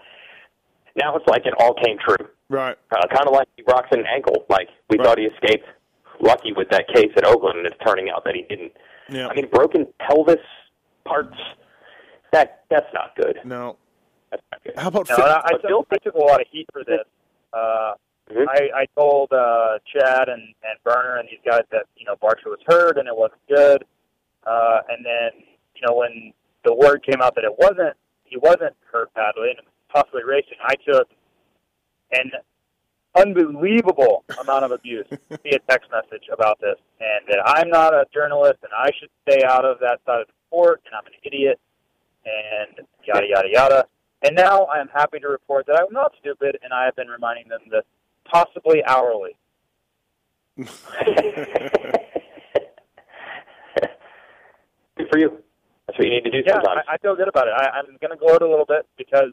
Now 0.96 1.16
it's 1.16 1.26
like 1.26 1.44
it 1.46 1.54
all 1.58 1.74
came 1.74 1.98
true. 1.98 2.28
Right. 2.48 2.76
Uh, 2.90 3.06
kind 3.08 3.26
of 3.26 3.32
like 3.34 3.48
he 3.56 3.64
rocks 3.66 3.88
an 3.92 4.04
ankle. 4.06 4.44
Like 4.48 4.68
we 4.90 4.96
Right. 4.98 5.04
thought 5.06 5.18
he 5.18 5.24
escaped 5.26 5.66
lucky 6.20 6.52
with 6.52 6.68
that 6.70 6.86
case 6.94 7.10
at 7.16 7.24
Oakland, 7.24 7.58
and 7.58 7.66
it's 7.66 7.76
turning 7.84 8.08
out 8.10 8.24
that 8.24 8.34
he 8.34 8.42
didn't. 8.48 8.72
Yeah. 9.10 9.28
I 9.28 9.34
mean, 9.34 9.48
broken 9.50 9.86
pelvis 10.00 10.36
parts. 11.04 11.36
That 12.32 12.64
that's 12.70 12.86
not 12.94 13.14
good. 13.16 13.38
no. 13.44 13.76
That's 14.30 14.42
not 14.50 14.62
good. 14.64 14.72
How 14.76 14.88
about 14.88 15.08
No, 15.08 15.14
I, 15.16 15.40
I, 15.44 15.50
took, 15.52 15.86
I 15.92 15.96
took 15.98 16.14
a 16.14 16.18
lot 16.18 16.40
of 16.40 16.46
heat 16.50 16.66
for 16.72 16.82
this. 16.84 16.98
Uh, 17.52 17.92
Mhm. 18.30 18.46
I, 18.48 18.82
I 18.82 18.86
told 18.96 19.32
uh, 19.32 19.78
Chad 19.86 20.28
and, 20.28 20.42
and 20.42 20.78
Burner 20.84 21.16
and 21.18 21.28
these 21.28 21.38
guys 21.44 21.62
that 21.70 21.86
you 21.96 22.04
know 22.04 22.16
Barcia 22.16 22.46
was 22.46 22.58
hurt 22.66 22.98
and 22.98 23.06
it 23.06 23.16
wasn't 23.16 23.40
good. 23.48 23.84
Uh, 24.44 24.80
and 24.88 25.04
then 25.04 25.30
you 25.74 25.82
know 25.86 25.94
when 25.94 26.32
the 26.64 26.74
word 26.74 27.04
came 27.04 27.22
out 27.22 27.34
that 27.36 27.44
it 27.44 27.56
wasn't, 27.58 27.96
he 28.24 28.36
wasn't 28.36 28.74
hurt 28.92 29.12
badly 29.14 29.50
and 29.50 29.60
possibly 29.92 30.24
racing. 30.24 30.58
I 30.64 30.74
took 30.74 31.08
an 32.12 32.32
unbelievable 33.16 34.24
amount 34.40 34.64
of 34.64 34.72
abuse 34.72 35.06
via 35.30 35.58
text 35.70 35.90
message 35.90 36.26
about 36.32 36.58
this, 36.60 36.76
and 37.00 37.26
that 37.28 37.40
I'm 37.46 37.68
not 37.68 37.94
a 37.94 38.06
journalist 38.12 38.58
and 38.62 38.72
I 38.76 38.90
should 38.98 39.10
stay 39.28 39.44
out 39.44 39.64
of 39.64 39.78
that 39.80 40.00
side 40.04 40.22
of 40.22 40.26
the 40.26 40.32
sport, 40.48 40.82
and 40.86 40.94
I'm 40.94 41.06
an 41.06 41.12
idiot, 41.22 41.60
and 42.24 42.86
yada 43.06 43.26
yada 43.28 43.48
yada. 43.50 43.86
And 44.22 44.34
now 44.34 44.64
I 44.64 44.80
am 44.80 44.88
happy 44.88 45.20
to 45.20 45.28
report 45.28 45.66
that 45.66 45.76
I'm 45.78 45.92
not 45.92 46.12
stupid, 46.20 46.58
and 46.62 46.72
I 46.72 46.86
have 46.86 46.96
been 46.96 47.08
reminding 47.08 47.48
them 47.48 47.60
this 47.70 47.84
possibly 48.30 48.82
hourly. 48.84 49.36
good 50.56 50.68
for 55.10 55.18
you. 55.18 55.38
That's 55.86 55.98
what 55.98 56.04
you 56.04 56.10
need 56.10 56.24
to 56.24 56.30
do 56.30 56.42
Yeah, 56.44 56.54
sometimes. 56.54 56.84
I, 56.88 56.94
I 56.94 56.98
feel 56.98 57.14
good 57.14 57.28
about 57.28 57.46
it. 57.48 57.54
I, 57.56 57.78
I'm 57.78 57.86
going 58.00 58.10
to 58.10 58.16
gloat 58.16 58.42
a 58.42 58.48
little 58.48 58.64
bit 58.66 58.86
because 58.96 59.32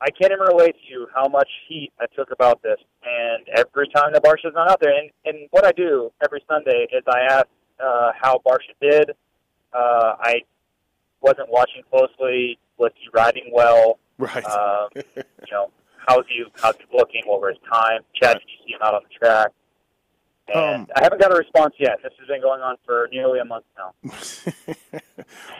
I 0.00 0.10
can't 0.10 0.32
even 0.32 0.46
relate 0.46 0.74
to 0.74 0.92
you 0.92 1.06
how 1.14 1.28
much 1.28 1.48
heat 1.68 1.92
I 2.00 2.06
took 2.16 2.30
about 2.32 2.62
this. 2.62 2.78
And 3.04 3.46
every 3.56 3.88
time 3.88 4.12
the 4.12 4.20
Barcia's 4.20 4.54
not 4.54 4.70
out 4.70 4.80
there, 4.80 4.96
and, 4.96 5.10
and 5.24 5.48
what 5.50 5.64
I 5.64 5.72
do 5.72 6.10
every 6.24 6.42
Sunday 6.48 6.86
is 6.92 7.02
I 7.06 7.20
ask 7.20 7.46
uh, 7.82 8.12
how 8.20 8.40
Barcia 8.46 8.74
did. 8.80 9.10
Uh, 9.72 10.14
I 10.20 10.42
wasn't 11.20 11.50
watching 11.50 11.82
closely. 11.90 12.58
Was 12.78 12.92
he 12.96 13.08
riding 13.12 13.50
well? 13.52 13.98
right. 14.18 14.44
Um, 14.44 14.88
you 15.16 15.52
know, 15.52 15.70
how's 16.10 16.24
he 16.28 16.44
how's 16.60 16.74
he 16.76 16.96
looking? 16.96 17.22
What 17.26 17.40
were 17.40 17.50
his 17.50 17.58
time? 17.72 18.00
Chad, 18.20 18.34
did 18.34 18.42
you 18.46 18.66
see 18.66 18.72
him 18.74 18.80
out 18.82 18.94
on 18.94 19.02
the 19.08 19.14
track? 19.18 19.50
And 20.52 20.82
Um, 20.82 20.86
I 20.96 21.02
haven't 21.04 21.20
got 21.20 21.32
a 21.32 21.36
response 21.36 21.74
yet. 21.78 21.98
This 22.02 22.12
has 22.18 22.26
been 22.26 22.40
going 22.40 22.60
on 22.60 22.76
for 22.84 23.08
nearly 23.12 23.38
a 23.38 23.44
month 23.44 23.64
now. 23.78 23.92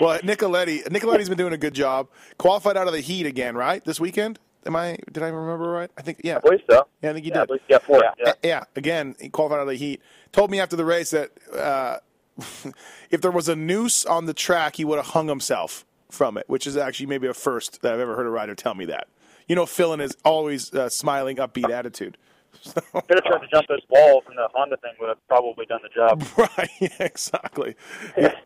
well, 0.01 0.19
Nicoletti, 0.21 0.83
Nicoletti's 0.89 1.29
been 1.29 1.39
doing 1.39 1.53
a 1.53 1.59
good 1.59 1.75
job. 1.75 2.09
Qualified 2.39 2.77
out 2.77 2.89
of 2.89 2.93
the 2.93 3.01
heat 3.01 3.25
again, 3.27 3.55
right? 3.57 3.85
This 3.85 4.01
weekend? 4.01 4.41
Am 4.67 4.75
I? 4.75 4.99
Did 5.13 5.23
I 5.23 5.29
remember 5.29 5.71
right? 5.71 5.91
I 5.97 6.03
think 6.03 6.21
yeah. 6.25 6.37
I 6.37 6.41
believe 6.41 6.61
so. 6.69 6.87
Yeah, 7.03 7.11
I 7.11 7.13
think 7.13 7.25
he 7.25 7.31
yeah, 7.31 7.41
did. 7.41 7.47
believe, 7.47 7.61
yeah, 7.69 7.79
four. 7.79 8.03
Yeah. 8.03 8.25
Yeah. 8.25 8.33
Yeah, 8.43 8.65
again, 8.77 9.15
he 9.21 9.29
qualified 9.29 9.59
out 9.59 9.63
of 9.63 9.69
the 9.69 9.77
heat. 9.77 10.03
Told 10.33 10.51
me 10.51 10.61
after 10.61 10.77
the 10.77 10.85
race 10.85 11.11
that 11.13 11.31
uh, 11.57 11.99
if 13.11 13.21
there 13.21 13.31
was 13.31 13.49
a 13.49 13.57
noose 13.57 14.05
on 14.05 14.27
the 14.27 14.35
track, 14.35 14.77
he 14.77 14.85
would 14.85 14.97
have 14.97 15.09
hung 15.09 15.29
himself 15.29 15.87
from 16.11 16.37
it, 16.37 16.45
which 16.49 16.67
is 16.67 16.77
actually 16.77 17.07
maybe 17.07 17.29
a 17.29 17.35
first 17.35 17.81
that 17.83 17.95
I've 17.95 18.01
ever 18.01 18.17
heard 18.17 18.27
a 18.27 18.31
rider 18.31 18.55
tell 18.55 18.75
me 18.75 18.85
that. 18.87 19.07
You 19.51 19.57
know, 19.57 19.67
Phil 19.67 19.93
in 19.93 19.99
his 19.99 20.17
always 20.25 20.73
uh, 20.73 20.89
smiling, 20.89 21.39
upbeat 21.39 21.69
attitude. 21.71 22.17
Could 22.63 22.85
have 22.95 23.25
tried 23.25 23.39
to 23.41 23.49
jump 23.51 23.67
this 23.67 23.81
wall 23.89 24.21
from 24.21 24.37
the 24.37 24.49
Honda 24.55 24.77
thing 24.77 24.93
would 25.01 25.09
have 25.09 25.27
probably 25.27 25.67
done 25.67 25.81
the 25.83 25.89
job. 25.89 26.23
right, 26.57 26.71
yeah, 26.81 26.89
exactly. 27.01 27.75
Yeah. 28.17 28.37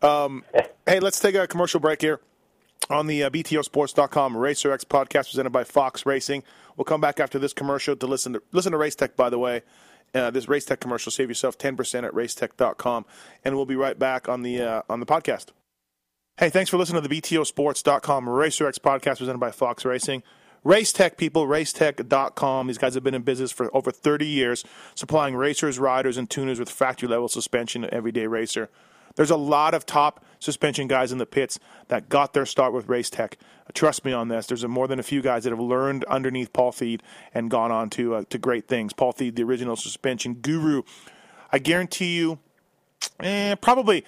Um, 0.00 0.44
hey, 0.86 0.98
let's 1.00 1.20
take 1.20 1.34
a 1.34 1.46
commercial 1.46 1.78
break 1.78 2.00
here 2.00 2.20
on 2.88 3.06
the 3.06 3.24
uh, 3.24 3.28
BTOsports.com 3.28 4.34
RacerX 4.34 4.86
podcast 4.86 5.28
presented 5.28 5.50
by 5.50 5.62
Fox 5.62 6.06
Racing. 6.06 6.42
We'll 6.78 6.86
come 6.86 7.02
back 7.02 7.20
after 7.20 7.38
this 7.38 7.52
commercial 7.52 7.94
to 7.94 8.06
listen 8.06 8.32
to 8.32 8.42
listen 8.52 8.72
to 8.72 8.78
Race 8.78 8.94
Tech. 8.94 9.14
By 9.14 9.28
the 9.28 9.38
way, 9.38 9.60
uh, 10.14 10.30
this 10.30 10.48
Race 10.48 10.64
Tech 10.64 10.80
commercial 10.80 11.12
save 11.12 11.28
yourself 11.28 11.58
ten 11.58 11.76
percent 11.76 12.06
at 12.06 12.14
Racetech.com, 12.14 13.04
and 13.44 13.56
we'll 13.56 13.66
be 13.66 13.76
right 13.76 13.98
back 13.98 14.26
on 14.26 14.40
the 14.40 14.62
uh, 14.62 14.82
on 14.88 15.00
the 15.00 15.06
podcast. 15.06 15.48
Hey, 16.38 16.48
thanks 16.48 16.70
for 16.70 16.78
listening 16.78 17.02
to 17.02 17.08
the 17.08 17.20
BTOsports.com 17.20 18.26
Racer 18.26 18.66
X 18.66 18.78
podcast 18.78 19.18
presented 19.18 19.38
by 19.38 19.50
Fox 19.50 19.84
Racing. 19.84 20.22
Race 20.66 20.92
Tech 20.92 21.16
people, 21.16 21.46
racetech.com. 21.46 22.66
These 22.66 22.78
guys 22.78 22.94
have 22.94 23.04
been 23.04 23.14
in 23.14 23.22
business 23.22 23.52
for 23.52 23.74
over 23.74 23.92
30 23.92 24.26
years, 24.26 24.64
supplying 24.96 25.36
racers, 25.36 25.78
riders, 25.78 26.16
and 26.16 26.28
tuners 26.28 26.58
with 26.58 26.68
factory 26.68 27.08
level 27.08 27.28
suspension 27.28 27.82
to 27.82 27.94
everyday 27.94 28.26
racer. 28.26 28.68
There's 29.14 29.30
a 29.30 29.36
lot 29.36 29.74
of 29.74 29.86
top 29.86 30.24
suspension 30.40 30.88
guys 30.88 31.12
in 31.12 31.18
the 31.18 31.24
pits 31.24 31.60
that 31.86 32.08
got 32.08 32.32
their 32.32 32.44
start 32.44 32.72
with 32.72 32.88
Race 32.88 33.08
Tech. 33.08 33.38
Trust 33.74 34.04
me 34.04 34.12
on 34.12 34.26
this. 34.26 34.46
There's 34.46 34.66
more 34.66 34.88
than 34.88 34.98
a 34.98 35.04
few 35.04 35.22
guys 35.22 35.44
that 35.44 35.50
have 35.50 35.60
learned 35.60 36.02
underneath 36.06 36.52
Paul 36.52 36.72
Thede 36.72 37.04
and 37.32 37.48
gone 37.48 37.70
on 37.70 37.88
to 37.90 38.16
uh, 38.16 38.24
to 38.30 38.36
great 38.36 38.66
things. 38.66 38.92
Paul 38.92 39.12
Thede, 39.12 39.36
the 39.36 39.44
original 39.44 39.76
suspension 39.76 40.34
guru. 40.34 40.82
I 41.52 41.60
guarantee 41.60 42.16
you, 42.16 42.40
eh, 43.20 43.54
probably 43.54 44.04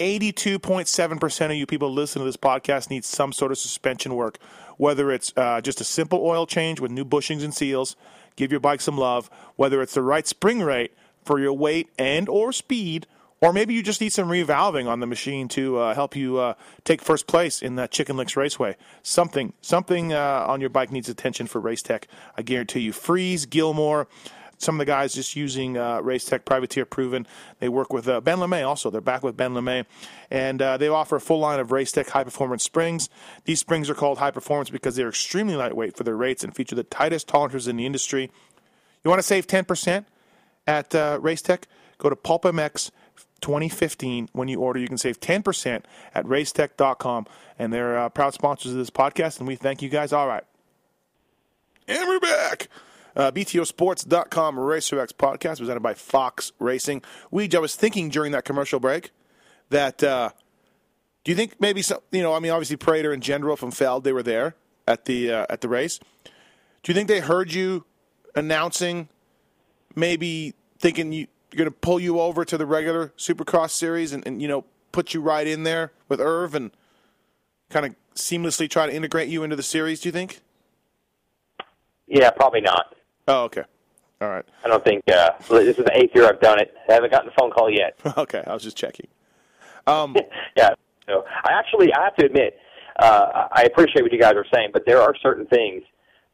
82.7% 0.00 1.44
of 1.44 1.52
you 1.52 1.66
people 1.66 1.92
listening 1.92 2.22
to 2.22 2.28
this 2.28 2.36
podcast 2.36 2.88
need 2.88 3.04
some 3.04 3.32
sort 3.32 3.52
of 3.52 3.58
suspension 3.58 4.14
work, 4.14 4.38
whether 4.80 5.12
it's 5.12 5.30
uh, 5.36 5.60
just 5.60 5.78
a 5.82 5.84
simple 5.84 6.24
oil 6.24 6.46
change 6.46 6.80
with 6.80 6.90
new 6.90 7.04
bushings 7.04 7.44
and 7.44 7.52
seals, 7.52 7.96
give 8.34 8.50
your 8.50 8.60
bike 8.60 8.80
some 8.80 8.96
love, 8.96 9.28
whether 9.56 9.82
it's 9.82 9.92
the 9.92 10.00
right 10.00 10.26
spring 10.26 10.62
rate 10.62 10.94
for 11.22 11.38
your 11.38 11.52
weight 11.52 11.90
and 11.98 12.30
or 12.30 12.50
speed, 12.50 13.06
or 13.42 13.52
maybe 13.52 13.74
you 13.74 13.82
just 13.82 14.00
need 14.00 14.08
some 14.08 14.28
revalving 14.28 14.88
on 14.88 15.00
the 15.00 15.06
machine 15.06 15.48
to 15.48 15.76
uh, 15.76 15.94
help 15.94 16.16
you 16.16 16.38
uh, 16.38 16.54
take 16.82 17.02
first 17.02 17.26
place 17.26 17.60
in 17.60 17.76
that 17.76 17.90
Chicken 17.90 18.16
Licks 18.16 18.38
Raceway. 18.38 18.74
Something, 19.02 19.52
something 19.60 20.14
uh, 20.14 20.46
on 20.48 20.62
your 20.62 20.70
bike 20.70 20.90
needs 20.90 21.10
attention 21.10 21.46
for 21.46 21.60
Race 21.60 21.82
Tech. 21.82 22.08
I 22.38 22.40
guarantee 22.40 22.80
you. 22.80 22.94
Freeze, 22.94 23.44
Gilmore, 23.44 24.08
some 24.60 24.74
of 24.76 24.78
the 24.78 24.84
guys 24.84 25.14
just 25.14 25.34
using 25.34 25.78
uh, 25.78 26.00
Race 26.00 26.24
Tech 26.26 26.44
Privateer 26.44 26.84
Proven. 26.84 27.26
They 27.58 27.68
work 27.68 27.92
with 27.92 28.06
uh, 28.06 28.20
Ben 28.20 28.38
LaMay 28.38 28.66
also. 28.66 28.90
They're 28.90 29.00
back 29.00 29.22
with 29.22 29.36
Ben 29.36 29.54
LaMay. 29.54 29.86
And 30.30 30.60
uh, 30.60 30.76
they 30.76 30.88
offer 30.88 31.16
a 31.16 31.20
full 31.20 31.38
line 31.38 31.58
of 31.58 31.72
Race 31.72 31.90
Tech 31.90 32.10
high 32.10 32.24
performance 32.24 32.62
springs. 32.62 33.08
These 33.44 33.58
springs 33.58 33.88
are 33.88 33.94
called 33.94 34.18
high 34.18 34.30
performance 34.30 34.68
because 34.68 34.96
they're 34.96 35.08
extremely 35.08 35.56
lightweight 35.56 35.96
for 35.96 36.04
their 36.04 36.16
rates 36.16 36.44
and 36.44 36.54
feature 36.54 36.74
the 36.74 36.84
tightest 36.84 37.26
tolerances 37.26 37.68
in 37.68 37.76
the 37.76 37.86
industry. 37.86 38.30
You 39.02 39.08
want 39.08 39.18
to 39.18 39.26
save 39.26 39.46
10% 39.46 40.04
at 40.66 40.94
uh, 40.94 41.18
Race 41.20 41.40
Tech? 41.40 41.66
Go 41.96 42.10
to 42.10 42.16
PulpMX 42.16 42.90
2015 43.40 44.28
when 44.32 44.48
you 44.48 44.60
order. 44.60 44.78
You 44.78 44.88
can 44.88 44.98
save 44.98 45.20
10% 45.20 45.84
at 46.14 46.26
racetech.com. 46.26 47.26
And 47.58 47.72
they're 47.72 47.98
uh, 47.98 48.08
proud 48.10 48.34
sponsors 48.34 48.72
of 48.72 48.78
this 48.78 48.90
podcast, 48.90 49.38
and 49.38 49.48
we 49.48 49.56
thank 49.56 49.80
you 49.80 49.88
guys. 49.88 50.12
All 50.12 50.28
right. 50.28 50.44
And 51.88 52.06
we're 52.06 52.20
back. 52.20 52.68
Uh, 53.16 53.30
BTOsports.com 53.30 54.58
Racer 54.58 55.00
X 55.00 55.12
podcast 55.12 55.58
presented 55.58 55.80
by 55.80 55.94
Fox 55.94 56.52
Racing. 56.58 57.02
We, 57.30 57.48
I 57.54 57.58
was 57.58 57.74
thinking 57.76 58.08
during 58.08 58.32
that 58.32 58.44
commercial 58.44 58.80
break 58.80 59.10
that, 59.70 60.02
uh, 60.02 60.30
do 61.24 61.32
you 61.32 61.36
think 61.36 61.60
maybe 61.60 61.82
some, 61.82 61.98
you 62.10 62.22
know, 62.22 62.34
I 62.34 62.38
mean, 62.38 62.52
obviously 62.52 62.76
Prater 62.76 63.12
and 63.12 63.22
Jendro 63.22 63.56
from 63.58 63.70
Feld, 63.70 64.04
they 64.04 64.12
were 64.12 64.22
there 64.22 64.54
at 64.86 65.04
the, 65.04 65.32
uh, 65.32 65.46
at 65.50 65.60
the 65.60 65.68
race. 65.68 65.98
Do 66.82 66.90
you 66.90 66.94
think 66.94 67.08
they 67.08 67.20
heard 67.20 67.52
you 67.52 67.84
announcing, 68.34 69.08
maybe 69.94 70.54
thinking 70.78 71.12
you, 71.12 71.26
you're 71.52 71.58
going 71.58 71.66
to 71.66 71.78
pull 71.78 72.00
you 72.00 72.20
over 72.20 72.44
to 72.44 72.56
the 72.56 72.64
regular 72.64 73.12
Supercross 73.16 73.70
series 73.70 74.12
and, 74.12 74.26
and, 74.26 74.40
you 74.40 74.48
know, 74.48 74.64
put 74.92 75.14
you 75.14 75.20
right 75.20 75.46
in 75.46 75.64
there 75.64 75.92
with 76.08 76.20
Irv 76.20 76.54
and 76.54 76.70
kind 77.70 77.86
of 77.86 77.94
seamlessly 78.14 78.68
try 78.68 78.86
to 78.86 78.94
integrate 78.94 79.28
you 79.28 79.42
into 79.42 79.56
the 79.56 79.62
series, 79.62 80.00
do 80.00 80.08
you 80.08 80.12
think? 80.12 80.40
Yeah, 82.06 82.30
probably 82.30 82.60
not. 82.60 82.94
Oh, 83.30 83.44
okay. 83.44 83.62
All 84.20 84.28
right. 84.28 84.44
I 84.64 84.68
don't 84.68 84.84
think 84.84 85.02
uh, 85.08 85.30
this 85.48 85.78
is 85.78 85.84
the 85.84 85.92
eighth 85.94 86.10
year 86.16 86.26
I've 86.26 86.40
done 86.40 86.58
it. 86.58 86.74
I 86.88 86.94
haven't 86.94 87.12
gotten 87.12 87.28
a 87.28 87.32
phone 87.38 87.52
call 87.52 87.70
yet. 87.70 87.98
Okay, 88.18 88.42
I 88.44 88.52
was 88.52 88.64
just 88.64 88.76
checking. 88.76 89.06
Um, 89.86 90.16
yeah. 90.56 90.70
So 91.08 91.24
I 91.44 91.52
actually, 91.52 91.92
I 91.94 92.02
have 92.04 92.16
to 92.16 92.26
admit, 92.26 92.58
uh, 92.98 93.46
I 93.52 93.62
appreciate 93.62 94.02
what 94.02 94.12
you 94.12 94.20
guys 94.20 94.34
are 94.34 94.44
saying, 94.52 94.70
but 94.72 94.82
there 94.84 95.00
are 95.00 95.14
certain 95.22 95.46
things. 95.46 95.84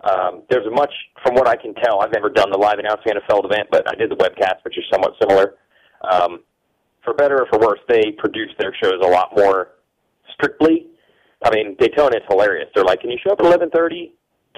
Um, 0.05 0.43
there's 0.49 0.67
a 0.67 0.71
much, 0.71 0.93
from 1.23 1.35
what 1.35 1.47
I 1.47 1.57
can 1.57 1.75
tell, 1.75 2.01
I've 2.01 2.13
never 2.13 2.31
done 2.31 2.51
the 2.51 2.59
live 2.59 2.79
announcing 2.79 3.13
Feld 3.29 3.45
event, 3.45 3.69
but 3.71 3.89
I 3.89 3.95
did 3.95 4.11
the 4.11 4.17
webcast, 4.17 4.65
which 4.65 4.79
is 4.79 4.85
somewhat 4.91 5.13
similar. 5.21 5.55
Um, 6.11 6.41
for 7.05 7.13
better 7.13 7.43
or 7.43 7.47
for 7.51 7.59
worse, 7.59 7.81
they 7.89 8.13
produce 8.19 8.51
their 8.59 8.75
shows 8.83 9.01
a 9.03 9.07
lot 9.07 9.33
more 9.37 9.69
strictly. 10.33 10.87
I 11.45 11.51
mean, 11.55 11.77
Daytona 11.79 12.17
is 12.17 12.23
hilarious. 12.29 12.69
They're 12.75 12.85
like, 12.85 13.01
"Can 13.01 13.11
you 13.11 13.19
show 13.23 13.33
up 13.33 13.41
at 13.41 13.47
11:30? 13.47 14.13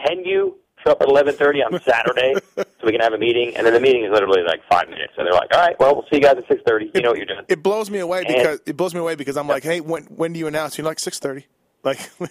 Can 0.07 0.25
you 0.25 0.59
show 0.85 0.93
up 0.93 1.03
at 1.03 1.09
11:30 1.09 1.63
on 1.65 1.81
Saturday 1.83 2.35
so 2.57 2.65
we 2.85 2.93
can 2.93 3.01
have 3.01 3.13
a 3.13 3.19
meeting?" 3.19 3.57
And 3.57 3.67
then 3.67 3.75
the 3.75 3.81
meeting 3.81 4.05
is 4.05 4.11
literally 4.13 4.43
like 4.43 4.61
five 4.71 4.89
minutes, 4.89 5.13
and 5.17 5.27
they're 5.27 5.35
like, 5.35 5.53
"All 5.55 5.61
right, 5.61 5.79
well, 5.79 5.95
we'll 5.95 6.05
see 6.11 6.17
you 6.17 6.21
guys 6.21 6.37
at 6.37 6.47
6:30. 6.49 6.91
You 6.95 7.03
know 7.03 7.11
what 7.11 7.19
you're 7.19 7.27
doing." 7.27 7.45
it 7.49 7.63
blows 7.63 7.91
me 7.91 7.99
away 7.99 8.19
And- 8.27 8.29
because 8.29 8.61
it 8.67 8.77
blows 8.77 8.95
me 8.95 9.01
away 9.01 9.15
because 9.15 9.37
I'm 9.37 9.49
like, 9.49 9.63
hey, 9.63 9.81
when 9.81 10.05
when 10.05 10.33
do 10.33 10.39
you 10.39 10.47
announce? 10.47 10.79
You're 10.79 10.87
like 10.87 10.99
six 10.99 11.19
thirty. 11.19 11.47
Like, 11.85 11.99
I'm 12.21 12.29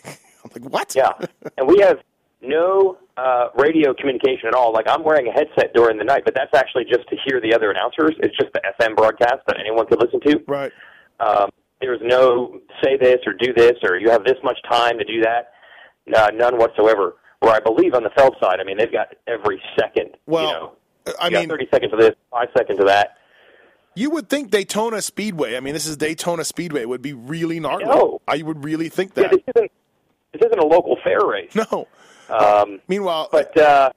like, 0.61 0.71
what? 0.71 0.93
Yeah, 0.95 1.13
and 1.57 1.67
we 1.67 1.79
have 1.79 1.97
no 2.41 2.97
uh, 3.17 3.47
radio 3.55 3.93
communication 3.93 4.47
at 4.47 4.53
all. 4.53 4.71
Like 4.73 4.85
I'm 4.87 5.03
wearing 5.03 5.27
a 5.27 5.31
headset 5.31 5.73
during 5.73 5.97
the 5.97 6.03
night, 6.03 6.23
but 6.25 6.35
that's 6.35 6.53
actually 6.53 6.83
just 6.85 7.07
to 7.09 7.15
hear 7.25 7.41
the 7.41 7.53
other 7.55 7.71
announcers. 7.71 8.11
It's 8.19 8.35
just 8.37 8.53
the 8.53 8.61
FM 8.79 8.95
broadcast 8.95 9.37
that 9.47 9.57
anyone 9.59 9.87
could 9.87 9.99
listen 10.01 10.19
to. 10.21 10.39
Right. 10.47 10.71
Um, 11.19 11.49
there's 11.81 11.99
no 12.03 12.59
say 12.83 12.97
this 12.97 13.17
or 13.25 13.33
do 13.33 13.53
this 13.53 13.73
or 13.83 13.97
you 13.97 14.09
have 14.09 14.23
this 14.23 14.37
much 14.43 14.57
time 14.69 14.97
to 14.99 15.03
do 15.05 15.21
that. 15.21 15.51
Uh, 16.15 16.29
none 16.33 16.57
whatsoever. 16.57 17.15
Where 17.39 17.53
I 17.53 17.59
believe 17.59 17.93
on 17.93 18.03
the 18.03 18.09
Feld 18.11 18.35
side, 18.41 18.59
I 18.59 18.63
mean 18.63 18.77
they've 18.77 18.91
got 18.91 19.13
every 19.27 19.61
second. 19.79 20.17
Well, 20.25 20.43
you 21.05 21.13
know, 21.13 21.15
I 21.19 21.29
mean, 21.29 21.47
30 21.49 21.67
seconds 21.71 21.93
of 21.93 21.99
this, 21.99 22.15
five 22.31 22.47
seconds 22.57 22.79
of 22.79 22.87
that. 22.87 23.17
you 23.95 24.09
would 24.09 24.27
think 24.29 24.49
Daytona 24.51 25.01
Speedway. 25.01 25.55
I 25.55 25.59
mean, 25.59 25.73
this 25.73 25.85
is 25.87 25.97
Daytona 25.97 26.43
Speedway. 26.43 26.85
Would 26.85 27.01
be 27.01 27.13
really 27.13 27.59
gnarly. 27.59 27.85
know. 27.85 28.21
I 28.27 28.41
would 28.41 28.63
really 28.63 28.89
think 28.89 29.11
Yeah, 29.15 29.23
that. 29.23 29.31
this 29.31 29.41
isn't 29.55 29.71
this 30.33 30.41
isn't 30.47 30.59
a 30.59 30.65
local 30.65 30.97
fair 31.03 31.25
race. 31.25 31.51
No. 31.55 31.87
Um, 32.29 32.81
Meanwhile, 32.89 33.29
but 33.31 33.55
uh, 33.57 33.91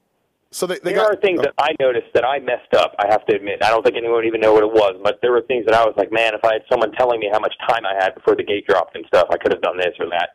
so 0.51 0.65
they, 0.65 0.75
they 0.79 0.93
there 0.93 1.03
got 1.03 1.11
are 1.17 1.19
things 1.19 1.41
that 1.41 1.53
I 1.57 1.75
noticed 1.79 2.07
that 2.13 2.23
I 2.23 2.39
messed 2.39 2.73
up. 2.77 2.93
I 2.99 3.07
have 3.09 3.25
to 3.25 3.35
admit. 3.35 3.61
I 3.63 3.69
don't 3.69 3.83
think 3.83 3.97
anyone 3.97 4.15
would 4.17 4.25
even 4.25 4.39
know 4.39 4.53
what 4.53 4.63
it 4.63 4.71
was, 4.71 4.99
but 5.03 5.19
there 5.21 5.31
were 5.31 5.41
things 5.41 5.65
that 5.65 5.75
I 5.75 5.83
was 5.83 5.93
like, 5.97 6.11
man, 6.13 6.33
if 6.33 6.43
I 6.45 6.53
had 6.53 6.61
someone 6.71 6.91
telling 6.93 7.19
me 7.19 7.29
how 7.33 7.39
much 7.39 7.53
time 7.67 7.85
I 7.85 7.93
had 8.01 8.15
before 8.15 8.35
the 8.35 8.43
gate 8.43 8.65
dropped 8.67 8.95
and 8.95 9.05
stuff, 9.07 9.27
I 9.31 9.37
could 9.37 9.51
have 9.51 9.61
done 9.61 9.77
this 9.77 9.93
or 9.99 10.05
that. 10.11 10.29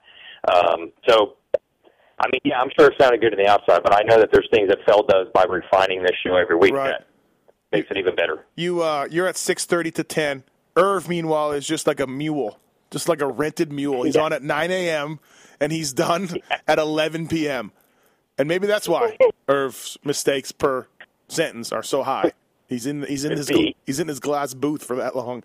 Um, 0.53 0.93
so, 1.09 1.37
I 2.19 2.29
mean, 2.33 2.41
yeah, 2.45 2.61
I'm 2.61 2.71
sure 2.79 2.89
it 2.91 2.95
sounded 3.01 3.21
good 3.21 3.33
on 3.35 3.39
the 3.39 3.47
outside, 3.49 3.83
but 3.83 3.93
I 3.95 4.03
know 4.03 4.19
that 4.19 4.31
there's 4.33 4.49
things 4.51 4.69
that 4.69 4.79
Feld 4.87 5.09
does 5.09 5.27
by 5.35 5.45
refining 5.45 6.03
this 6.03 6.13
show 6.25 6.37
every 6.37 6.57
week 6.57 6.73
Right. 6.73 6.89
that 6.99 7.07
makes 7.73 7.91
it 7.91 7.97
even 7.99 8.15
better. 8.15 8.47
you 8.55 8.83
uh, 8.83 9.07
you're 9.11 9.27
at 9.27 9.37
six 9.37 9.65
thirty 9.67 9.91
to 9.93 10.03
ten. 10.05 10.43
Irv, 10.77 11.09
meanwhile, 11.09 11.53
is 11.53 11.67
just 11.67 11.87
like 11.87 12.01
a 12.01 12.07
mule, 12.07 12.59
just 12.91 13.09
like 13.09 13.21
a 13.21 13.27
rented 13.27 13.71
mule. 13.73 14.03
He's 14.05 14.15
Yeah. 14.17 14.23
on 14.23 14.33
at 14.33 14.43
nine 14.43 14.71
a.m. 14.71 15.21
and 15.61 15.73
he's 15.73 15.93
done 15.93 16.29
at 16.67 16.79
eleven 16.79 17.29
p.m. 17.29 17.73
And 18.39 18.49
maybe 18.49 18.67
that's 18.67 18.89
why 18.89 19.17
Irv's 19.49 19.99
mistakes 20.05 20.53
per 20.53 20.87
sentence 21.29 21.73
are 21.73 21.83
so 21.83 22.03
high. 22.03 22.33
He's 22.69 22.87
in 22.87 23.03
he's 23.05 23.25
in 23.25 23.33
his 23.33 23.49
he's 23.87 24.01
in 24.01 24.09
his 24.09 24.21
glass 24.21 24.55
booth 24.55 24.83
for 24.85 24.97
that 24.97 25.15
long. 25.17 25.43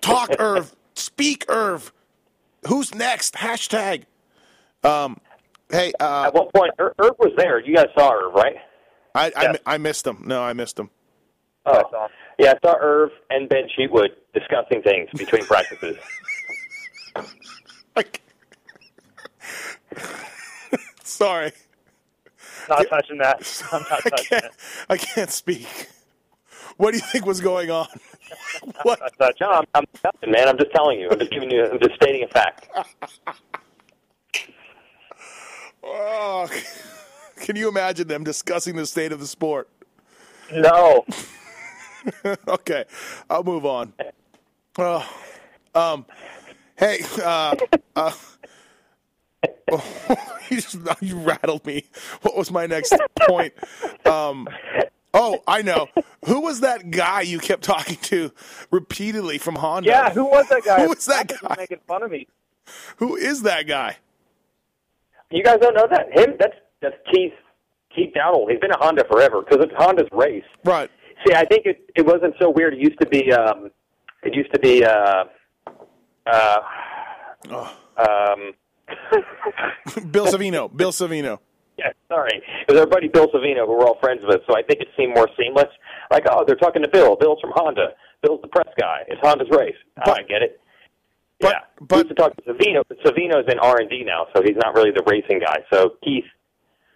Talk, 0.00 0.30
Irv. 0.38 0.74
Speak, 0.94 1.44
Irv. 1.48 1.92
Who's 2.68 2.94
next? 2.94 3.34
Hashtag. 3.34 4.04
Um, 4.82 5.18
hey, 5.74 5.92
uh, 6.00 6.24
At 6.26 6.34
what 6.34 6.52
point, 6.54 6.72
Ir- 6.78 6.94
Irv 6.98 7.12
was 7.18 7.32
there. 7.36 7.60
You 7.60 7.74
guys 7.74 7.86
saw 7.96 8.12
Irv, 8.12 8.34
right? 8.34 8.56
I, 9.14 9.26
I 9.36 9.42
Yes. 9.42 9.56
I 9.66 9.78
missed 9.78 10.06
him. 10.06 10.22
No, 10.26 10.42
I 10.42 10.52
missed 10.52 10.78
him. 10.78 10.90
Oh, 11.66 11.82
saw 11.90 12.08
yeah, 12.38 12.54
I 12.62 12.66
saw 12.66 12.76
Irv 12.80 13.10
and 13.30 13.48
Ben 13.48 13.68
Sheetwood 13.76 14.10
discussing 14.34 14.82
things 14.82 15.08
between 15.16 15.44
practices. 15.44 15.96
Sorry. 21.04 21.52
Not 22.68 22.86
touching 22.88 23.18
that. 23.18 23.62
I'm 23.72 23.82
not 23.82 23.92
I 23.92 24.10
touching 24.10 24.26
can't, 24.28 24.44
it. 24.44 24.50
I 24.88 24.96
can't 24.96 25.30
speak. 25.30 25.88
What 26.76 26.90
do 26.90 26.96
you 26.96 27.04
think 27.04 27.24
was 27.24 27.40
going 27.40 27.70
on? 27.70 27.86
what? 28.82 29.00
Not 29.20 29.34
No, 29.40 29.50
I'm, 29.50 29.64
I'm 29.74 29.84
nothing, 30.02 30.32
man. 30.32 30.48
I'm 30.48 30.58
just 30.58 30.72
telling 30.72 30.98
you. 30.98 31.08
I'm 31.10 31.18
just 31.18 31.30
giving 31.30 31.50
you. 31.50 31.64
I'm 31.66 31.78
just 31.78 31.94
stating 31.94 32.24
a 32.24 32.28
fact. 32.28 32.68
Oh, 35.84 36.48
can 37.36 37.56
you 37.56 37.68
imagine 37.68 38.08
them 38.08 38.24
discussing 38.24 38.76
the 38.76 38.86
state 38.86 39.12
of 39.12 39.20
the 39.20 39.26
sport? 39.26 39.68
No. 40.52 41.04
okay, 42.48 42.84
I'll 43.28 43.44
move 43.44 43.64
on. 43.66 43.92
Oh, 44.78 45.08
um, 45.74 46.06
hey, 46.76 46.98
uh, 47.22 47.56
uh, 47.96 48.12
you 50.50 50.60
just 50.60 50.76
you 51.00 51.18
rattled 51.18 51.64
me. 51.66 51.84
What 52.22 52.36
was 52.36 52.50
my 52.50 52.66
next 52.66 52.94
point? 53.20 53.54
Um, 54.06 54.48
oh, 55.12 55.42
I 55.46 55.62
know. 55.62 55.88
Who 56.26 56.40
was 56.40 56.60
that 56.60 56.90
guy 56.90 57.22
you 57.22 57.38
kept 57.38 57.62
talking 57.62 57.96
to 58.02 58.32
repeatedly 58.70 59.38
from 59.38 59.56
Honda? 59.56 59.88
Yeah, 59.88 60.10
who 60.10 60.24
was 60.24 60.48
that 60.48 60.64
guy? 60.64 60.82
Who 60.82 60.88
was 60.88 61.06
that 61.06 61.28
guy? 61.28 61.54
making 61.58 61.80
fun 61.86 62.02
of 62.02 62.10
me? 62.10 62.26
Who 62.96 63.16
is 63.16 63.42
that 63.42 63.66
guy? 63.66 63.98
You 65.30 65.42
guys 65.42 65.58
don't 65.60 65.74
know 65.74 65.86
that 65.90 66.06
him? 66.12 66.36
That's 66.38 66.54
that's 66.80 66.96
Keith 67.12 67.32
Keith 67.94 68.12
Dowdle. 68.14 68.50
He's 68.50 68.60
been 68.60 68.70
a 68.72 68.78
Honda 68.78 69.04
forever 69.10 69.40
because 69.42 69.64
it's 69.64 69.74
Honda's 69.76 70.08
race. 70.12 70.44
Right. 70.64 70.90
See, 71.26 71.34
I 71.34 71.44
think 71.44 71.66
it 71.66 71.90
it 71.96 72.06
wasn't 72.06 72.34
so 72.40 72.50
weird. 72.50 72.74
It 72.74 72.80
used 72.80 73.00
to 73.00 73.06
be 73.08 73.32
um, 73.32 73.70
it 74.22 74.34
used 74.34 74.52
to 74.52 74.60
be 74.60 74.84
uh, 74.84 75.24
uh, 76.26 76.60
um, 77.50 78.52
Bill 80.10 80.26
Savino. 80.26 80.74
Bill 80.74 80.92
Savino. 80.92 81.38
yeah, 81.78 81.90
sorry, 82.08 82.42
it 82.68 82.72
was 82.72 82.80
our 82.80 82.86
buddy 82.86 83.08
Bill 83.08 83.28
Savino 83.28 83.66
who 83.66 83.72
we're 83.78 83.86
all 83.86 83.98
friends 84.00 84.20
with. 84.24 84.40
So 84.48 84.56
I 84.56 84.62
think 84.62 84.80
it 84.80 84.88
seemed 84.96 85.14
more 85.14 85.28
seamless. 85.38 85.68
Like, 86.10 86.24
oh, 86.30 86.44
they're 86.46 86.56
talking 86.56 86.82
to 86.82 86.88
Bill. 86.88 87.16
Bill's 87.16 87.40
from 87.40 87.52
Honda. 87.54 87.88
Bill's 88.22 88.40
the 88.42 88.48
press 88.48 88.68
guy. 88.78 89.02
It's 89.08 89.20
Honda's 89.22 89.48
race. 89.50 89.74
But- 89.96 90.18
I 90.18 90.22
get 90.22 90.42
it. 90.42 90.60
But- 91.44 91.52
yeah, 91.52 91.60
but- 91.80 91.90
we 91.90 91.96
used 91.98 92.08
to 92.08 92.14
talk 92.14 92.36
to 92.36 92.42
Savino, 92.42 92.82
but 92.88 92.98
Savino's 93.00 93.46
in 93.50 93.58
R 93.58 93.78
and 93.80 93.88
D 93.88 94.02
now, 94.04 94.26
so 94.34 94.42
he's 94.42 94.56
not 94.56 94.74
really 94.74 94.90
the 94.90 95.02
racing 95.06 95.40
guy. 95.40 95.58
So 95.72 95.94
Keith, 96.02 96.24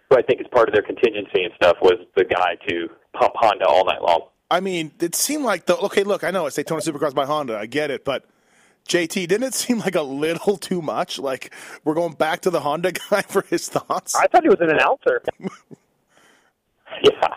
who 0.09 0.17
I 0.17 0.21
think 0.21 0.41
is 0.41 0.47
part 0.51 0.67
of 0.69 0.73
their 0.73 0.83
contingency 0.83 1.43
and 1.43 1.53
stuff, 1.55 1.77
was 1.81 1.99
the 2.15 2.25
guy 2.25 2.55
to 2.67 2.87
pump 3.13 3.33
Honda 3.35 3.65
all 3.67 3.85
night 3.85 4.01
long. 4.01 4.21
I 4.51 4.59
mean, 4.59 4.91
it 4.99 5.13
seemed 5.15 5.43
like 5.45 5.65
the 5.67 5.77
okay. 5.77 6.03
Look, 6.03 6.23
I 6.23 6.31
know 6.31 6.47
it's 6.47 6.55
Daytona 6.55 6.81
Supercross 6.81 7.13
by 7.13 7.25
Honda. 7.25 7.57
I 7.57 7.67
get 7.67 7.91
it, 7.91 8.03
but 8.03 8.25
JT, 8.87 9.27
didn't 9.27 9.43
it 9.43 9.53
seem 9.53 9.79
like 9.79 9.93
a 9.95 10.01
little 10.01 10.57
too 10.69 10.81
much? 10.81 11.19
Like 11.19 11.53
we're 11.83 11.93
going 11.93 12.13
back 12.13 12.41
to 12.41 12.49
the 12.49 12.59
Honda 12.61 12.91
guy 13.09 13.21
for 13.21 13.43
his 13.43 13.69
thoughts. 13.69 14.15
I 14.15 14.25
thought 14.27 14.41
he 14.43 14.49
was 14.49 14.59
an 14.61 14.71
announcer. 14.71 15.21
Yeah. 17.03 17.27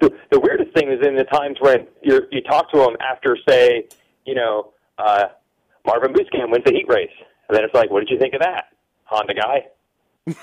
The, 0.00 0.12
the 0.30 0.38
weirdest 0.38 0.72
thing 0.74 0.92
is 0.92 1.04
in 1.04 1.16
the 1.16 1.24
times 1.24 1.56
when 1.60 1.86
you 2.02 2.20
you 2.30 2.40
talk 2.42 2.70
to 2.72 2.80
him 2.84 2.96
after, 3.00 3.36
say, 3.48 3.86
you 4.24 4.34
know, 4.34 4.72
uh, 4.98 5.24
Marvin 5.88 6.12
Musquin 6.12 6.52
wins 6.52 6.64
the 6.64 6.72
heat 6.72 6.84
race, 6.86 7.16
and 7.48 7.56
then 7.56 7.64
it's 7.64 7.72
like, 7.72 7.90
what 7.90 8.00
did 8.00 8.10
you 8.10 8.18
think 8.18 8.34
of 8.34 8.40
that, 8.40 8.76
Honda 9.04 9.32
guy? 9.32 9.64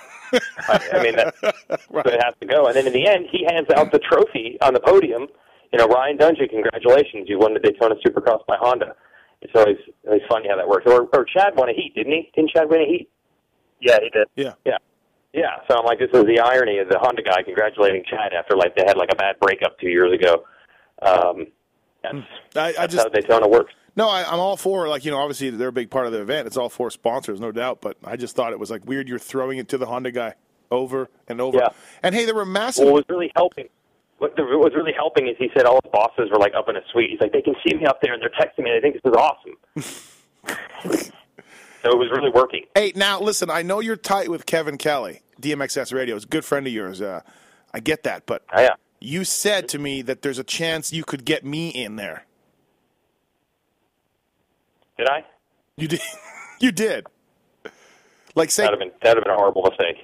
I, 0.68 0.90
I 0.94 1.04
mean, 1.04 1.16
that, 1.16 1.36
so 1.40 2.02
it 2.10 2.24
has 2.24 2.34
to 2.42 2.48
go. 2.48 2.66
And 2.66 2.76
then 2.76 2.88
in 2.88 2.94
the 2.94 3.08
end, 3.08 3.28
he 3.32 3.46
hands 3.48 3.68
out 3.78 3.92
the 3.92 4.00
trophy 4.00 4.58
on 4.62 4.74
the 4.74 4.80
podium. 4.80 5.28
You 5.72 5.78
know, 5.78 5.86
Ryan 5.86 6.18
Dungey, 6.18 6.50
congratulations, 6.50 7.30
you 7.30 7.38
won 7.38 7.54
the 7.54 7.60
Daytona 7.60 7.94
Supercross 8.06 8.46
by 8.48 8.58
Honda. 8.60 8.96
It's 9.42 9.54
always 9.54 9.78
always 10.08 10.24
funny 10.28 10.50
how 10.50 10.56
that 10.56 10.68
works. 10.68 10.86
Or, 10.88 11.08
or 11.14 11.26
Chad 11.26 11.56
won 11.56 11.70
a 11.70 11.74
heat, 11.74 11.94
didn't 11.96 12.14
he? 12.14 12.32
Didn't 12.36 12.50
Chad 12.50 12.68
win 12.68 12.82
a 12.82 12.86
heat? 12.86 13.10
Yeah, 13.80 14.00
he 14.02 14.10
did. 14.10 14.28
yeah. 14.36 14.54
Yeah. 14.66 14.78
Yeah. 15.34 15.58
So 15.70 15.78
I'm 15.78 15.86
like, 15.86 16.00
this 16.00 16.10
is 16.12 16.26
the 16.26 16.40
irony 16.40 16.80
of 16.80 16.90
the 16.90 16.98
Honda 16.98 17.22
guy 17.22 17.44
congratulating 17.44 18.04
Chad 18.10 18.34
after 18.34 18.56
like 18.56 18.76
they 18.76 18.84
had 18.88 18.98
like 18.98 19.10
a 19.12 19.16
bad 19.16 19.40
breakup 19.40 19.78
two 19.80 19.90
years 19.90 20.12
ago. 20.14 20.46
Um, 21.04 21.48
that's, 22.02 22.16
I, 22.56 22.60
I 22.60 22.72
that's 22.72 22.94
just 22.96 23.06
how 23.06 23.10
Daytona 23.10 23.48
works. 23.48 23.74
No. 23.96 24.10
I, 24.10 24.24
I'm 24.32 24.40
all 24.40 24.58
for 24.58 24.88
like 24.88 25.06
you 25.06 25.12
know. 25.12 25.18
Obviously, 25.18 25.50
they're 25.50 25.70
a 25.70 25.74
big 25.74 25.90
part 25.90 26.06
of 26.08 26.12
the 26.14 26.22
event. 26.22 26.48
It's 26.48 26.58
all 26.58 26.70
for 26.70 26.90
sponsors, 26.90 27.40
no 27.40 27.52
doubt. 27.52 27.80
But 27.82 27.98
I 28.04 28.16
just 28.18 28.36
thought 28.36 28.52
it 28.54 28.60
was 28.60 28.70
like 28.72 28.86
weird. 28.86 29.08
You're 29.08 29.20
throwing 29.20 29.58
it 29.58 29.68
to 29.70 29.78
the 29.78 29.86
Honda 29.86 30.12
guy 30.12 30.34
over 30.72 31.10
and 31.28 31.40
over. 31.42 31.58
Yeah. 31.58 31.70
And 32.04 32.14
hey, 32.16 32.26
there 32.26 32.36
were 32.36 32.46
massive. 32.46 32.86
What 32.86 32.94
was 32.94 33.06
really 33.10 33.32
helping, 33.36 33.68
what 34.18 34.36
the, 34.36 34.44
what 34.44 34.60
was 34.60 34.74
really 34.76 34.94
helping 34.94 35.28
is 35.28 35.36
he 35.38 35.50
said 35.56 35.66
all 35.66 35.80
his 35.84 35.92
bosses 35.92 36.30
were 36.32 36.40
like 36.40 36.54
up 36.56 36.68
in 36.70 36.76
a 36.76 36.82
suite. 36.92 37.12
He's 37.12 37.20
like, 37.22 37.32
they 37.32 37.42
can 37.42 37.56
see 37.68 37.76
me 37.76 37.86
up 37.86 38.02
there 38.02 38.14
and 38.14 38.22
they're 38.22 38.30
texting 38.30 38.64
me. 38.64 38.72
They 38.72 38.82
think 38.82 38.96
this 39.02 39.12
is 39.12 39.16
awesome. 39.18 39.58
so 41.84 41.92
it 41.92 41.98
was 41.98 42.10
really 42.12 42.32
working. 42.32 42.64
Hey, 42.76 42.92
now 42.96 43.20
listen. 43.20 43.50
I 43.50 43.62
know 43.62 43.80
you're 43.80 43.96
tight 43.96 44.30
with 44.30 44.46
Kevin 44.46 44.78
Kelly, 44.78 45.22
DMXS 45.42 45.94
Radio. 45.94 46.16
Is 46.16 46.24
a 46.24 46.28
good 46.28 46.46
friend 46.46 46.66
of 46.68 46.74
yours. 46.74 47.02
Uh, 47.02 47.22
I 47.74 47.80
get 47.80 48.04
that, 48.04 48.26
but 48.26 48.44
Oh, 48.54 48.62
yeah. 48.62 48.74
you 49.00 49.24
said 49.24 49.68
to 49.70 49.80
me 49.80 50.02
that 50.04 50.22
there's 50.22 50.40
a 50.40 50.44
chance 50.44 50.92
you 50.94 51.04
could 51.04 51.26
get 51.26 51.46
me 51.46 51.70
in 51.70 51.96
there. 51.96 52.26
Did 54.98 55.10
I? 55.10 55.24
You 55.78 55.88
did. 55.88 56.02
you 56.60 56.72
did. 56.72 57.08
Like 58.36 58.52
say, 58.52 58.64
That'd 58.64 58.80
have 58.80 58.92
been 58.92 58.98
that'd 59.02 59.18
have 59.18 59.24
been 59.24 59.34
a 59.34 59.38
horrible 59.38 59.64
mistake. 59.64 59.98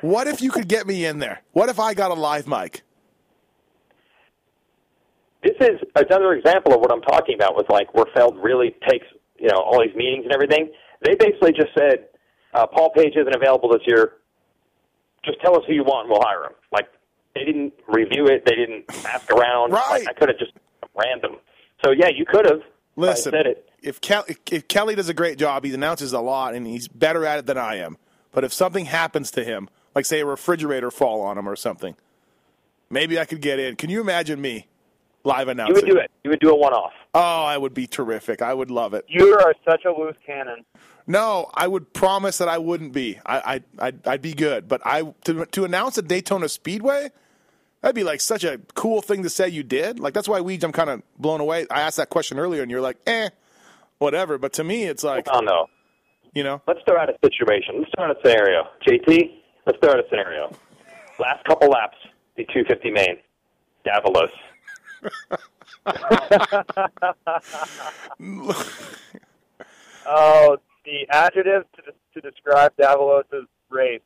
what 0.00 0.26
if 0.26 0.42
you 0.42 0.50
could 0.50 0.68
get 0.68 0.86
me 0.86 1.04
in 1.04 1.18
there? 1.20 1.42
What 1.52 1.68
if 1.68 1.78
I 1.78 1.94
got 1.94 2.10
a 2.10 2.14
live 2.14 2.46
mic? 2.46 2.82
this 5.44 5.68
is 5.68 5.80
another 5.94 6.32
example 6.32 6.72
of 6.74 6.80
what 6.80 6.90
I'm 6.90 7.02
talking 7.02 7.34
about 7.34 7.54
with 7.54 7.68
like 7.68 7.92
where 7.94 8.06
Feld 8.14 8.38
really 8.42 8.74
takes 8.88 9.06
you 9.38 9.48
know 9.48 9.58
all 9.58 9.80
these 9.80 9.94
meetings 9.94 10.24
and 10.24 10.32
everything. 10.32 10.72
They 11.04 11.14
basically 11.14 11.52
just 11.52 11.68
said 11.78 12.06
uh, 12.54 12.66
Paul 12.66 12.90
Page 12.90 13.12
isn't 13.14 13.36
available 13.36 13.68
this 13.70 13.82
year. 13.86 14.14
Just 15.24 15.40
tell 15.42 15.54
us 15.56 15.62
who 15.66 15.74
you 15.74 15.84
want, 15.84 16.06
and 16.08 16.10
we'll 16.10 16.22
hire 16.22 16.44
him. 16.44 16.56
Like 16.72 16.88
they 17.34 17.44
didn't 17.44 17.74
review 17.86 18.26
it, 18.26 18.44
they 18.46 18.54
didn't 18.54 18.84
ask 19.04 19.30
around. 19.30 19.72
Right. 19.72 20.04
Like, 20.04 20.08
I 20.08 20.12
could 20.18 20.28
have 20.28 20.38
just 20.38 20.52
random. 20.96 21.36
So 21.84 21.92
yeah, 21.92 22.08
you 22.08 22.24
could 22.24 22.46
have. 22.46 22.60
Listen, 22.96 23.34
I 23.34 23.38
said 23.38 23.46
it. 23.46 23.68
If 23.84 24.00
Kelly, 24.00 24.36
if 24.50 24.66
Kelly 24.66 24.94
does 24.94 25.08
a 25.08 25.14
great 25.14 25.38
job, 25.38 25.64
he 25.64 25.72
announces 25.72 26.12
a 26.12 26.20
lot, 26.20 26.54
and 26.54 26.66
he's 26.66 26.88
better 26.88 27.24
at 27.26 27.38
it 27.38 27.46
than 27.46 27.58
I 27.58 27.76
am. 27.76 27.98
But 28.32 28.42
if 28.42 28.52
something 28.52 28.86
happens 28.86 29.30
to 29.32 29.44
him, 29.44 29.68
like 29.94 30.06
say 30.06 30.20
a 30.20 30.26
refrigerator 30.26 30.90
fall 30.90 31.20
on 31.20 31.38
him 31.38 31.48
or 31.48 31.54
something, 31.54 31.94
maybe 32.90 33.18
I 33.18 33.24
could 33.24 33.40
get 33.40 33.58
in. 33.58 33.76
Can 33.76 33.90
you 33.90 34.00
imagine 34.00 34.40
me 34.40 34.66
live 35.22 35.48
announcing? 35.48 35.76
You 35.76 35.82
would 35.82 35.90
do 35.92 35.98
it. 35.98 36.10
You 36.24 36.30
would 36.30 36.40
do 36.40 36.50
a 36.50 36.56
one-off. 36.56 36.92
Oh, 37.14 37.44
I 37.44 37.56
would 37.56 37.74
be 37.74 37.86
terrific. 37.86 38.42
I 38.42 38.52
would 38.52 38.70
love 38.70 38.94
it. 38.94 39.04
You 39.08 39.34
are 39.34 39.54
such 39.64 39.84
a 39.84 39.92
loose 39.92 40.16
cannon. 40.26 40.64
No, 41.06 41.50
I 41.54 41.68
would 41.68 41.92
promise 41.92 42.38
that 42.38 42.48
I 42.48 42.58
wouldn't 42.58 42.92
be. 42.92 43.20
I, 43.26 43.38
I, 43.38 43.86
I'd, 43.86 44.06
I'd 44.06 44.22
be 44.22 44.32
good. 44.32 44.66
But 44.66 44.80
I 44.84 45.12
to, 45.24 45.44
to 45.46 45.64
announce 45.64 45.98
a 45.98 46.02
Daytona 46.02 46.48
Speedway, 46.48 47.10
that'd 47.82 47.94
be 47.94 48.04
like 48.04 48.22
such 48.22 48.42
a 48.42 48.58
cool 48.74 49.02
thing 49.02 49.22
to 49.22 49.30
say 49.30 49.48
you 49.48 49.62
did. 49.62 50.00
Like 50.00 50.14
that's 50.14 50.28
why 50.28 50.40
we, 50.40 50.58
I'm 50.62 50.72
kind 50.72 50.90
of 50.90 51.02
blown 51.18 51.40
away. 51.40 51.66
I 51.70 51.82
asked 51.82 51.98
that 51.98 52.08
question 52.08 52.38
earlier, 52.38 52.62
and 52.62 52.70
you're 52.70 52.80
like, 52.80 52.96
eh, 53.06 53.28
whatever. 53.98 54.38
But 54.38 54.52
to 54.54 54.64
me, 54.64 54.84
it's 54.84 55.04
like, 55.04 55.26
Oh 55.30 55.40
no. 55.40 55.66
you 56.34 56.42
know, 56.44 56.62
Let's 56.66 56.80
throw 56.86 56.98
out 56.98 57.08
a 57.10 57.14
situation. 57.24 57.78
Let's 57.80 57.90
throw 57.96 58.04
out 58.06 58.16
a 58.16 58.20
scenario. 58.24 58.64
JT, 58.86 59.30
let's 59.66 59.78
throw 59.82 59.92
out 59.92 59.98
a 60.00 60.04
scenario. 60.08 60.50
Last 61.18 61.44
couple 61.44 61.68
laps, 61.68 61.96
the 62.36 62.44
250 62.46 62.90
main, 62.90 63.18
Davalos. 63.86 64.30
Oh, 70.06 70.58
the 70.84 71.06
adjective 71.10 71.64
to 71.76 71.82
to 72.14 72.20
describe 72.30 72.72
Davalos' 72.76 73.46
race 73.70 74.00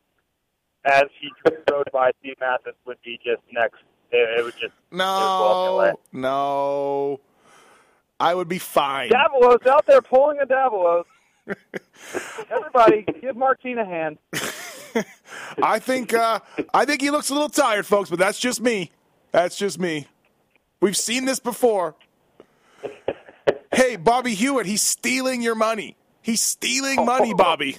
as 0.84 1.04
he 1.20 1.28
rode 1.70 1.90
by 1.92 2.12
Steve 2.20 2.36
Matthes 2.40 2.74
would 2.86 2.98
be 3.04 3.18
just 3.24 3.42
next. 3.52 3.78
It, 4.12 4.38
it 4.38 4.44
would 4.44 4.54
just 4.60 4.72
No, 4.92 5.98
no. 6.12 7.20
I 8.20 8.34
would 8.34 8.48
be 8.48 8.58
fine. 8.58 9.10
Davalos 9.10 9.66
out 9.66 9.86
there 9.86 10.02
pulling 10.02 10.38
a 10.40 10.46
Davalos. 10.46 11.04
Everybody, 12.50 13.06
give 13.20 13.36
Martine 13.36 13.78
a 13.78 13.84
hand. 13.84 14.18
I 15.62 15.78
think 15.78 16.12
uh, 16.14 16.40
I 16.74 16.84
think 16.84 17.00
he 17.00 17.10
looks 17.10 17.30
a 17.30 17.34
little 17.34 17.48
tired, 17.48 17.86
folks, 17.86 18.10
but 18.10 18.18
that's 18.18 18.38
just 18.38 18.60
me. 18.60 18.90
That's 19.32 19.56
just 19.56 19.78
me. 19.78 20.06
We've 20.80 20.96
seen 20.96 21.24
this 21.24 21.40
before. 21.40 21.94
Hey, 23.72 23.96
Bobby 23.96 24.34
Hewitt, 24.34 24.66
he's 24.66 24.82
stealing 24.82 25.42
your 25.42 25.54
money. 25.54 25.96
He's 26.22 26.40
stealing 26.40 27.04
money, 27.04 27.34
Bobby. 27.36 27.78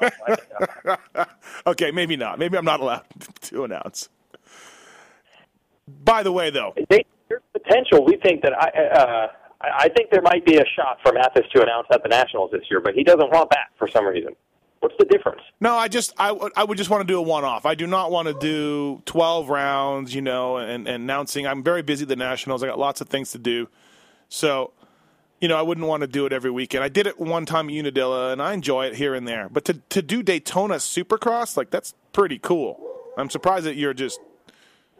okay, 1.66 1.90
maybe 1.90 2.16
not. 2.16 2.38
Maybe 2.38 2.56
I'm 2.56 2.64
not 2.64 2.80
allowed 2.80 3.04
to 3.42 3.64
announce. 3.64 4.08
By 6.04 6.22
the 6.22 6.32
way, 6.32 6.50
though, 6.50 6.74
They, 6.88 7.04
there's 7.28 7.42
potential. 7.52 8.04
We 8.04 8.16
think 8.16 8.42
that 8.42 8.52
I, 8.52 8.68
uh, 8.94 9.26
I 9.62 9.84
I 9.84 9.88
think 9.88 10.10
there 10.10 10.22
might 10.22 10.44
be 10.44 10.56
a 10.56 10.64
shot 10.76 10.98
for 11.02 11.12
Matthes 11.12 11.44
to 11.54 11.62
announce 11.62 11.86
at 11.92 12.02
the 12.02 12.08
Nationals 12.08 12.50
this 12.50 12.62
year, 12.70 12.80
but 12.80 12.94
he 12.94 13.04
doesn't 13.04 13.30
want 13.30 13.50
that 13.50 13.68
for 13.78 13.88
some 13.88 14.06
reason. 14.06 14.34
What's 14.80 14.96
the 14.98 15.04
difference? 15.04 15.42
no, 15.60 15.76
I 15.76 15.86
just 15.86 16.12
I 16.18 16.32
would 16.32 16.52
would 16.56 16.76
just 16.76 16.90
want 16.90 17.06
to 17.06 17.12
do 17.12 17.18
a 17.18 17.22
one 17.22 17.44
off. 17.44 17.64
I 17.66 17.76
do 17.76 17.86
not 17.86 18.10
want 18.10 18.26
to 18.26 18.34
do 18.34 19.00
12 19.06 19.48
rounds, 19.48 20.12
you 20.12 20.22
know, 20.22 20.56
and, 20.56 20.88
and 20.88 21.02
announcing. 21.02 21.46
I'm 21.46 21.62
very 21.62 21.82
busy 21.82 22.02
at 22.02 22.08
the 22.08 22.16
Nationals. 22.16 22.64
I 22.64 22.66
got 22.66 22.80
lots 22.80 23.00
of 23.00 23.08
things 23.08 23.30
to 23.30 23.38
do, 23.38 23.68
so 24.28 24.72
you 25.40 25.46
know 25.46 25.56
I 25.56 25.62
wouldn't 25.62 25.86
want 25.86 26.00
to 26.00 26.08
do 26.08 26.26
it 26.26 26.32
every 26.32 26.50
weekend. 26.50 26.82
I 26.82 26.88
did 26.88 27.06
it 27.06 27.20
one 27.20 27.46
time 27.46 27.68
at 27.68 27.74
Unadilla, 27.74 28.32
and 28.32 28.42
I 28.42 28.54
enjoy 28.54 28.86
it 28.86 28.96
here 28.96 29.14
and 29.14 29.26
there. 29.28 29.48
But 29.48 29.64
to 29.66 29.74
to 29.74 30.02
do 30.02 30.20
Daytona 30.20 30.74
Supercross, 30.74 31.56
like 31.56 31.70
that's 31.70 31.94
pretty 32.12 32.40
cool. 32.40 32.80
I'm 33.16 33.30
surprised 33.30 33.66
that 33.66 33.76
you're 33.76 33.94
just 33.94 34.18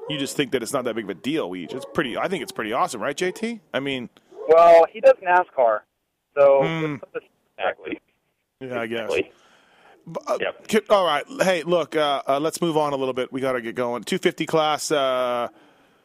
you 0.09 0.17
just 0.17 0.37
think 0.37 0.53
that 0.53 0.63
it's 0.63 0.73
not 0.73 0.85
that 0.85 0.95
big 0.95 1.05
of 1.05 1.11
a 1.11 1.15
deal. 1.15 1.51
We 1.51 1.65
it's 1.65 1.87
pretty. 1.93 2.17
I 2.17 2.29
think 2.29 2.43
it's 2.43 2.53
pretty 2.53 2.73
awesome, 2.73 3.03
right, 3.03 3.17
JT? 3.17 3.61
I 3.75 3.81
mean, 3.81 4.11
Well, 4.49 4.85
he 4.91 5.01
does 5.01 5.15
NASCAR, 5.23 5.81
so 6.37 6.63
Hmm. 6.63 6.97
Exactly. 7.59 8.01
yeah, 8.61 8.81
I 8.81 8.87
guess. 8.87 9.11
Exactly. 9.13 9.33
Uh, 10.27 10.39
Yep. 10.41 10.67
ki- 10.69 10.81
All 10.91 11.05
right. 11.07 11.25
Hey, 11.43 11.63
look, 11.63 11.95
uh, 11.95 12.23
uh, 12.27 12.41
let's 12.41 12.61
move 12.61 12.77
on 12.77 12.93
a 12.93 12.97
little 12.97 13.15
bit. 13.15 13.33
We 13.33 13.41
got 13.41 13.53
to 13.53 13.61
get 13.61 13.75
going. 13.77 14.03
250 14.03 14.47
class. 14.47 14.91
Uh, 14.91 15.49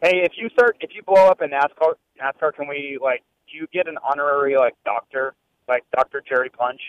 Hey, 0.04 0.22
if 0.24 0.34
you 0.38 0.48
start, 0.50 0.78
if 0.82 0.92
you 0.94 1.02
blow 1.02 1.26
up 1.26 1.42
in 1.42 1.50
NASCAR, 1.50 1.94
NASCAR, 2.22 2.54
can 2.54 2.68
we 2.68 3.00
like, 3.02 3.24
do 3.52 3.58
you 3.58 3.66
get 3.74 3.88
an 3.88 3.98
honorary 4.04 4.56
like 4.56 4.76
doctor, 4.86 5.34
like 5.68 5.84
Doctor 5.96 6.22
Jerry 6.30 6.50
Punch? 6.50 6.80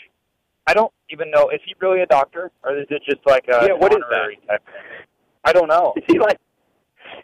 I 0.66 0.74
don't 0.74 0.92
even 1.08 1.30
know. 1.30 1.48
Is 1.48 1.60
he 1.64 1.74
really 1.80 2.02
a 2.02 2.06
doctor, 2.06 2.50
or 2.62 2.76
is 2.76 2.86
it 2.90 3.02
just 3.08 3.24
like 3.26 3.46
a 3.48 3.64
Yeah, 3.66 3.72
what 3.72 3.92
is 3.92 4.02
honorary 4.04 4.38
type 4.46 4.62
thing? 4.66 5.06
I 5.42 5.52
don't 5.54 5.68
know. 5.68 5.94
Is 5.96 6.04
he 6.06 6.18
like 6.18 6.36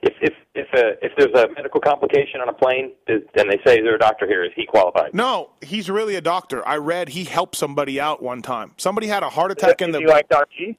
if 0.03 0.15
if 0.21 0.33
if 0.55 0.67
uh, 0.75 0.97
if 1.03 1.13
there's 1.17 1.33
a 1.35 1.53
medical 1.55 1.81
complication 1.81 2.41
on 2.41 2.49
a 2.49 2.53
plane, 2.53 2.93
is, 3.09 3.23
and 3.37 3.51
they 3.51 3.59
say 3.67 3.81
there's 3.81 3.97
a 3.97 3.99
doctor 3.99 4.27
here, 4.27 4.45
is 4.45 4.53
he 4.55 4.67
qualified? 4.67 5.15
no, 5.15 5.51
he's 5.63 5.91
really 5.91 6.15
a 6.17 6.21
doctor. 6.21 6.67
I 6.67 6.77
read 6.77 7.11
he 7.11 7.25
helped 7.25 7.57
somebody 7.57 8.01
out 8.01 8.23
one 8.23 8.43
time. 8.43 8.73
Somebody 8.77 9.07
had 9.07 9.23
a 9.23 9.29
heart 9.31 9.51
attack 9.53 9.81
in 9.83 9.91
Is 9.91 9.95
the. 9.95 9.99
he 10.01 10.07
like 10.07 10.29
Doc 10.29 10.49
G? 10.57 10.79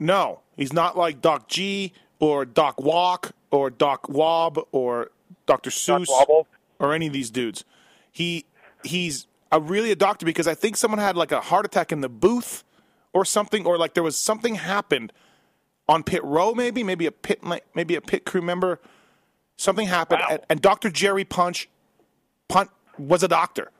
no, 0.00 0.40
he's 0.56 0.72
not 0.72 0.96
like 0.96 1.20
Doc 1.20 1.48
G 1.48 1.92
or 2.18 2.44
Doc 2.44 2.80
Walk 2.80 3.32
or 3.50 3.70
Doc 3.70 4.08
Wob 4.08 4.58
or 4.72 5.10
Dr. 5.46 5.70
Seuss 5.70 6.08
Wobble? 6.08 6.46
or 6.78 6.92
any 6.94 7.06
of 7.06 7.12
these 7.12 7.30
dudes. 7.30 7.64
He 8.10 8.44
he's 8.82 9.26
a 9.52 9.60
really 9.60 9.90
a 9.90 9.96
doctor 9.96 10.26
because 10.26 10.46
I 10.48 10.54
think 10.54 10.76
someone 10.76 10.98
had 10.98 11.16
like 11.16 11.32
a 11.32 11.40
heart 11.40 11.64
attack 11.64 11.92
in 11.92 12.00
the 12.00 12.08
booth 12.08 12.64
or 13.12 13.24
something, 13.24 13.64
or 13.66 13.78
like 13.78 13.94
there 13.94 14.02
was 14.02 14.18
something 14.18 14.56
happened 14.56 15.12
on 15.88 16.02
pit 16.02 16.22
row, 16.24 16.54
maybe 16.54 16.82
maybe 16.82 17.06
a 17.06 17.12
pit 17.12 17.40
maybe 17.74 17.94
a 17.96 18.00
pit 18.00 18.24
crew 18.24 18.42
member. 18.42 18.80
Something 19.56 19.86
happened, 19.86 20.20
Wow. 20.22 20.28
and, 20.32 20.40
and 20.50 20.60
Doctor 20.62 20.90
Jerry 20.90 21.24
Punch 21.24 21.68
Punt 22.48 22.70
was 22.98 23.22
a 23.22 23.28
doctor, 23.28 23.70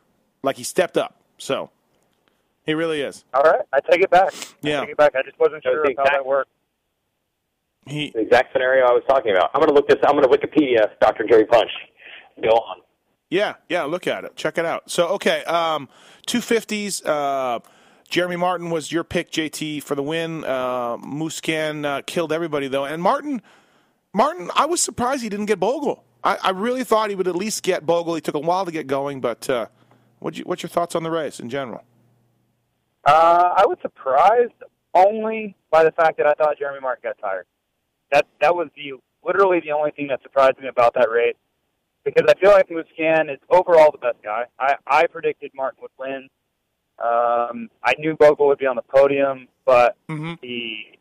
like 0.43 0.57
he 0.57 0.63
stepped 0.65 0.97
up. 0.97 1.17
So 1.39 1.71
he 2.65 2.75
really 2.75 3.01
is. 3.01 3.25
All 3.35 3.43
right, 3.43 3.61
I 3.73 3.81
take 3.91 4.01
it 4.03 4.11
back. 4.11 4.33
Yeah. 4.63 4.79
I 4.79 4.85
take 4.85 4.91
it 4.93 4.97
back. 4.97 5.15
I 5.17 5.23
just 5.23 5.39
wasn't 5.39 5.63
sure 5.65 5.83
the 5.85 5.91
of 5.91 5.97
how 5.99 6.05
that 6.05 6.25
worked. 6.27 6.51
He 7.87 8.11
The 8.11 8.21
exact 8.21 8.53
scenario 8.53 8.87
I 8.87 8.93
was 8.93 9.03
talking 9.09 9.33
about. 9.33 9.51
I'm 9.55 9.61
going 9.61 9.69
to 9.69 9.75
look 9.75 9.89
this. 9.89 9.99
I'm 10.07 10.17
going 10.19 10.23
to 10.23 10.29
Wikipedia 10.29 10.89
Dr. 11.01 11.25
Jerry 11.29 11.45
Punch. 11.45 11.71
Go 12.43 12.49
on. 12.51 12.79
Yeah, 13.31 13.55
yeah, 13.69 13.83
look 13.85 14.07
at 14.07 14.25
it. 14.25 14.37
Check 14.37 14.59
it 14.59 14.65
out. 14.65 14.91
So, 14.91 15.09
okay, 15.09 15.43
um, 15.45 15.89
250s. 16.27 17.05
Uh, 17.05 17.61
Jeremy 18.09 18.37
Martin 18.37 18.71
was 18.71 18.93
your 18.93 19.05
pick, 19.05 19.31
JT, 19.31 19.83
for 19.83 19.95
the 19.95 20.03
win. 20.03 20.45
Uh, 20.45 20.97
uh, 20.97 22.03
killed 22.07 22.33
everybody, 22.33 22.69
though. 22.69 22.85
And 22.85 23.03
Martin, 23.03 23.43
Martin, 24.13 24.51
I 24.55 24.67
was 24.67 24.83
surprised 24.83 25.23
he 25.23 25.29
didn't 25.29 25.47
get 25.47 25.59
Bogle. 25.59 26.05
I, 26.23 26.39
I 26.43 26.51
really 26.51 26.85
thought 26.85 27.11
he 27.11 27.17
would 27.17 27.29
at 27.29 27.37
least 27.37 27.63
get 27.63 27.85
Bogle. 27.85 28.15
He 28.15 28.21
took 28.21 28.35
a 28.35 28.41
while 28.41 28.65
to 28.65 28.73
get 28.73 28.87
going, 28.87 29.21
but 29.21 29.49
uh, 29.51 29.67
what'd 30.21 30.39
you, 30.39 30.45
what's 30.45 30.63
your 30.63 30.71
thoughts 30.71 30.95
on 30.95 31.03
the 31.03 31.11
race 31.11 31.41
in 31.41 31.51
general? 31.51 31.83
Uh, 33.05 33.51
I 33.57 33.67
was 33.67 33.77
surprised 33.83 34.53
only 34.95 35.57
by 35.71 35.85
the 35.85 35.93
fact 35.93 36.17
that 36.17 36.27
I 36.27 36.33
thought 36.35 36.59
Jeremy 36.59 36.81
Martin 36.81 37.03
got 37.03 37.19
tired. 37.19 37.47
That 38.13 38.27
that 38.41 38.55
was 38.55 38.69
the 38.77 38.95
literally 39.25 39.61
the 39.61 39.73
only 39.73 39.91
thing 39.91 40.09
that 40.09 40.23
surprised 40.23 40.59
me 40.59 40.69
about 40.69 40.95
that 40.95 41.11
race 41.11 41.37
because 42.05 42.25
I 42.29 42.39
feel 42.39 42.51
like 42.51 42.69
Musquin 42.69 43.33
is 43.33 43.41
overall 43.51 43.91
the 43.91 43.99
best 43.99 44.23
guy. 44.23 44.45
I 44.59 44.77
I 44.87 45.07
predicted 45.07 45.51
Martin 45.55 45.83
would 45.83 45.91
win. 45.99 46.29
Um, 46.99 47.71
I 47.83 47.95
knew 47.99 48.17
Bogle 48.17 48.47
would 48.47 48.59
be 48.59 48.67
on 48.67 48.77
the 48.77 48.83
podium, 48.83 49.49
but 49.65 49.97
Mhm. 50.09 50.39
he 50.41 50.99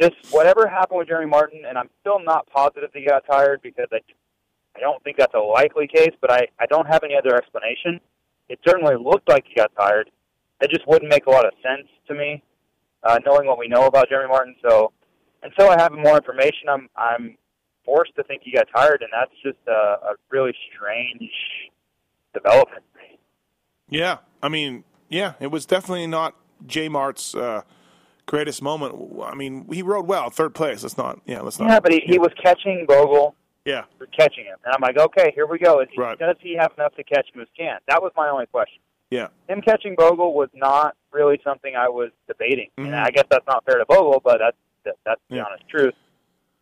just 0.00 0.14
whatever 0.30 0.66
happened 0.66 0.98
with 0.98 1.08
Jeremy 1.08 1.26
Martin, 1.26 1.64
and 1.64 1.76
I'm 1.76 1.90
still 2.00 2.18
not 2.20 2.46
positive 2.46 2.92
that 2.92 2.98
he 2.98 3.06
got 3.06 3.24
tired 3.26 3.60
because 3.62 3.88
I 3.92 4.00
I 4.76 4.80
don't 4.80 5.02
think 5.02 5.16
that's 5.16 5.34
a 5.34 5.40
likely 5.40 5.88
case, 5.88 6.14
but 6.20 6.30
I 6.30 6.48
I 6.58 6.66
don't 6.66 6.86
have 6.86 7.02
any 7.04 7.16
other 7.16 7.34
explanation. 7.36 8.00
It 8.48 8.60
certainly 8.66 8.96
looked 8.96 9.28
like 9.28 9.44
he 9.46 9.54
got 9.54 9.74
tired. 9.76 10.10
It 10.60 10.70
just 10.70 10.86
wouldn't 10.86 11.10
make 11.10 11.26
a 11.26 11.30
lot 11.30 11.44
of 11.44 11.52
sense 11.62 11.88
to 12.06 12.14
me, 12.14 12.42
uh, 13.02 13.18
knowing 13.26 13.46
what 13.46 13.58
we 13.58 13.68
know 13.68 13.86
about 13.86 14.08
Jeremy 14.08 14.28
Martin. 14.28 14.56
So 14.62 14.92
until 15.42 15.68
I 15.68 15.80
have 15.80 15.92
more 15.92 16.16
information, 16.16 16.68
I'm 16.68 16.88
I'm 16.96 17.36
forced 17.84 18.14
to 18.16 18.22
think 18.24 18.42
he 18.44 18.52
got 18.52 18.68
tired, 18.74 19.02
and 19.02 19.10
that's 19.12 19.32
just 19.42 19.58
a, 19.66 19.98
a 20.10 20.14
really 20.30 20.54
strange 20.74 21.30
development. 22.34 22.84
Yeah, 23.88 24.18
I 24.42 24.48
mean, 24.50 24.84
yeah, 25.08 25.34
it 25.40 25.48
was 25.48 25.66
definitely 25.66 26.06
not 26.06 26.34
J 26.66 26.88
Mart's 26.88 27.34
uh, 27.34 27.62
greatest 28.26 28.62
moment. 28.62 28.94
I 29.24 29.34
mean, 29.34 29.66
he 29.72 29.82
rode 29.82 30.06
well, 30.06 30.30
third 30.30 30.54
place. 30.54 30.82
Let's 30.82 30.98
not, 30.98 31.20
yeah, 31.26 31.40
let's 31.40 31.58
not. 31.58 31.68
Yeah, 31.70 31.80
but 31.80 31.92
he, 31.92 32.00
he 32.04 32.18
was 32.18 32.30
catching 32.42 32.84
Bogle 32.86 33.34
yeah, 33.64 33.84
for 33.98 34.06
catching 34.06 34.44
him, 34.44 34.56
and 34.64 34.74
I'm 34.74 34.80
like, 34.80 34.96
okay, 34.98 35.30
here 35.34 35.46
we 35.46 35.58
go. 35.58 35.80
Is 35.80 35.88
he, 35.92 36.00
Right. 36.00 36.18
Does 36.18 36.36
he 36.40 36.56
have 36.58 36.72
enough 36.78 36.94
to 36.96 37.04
catch 37.04 37.26
Musquin? 37.36 37.76
That 37.88 38.02
was 38.02 38.12
my 38.16 38.28
only 38.28 38.46
question. 38.46 38.80
yeah, 39.10 39.28
Him 39.48 39.60
catching 39.62 39.94
Bogle 39.96 40.34
was 40.34 40.48
not 40.54 40.94
really 41.12 41.40
something 41.44 41.74
I 41.76 41.88
was 41.88 42.10
debating, 42.26 42.68
and 42.76 42.88
Mhm. 42.88 43.04
I 43.06 43.10
guess 43.10 43.24
that's 43.30 43.46
not 43.46 43.64
fair 43.64 43.78
to 43.78 43.84
Bogle, 43.86 44.20
but 44.24 44.38
that's 44.38 44.56
that, 44.84 44.94
that's 45.04 45.20
the 45.28 45.36
Yeah. 45.36 45.44
honest 45.44 45.68
truth. 45.68 45.94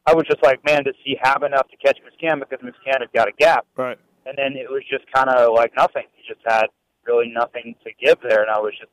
I 0.07 0.15
was 0.15 0.25
just 0.27 0.43
like, 0.43 0.65
man, 0.65 0.85
does 0.85 0.95
he 1.05 1.19
have 1.23 1.43
enough 1.43 1.69
to 1.69 1.77
catch 1.77 1.99
Musquin 2.03 2.39
because 2.41 2.61
Musquin 2.65 3.01
had 3.01 3.13
got 3.13 3.29
a 3.29 3.33
gap? 3.39 3.67
right. 3.77 3.99
and 4.29 4.37
then 4.37 4.57
it 4.57 4.69
was 4.69 4.83
just 4.91 5.05
kind 5.13 5.29
of 5.31 5.53
like 5.55 5.73
nothing. 5.77 6.03
He 6.17 6.23
just 6.27 6.41
had 6.45 6.67
really 7.07 7.29
nothing 7.29 7.75
to 7.85 7.91
give 8.01 8.19
there, 8.29 8.43
and 8.43 8.51
I 8.51 8.59
was 8.59 8.73
just, 8.79 8.91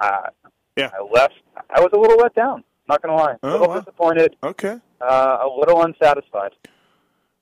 uh, 0.00 0.28
Yeah. 0.76 0.90
I 0.98 1.02
left. 1.02 1.34
I 1.70 1.80
was 1.80 1.90
a 1.92 1.98
little 1.98 2.16
let 2.18 2.34
down. 2.34 2.62
Not 2.88 3.02
gonna 3.02 3.16
lie, 3.16 3.32
a 3.32 3.38
Oh, 3.42 3.50
little 3.52 3.68
wow. 3.68 3.78
disappointed, 3.80 4.36
Okay. 4.42 4.78
uh, 5.00 5.38
a 5.42 5.48
little 5.58 5.82
unsatisfied. 5.82 6.52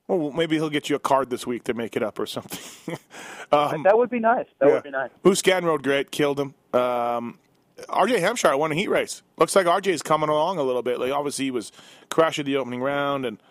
Well, 0.07 0.31
maybe 0.31 0.55
he'll 0.55 0.69
get 0.69 0.89
you 0.89 0.95
a 0.95 0.99
card 0.99 1.29
this 1.31 1.47
week 1.47 1.63
to 1.65 1.73
make 1.73 1.95
it 1.95 2.03
up 2.03 2.19
or 2.19 2.25
something. 2.27 2.97
um, 3.51 3.83
that 3.83 3.97
would 3.97 4.09
be 4.09 4.19
nice. 4.19 4.45
That 4.59 4.67
yeah. 4.67 4.73
would 4.75 4.83
be 4.83 4.91
nice. 4.91 5.09
Musquin 5.23 5.63
rode 5.63 5.83
great, 5.83 6.11
killed 6.11 6.39
him. 6.39 6.53
Um, 6.73 7.39
RJ 7.89 8.19
Hampshire 8.19 8.55
won 8.55 8.71
a 8.71 8.75
heat 8.75 8.87
race. 8.89 9.21
Looks 9.37 9.55
like 9.55 9.65
RJ's 9.65 10.01
coming 10.03 10.29
along 10.29 10.59
a 10.59 10.63
little 10.63 10.83
bit. 10.83 10.99
Like 10.99 11.11
obviously 11.11 11.45
he 11.45 11.51
was 11.51 11.71
crashing 12.09 12.45
the 12.45 12.55
opening 12.57 12.81
round, 12.81 13.25
and 13.25 13.41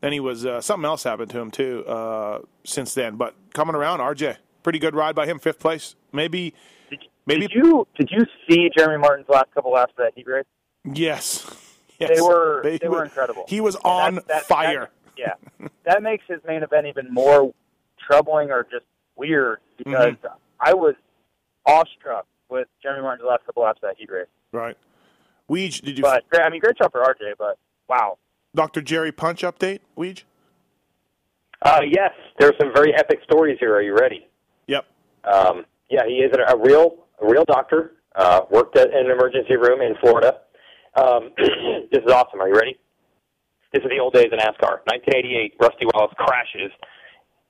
then 0.00 0.12
he 0.12 0.20
was 0.20 0.46
uh, 0.46 0.60
something 0.60 0.84
else 0.86 1.02
happened 1.02 1.30
to 1.32 1.38
him 1.40 1.50
too 1.50 1.84
uh, 1.86 2.40
since 2.64 2.94
then. 2.94 3.16
But 3.16 3.34
coming 3.52 3.74
around, 3.74 3.98
RJ, 3.98 4.36
pretty 4.64 4.80
good 4.80 4.96
ride 4.96 5.14
by 5.14 5.26
him, 5.26 5.38
fifth 5.38 5.60
place. 5.60 5.94
Maybe, 6.12 6.52
Did, 6.90 6.98
maybe 7.26 7.42
did 7.46 7.52
you 7.54 7.86
did 7.96 8.08
you 8.10 8.24
see 8.50 8.68
Jeremy 8.76 8.98
Martin's 8.98 9.28
last 9.28 9.52
couple 9.54 9.70
laps 9.70 9.92
of 9.96 10.04
that 10.04 10.12
heat 10.16 10.26
race? 10.26 10.44
yes, 10.92 11.46
yes. 12.00 12.10
They 12.12 12.20
were 12.20 12.60
they, 12.64 12.78
were 12.82 12.90
were- 12.90 13.04
incredible. 13.04 13.44
He 13.46 13.60
was 13.60 13.76
on 13.76 14.16
that- 14.16 14.26
that- 14.28 14.42
fire. 14.46 14.80
that- 14.80 14.90
yeah, 15.60 15.68
that 15.84 16.02
makes 16.02 16.24
his 16.26 16.40
main 16.44 16.64
event 16.64 16.88
even 16.88 17.06
more 17.14 17.54
troubling 18.04 18.50
or 18.50 18.64
just 18.64 18.84
weird 19.14 19.60
because 19.78 20.14
Mm-hmm. 20.14 20.26
I 20.60 20.74
was 20.74 20.94
awestruck 21.66 22.26
with 22.48 22.66
Jeremy 22.82 23.02
Martin's 23.02 23.28
last 23.28 23.46
couple 23.46 23.62
laps 23.62 23.78
of 23.82 23.88
that 23.90 23.96
heat 23.96 24.10
race. 24.10 24.26
right. 24.52 24.76
Weege, 25.48 25.82
did 25.82 25.98
you? 25.98 26.02
But 26.02 26.24
I 26.40 26.48
mean, 26.48 26.60
great 26.60 26.78
job 26.78 26.90
for 26.90 27.02
RJ. 27.02 27.34
But 27.38 27.58
wow, 27.86 28.16
Dr. 28.54 28.80
Jerry 28.80 29.12
Punch 29.12 29.42
update, 29.42 29.80
Weege? 29.96 30.22
Uh, 31.62 31.80
yes, 31.86 32.10
are 32.40 32.52
some 32.58 32.72
very 32.74 32.94
epic 32.94 33.20
stories 33.24 33.58
here. 33.60 33.74
Are 33.76 33.82
you 33.82 33.94
ready? 33.94 34.26
Yep. 34.66 34.86
Um, 35.24 35.64
yeah, 35.90 36.06
he 36.06 36.14
is 36.14 36.32
a, 36.36 36.54
a 36.54 36.58
real, 36.58 37.06
a 37.22 37.26
real 37.26 37.44
doctor. 37.44 37.92
Uh, 38.14 38.42
worked 38.50 38.76
at 38.76 38.94
an 38.94 39.10
emergency 39.10 39.56
room 39.56 39.80
in 39.80 39.94
Florida. 40.00 40.38
Um, 40.94 41.30
this 41.36 42.02
is 42.04 42.12
awesome. 42.12 42.40
Are 42.40 42.48
you 42.48 42.54
ready? 42.54 42.78
This 43.72 43.82
is 43.82 43.90
the 43.90 43.98
old 43.98 44.14
days 44.14 44.26
of 44.32 44.38
NASCAR. 44.38 44.86
1988, 44.86 45.54
Rusty 45.60 45.86
Wallace 45.92 46.14
crashes. 46.16 46.70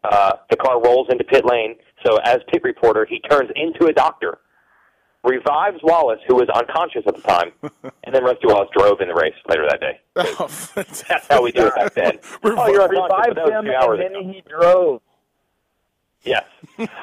Uh, 0.05 0.33
the 0.51 0.57
car 0.57 0.83
rolls 0.83 1.07
into 1.11 1.25
pit 1.25 1.45
lane. 1.45 1.77
So, 2.05 2.17
as 2.25 2.39
pit 2.51 2.63
reporter, 2.65 3.07
he 3.09 3.21
turns 3.21 3.51
into 3.57 3.87
a 3.87 3.93
doctor, 3.93 4.39
revives 5.23 5.79
Wallace, 5.83 6.21
who 6.29 6.35
was 6.35 6.49
unconscious 6.55 7.03
at 7.07 7.17
the 7.17 7.23
time, 7.23 7.53
and 8.05 8.15
then 8.15 8.25
Rusty 8.25 8.47
Wallace 8.47 8.69
drove 8.77 9.01
in 9.01 9.09
the 9.09 9.15
race 9.15 9.35
later 9.49 9.67
that 9.69 9.81
day. 9.81 10.01
Oh, 10.17 10.49
That's 10.75 11.27
how 11.29 11.43
we 11.43 11.53
do 11.53 11.67
it 11.67 11.75
back 11.75 11.95
then. 11.95 12.19
oh, 12.45 12.69
you're 12.69 12.89
Revived 12.89 13.39
him, 13.39 13.67
and 13.67 14.01
then 14.01 14.17
ago. 14.17 14.33
he 14.33 14.43
drove. 14.49 15.01
Yes. 16.25 16.45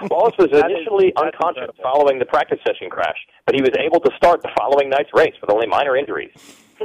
Wallace 0.10 0.36
was 0.40 0.50
initially 0.52 1.14
that's 1.16 1.28
unconscious 1.28 1.62
incredible. 1.70 1.84
following 1.84 2.20
the 2.20 2.26
practice 2.26 2.60
session 2.66 2.90
crash, 2.90 3.18
but 3.46 3.54
he 3.56 3.62
was 3.62 3.72
able 3.80 4.00
to 4.00 4.10
start 4.18 4.42
the 4.42 4.50
following 4.58 4.90
night's 4.90 5.12
race 5.14 5.36
with 5.42 5.50
only 5.52 5.68
minor 5.68 5.96
injuries. 5.96 6.32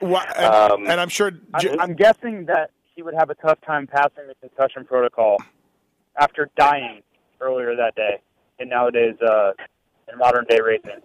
Wha- 0.00 0.24
and, 0.36 0.54
Um, 0.72 0.86
and 0.90 1.00
I'm 1.00 1.08
sure. 1.08 1.30
J- 1.60 1.70
I'm, 1.72 1.80
I'm 1.80 1.94
guessing 1.94 2.46
that 2.46 2.70
he 2.94 3.02
would 3.02 3.14
have 3.14 3.30
a 3.30 3.34
tough 3.36 3.60
time 3.66 3.86
passing 3.86 4.26
the 4.26 4.34
concussion 4.40 4.84
protocol 4.84 5.36
after 6.18 6.50
dying 6.56 7.00
earlier 7.40 7.74
that 7.76 7.94
day 7.94 8.20
in 8.58 8.68
nowadays 8.68 9.14
uh, 9.22 9.52
in 10.10 10.18
modern 10.18 10.44
day 10.48 10.58
racing. 10.60 11.00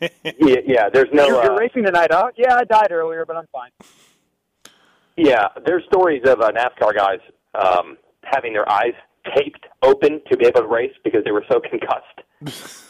Yeah, 0.24 0.56
yeah 0.66 0.88
there's 0.92 1.08
no. 1.12 1.26
you're, 1.26 1.42
you're 1.44 1.52
uh, 1.52 1.58
racing 1.58 1.84
tonight, 1.84 2.10
Doc? 2.10 2.34
Yeah, 2.36 2.54
I 2.56 2.64
died 2.64 2.90
earlier, 2.92 3.24
but 3.24 3.36
I'm 3.36 3.46
fine. 3.52 3.70
Yeah, 5.16 5.48
there's 5.66 5.84
stories 5.84 6.22
of 6.26 6.40
uh, 6.40 6.50
NASCAR 6.52 6.94
guys 6.94 7.20
um, 7.54 7.98
having 8.24 8.52
their 8.52 8.70
eyes 8.70 8.94
taped 9.36 9.66
open 9.82 10.20
to 10.30 10.36
be 10.36 10.46
able 10.46 10.62
to 10.62 10.66
race 10.66 10.92
because 11.04 11.22
they 11.24 11.32
were 11.32 11.44
so 11.50 11.60
concussed. 11.70 12.20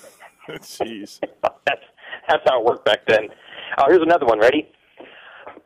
Jeez. 0.48 1.20
that's 1.66 1.82
that's 2.28 2.42
how 2.46 2.60
it 2.60 2.64
worked 2.64 2.84
back 2.84 3.06
then. 3.06 3.28
Uh, 3.78 3.84
here's 3.88 4.02
another 4.02 4.26
one. 4.26 4.38
Ready? 4.38 4.68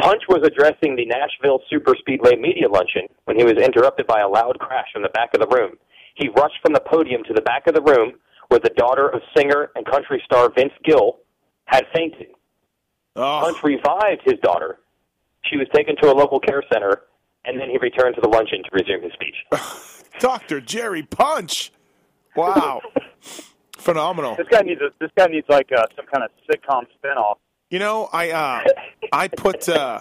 Punch 0.01 0.23
was 0.29 0.43
addressing 0.45 0.97
the 0.97 1.07
Nashville 1.07 1.61
Super 1.71 1.95
Speedway 1.99 2.37
media 2.37 2.69
luncheon 2.69 3.09
when 3.25 3.39
he 3.39 3.45
was 3.45 3.55
interrupted 3.55 4.07
by 4.07 4.21
a 4.21 4.29
loud 4.29 4.59
crash 4.59 4.89
in 4.95 5.03
the 5.03 5.09
back 5.11 5.31
of 5.35 5.41
the 5.41 5.49
room. 5.49 5.77
He 6.15 6.29
rushed 6.29 6.57
from 6.63 6.75
the 6.75 6.81
podium 6.81 7.23
to 7.25 7.35
the 7.35 7.41
back 7.41 7.67
of 7.67 7.75
the 7.75 7.83
room 7.83 8.13
where 8.49 8.61
the 8.61 8.71
daughter 8.77 9.09
of 9.09 9.21
singer 9.37 9.71
and 9.75 9.87
country 9.87 10.23
star 10.25 10.51
Vince 10.55 10.73
Gill 10.85 11.19
had 11.65 11.85
fainted. 11.95 12.29
Oh, 13.17 13.41
Punch 13.43 13.63
revived 13.65 14.23
his 14.25 14.39
daughter. 14.43 14.79
She 15.51 15.57
was 15.57 15.67
taken 15.75 15.97
to 16.03 16.11
a 16.11 16.15
local 16.15 16.41
care 16.41 16.63
center, 16.73 17.03
and 17.45 17.61
then 17.61 17.71
he 17.71 17.79
returned 17.79 18.15
to 18.17 18.21
the 18.21 18.29
luncheon 18.29 18.63
to 18.63 18.71
resume 18.73 19.03
his 19.03 19.13
speech. 19.13 19.37
Dr. 20.21 20.61
Jerry 20.61 21.03
Punch. 21.03 21.73
Wow. 22.35 22.81
Phenomenal. 23.79 24.37
This 24.37 24.49
guy 24.51 24.63
needs 24.63 24.81
a, 24.81 24.89
this 24.99 25.11
guy 25.17 25.27
needs 25.27 25.47
like 25.49 25.71
uh, 25.73 25.87
some 25.95 26.07
kind 26.07 26.25
of 26.25 26.31
sitcom 26.51 26.87
spinoff. 26.99 27.37
You 27.71 27.79
know, 27.79 28.09
I 28.13 28.31
uh, 28.31 28.65
I 29.13 29.29
put 29.29 29.69
uh, 29.69 30.01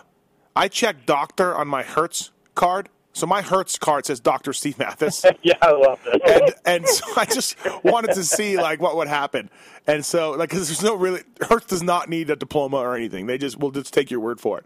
I 0.55 0.67
checked 0.67 1.05
doctor 1.05 1.55
on 1.55 1.67
my 1.67 1.83
Hertz 1.83 2.31
card. 2.55 2.89
So 3.13 3.25
my 3.25 3.41
Hertz 3.41 3.77
card 3.77 4.05
says 4.05 4.19
Dr. 4.19 4.51
Steve 4.51 4.77
Matthes. 4.77 5.25
yeah, 5.41 5.53
I 5.61 5.71
love 5.71 5.99
this. 6.03 6.21
and 6.25 6.53
and 6.65 6.87
so 6.87 7.05
I 7.15 7.25
just 7.25 7.55
wanted 7.83 8.13
to 8.13 8.23
see 8.23 8.57
like 8.57 8.81
what 8.81 8.97
would 8.97 9.07
happen, 9.07 9.49
and 9.87 10.05
so 10.05 10.31
like 10.31 10.49
because 10.49 10.67
there's 10.67 10.83
no 10.83 10.95
really 10.95 11.21
Hertz 11.47 11.67
does 11.67 11.83
not 11.83 12.09
need 12.09 12.29
a 12.29 12.35
diploma 12.35 12.77
or 12.77 12.95
anything. 12.95 13.27
They 13.27 13.37
just 13.37 13.59
will 13.59 13.71
just 13.71 13.93
take 13.93 14.11
your 14.11 14.19
word 14.19 14.39
for 14.39 14.59
it. 14.59 14.65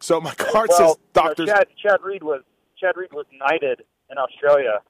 So 0.00 0.20
my 0.20 0.34
card 0.34 0.68
well, 0.70 0.78
says 0.78 0.80
you 0.80 1.22
know, 1.22 1.28
Doctor. 1.28 1.46
Chad, 1.46 1.66
Chad 1.82 2.00
Reed 2.02 2.22
was 2.22 2.42
Chad 2.78 2.96
Reed 2.96 3.12
was 3.12 3.26
knighted 3.32 3.82
in 4.10 4.18
Australia, 4.18 4.80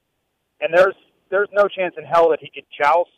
and 0.61 0.73
there's 0.73 0.95
there's 1.31 1.49
no 1.53 1.69
chance 1.69 1.95
in 1.99 2.05
hell 2.05 2.31
that 2.31 2.41
he 2.41 2.51
could 2.53 2.65
joust 2.77 3.11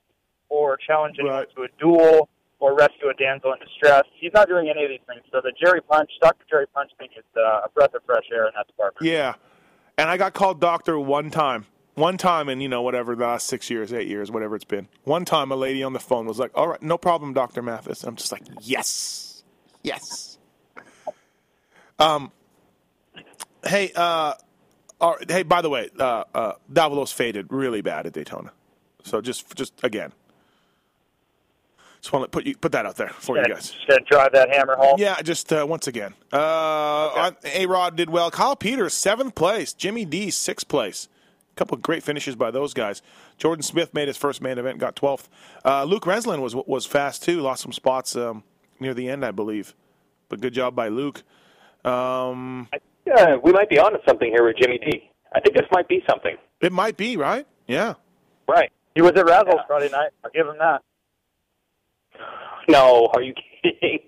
or 0.48 0.76
challenge 0.76 1.16
anyone 1.18 1.38
Right. 1.38 1.54
to 1.56 1.62
a 1.62 1.68
duel 1.78 2.28
or 2.60 2.74
rescue 2.76 3.08
a 3.08 3.14
damsel 3.14 3.52
in 3.52 3.58
distress. 3.58 4.04
He's 4.20 4.32
not 4.34 4.48
doing 4.48 4.68
any 4.68 4.84
of 4.84 4.90
these 4.90 5.00
things. 5.06 5.22
So 5.32 5.40
the 5.42 5.52
Jerry 5.62 5.80
Punch, 5.80 6.10
Dr. 6.20 6.44
Jerry 6.48 6.66
Punch 6.68 6.90
thing 6.98 7.08
is 7.16 7.24
uh, 7.36 7.62
a 7.64 7.68
breath 7.74 7.94
of 7.94 8.02
fresh 8.06 8.24
air 8.32 8.46
in 8.46 8.52
that 8.56 8.66
department. 8.68 9.04
Yeah, 9.10 9.34
and 9.98 10.08
I 10.08 10.16
got 10.16 10.32
called 10.34 10.60
doctor 10.60 10.98
one 10.98 11.30
time. 11.30 11.66
One 11.94 12.16
time 12.16 12.48
in 12.48 12.60
you 12.62 12.68
know 12.70 12.80
whatever 12.80 13.14
the 13.14 13.22
last 13.24 13.46
six 13.46 13.68
years, 13.68 13.92
eight 13.92 14.08
years, 14.08 14.30
whatever 14.30 14.56
it's 14.56 14.64
been. 14.64 14.88
One 15.04 15.26
time 15.26 15.52
a 15.52 15.56
lady 15.56 15.82
on 15.82 15.92
the 15.92 16.00
phone 16.00 16.24
was 16.26 16.38
like, 16.38 16.50
"All 16.54 16.68
right, 16.68 16.80
no 16.80 16.96
problem, 16.96 17.34
Doctor 17.34 17.60
Matthes." 17.60 18.02
And 18.02 18.08
I'm 18.08 18.16
just 18.16 18.32
like, 18.32 18.42
"Yes, 18.62 19.42
yes." 19.82 20.31
Um. 22.02 22.32
Hey, 23.64 23.92
uh, 23.94 24.34
all 25.00 25.16
right, 25.16 25.30
hey. 25.30 25.42
By 25.44 25.62
the 25.62 25.70
way, 25.70 25.88
uh, 25.98 26.24
uh, 26.34 26.52
Davalos 26.72 27.12
faded 27.12 27.46
really 27.50 27.80
bad 27.80 28.06
at 28.06 28.12
Daytona. 28.12 28.52
So 29.04 29.20
just, 29.20 29.54
just 29.56 29.72
again, 29.84 30.12
just 32.00 32.12
want 32.12 32.24
to 32.24 32.28
put 32.28 32.44
you 32.46 32.56
put 32.56 32.72
that 32.72 32.86
out 32.86 32.96
there 32.96 33.10
for 33.10 33.36
you 33.36 33.44
guys. 33.46 33.70
Just 33.70 33.86
gonna 33.88 34.00
drive 34.10 34.32
that 34.32 34.50
hammer 34.50 34.76
home. 34.76 34.96
Yeah, 34.98 35.20
just 35.22 35.52
uh, 35.52 35.64
once 35.68 35.86
again. 35.86 36.14
Uh, 36.32 37.30
A 37.44 37.66
Rod 37.66 37.96
did 37.96 38.10
well. 38.10 38.30
Kyle 38.30 38.56
Peters, 38.56 38.94
seventh 38.94 39.34
place. 39.36 39.72
Jimmy 39.72 40.04
D, 40.04 40.30
sixth 40.30 40.66
place. 40.66 41.08
A 41.52 41.54
couple 41.54 41.76
of 41.76 41.82
great 41.82 42.02
finishes 42.02 42.34
by 42.34 42.50
those 42.50 42.74
guys. 42.74 43.02
Jordan 43.38 43.62
Smith 43.62 43.92
made 43.94 44.08
his 44.08 44.16
first 44.16 44.40
main 44.40 44.56
event, 44.58 44.78
got 44.78 44.96
12th. 44.96 45.28
Uh, 45.64 45.84
Luke 45.84 46.04
Renzland 46.04 46.40
was 46.40 46.56
was 46.56 46.86
fast 46.86 47.22
too. 47.22 47.40
Lost 47.40 47.62
some 47.62 47.72
spots 47.72 48.16
um, 48.16 48.42
near 48.80 48.94
the 48.94 49.08
end, 49.08 49.24
I 49.24 49.30
believe. 49.30 49.74
But 50.28 50.40
good 50.40 50.54
job 50.54 50.74
by 50.74 50.88
Luke. 50.88 51.22
Um, 51.84 52.68
Yeah, 53.06 53.36
we 53.42 53.52
might 53.52 53.68
be 53.68 53.78
onto 53.78 53.98
something 54.06 54.30
here 54.30 54.44
with 54.46 54.56
Jimmy 54.56 54.78
D. 54.78 55.10
I 55.34 55.40
think 55.40 55.56
this 55.56 55.66
might 55.72 55.88
be 55.88 56.02
something. 56.08 56.36
it 56.60 56.72
might 56.72 56.96
be 56.96 57.16
right. 57.16 57.46
Yeah. 57.66 57.94
Right. 58.48 58.70
He 58.94 59.00
was 59.02 59.12
at 59.12 59.24
Razzles 59.26 59.54
Yeah. 59.56 59.66
Friday 59.66 59.88
night. 59.90 60.10
I'll 60.24 60.30
give 60.30 60.46
him 60.46 60.56
that. 60.58 60.82
No, 62.68 63.10
are 63.14 63.22
you 63.22 63.34
kidding? 63.62 64.00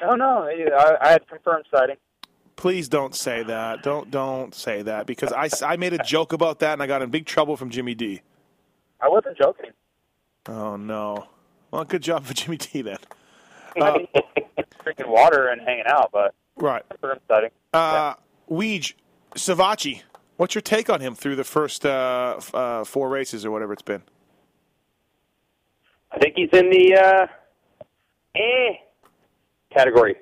No, 0.00 0.14
no, 0.16 0.42
I, 0.48 0.96
I 1.00 1.08
had 1.12 1.28
confirmed 1.28 1.64
sighting. 1.72 1.96
Please 2.56 2.88
don't 2.88 3.14
say 3.14 3.42
that. 3.44 3.82
Don't 3.82 4.10
don't 4.10 4.54
say 4.54 4.82
that 4.82 5.06
because 5.06 5.32
I, 5.32 5.48
I 5.64 5.76
made 5.76 5.92
a 5.92 5.98
joke 5.98 6.32
about 6.32 6.58
that 6.60 6.72
and 6.74 6.82
I 6.82 6.86
got 6.86 7.02
in 7.02 7.10
big 7.10 7.24
trouble 7.26 7.56
from 7.56 7.70
Jimmy 7.70 7.94
D. 7.94 8.20
I 9.00 9.08
wasn't 9.08 9.38
joking. 9.38 9.70
Oh 10.48 10.76
no. 10.76 11.26
Well, 11.70 11.84
good 11.84 12.02
job 12.02 12.24
for 12.24 12.34
Jimmy 12.34 12.56
D 12.56 12.82
then. 12.82 12.98
Uh, 13.80 14.00
drinking 14.84 15.08
water 15.08 15.48
and 15.48 15.62
hanging 15.62 15.86
out, 15.86 16.10
but 16.12 16.34
Right. 16.56 16.82
confirmed 16.88 17.20
sighting. 17.28 17.50
Uh, 17.72 18.14
Weege, 18.50 18.94
Savatgy, 19.34 20.02
what's 20.36 20.54
your 20.54 20.62
take 20.62 20.90
on 20.90 21.00
him 21.00 21.14
through 21.14 21.36
the 21.36 21.44
first 21.44 21.86
uh, 21.86 22.40
uh, 22.52 22.84
four 22.84 23.08
races 23.08 23.44
or 23.44 23.50
whatever 23.50 23.72
it's 23.72 23.82
been? 23.82 24.02
I 26.10 26.18
think 26.18 26.34
he's 26.36 26.50
in 26.52 26.68
the 26.70 26.94
uh, 26.94 27.26
eh 28.36 28.74
category. 29.72 30.16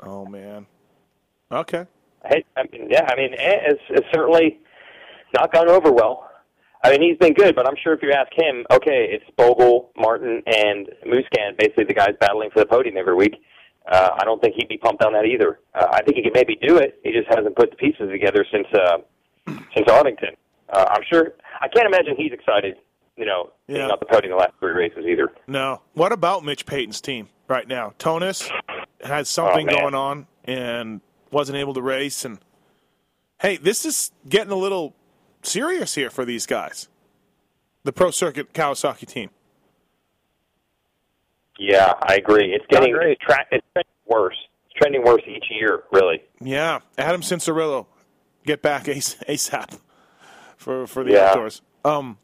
Oh 0.00 0.24
man. 0.24 0.66
Okay. 1.50 1.86
I, 2.24 2.44
I 2.56 2.64
mean, 2.72 2.88
yeah, 2.90 3.06
I 3.08 3.16
mean, 3.16 3.34
eh, 3.34 3.58
it's, 3.66 3.82
it's 3.90 4.06
certainly 4.12 4.58
not 5.34 5.52
gone 5.52 5.68
over 5.68 5.92
well. 5.92 6.28
I 6.82 6.90
mean, 6.90 7.02
he's 7.02 7.18
been 7.18 7.34
good, 7.34 7.54
but 7.56 7.68
I'm 7.68 7.76
sure 7.82 7.94
if 7.94 8.02
you 8.02 8.12
ask 8.12 8.30
him, 8.32 8.64
okay, 8.70 9.08
it's 9.10 9.24
Bogle, 9.36 9.90
Martin, 9.96 10.42
and 10.46 10.88
Musquin, 11.04 11.56
basically 11.58 11.84
the 11.84 11.94
guys 11.94 12.14
battling 12.20 12.50
for 12.50 12.60
the 12.60 12.66
podium 12.66 12.96
every 12.96 13.14
week. 13.14 13.36
Uh, 13.90 14.10
I 14.18 14.24
don't 14.24 14.40
think 14.42 14.54
he'd 14.56 14.68
be 14.68 14.78
pumped 14.78 15.02
on 15.04 15.12
that 15.12 15.24
either. 15.26 15.60
Uh, 15.74 15.86
I 15.92 16.02
think 16.02 16.16
he 16.16 16.22
could 16.22 16.34
maybe 16.34 16.56
do 16.60 16.76
it. 16.76 16.98
He 17.04 17.12
just 17.12 17.28
hasn't 17.28 17.54
put 17.56 17.70
the 17.70 17.76
pieces 17.76 18.10
together 18.10 18.44
since 18.50 18.66
uh, 18.74 18.98
since 19.74 19.88
Arlington. 19.90 20.30
Uh, 20.68 20.86
I'm 20.90 21.02
sure. 21.10 21.34
I 21.60 21.68
can't 21.68 21.86
imagine 21.86 22.14
he's 22.16 22.32
excited. 22.32 22.76
You 23.16 23.24
know, 23.24 23.50
Yeah. 23.66 23.88
on 23.88 23.96
the 23.98 24.04
podium 24.06 24.32
the 24.32 24.36
last 24.36 24.52
three 24.60 24.72
races 24.72 25.06
either. 25.08 25.32
No. 25.46 25.80
What 25.94 26.12
about 26.12 26.44
Mitch 26.44 26.66
Payton's 26.66 27.00
team 27.00 27.28
right 27.48 27.66
now? 27.66 27.94
Tonus 27.98 28.50
had 29.02 29.26
something 29.26 29.68
Oh, 29.70 29.72
going 29.80 29.94
on 29.94 30.26
and 30.44 31.00
wasn't 31.30 31.56
able 31.56 31.72
to 31.74 31.80
race. 31.82 32.24
And 32.26 32.38
hey, 33.40 33.56
this 33.56 33.86
is 33.86 34.10
getting 34.28 34.52
a 34.52 34.56
little 34.56 34.94
serious 35.42 35.94
here 35.94 36.10
for 36.10 36.24
these 36.26 36.44
guys. 36.44 36.88
The 37.84 37.92
Pro 37.92 38.10
Circuit 38.10 38.52
Kawasaki 38.52 39.06
team. 39.06 39.30
Yeah, 41.58 41.92
I 42.02 42.16
agree. 42.16 42.52
It's 42.54 42.64
getting 42.68 42.94
it's, 43.00 43.20
tra- 43.22 43.46
it's 43.50 43.64
trending 43.72 43.92
worse. 44.06 44.36
It's 44.66 44.74
trending 44.74 45.04
worse 45.04 45.22
each 45.26 45.44
year, 45.50 45.84
really. 45.92 46.22
Yeah, 46.40 46.80
Adam 46.98 47.22
Cianciarulo, 47.22 47.86
get 48.44 48.62
back 48.62 48.88
AS- 48.88 49.16
ASAP 49.28 49.78
for 50.56 50.86
for 50.86 51.02
the 51.04 51.12
Yeah. 51.12 51.30
outdoors. 51.30 51.62
Um, 51.84 52.18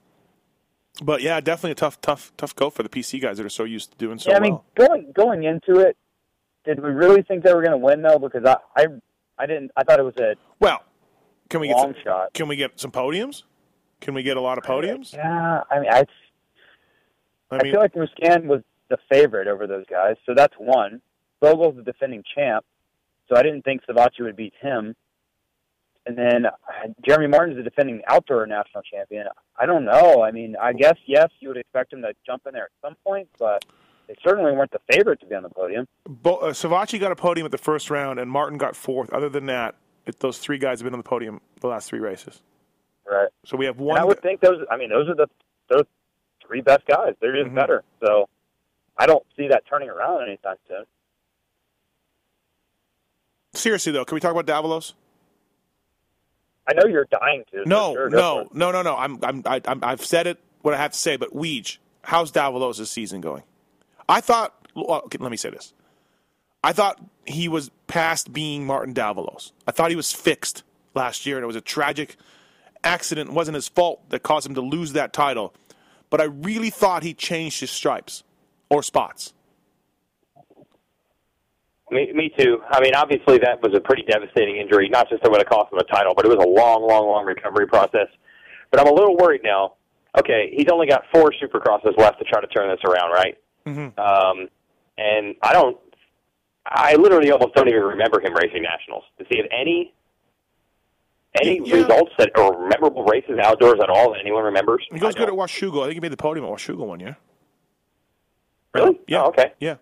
but 1.03 1.22
yeah, 1.22 1.41
definitely 1.41 1.70
a 1.72 1.76
tough, 1.76 2.01
tough, 2.03 2.33
tough 2.37 2.55
go 2.55 2.68
for 2.68 2.83
the 2.83 2.89
PC 2.91 3.20
guys 3.22 3.39
that 3.39 3.47
are 3.47 3.51
so 3.51 3.64
used 3.64 3.93
to 3.93 3.97
doing 3.99 4.18
so 4.18 4.30
yeah, 4.30 4.37
I 4.37 4.41
mean, 4.41 4.53
well. 4.78 4.89
going 4.89 5.12
going 5.14 5.45
into 5.45 5.80
it, 5.80 5.97
did 6.64 6.80
we 6.83 6.91
really 6.91 7.22
think 7.22 7.43
they 7.45 7.55
were 7.55 7.62
going 7.62 7.72
to 7.72 7.78
win 7.78 8.03
though? 8.03 8.18
Because 8.18 8.45
I, 8.45 8.57
I 8.76 8.87
I 9.39 9.47
didn't. 9.47 9.70
I 9.76 9.85
thought 9.85 9.99
it 9.99 10.03
was 10.03 10.16
a 10.18 10.35
Well, 10.61 10.83
can 11.49 11.61
we 11.61 11.68
get 11.68 11.78
some, 11.78 11.95
shot. 12.05 12.35
can 12.35 12.49
we 12.49 12.57
get 12.57 12.78
some 12.78 12.91
podiums? 12.93 13.45
Can 14.03 14.12
we 14.14 14.22
get 14.22 14.37
a 14.37 14.41
lot 14.41 14.59
of 14.59 14.64
podiums? 14.64 15.14
Yeah, 15.14 15.62
I 15.70 15.80
mean, 15.80 15.89
I 15.91 16.05
I 17.51 17.57
I 17.57 17.62
mean, 17.62 17.72
feel 17.72 17.80
like 17.80 17.95
Musquin 17.95 18.45
was 18.45 18.62
the 18.93 18.99
favorite 19.11 19.49
over 19.49 19.66
those 19.66 19.86
guys, 19.88 20.16
so 20.26 20.34
that's 20.34 20.55
one. 20.59 21.01
Bogle's 21.40 21.74
the 21.76 21.82
defending 21.82 22.22
champ, 22.34 22.64
so 23.28 23.36
I 23.36 23.43
didn't 23.43 23.62
think 23.62 23.80
Savatgy 23.88 24.20
would 24.20 24.36
beat 24.36 24.53
him. 24.61 24.95
And 26.05 26.18
then 26.18 26.47
uh, 26.47 26.51
Jeremy 27.07 27.28
Martin's 27.28 27.57
the 27.57 27.62
defending 27.62 28.03
outdoor 28.09 28.45
national 28.47 28.82
champion. 28.82 29.26
I 29.59 29.66
don't 29.66 29.84
know. 29.84 30.22
I 30.22 30.32
mean, 30.32 30.57
I 30.61 30.72
guess 30.72 30.97
yes, 31.07 31.28
you 31.40 31.49
would 31.49 31.57
expect 31.57 31.93
him 31.93 32.03
to 32.03 32.12
jump 32.26 32.43
in 32.47 32.53
there 32.55 32.64
at 32.64 32.70
some 32.82 32.97
point, 33.05 33.28
but 33.38 33.64
they 34.09 34.14
certainly 34.24 34.51
weren't 34.53 34.72
the 34.72 34.80
favorite 34.93 35.20
to 35.20 35.26
be 35.26 35.34
on 35.36 35.45
the 35.45 35.49
podium. 35.49 35.86
Bo- 36.09 36.38
uh, 36.38 36.53
Savatgy 36.53 36.99
got 36.99 37.12
a 37.12 37.16
podium 37.16 37.45
at 37.45 37.53
the 37.53 37.59
first 37.59 37.88
round, 37.88 38.18
and 38.18 38.28
Martin 38.30 38.59
got 38.59 38.74
fourth. 38.74 39.12
Other 39.12 39.28
than 39.28 39.47
that, 39.47 39.76
it, 40.07 40.18
those 40.18 40.38
three 40.38 40.59
guys 40.59 40.80
have 40.80 40.84
been 40.84 40.95
on 40.95 40.99
the 40.99 41.09
podium 41.09 41.40
the 41.61 41.68
last 41.68 41.88
three 41.88 42.01
races. 42.01 42.43
Right. 43.09 43.28
So 43.47 43.57
we 43.57 43.66
have 43.66 43.78
And 43.78 43.86
one. 43.86 43.99
I 44.01 44.05
would 44.05 44.20
think 44.22 44.40
those. 44.40 44.59
I 44.70 44.76
mean, 44.76 44.90
those 44.90 45.09
are 45.09 45.14
the 45.14 45.28
those 45.68 45.84
three 46.45 46.61
best 46.62 46.84
guys. 46.86 47.14
They're 47.20 47.36
just 47.36 47.51
Mhm. 47.53 47.55
better. 47.55 47.84
So 48.05 48.28
I 48.97 49.07
don't 49.07 49.24
see 49.36 49.49
that 49.49 49.64
turning 49.68 49.88
around 49.88 50.22
anytime 50.22 50.57
soon. 50.68 50.84
Seriously 53.55 53.93
though, 53.93 54.05
can 54.05 54.14
we 54.14 54.20
talk 54.20 54.34
about 54.36 54.47
Davalos? 54.47 54.95
I 56.66 56.74
know 56.74 56.86
you're 56.86 57.09
dying 57.11 57.45
to. 57.53 57.68
No, 57.68 57.95
sure, 57.95 58.11
no, 58.11 58.49
no, 58.53 58.70
no, 58.70 58.82
no. 58.82 58.97
I'm, 58.97 59.18
I'm, 59.22 59.43
I, 59.45 59.61
I'm, 59.66 59.82
I've 59.82 60.05
said 60.05 60.26
it. 60.26 60.38
What 60.62 60.74
I 60.74 60.76
have 60.76 60.93
to 60.93 60.99
say, 60.99 61.16
but 61.16 61.34
Weege, 61.34 61.78
how's 62.03 62.30
Davalos' 62.30 62.86
season 62.86 63.20
going? 63.20 63.43
I 64.09 64.20
thought. 64.20 64.55
Well, 64.74 65.03
okay, 65.07 65.18
let 65.20 65.30
me 65.30 65.36
say 65.36 65.51
this. 65.51 65.74
I 66.64 66.72
thought 66.72 67.03
he 67.26 67.49
was 67.49 67.70
past 67.88 68.32
being 68.32 68.64
Martin 68.64 68.95
Davalos. 68.95 69.51
I 69.66 69.72
thought 69.72 69.90
he 69.90 69.97
was 69.97 70.12
fixed 70.12 70.62
last 70.95 71.26
year, 71.26 71.36
and 71.36 71.43
it 71.43 71.49
was 71.49 71.57
a 71.57 71.61
tragic 71.61 72.16
accident. 72.84 73.30
It 73.30 73.34
wasn't 73.34 73.57
his 73.57 73.68
fault 73.68 74.09
that 74.11 74.22
caused 74.22 74.47
him 74.47 74.55
to 74.55 74.61
lose 74.61 74.93
that 74.93 75.12
title. 75.12 75.53
But 76.11 76.20
I 76.20 76.24
really 76.24 76.70
thought 76.70 77.03
he 77.03 77.14
changed 77.14 77.61
his 77.61 77.70
stripes 77.70 78.22
or 78.72 78.82
spots. 78.82 79.34
Me, 81.90 82.10
me 82.14 82.32
too. 82.38 82.58
I 82.70 82.80
mean, 82.80 82.94
obviously 82.94 83.36
that 83.38 83.60
was 83.62 83.74
a 83.76 83.80
pretty 83.80 84.02
devastating 84.04 84.56
injury. 84.56 84.88
Not 84.88 85.10
just 85.10 85.22
that 85.22 85.28
it 85.28 85.30
would 85.32 85.40
have 85.42 85.48
cost 85.48 85.70
him 85.72 85.78
a 85.78 85.84
title, 85.84 86.14
but 86.16 86.24
it 86.24 86.28
was 86.28 86.42
a 86.42 86.48
long, 86.48 86.86
long, 86.88 87.06
long 87.06 87.26
recovery 87.26 87.66
process. 87.66 88.06
But 88.70 88.80
I'm 88.80 88.86
a 88.86 88.92
little 88.94 89.14
worried 89.16 89.42
now. 89.44 89.74
Okay, 90.18 90.50
he's 90.56 90.68
only 90.72 90.86
got 90.86 91.02
four 91.12 91.32
Supercrosses 91.42 91.96
left 91.98 92.18
to 92.18 92.24
try 92.24 92.40
to 92.40 92.46
turn 92.46 92.68
this 92.70 92.80
around, 92.84 93.10
right? 93.12 93.36
Mm-hmm. 93.66 93.98
Um, 94.00 94.48
and 94.96 95.34
I 95.42 95.52
don't. 95.52 95.76
I 96.64 96.94
literally 96.94 97.30
almost 97.30 97.54
don't 97.54 97.68
even 97.68 97.82
remember 97.82 98.20
him 98.20 98.34
racing 98.34 98.62
nationals. 98.62 99.04
Does 99.18 99.26
he 99.28 99.36
have 99.38 99.46
any 99.52 99.92
any 101.42 101.60
Yeah. 101.64 101.76
results 101.76 102.12
that 102.18 102.30
are 102.38 102.68
memorable 102.68 103.04
races 103.04 103.38
outdoors 103.42 103.80
at 103.82 103.88
all 103.90 104.12
that 104.12 104.20
anyone 104.20 104.44
remembers? 104.44 104.86
He 104.90 104.98
goes 104.98 105.14
I 105.14 105.18
good 105.18 105.28
at. 105.28 105.34
Washougal. 105.34 105.80
I 105.82 105.86
think 105.86 105.94
he 105.94 106.00
made 106.00 106.12
the 106.12 106.16
podium 106.16 106.46
at 106.46 106.52
Washougal 106.52 106.86
one 106.86 107.00
year. 107.00 107.16
Really? 108.74 109.00
Yeah. 109.06 109.22
Oh, 109.22 109.28
okay. 109.28 109.52
Yeah. 109.60 109.76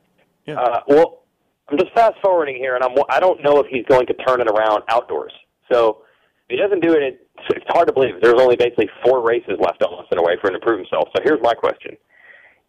Yeah. 0.46 0.60
Uh, 0.60 0.80
well, 0.88 1.22
I'm 1.68 1.78
just 1.78 1.92
fast 1.92 2.14
forwarding 2.22 2.56
here, 2.56 2.74
and 2.74 2.82
I'm 2.82 2.92
I 3.08 3.20
don't 3.20 3.42
know 3.42 3.60
if 3.60 3.66
he's 3.66 3.84
going 3.86 4.06
to 4.06 4.14
turn 4.14 4.40
it 4.40 4.48
around 4.48 4.82
outdoors. 4.88 5.32
So 5.70 6.02
if 6.48 6.50
he 6.50 6.56
doesn't 6.56 6.80
do 6.80 6.92
it, 6.92 7.02
it's, 7.02 7.46
it's 7.50 7.64
hard 7.68 7.86
to 7.86 7.92
believe. 7.92 8.14
There's 8.20 8.40
only 8.40 8.56
basically 8.56 8.90
four 9.04 9.24
races 9.24 9.54
left 9.60 9.82
almost 9.82 10.10
in 10.10 10.18
a 10.18 10.22
way 10.22 10.34
for 10.40 10.48
him 10.48 10.54
to 10.54 10.66
prove 10.66 10.78
himself. 10.78 11.08
So 11.16 11.22
here's 11.22 11.40
my 11.42 11.54
question: 11.54 11.96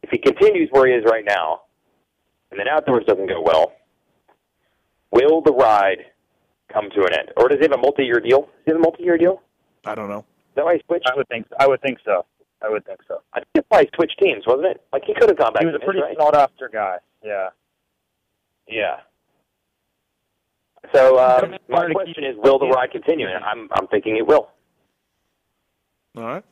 If 0.04 0.12
he 0.12 0.20
continues 0.20 0.70
where 0.72 0.88
he 0.88 0.94
is 0.94 1.04
right 1.06 1.26
now, 1.26 1.62
and 2.52 2.60
then 2.60 2.68
outdoors 2.68 3.04
doesn't 3.08 3.28
go 3.28 3.42
well, 3.42 3.74
will 5.12 5.42
the 5.42 5.54
ride 5.54 6.06
come 6.72 6.90
to 6.92 7.02
an 7.02 7.14
end, 7.14 7.30
or 7.38 7.50
does 7.50 7.58
he 7.58 7.64
have 7.64 7.74
a 7.74 7.82
multi-year 7.82 8.20
deal? 8.20 8.42
Does 8.42 8.50
he 8.66 8.72
have 8.72 8.78
a 8.78 8.84
multi-year 8.84 9.18
deal? 9.18 9.42
I 9.86 9.96
don't 9.96 10.10
know. 10.10 10.20
Is 10.20 10.56
that 10.56 10.66
why 10.66 10.76
he 10.76 10.82
switched? 10.86 11.08
I 11.12 11.16
would 11.16 11.28
think. 11.30 11.48
I 11.60 11.68
would 11.68 11.82
think 11.82 11.98
so. 12.06 12.26
I 12.64 12.70
would 12.70 12.86
think 12.86 13.00
so. 13.08 13.22
I 13.34 13.40
think 13.40 13.48
that's 13.56 13.68
why 13.70 13.82
he 13.82 13.90
switched 13.96 14.20
teams, 14.20 14.44
wasn't 14.46 14.68
it? 14.68 14.84
Like 14.94 15.04
he 15.06 15.14
could 15.14 15.30
have 15.30 15.38
gone 15.38 15.54
back. 15.54 15.62
He 15.62 15.68
was 15.68 15.76
to 15.76 15.82
a 15.82 15.86
pretty 15.86 16.00
Mitch, 16.00 16.10
right? 16.10 16.18
sought 16.18 16.36
after 16.36 16.70
guy. 16.70 16.98
Yeah. 17.24 17.50
Yeah. 18.68 18.98
So 20.94 21.20
um, 21.20 21.56
my 21.70 21.92
question 21.92 22.24
is, 22.24 22.36
will 22.38 22.60
the 22.60 22.68
ride 22.68 22.92
continue? 22.92 23.28
And 23.28 23.44
I'm 23.44 23.70
I'm 23.74 23.88
thinking 23.88 24.18
it 24.18 24.26
will. 24.26 24.50
All 26.18 26.24
right. 26.24 26.44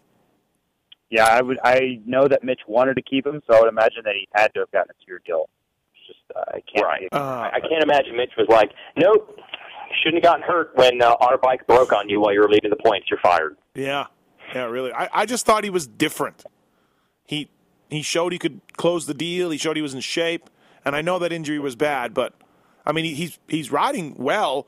Yeah, 1.10 1.26
I 1.26 1.41
would. 1.41 1.57
I 1.64 1.99
know 2.05 2.28
that 2.28 2.43
Mitch 2.43 2.62
wanted 2.68 2.95
to 2.95 3.01
keep 3.01 3.26
him, 3.26 3.41
so 3.47 3.57
I 3.57 3.62
would 3.62 3.70
imagine 3.70 4.03
that 4.05 4.14
he 4.16 4.28
had 4.36 4.53
to 4.53 4.60
have 4.62 4.72
gotten 4.72 4.91
a 4.91 5.03
two-year 5.03 5.22
deal. 5.26 5.49
It's 5.93 6.07
just 6.07 6.38
uh, 6.38 6.43
I 6.55 6.62
can't. 6.72 6.86
Right. 6.86 7.07
Uh, 7.12 7.18
I 7.18 7.55
I 7.55 7.60
can't 7.60 7.84
imagine 7.84 8.16
Mitch 8.16 8.32
was 8.38 8.47
like, 8.47 8.72
nope, 8.95 9.39
shouldn't 10.03 10.24
have 10.24 10.32
gotten 10.32 10.43
hurt 10.45 10.72
when 10.76 11.01
uh, 11.01 11.16
our 11.20 11.38
bike 11.38 11.66
broke 11.66 11.91
on 11.93 12.10
you 12.10 12.22
while 12.22 12.32
you 12.32 12.41
were 12.41 12.49
leading 12.49 12.70
the 12.70 12.76
points. 12.76 13.07
You're 13.10 13.20
fired. 13.22 13.57
Yeah, 13.74 14.05
yeah, 14.54 14.66
really. 14.66 14.91
I, 14.91 15.10
I 15.12 15.26
just 15.26 15.45
thought 15.45 15.64
he 15.64 15.70
was 15.70 15.88
different. 15.88 16.43
He 17.26 17.50
he 17.89 18.02
showed 18.02 18.34
he 18.34 18.39
could 18.39 18.62
close 18.78 19.06
the 19.06 19.14
deal. 19.14 19.50
He 19.50 19.58
showed 19.58 19.76
he 19.76 19.82
was 19.82 19.93
in 19.93 20.00
shape, 20.00 20.50
and 20.86 20.95
I 20.95 21.02
know 21.02 21.20
that 21.20 21.32
injury 21.32 21.60
was 21.60 21.76
bad, 21.76 22.14
but 22.14 22.34
I 22.86 22.91
mean 22.91 23.06
he, 23.06 23.14
he's 23.14 23.39
he's 23.47 23.72
riding 23.72 24.16
well 24.18 24.68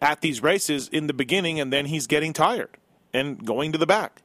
at 0.00 0.20
these 0.20 0.42
races 0.42 0.88
in 0.88 1.06
the 1.06 1.14
beginning, 1.14 1.60
and 1.60 1.72
then 1.72 1.86
he's 1.86 2.06
getting 2.06 2.32
tired 2.32 2.76
and 3.12 3.44
going 3.44 3.72
to 3.72 3.78
the 3.78 3.86
back. 3.86 4.22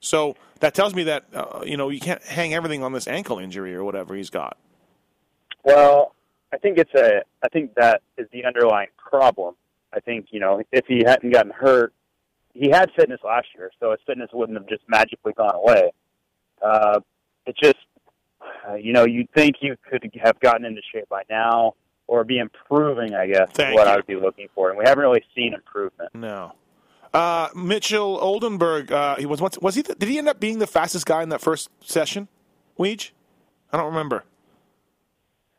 So 0.00 0.36
that 0.60 0.74
tells 0.74 0.94
me 0.94 1.04
that 1.04 1.24
uh, 1.32 1.62
you 1.64 1.76
know 1.76 1.88
you 1.88 2.00
can't 2.00 2.22
hang 2.22 2.54
everything 2.54 2.82
on 2.82 2.92
this 2.92 3.06
ankle 3.06 3.38
injury 3.38 3.74
or 3.74 3.84
whatever 3.84 4.14
he's 4.14 4.30
got. 4.30 4.56
Well, 5.64 6.14
I 6.52 6.58
think 6.58 6.78
it's 6.78 6.92
a. 6.94 7.22
I 7.42 7.48
think 7.48 7.74
that 7.74 8.02
is 8.18 8.28
the 8.32 8.44
underlying 8.44 8.88
problem. 8.96 9.54
I 9.92 10.00
think 10.00 10.26
you 10.30 10.40
know 10.40 10.62
if 10.72 10.86
he 10.86 11.02
hadn't 11.04 11.30
gotten 11.32 11.52
hurt, 11.52 11.92
he 12.54 12.70
had 12.70 12.90
fitness 12.96 13.20
last 13.24 13.48
year, 13.56 13.70
so 13.80 13.90
his 13.90 14.00
fitness 14.06 14.30
wouldn't 14.32 14.58
have 14.58 14.68
just 14.68 14.82
magically 14.88 15.32
gone 15.32 15.54
away. 15.54 15.92
Uh, 16.60 17.00
it 17.46 17.56
just, 17.62 17.76
uh, 18.68 18.74
you 18.74 18.92
know, 18.92 19.04
you'd 19.04 19.30
think 19.32 19.56
you 19.60 19.76
could 19.90 20.04
have 20.22 20.38
gotten 20.40 20.64
into 20.64 20.80
shape 20.92 21.08
by 21.08 21.22
now 21.30 21.74
or 22.06 22.24
be 22.24 22.38
improving. 22.38 23.14
I 23.14 23.26
guess 23.26 23.48
Thank 23.52 23.70
is 23.70 23.74
what 23.74 23.86
you. 23.86 23.92
I 23.92 23.96
would 23.96 24.06
be 24.06 24.16
looking 24.16 24.48
for, 24.54 24.70
and 24.70 24.78
we 24.78 24.84
haven't 24.86 25.02
really 25.02 25.24
seen 25.34 25.54
improvement. 25.54 26.14
No. 26.14 26.52
Uh, 27.12 27.48
Mitchell 27.54 28.18
Oldenburg, 28.20 28.90
uh, 28.90 29.16
he 29.16 29.26
was 29.26 29.40
once, 29.40 29.58
was 29.58 29.74
he? 29.74 29.82
The, 29.82 29.94
did 29.94 30.08
he 30.08 30.18
end 30.18 30.28
up 30.28 30.40
being 30.40 30.58
the 30.58 30.66
fastest 30.66 31.04
guy 31.04 31.22
in 31.22 31.28
that 31.28 31.40
first 31.40 31.68
session? 31.80 32.28
Weege? 32.78 33.10
I 33.72 33.76
don't 33.76 33.86
remember. 33.86 34.24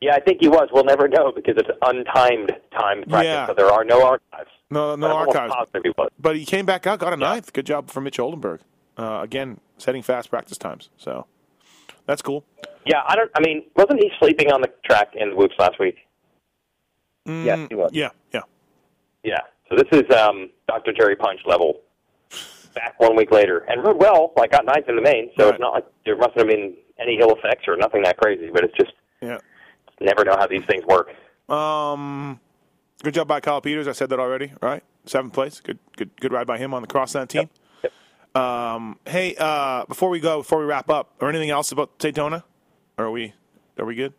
Yeah, 0.04 0.14
I 0.16 0.20
think 0.20 0.38
he 0.40 0.48
was. 0.48 0.68
We'll 0.70 0.84
never 0.84 1.08
know 1.08 1.32
because 1.34 1.54
it's 1.56 1.68
untimed 1.82 2.50
time 2.76 3.04
practice, 3.08 3.24
Yeah. 3.24 3.46
so 3.46 3.54
there 3.54 3.70
are 3.70 3.84
no 3.84 4.04
archives. 4.04 4.50
No, 4.70 4.96
no 4.96 5.08
But 5.08 5.36
archives. 5.36 5.54
he 5.82 5.90
was. 5.96 6.10
But 6.18 6.36
he 6.36 6.44
came 6.44 6.66
back 6.66 6.86
out, 6.86 6.98
got 6.98 7.12
a 7.12 7.16
ninth. 7.16 7.52
Good 7.54 7.64
job 7.64 7.88
for 7.90 8.00
Mitch 8.02 8.18
Oldenburg. 8.18 8.60
Uh, 8.98 9.20
again, 9.22 9.60
setting 9.78 10.02
fast 10.02 10.28
practice 10.28 10.58
times. 10.58 10.90
So 10.98 11.26
that's 12.06 12.20
cool. 12.22 12.44
Yeah, 12.84 13.02
I 13.06 13.16
don't. 13.16 13.30
I 13.34 13.40
mean, 13.40 13.64
wasn't 13.76 14.00
he 14.00 14.10
sleeping 14.20 14.52
on 14.52 14.60
the 14.60 14.70
track 14.84 15.12
in 15.14 15.30
the 15.30 15.36
whoops 15.36 15.54
last 15.58 15.78
week? 15.80 15.96
Mm, 17.26 17.44
Yes, 17.46 17.66
he 17.70 17.74
was. 17.74 17.90
Yeah, 17.94 18.10
yeah. 18.32 18.42
Yeah. 19.22 19.40
So 19.70 19.76
this 19.76 19.88
is 20.02 20.14
um, 20.14 20.50
Dr. 20.68 20.92
Jerry 20.92 21.16
Punch 21.16 21.40
level. 21.46 21.80
Back 22.74 22.98
one 23.00 23.14
week 23.16 23.30
later 23.30 23.58
and 23.68 23.82
rode 23.86 23.96
well. 23.98 24.32
Like 24.36 24.50
got 24.50 24.64
ninth 24.66 24.88
in 24.88 24.96
the 24.96 25.02
main, 25.02 25.30
so 25.38 25.44
Right. 25.46 25.54
it's 25.54 25.60
not 25.60 25.72
like 25.72 25.86
there 26.04 26.16
mustn't 26.16 26.38
have 26.38 26.48
been 26.48 26.74
any 26.98 27.18
ill 27.20 27.32
effects 27.34 27.64
or 27.68 27.76
nothing 27.76 28.02
that 28.02 28.16
crazy. 28.18 28.50
But 28.52 28.64
it's 28.64 28.74
just 28.76 28.92
Yeah. 29.22 29.38
Never 30.00 30.24
know 30.24 30.36
how 30.36 30.46
these 30.46 30.64
things 30.68 30.84
work. 30.86 31.08
Um, 31.48 32.40
good 33.02 33.14
job 33.14 33.28
by 33.28 33.40
Kyle 33.40 33.60
Peters. 33.60 33.88
I 33.88 33.92
said 33.92 34.10
that 34.10 34.20
already. 34.20 34.52
Right, 34.62 34.82
seventh 35.06 35.32
place. 35.32 35.60
Good, 35.60 35.78
good, 35.96 36.10
good 36.20 36.32
ride 36.32 36.46
by 36.46 36.58
him 36.58 36.74
on 36.74 36.82
the 36.82 36.88
crossland 36.88 37.30
team. 37.30 37.48
Yep. 37.82 37.92
Um, 38.42 38.98
hey, 39.06 39.36
uh, 39.38 39.84
before 39.86 40.08
we 40.08 40.20
go, 40.20 40.38
before 40.38 40.58
we 40.58 40.64
wrap 40.64 40.90
up, 40.90 41.12
or 41.20 41.28
anything 41.28 41.50
else 41.50 41.72
about 41.72 41.98
Daytona? 41.98 42.44
Or 42.98 43.06
are 43.06 43.10
we, 43.10 43.34
are 43.78 43.84
we 43.84 43.94
good? 43.94 44.12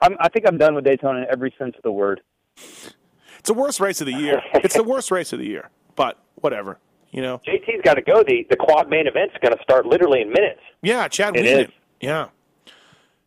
I'm, 0.00 0.16
I 0.20 0.28
think 0.28 0.46
I'm 0.46 0.58
done 0.58 0.74
with 0.74 0.84
Daytona 0.84 1.20
in 1.20 1.26
every 1.30 1.54
sense 1.58 1.74
of 1.76 1.82
the 1.82 1.92
word. 1.92 2.20
It's 3.38 3.54
the 3.54 3.62
worst 3.62 3.78
race 3.78 4.00
of 4.00 4.08
the 4.08 4.12
year. 4.12 4.42
it's 4.54 4.74
the 4.74 4.82
worst 4.82 5.12
race 5.12 5.32
of 5.32 5.38
the 5.38 5.46
year. 5.46 5.70
But 5.94 6.18
whatever, 6.34 6.80
you 7.12 7.22
know. 7.22 7.40
JT's 7.46 7.80
got 7.84 7.94
to 7.94 8.02
go. 8.02 8.24
The 8.24 8.44
the 8.50 8.56
quad 8.56 8.90
main 8.90 9.06
event's 9.06 9.36
going 9.40 9.56
to 9.56 9.62
start 9.62 9.86
literally 9.86 10.20
in 10.20 10.30
minutes. 10.30 10.58
Yeah, 10.82 11.06
Chad 11.06 11.36
It 11.36 11.44
Wienen. 11.44 11.72
Yeah. 12.00 12.28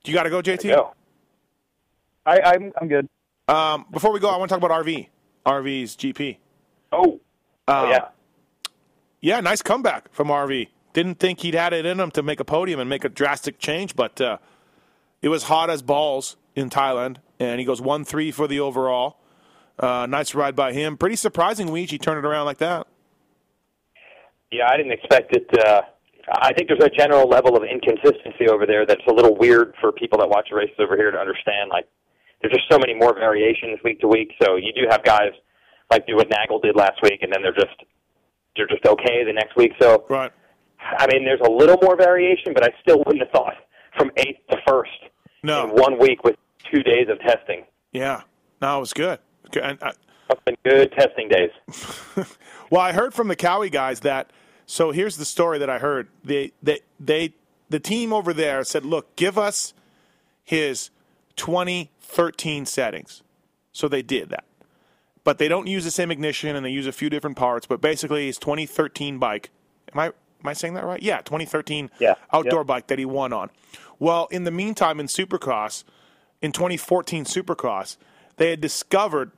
Do 0.03 0.11
you 0.11 0.17
got 0.17 0.23
to 0.23 0.29
go, 0.29 0.41
JT? 0.41 0.63
Go. 0.75 0.93
I, 2.29 2.51
I'm 2.53 2.71
I'm 2.79 2.87
good. 2.87 3.07
Um, 3.47 3.85
before 3.91 4.11
we 4.13 4.19
go, 4.19 4.29
I 4.29 4.37
want 4.37 4.49
to 4.49 4.55
talk 4.59 4.63
about 4.63 4.85
RV. 4.85 5.07
RV's 5.45 5.95
GP. 5.95 6.37
Oh, 6.91 7.19
Uh, 7.67 7.83
oh 7.85 7.89
yeah. 7.89 8.07
Yeah, 9.21 9.39
nice 9.41 9.61
comeback 9.61 10.13
from 10.13 10.27
RV. 10.27 10.67
Didn't 10.93 11.19
think 11.19 11.41
he'd 11.41 11.55
had 11.55 11.73
it 11.73 11.85
in 11.85 11.99
him 11.99 12.11
to 12.11 12.23
make 12.23 12.39
a 12.39 12.45
podium 12.45 12.79
and 12.79 12.89
make 12.89 13.03
a 13.03 13.09
drastic 13.09 13.57
change, 13.59 13.95
but 13.95 14.21
uh, 14.21 14.37
it 15.21 15.29
was 15.29 15.43
hot 15.43 15.69
as 15.69 15.81
balls 15.81 16.37
in 16.55 16.69
Thailand, 16.69 17.17
and 17.39 17.59
he 17.59 17.65
goes 17.65 17.81
1 17.81 18.05
3 18.05 18.31
for 18.31 18.47
the 18.47 18.59
overall. 18.59 19.17
Uh, 19.77 20.05
nice 20.09 20.35
ride 20.35 20.55
by 20.55 20.73
him. 20.73 20.97
Pretty 20.97 21.15
surprising, 21.15 21.67
Weege, 21.69 21.89
he 21.89 21.97
turned 21.97 22.19
it 22.19 22.27
around 22.27 22.45
like 22.45 22.57
that. 22.59 22.87
Yeah, 24.51 24.67
I 24.69 24.77
didn't 24.77 24.91
expect 24.93 25.35
it. 25.35 25.47
Uh, 25.57 25.81
I 26.31 26.53
think 26.53 26.69
there's 26.69 26.83
a 26.83 26.89
general 26.89 27.27
level 27.27 27.55
of 27.55 27.63
inconsistency 27.63 28.47
over 28.49 28.65
there 28.65 28.85
that's 28.85 29.01
a 29.07 29.13
little 29.13 29.35
weird 29.35 29.73
for 29.81 29.91
people 29.91 30.19
that 30.19 30.29
watch 30.29 30.47
the 30.49 30.55
races 30.55 30.75
over 30.79 30.95
here 30.95 31.11
to 31.11 31.17
understand. 31.17 31.69
Like, 31.69 31.87
there's 32.41 32.53
just 32.53 32.65
so 32.71 32.77
many 32.79 32.93
more 32.93 33.13
variations 33.13 33.79
week 33.83 33.99
to 34.01 34.07
week. 34.07 34.31
So 34.41 34.55
you 34.55 34.71
do 34.73 34.87
have 34.89 35.03
guys 35.03 35.31
like 35.91 36.05
do 36.07 36.15
what 36.15 36.29
Nagl 36.29 36.61
did 36.61 36.75
last 36.75 37.01
week, 37.03 37.19
and 37.21 37.31
then 37.33 37.41
they're 37.41 37.53
just 37.53 37.75
they're 38.55 38.67
just 38.67 38.85
okay 38.85 39.23
the 39.25 39.33
next 39.33 39.55
week. 39.55 39.71
So 39.81 40.05
Right. 40.09 40.31
I 40.81 41.07
mean, 41.11 41.25
there's 41.25 41.41
a 41.45 41.51
little 41.51 41.77
more 41.81 41.95
variation, 41.97 42.53
but 42.53 42.63
I 42.63 42.69
still 42.81 42.99
wouldn't 43.05 43.19
have 43.23 43.31
thought 43.31 43.55
from 43.97 44.11
eighth 44.17 44.39
to 44.49 44.57
first 44.67 44.91
No. 45.43 45.65
in 45.65 45.69
one 45.71 45.99
week 45.99 46.23
with 46.23 46.35
two 46.71 46.81
days 46.83 47.07
of 47.09 47.19
testing. 47.19 47.65
Yeah. 47.91 48.21
No, 48.61 48.77
it 48.77 48.79
was 48.81 48.93
good. 48.93 49.19
Good. 49.51 49.63
And, 49.63 49.81
uh, 49.83 49.91
That's 50.29 50.41
been 50.45 50.55
good 50.63 50.91
testing 50.93 51.27
days. 51.29 52.25
Well, 52.71 52.81
I 52.81 52.91
heard 52.91 53.15
from 53.15 53.29
the 53.29 53.35
Kawi 53.35 53.71
guys 53.71 54.01
that. 54.01 54.29
So 54.67 54.91
here's 54.91 55.17
the 55.17 55.25
story 55.25 55.57
that 55.57 55.71
I 55.71 55.79
heard. 55.79 56.07
They, 56.23 56.51
they, 56.61 56.81
they, 56.99 57.33
the 57.69 57.79
team 57.79 58.13
over 58.13 58.31
there 58.31 58.63
said, 58.63 58.85
"Look, 58.85 59.15
give 59.15 59.39
us 59.39 59.73
his 60.43 60.91
2013 62.09 62.65
settings." 62.65 63.23
So 63.71 63.87
they 63.87 64.01
did 64.01 64.29
that, 64.29 64.45
but 65.23 65.37
they 65.37 65.47
don't 65.47 65.67
use 65.67 65.83
the 65.83 65.91
same 65.91 66.11
ignition 66.11 66.55
and 66.55 66.65
they 66.65 66.69
use 66.71 66.87
a 66.87 66.91
few 66.91 67.09
different 67.09 67.37
parts. 67.37 67.65
But 67.65 67.81
basically, 67.81 68.25
his 68.27 68.37
2013 68.37 69.19
bike. 69.19 69.51
Am 69.93 69.99
I 69.99 70.05
am 70.07 70.13
I 70.45 70.53
saying 70.53 70.73
that 70.75 70.85
right? 70.85 71.01
Yeah, 71.01 71.21
2013 71.21 71.91
Yeah. 71.99 72.15
outdoor 72.31 72.61
Yep. 72.61 72.67
bike 72.67 72.87
that 72.87 72.99
he 72.99 73.05
won 73.05 73.33
on. 73.33 73.49
Well, 73.99 74.27
in 74.31 74.45
the 74.45 74.51
meantime, 74.51 74.99
in 74.99 75.07
Supercross, 75.07 75.83
in 76.41 76.51
2014 76.51 77.25
Supercross, 77.25 77.97
they 78.37 78.49
had 78.51 78.61
discovered 78.61 79.31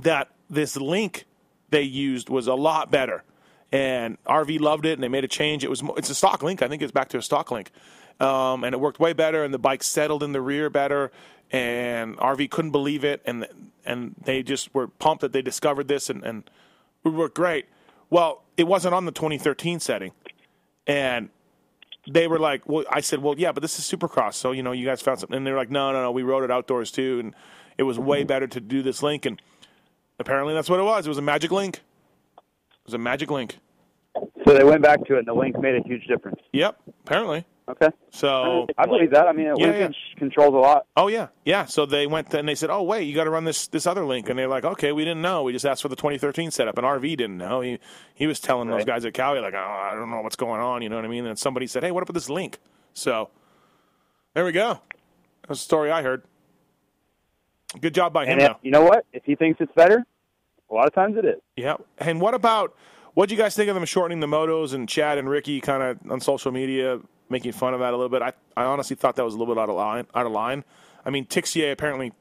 that 0.00 0.28
this 0.50 0.76
link 0.76 1.24
they 1.70 1.82
used 1.82 2.28
was 2.28 2.46
a 2.46 2.54
lot 2.54 2.90
better, 2.90 3.22
and 3.70 4.18
RV 4.24 4.58
loved 4.58 4.86
it, 4.86 4.94
and 4.94 5.02
they 5.02 5.08
made 5.08 5.24
a 5.24 5.28
change. 5.28 5.62
It 5.64 5.70
was 5.70 5.82
it's 5.96 6.10
a 6.10 6.14
stock 6.14 6.42
link. 6.42 6.62
I 6.62 6.68
think 6.68 6.82
it's 6.82 6.92
back 6.92 7.08
to 7.10 7.18
a 7.18 7.22
stock 7.22 7.50
link, 7.50 7.70
um, 8.20 8.64
and 8.64 8.74
it 8.74 8.78
worked 8.78 8.98
way 8.98 9.12
better, 9.12 9.44
and 9.44 9.52
the 9.54 9.58
bike 9.58 9.82
settled 9.82 10.22
in 10.22 10.32
the 10.32 10.40
rear 10.40 10.70
better, 10.70 11.10
and 11.50 12.16
RV 12.18 12.50
couldn't 12.50 12.72
believe 12.72 13.04
it, 13.04 13.22
and 13.24 13.46
and 13.84 14.14
they 14.22 14.42
just 14.42 14.74
were 14.74 14.88
pumped 14.88 15.22
that 15.22 15.32
they 15.32 15.42
discovered 15.42 15.88
this, 15.88 16.10
and 16.10 16.24
and 16.24 16.50
it 17.04 17.10
worked 17.10 17.36
great. 17.36 17.66
Well, 18.10 18.42
it 18.56 18.66
wasn't 18.66 18.94
on 18.94 19.04
the 19.04 19.12
2013 19.12 19.80
setting, 19.80 20.12
and 20.86 21.28
they 22.10 22.26
were 22.26 22.38
like, 22.38 22.68
"Well," 22.68 22.84
I 22.90 23.00
said, 23.00 23.22
"Well, 23.22 23.34
yeah, 23.38 23.52
but 23.52 23.62
this 23.62 23.78
is 23.78 23.84
Supercross, 23.84 24.34
so 24.34 24.52
you 24.52 24.62
know, 24.62 24.72
you 24.72 24.84
guys 24.86 25.00
found 25.00 25.20
something." 25.20 25.36
And 25.36 25.46
they're 25.46 25.56
like, 25.56 25.70
"No, 25.70 25.92
no, 25.92 26.02
no, 26.02 26.10
we 26.10 26.22
rode 26.22 26.44
it 26.44 26.50
outdoors 26.50 26.90
too, 26.90 27.20
and 27.20 27.34
it 27.76 27.84
was 27.84 27.98
way 27.98 28.24
better 28.24 28.46
to 28.46 28.60
do 28.60 28.82
this 28.82 29.02
link." 29.02 29.26
And 29.26 29.40
apparently, 30.18 30.54
that's 30.54 30.68
what 30.68 30.80
it 30.80 30.84
was. 30.84 31.06
It 31.06 31.10
was 31.10 31.18
a 31.18 31.22
magic 31.22 31.52
link. 31.52 31.76
It 32.36 32.86
was 32.86 32.94
a 32.94 32.98
magic 32.98 33.30
link. 33.30 33.58
So 34.44 34.54
they 34.54 34.64
went 34.64 34.82
back 34.82 35.04
to 35.06 35.16
it, 35.16 35.20
and 35.20 35.28
the 35.28 35.34
link 35.34 35.58
made 35.60 35.76
a 35.76 35.86
huge 35.86 36.06
difference. 36.06 36.40
Yep, 36.52 36.80
apparently. 37.04 37.44
Okay. 37.68 37.90
So, 38.10 38.66
I 38.78 38.86
believe 38.86 39.10
that. 39.10 39.26
I 39.26 39.32
mean, 39.32 39.46
Yeah, 39.46 39.66
linkage 39.66 39.96
controls 40.16 40.54
a 40.54 40.58
lot. 40.58 40.86
oh 40.96 41.08
yeah, 41.08 41.28
yeah. 41.44 41.66
So 41.66 41.84
they 41.84 42.06
went 42.06 42.32
and 42.32 42.48
they 42.48 42.54
said, 42.54 42.70
"Oh 42.70 42.82
wait, 42.82 43.02
you 43.04 43.14
got 43.14 43.24
to 43.24 43.30
run 43.30 43.44
this 43.44 43.68
this 43.68 43.86
other 43.86 44.06
link," 44.06 44.30
and 44.30 44.38
they're 44.38 44.48
like, 44.48 44.64
"Okay, 44.64 44.90
we 44.92 45.04
didn't 45.04 45.20
know. 45.20 45.42
We 45.42 45.52
just 45.52 45.66
asked 45.66 45.82
for 45.82 45.88
the 45.88 45.96
2013 45.96 46.50
setup." 46.50 46.78
And 46.78 46.86
RV 46.86 47.02
didn't 47.16 47.36
know. 47.36 47.60
He 47.60 47.78
he 48.14 48.26
was 48.26 48.40
telling 48.40 48.68
those 48.68 48.86
guys 48.86 49.04
at 49.04 49.12
Cali 49.12 49.40
like, 49.40 49.54
"Oh, 49.54 49.58
I 49.58 49.94
don't 49.94 50.10
know 50.10 50.22
what's 50.22 50.36
going 50.36 50.60
on." 50.62 50.80
You 50.80 50.88
know 50.88 50.96
what 50.96 51.04
I 51.04 51.08
mean? 51.08 51.26
And 51.26 51.38
somebody 51.38 51.66
said, 51.66 51.82
"Hey, 51.84 51.90
what 51.90 52.02
up 52.02 52.08
with 52.08 52.14
this 52.14 52.30
link?" 52.30 52.58
So 52.94 53.28
there 54.34 54.44
we 54.46 54.52
go. 54.52 54.80
That's 55.46 55.60
the 55.60 55.64
story 55.64 55.90
I 55.90 56.02
heard. 56.02 56.22
Good 57.80 57.94
job 57.94 58.12
by 58.14 58.24
him. 58.24 58.32
And 58.32 58.42
if, 58.42 58.48
though. 58.48 58.58
you 58.62 58.70
know 58.70 58.82
what? 58.82 59.04
If 59.12 59.24
he 59.24 59.34
thinks 59.34 59.60
it's 59.60 59.72
better, 59.74 60.04
a 60.70 60.74
lot 60.74 60.86
of 60.86 60.94
times 60.94 61.16
it 61.18 61.24
is. 61.24 61.36
Yeah. 61.56 61.76
And 61.98 62.20
what 62.20 62.32
about 62.34 62.74
what 63.14 63.28
do 63.28 63.34
you 63.34 63.40
guys 63.40 63.54
think 63.54 63.68
of 63.68 63.74
them 63.74 63.84
shortening 63.84 64.20
the 64.20 64.26
motos 64.26 64.72
and 64.72 64.88
Chad 64.88 65.18
and 65.18 65.28
Ricky 65.28 65.60
kind 65.60 65.82
of 65.82 66.10
on 66.10 66.20
social 66.20 66.52
media 66.52 67.00
making 67.28 67.52
fun 67.52 67.74
of 67.74 67.80
that 67.80 67.92
a 67.92 67.96
little 67.96 68.08
bit? 68.08 68.22
I, 68.22 68.32
I 68.56 68.64
honestly 68.64 68.96
thought 68.96 69.16
that 69.16 69.24
was 69.24 69.34
a 69.34 69.38
little 69.38 69.54
bit 69.54 69.60
out 69.60 69.68
of 69.68 69.76
line. 69.76 70.06
Out 70.14 70.26
of 70.26 70.32
line. 70.32 70.64
I 71.04 71.10
mean, 71.10 71.26
Tixier 71.26 71.72
apparently 71.72 72.12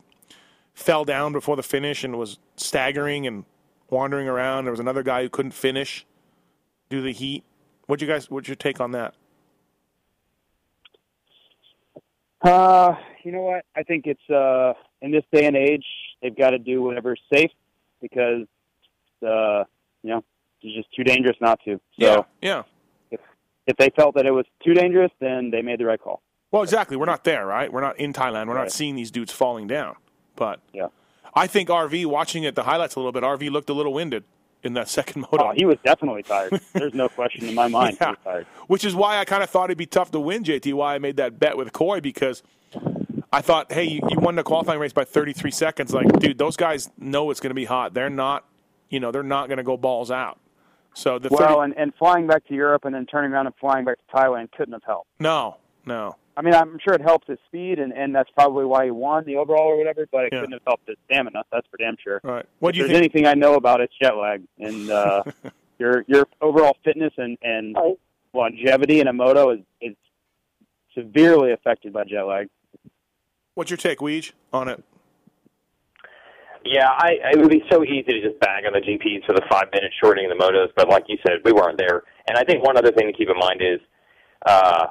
fell 0.74 1.06
down 1.06 1.34
before 1.34 1.56
the 1.56 1.64
finish 1.64 2.04
and 2.04 2.18
was 2.18 2.38
staggering 2.56 3.26
and 3.26 3.46
wandering 3.90 4.28
around. 4.28 4.66
There 4.66 4.72
was 4.72 4.80
another 4.80 5.04
guy 5.04 5.24
who 5.24 5.30
couldn't 5.30 5.52
finish 5.52 6.06
due 6.90 6.98
to 6.98 7.04
the 7.04 7.14
heat. 7.14 7.44
What 7.88 8.02
you 8.02 8.08
guys? 8.08 8.30
What's 8.30 8.48
your 8.48 8.56
take 8.56 8.80
on 8.80 8.92
that? 8.92 9.16
Uh, 12.42 12.96
you 13.24 13.32
know 13.32 13.42
what? 13.42 13.66
I 13.76 13.84
think 13.84 14.06
it's 14.06 14.30
uh 14.30 14.74
in 15.02 15.12
this 15.12 15.24
day 15.32 15.46
and 15.46 15.56
age 15.56 15.86
they've 16.22 16.36
got 16.36 16.52
to 16.52 16.60
do 16.60 16.82
whatever's 16.82 17.22
safe 17.34 17.52
because 18.02 18.46
uh 19.26 19.64
you 20.04 20.12
know 20.12 20.24
it's 20.62 20.76
just 20.76 20.94
too 20.96 21.04
dangerous 21.04 21.38
not 21.42 21.60
to. 21.66 21.76
So 21.76 21.82
yeah. 21.98 22.22
Yeah. 22.42 22.64
If 23.68 23.77
they 23.77 23.89
felt 23.95 24.15
that 24.15 24.26
it 24.26 24.31
was 24.31 24.45
too 24.64 24.73
dangerous, 24.73 25.11
then 25.19 25.52
they 25.52 25.61
made 25.61 25.80
the 25.80 25.85
right 25.85 26.02
call. 26.02 26.22
Well, 26.52 26.64
exactly. 26.64 26.95
We're 26.98 27.06
not 27.06 27.23
there, 27.26 27.45
right? 27.45 27.72
We're 27.72 27.81
not 27.81 27.99
in 27.99 28.14
Thailand. 28.14 28.48
We're 28.48 28.53
not 28.56 28.72
seeing 28.72 28.95
these 28.95 29.11
dudes 29.11 29.31
falling 29.31 29.68
down. 29.68 29.95
But 30.35 30.61
Yeah. 30.73 30.88
I 31.34 31.45
think 31.45 31.69
RV 31.69 32.06
watching 32.07 32.44
it 32.44 32.56
the 32.56 32.64
highlights 32.64 32.95
a 32.95 32.99
little 32.99 33.11
bit. 33.11 33.22
RV 33.23 33.52
looked 33.52 33.69
a 33.69 33.73
little 33.73 33.94
winded 33.94 34.23
in 34.64 34.73
that 34.73 34.88
second 34.98 35.26
oh, 35.26 35.30
moto. 35.34 35.49
Oh, 35.49 35.53
he 35.56 35.65
was 35.65 35.77
definitely 35.84 36.23
tired. 36.23 36.60
There's 36.73 36.94
no 36.94 37.10
question 37.10 37.45
in 37.48 37.53
my 37.53 37.68
mind 37.68 37.98
Yeah. 37.99 38.07
he 38.07 38.11
was 38.11 38.19
tired. 38.23 38.45
Which 38.68 38.85
is 38.85 38.95
why 38.95 39.18
I 39.18 39.26
kind 39.26 39.44
of 39.44 39.49
thought 39.49 39.65
it'd 39.65 39.77
be 39.77 39.85
tough 39.85 40.10
to 40.11 40.19
win, 40.19 40.44
JT. 40.44 40.73
Why 40.73 40.95
I 40.95 40.99
made 40.99 41.18
that 41.18 41.38
bet 41.38 41.57
with 41.57 41.73
Coy 41.73 41.99
because 41.99 42.41
I 43.31 43.41
thought, 43.41 43.72
hey, 43.72 43.84
you, 43.84 43.99
you 44.10 44.19
won 44.19 44.35
the 44.35 44.44
qualifying 44.44 44.80
race 44.80 44.94
by 44.94 45.03
33 45.03 45.52
seconds. 45.52 45.94
Like, 45.94 46.07
dude, 46.19 46.38
those 46.38 46.56
guys 46.56 46.89
know 46.98 47.30
it's 47.30 47.41
going 47.41 47.52
to 47.52 47.56
be 47.56 47.65
hot. 47.65 47.94
They're 47.94 48.10
not, 48.10 48.45
you 48.89 48.99
know, 49.02 49.11
they're 49.11 49.22
not 49.22 49.48
going 49.48 49.57
to 49.57 49.64
go 49.64 49.76
balls 49.76 50.10
out. 50.11 50.39
So 50.98 51.19
the 51.19 51.30
30, 51.30 51.44
Well, 51.44 51.61
and, 51.61 51.78
and 51.78 51.94
flying 51.94 52.26
back 52.26 52.48
to 52.48 52.56
Europe 52.56 52.84
and 52.84 52.95
then 52.95 53.06
turning 53.06 53.32
around 53.32 53.45
and 53.45 53.56
flying 53.57 53.86
back 53.86 53.98
to 53.99 54.15
Thailand 54.15 54.52
couldn't 54.52 54.74
have 54.74 54.84
helped. 54.84 55.10
no, 55.19 55.57
no, 55.86 56.15
I 56.36 56.41
mean, 56.41 56.53
I'm 56.56 56.80
sure 56.84 56.94
it 56.95 57.02
helps 57.02 57.28
his 57.28 57.38
speed, 57.48 57.78
and, 57.80 57.94
and 57.94 58.14
that's 58.15 58.30
probably 58.32 58.65
why 58.65 58.86
he 58.86 58.91
won 58.91 59.24
the 59.26 59.36
overall 59.38 59.68
or 59.68 59.78
whatever, 59.78 60.07
but 60.11 60.26
it 60.26 60.30
Yeah. 60.34 60.40
couldn't 60.41 60.53
have 60.53 60.61
helped 60.68 60.88
his 60.88 60.98
stamina. 61.06 61.44
That's 61.52 61.65
for 61.69 61.78
damn 61.78 61.98
sure. 62.03 62.19
all 62.24 62.32
right. 62.32 62.45
What 62.60 62.69
if 62.69 62.74
do 62.74 62.78
you 62.82 62.88
there's 62.88 62.99
think? 62.99 63.14
anything 63.15 63.28
I 63.28 63.34
know 63.36 63.53
about, 63.56 63.80
it's 63.82 63.94
jet 64.02 64.15
lag. 64.18 64.41
And 64.60 64.90
uh, 64.90 65.24
your 65.80 66.03
your 66.07 66.28
overall 66.41 66.76
fitness 66.84 67.14
and, 67.18 67.38
and 67.41 67.76
longevity 68.34 68.99
in 68.99 69.07
a 69.07 69.14
moto 69.14 69.52
is, 69.52 69.60
is 69.82 69.95
severely 70.95 71.53
affected 71.53 71.94
by 71.94 72.03
jet 72.06 72.24
lag. 72.24 72.49
What's 73.56 73.69
your 73.72 73.78
take, 73.78 73.99
Weege, 73.99 74.32
on 74.52 74.68
it? 74.68 74.84
Yeah, 76.68 76.89
I, 76.89 77.31
it 77.34 77.39
would 77.39 77.49
be 77.49 77.64
so 77.72 77.84
easy 77.84 78.03
to 78.03 78.22
just 78.22 78.39
bag 78.39 78.65
on 78.65 78.73
the 78.73 78.80
GPs 78.80 79.26
for 79.26 79.34
the 79.34 79.41
five 79.49 79.68
minute 79.73 79.91
shortening 80.02 80.30
of 80.30 80.38
the 80.38 80.44
motos, 80.44 80.68
but 80.76 80.89
like 80.89 81.06
you 81.07 81.18
said, 81.26 81.38
we 81.45 81.53
weren't 81.53 81.77
there. 81.77 82.03
And 82.27 82.38
I 82.38 82.44
think 82.44 82.64
one 82.64 82.77
other 82.77 82.91
thing 82.91 83.07
to 83.07 83.14
keep 83.14 83.30
in 83.30 83.38
mind 83.39 83.61
is 83.61 83.80
uh, 84.45 84.88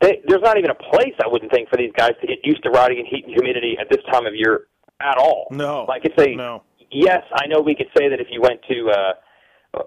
they, 0.00 0.20
there's 0.26 0.42
not 0.42 0.58
even 0.58 0.70
a 0.70 0.74
place 0.74 1.14
I 1.22 1.28
wouldn't 1.28 1.50
think 1.50 1.68
for 1.68 1.76
these 1.76 1.92
guys 1.96 2.12
to 2.20 2.26
get 2.26 2.38
used 2.44 2.62
to 2.64 2.70
riding 2.70 2.98
in 2.98 3.06
heat 3.06 3.24
and 3.24 3.32
humidity 3.34 3.76
at 3.80 3.88
this 3.90 4.04
time 4.12 4.26
of 4.26 4.34
year 4.34 4.66
at 5.00 5.16
all. 5.18 5.48
No. 5.50 5.84
like 5.88 6.04
it's 6.04 6.20
a 6.20 6.34
No. 6.34 6.62
yes. 6.90 7.22
I 7.34 7.46
know 7.46 7.60
we 7.60 7.74
could 7.74 7.88
say 7.96 8.08
that 8.08 8.20
if 8.20 8.28
you 8.30 8.40
went 8.40 8.60
to 8.68 8.90
uh, 8.90 9.12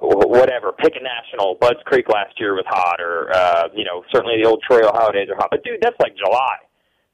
whatever, 0.02 0.74
pick 0.74 0.94
a 0.96 1.04
national. 1.04 1.56
Budds 1.62 1.80
Creek 1.86 2.10
last 2.10 2.40
year 2.40 2.54
was 2.54 2.66
hot, 2.68 3.00
or 3.00 3.32
uh, 3.34 3.68
you 3.76 3.86
know, 3.86 4.04
certainly 4.14 4.42
the 4.42 4.48
old 4.48 4.62
Trail 4.70 4.92
holidays 4.94 5.30
are 5.30 5.36
hot. 5.36 5.50
But 5.52 5.64
dude, 5.64 5.80
that's 5.82 5.96
like 6.00 6.16
July. 6.18 6.58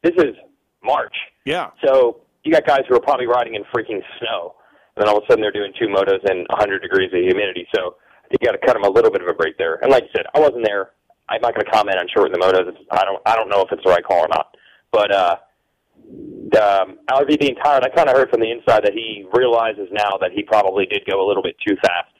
This 0.02 0.14
is 0.18 0.36
March. 0.84 1.16
Yeah. 1.46 1.70
So 1.86 2.22
you 2.44 2.52
got 2.52 2.66
guys 2.66 2.82
who 2.88 2.96
are 2.96 3.00
probably 3.02 3.28
riding 3.28 3.56
in 3.56 3.64
freaking 3.76 4.02
snow, 4.20 4.56
and 4.96 5.02
then 5.04 5.10
all 5.10 5.18
of 5.18 5.24
a 5.24 5.28
sudden 5.32 5.42
they're 5.42 5.52
doing 5.52 5.74
two 5.80 5.88
motos 5.88 6.24
and 6.30 6.46
100 6.50 6.82
degrees 6.82 7.10
of 7.14 7.20
humidity. 7.20 7.68
So 7.76 7.96
you 8.32 8.38
got 8.44 8.52
to 8.54 8.58
cut 8.66 8.74
them 8.74 8.84
a 8.84 8.90
little 8.90 9.12
bit 9.12 9.22
of 9.22 9.28
a 9.28 9.34
break 9.34 9.58
there. 9.58 9.76
And 9.82 9.92
like 9.92 10.04
you 10.04 10.10
said, 10.16 10.26
I 10.36 10.40
wasn't 10.40 10.66
there. 10.66 10.92
I'm 11.30 11.42
not 11.42 11.56
going 11.56 11.66
to 11.66 11.72
comment 11.72 11.98
on 11.98 12.08
shorting 12.14 12.34
the 12.34 12.40
motos. 12.40 12.68
It's- 12.68 12.84
I 12.92 13.06
don't. 13.06 13.22
I 13.26 13.36
don't 13.36 13.50
know 13.50 13.62
if 13.62 13.72
it's 13.72 13.84
the 13.84 13.90
right 13.90 14.04
call 14.04 14.26
or 14.26 14.28
not. 14.28 14.56
But 14.92 15.12
uh, 15.12 15.36
um, 16.60 17.00
RV 17.10 17.40
being 17.40 17.56
tired, 17.64 17.84
I 17.84 17.90
kind 17.90 18.10
of 18.10 18.16
heard 18.16 18.30
from 18.30 18.42
the 18.42 18.52
inside 18.52 18.84
that 18.84 18.94
he 18.94 19.26
realizes 19.34 19.88
now 19.92 20.12
that 20.22 20.32
he 20.34 20.44
probably 20.44 20.86
did 20.86 21.02
go 21.10 21.26
a 21.26 21.28
little 21.28 21.42
bit 21.42 21.56
too 21.66 21.76
fast, 21.82 22.12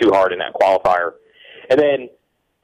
too 0.00 0.10
hard 0.12 0.32
in 0.32 0.38
that 0.38 0.54
qualifier. 0.54 1.12
And 1.70 1.78
then 1.78 2.08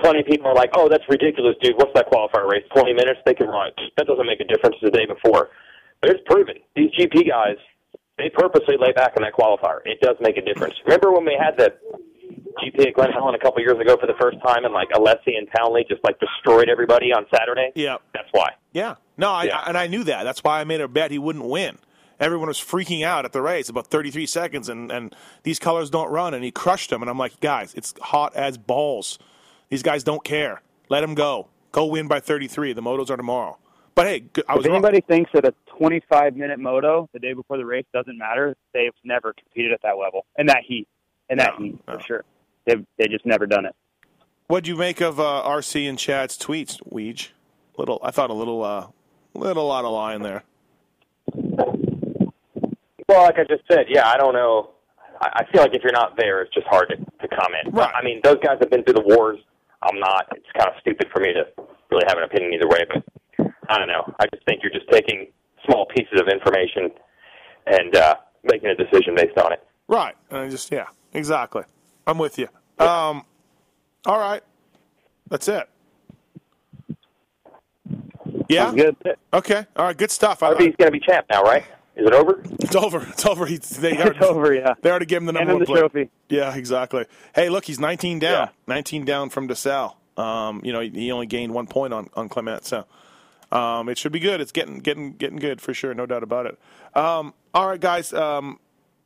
plenty 0.00 0.20
of 0.20 0.26
people 0.26 0.46
are 0.46 0.54
like, 0.54 0.70
"Oh, 0.74 0.88
that's 0.88 1.04
ridiculous, 1.08 1.56
dude. 1.60 1.76
What's 1.76 1.92
that 1.94 2.10
qualifier 2.10 2.48
race? 2.50 2.64
20 2.74 2.92
minutes? 2.94 3.20
They 3.26 3.34
can 3.34 3.48
run. 3.48 3.70
That 3.96 4.06
doesn't 4.06 4.26
make 4.26 4.40
a 4.40 4.44
difference 4.44 4.76
the 4.82 4.90
day 4.90 5.04
before." 5.06 5.50
But 6.00 6.10
it's 6.10 6.20
proven 6.26 6.56
these 6.76 6.90
GP 6.98 7.28
guys 7.28 7.56
they 8.18 8.28
purposely 8.30 8.76
lay 8.78 8.92
back 8.92 9.12
in 9.16 9.22
that 9.22 9.32
qualifier. 9.32 9.78
It 9.84 10.00
does 10.00 10.16
make 10.20 10.36
a 10.36 10.42
difference. 10.42 10.74
Remember 10.84 11.12
when 11.12 11.24
we 11.24 11.38
had 11.40 11.56
the 11.56 11.72
GP 12.62 12.88
at 12.88 12.94
Glen 12.94 13.12
Helen 13.12 13.34
a 13.34 13.38
couple 13.38 13.62
years 13.62 13.78
ago 13.78 13.96
for 13.98 14.06
the 14.06 14.14
first 14.20 14.38
time, 14.44 14.64
and 14.64 14.74
like 14.74 14.88
Alessi 14.90 15.38
and 15.38 15.48
Townley 15.56 15.84
just 15.88 16.02
like 16.02 16.18
destroyed 16.18 16.68
everybody 16.68 17.12
on 17.12 17.26
Saturday? 17.32 17.70
Yeah. 17.76 17.98
That's 18.12 18.28
why. 18.32 18.50
Yeah. 18.72 18.96
No, 19.16 19.30
I, 19.30 19.44
Yeah. 19.44 19.58
I, 19.58 19.68
and 19.68 19.78
I 19.78 19.86
knew 19.86 20.04
that. 20.04 20.24
That's 20.24 20.42
why 20.42 20.60
I 20.60 20.64
made 20.64 20.80
a 20.80 20.88
bet 20.88 21.12
he 21.12 21.18
wouldn't 21.18 21.44
win. 21.44 21.78
Everyone 22.18 22.48
was 22.48 22.58
freaking 22.58 23.04
out 23.04 23.24
at 23.24 23.32
the 23.32 23.40
race 23.40 23.68
about 23.68 23.86
33 23.86 24.26
seconds, 24.26 24.68
and, 24.68 24.90
and 24.90 25.14
these 25.44 25.60
colors 25.60 25.88
don't 25.88 26.10
run, 26.10 26.34
and 26.34 26.42
he 26.42 26.50
crushed 26.50 26.90
them. 26.90 27.00
And 27.00 27.08
I'm 27.08 27.18
like, 27.18 27.38
guys, 27.38 27.72
it's 27.74 27.94
hot 28.00 28.34
as 28.34 28.58
balls. 28.58 29.20
These 29.68 29.84
guys 29.84 30.02
don't 30.02 30.24
care. 30.24 30.60
Let 30.88 31.04
him 31.04 31.14
go. 31.14 31.46
Go 31.70 31.86
win 31.86 32.08
by 32.08 32.18
33. 32.18 32.72
The 32.72 32.82
motos 32.82 33.10
are 33.10 33.16
tomorrow. 33.16 33.58
But 33.98 34.06
hey, 34.06 34.20
good- 34.20 34.44
I 34.48 34.54
was 34.54 34.64
if 34.64 34.70
wrong. 34.70 34.76
anybody 34.76 35.00
thinks 35.00 35.28
that 35.34 35.44
a 35.44 35.52
25 35.76 36.36
minute 36.36 36.60
moto 36.60 37.08
the 37.12 37.18
day 37.18 37.32
before 37.32 37.56
the 37.56 37.66
race 37.66 37.84
doesn't 37.92 38.16
matter, 38.16 38.56
they've 38.72 38.92
never 39.02 39.32
competed 39.32 39.72
at 39.72 39.82
that 39.82 39.98
level 39.98 40.24
in 40.38 40.46
that 40.46 40.62
heat. 40.64 40.86
In 41.28 41.38
that 41.38 41.58
No, 41.58 41.64
heat, 41.64 41.78
no. 41.88 41.94
for 41.94 42.00
sure. 42.04 42.24
They've 42.64 42.86
they 42.96 43.08
just 43.08 43.26
never 43.26 43.44
done 43.44 43.66
it. 43.66 43.74
What'd 44.46 44.68
you 44.68 44.76
make 44.76 45.00
of 45.00 45.18
uh, 45.18 45.42
RC 45.44 45.88
and 45.88 45.98
Chad's 45.98 46.38
tweets, 46.38 46.80
Weege? 46.88 47.30
Little, 47.76 47.98
I 48.00 48.12
thought 48.12 48.30
a 48.30 48.34
little, 48.34 48.62
uh, 48.62 48.86
little 49.34 49.72
out 49.72 49.84
of 49.84 49.90
line 49.90 50.22
there. 50.22 50.44
Well, 51.34 53.22
like 53.24 53.34
I 53.36 53.44
just 53.48 53.64
said, 53.68 53.86
yeah, 53.88 54.06
I 54.08 54.16
don't 54.16 54.32
know. 54.32 54.70
I, 55.20 55.40
I 55.42 55.52
feel 55.52 55.60
like 55.62 55.74
if 55.74 55.82
you're 55.82 55.90
not 55.90 56.16
there, 56.16 56.40
it's 56.42 56.54
just 56.54 56.68
hard 56.68 56.88
to, 56.90 56.96
to 56.96 57.34
comment. 57.34 57.72
Right. 57.74 57.92
I 58.00 58.04
mean, 58.04 58.20
those 58.22 58.36
guys 58.44 58.58
have 58.60 58.70
been 58.70 58.84
through 58.84 58.94
the 58.94 59.04
wars. 59.16 59.40
I'm 59.82 59.98
not. 59.98 60.26
It's 60.36 60.46
kind 60.56 60.68
of 60.68 60.74
stupid 60.82 61.08
for 61.12 61.20
me 61.20 61.32
to 61.32 61.42
really 61.90 62.04
have 62.06 62.16
an 62.18 62.22
opinion 62.22 62.52
either 62.54 62.68
way, 62.68 62.86
but 62.88 63.02
I 63.68 63.78
don't 63.78 63.88
know. 63.88 64.14
I 64.18 64.26
just 64.32 64.44
think 64.44 64.62
you're 64.62 64.72
just 64.72 64.88
taking 64.90 65.28
small 65.66 65.86
pieces 65.86 66.20
of 66.20 66.28
information 66.28 66.90
and 67.66 67.94
uh, 67.96 68.14
making 68.44 68.70
a 68.70 68.74
decision 68.74 69.14
based 69.14 69.36
on 69.38 69.52
it. 69.52 69.66
Right. 69.88 70.14
And 70.30 70.38
I 70.40 70.48
just, 70.48 70.70
yeah, 70.72 70.86
exactly. 71.12 71.62
I'm 72.06 72.18
with 72.18 72.38
you. 72.38 72.48
Um, 72.78 73.24
all 74.06 74.18
right. 74.18 74.42
That's 75.28 75.48
it. 75.48 75.68
Yeah. 78.48 78.66
Sounds 78.70 78.76
good. 78.82 78.96
Okay. 79.32 79.66
All 79.76 79.84
right. 79.84 79.96
Good 79.96 80.10
stuff. 80.10 80.42
I, 80.42 80.52
RV's 80.54 80.76
going 80.76 80.86
to 80.86 80.90
be 80.90 81.00
champ 81.00 81.26
now, 81.30 81.42
right? 81.42 81.64
Is 81.96 82.06
it 82.06 82.14
over? 82.14 82.40
it's 82.60 82.76
over. 82.76 83.02
It's 83.10 83.26
over. 83.26 83.44
He, 83.44 83.56
they 83.58 83.92
It's 83.92 84.00
already, 84.00 84.18
over, 84.24 84.54
yeah. 84.54 84.74
They 84.80 84.88
already 84.90 85.06
gave 85.06 85.18
him 85.18 85.26
the 85.26 85.32
number 85.32 85.50
And 85.50 85.58
one 85.58 85.60
the 85.60 85.66
play. 85.66 85.80
trophy. 85.80 86.10
Yeah, 86.28 86.54
exactly. 86.54 87.06
Hey, 87.34 87.48
look, 87.48 87.64
he's 87.64 87.80
19 87.80 88.20
down. 88.20 88.32
Yeah. 88.32 88.48
19 88.68 89.04
down 89.04 89.30
from 89.30 89.48
Desalle. 89.48 89.96
Um, 90.16 90.60
you 90.64 90.72
know, 90.72 90.80
he, 90.80 90.90
he 90.90 91.12
only 91.12 91.26
gained 91.26 91.52
one 91.54 91.66
point 91.68 91.92
on 91.92 92.08
on 92.14 92.28
Clement, 92.28 92.64
so 92.64 92.84
um, 93.50 93.88
it 93.88 93.98
should 93.98 94.12
be 94.12 94.20
good. 94.20 94.40
It's 94.40 94.52
getting 94.52 94.78
getting 94.78 95.12
getting 95.12 95.38
good 95.38 95.60
for 95.60 95.72
sure, 95.74 95.94
no 95.94 96.06
doubt 96.06 96.22
about 96.22 96.46
it. 96.46 96.58
Um, 96.94 97.34
all 97.54 97.68
right, 97.68 97.80
guys. 97.80 98.12
Um, 98.12 98.60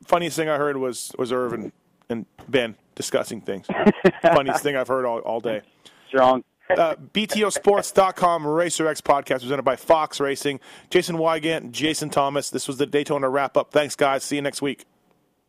funniest 0.05 0.37
thing 0.37 0.49
I 0.49 0.57
heard 0.57 0.77
was 0.77 1.13
was 1.19 1.33
Irvin 1.33 1.73
and 2.09 2.27
Ben 2.49 2.77
discussing 2.95 3.41
things. 3.41 3.67
funniest 4.23 4.63
thing 4.63 4.77
I've 4.77 4.89
heard 4.89 5.05
all, 5.05 5.21
all 5.21 5.41
day. 5.41 5.63
Strong. 6.09 6.45
Uh, 6.71 6.95
BTOsports.com 6.95 8.47
Racer 8.47 8.87
X 8.87 9.01
podcast 9.01 9.41
presented 9.41 9.63
by 9.63 9.77
Fox 9.77 10.21
Racing. 10.21 10.59
Jason 10.91 11.17
Weigandt, 11.17 11.71
Jason 11.73 12.09
Thomas. 12.09 12.51
This 12.51 12.67
was 12.67 12.79
the 12.79 12.87
Daytona 12.87 13.29
wrap 13.29 13.57
up. 13.57 13.73
Thanks, 13.73 13.95
guys. 13.95 14.23
See 14.25 14.37
you 14.37 14.43
next 14.43 14.63
week. 14.63 14.87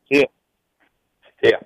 Yeah. 0.10 0.26
Yeah. 1.42 1.60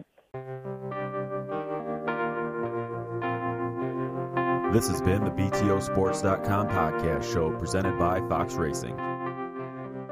This 4.77 4.89
has 4.89 5.01
been 5.01 5.25
the 5.25 5.31
BTOsports.com 5.31 6.67
podcast 6.67 7.33
show 7.33 7.49
presented 7.57 7.97
by 7.97 8.19
Fox 8.29 8.53
Racing. 8.53 9.16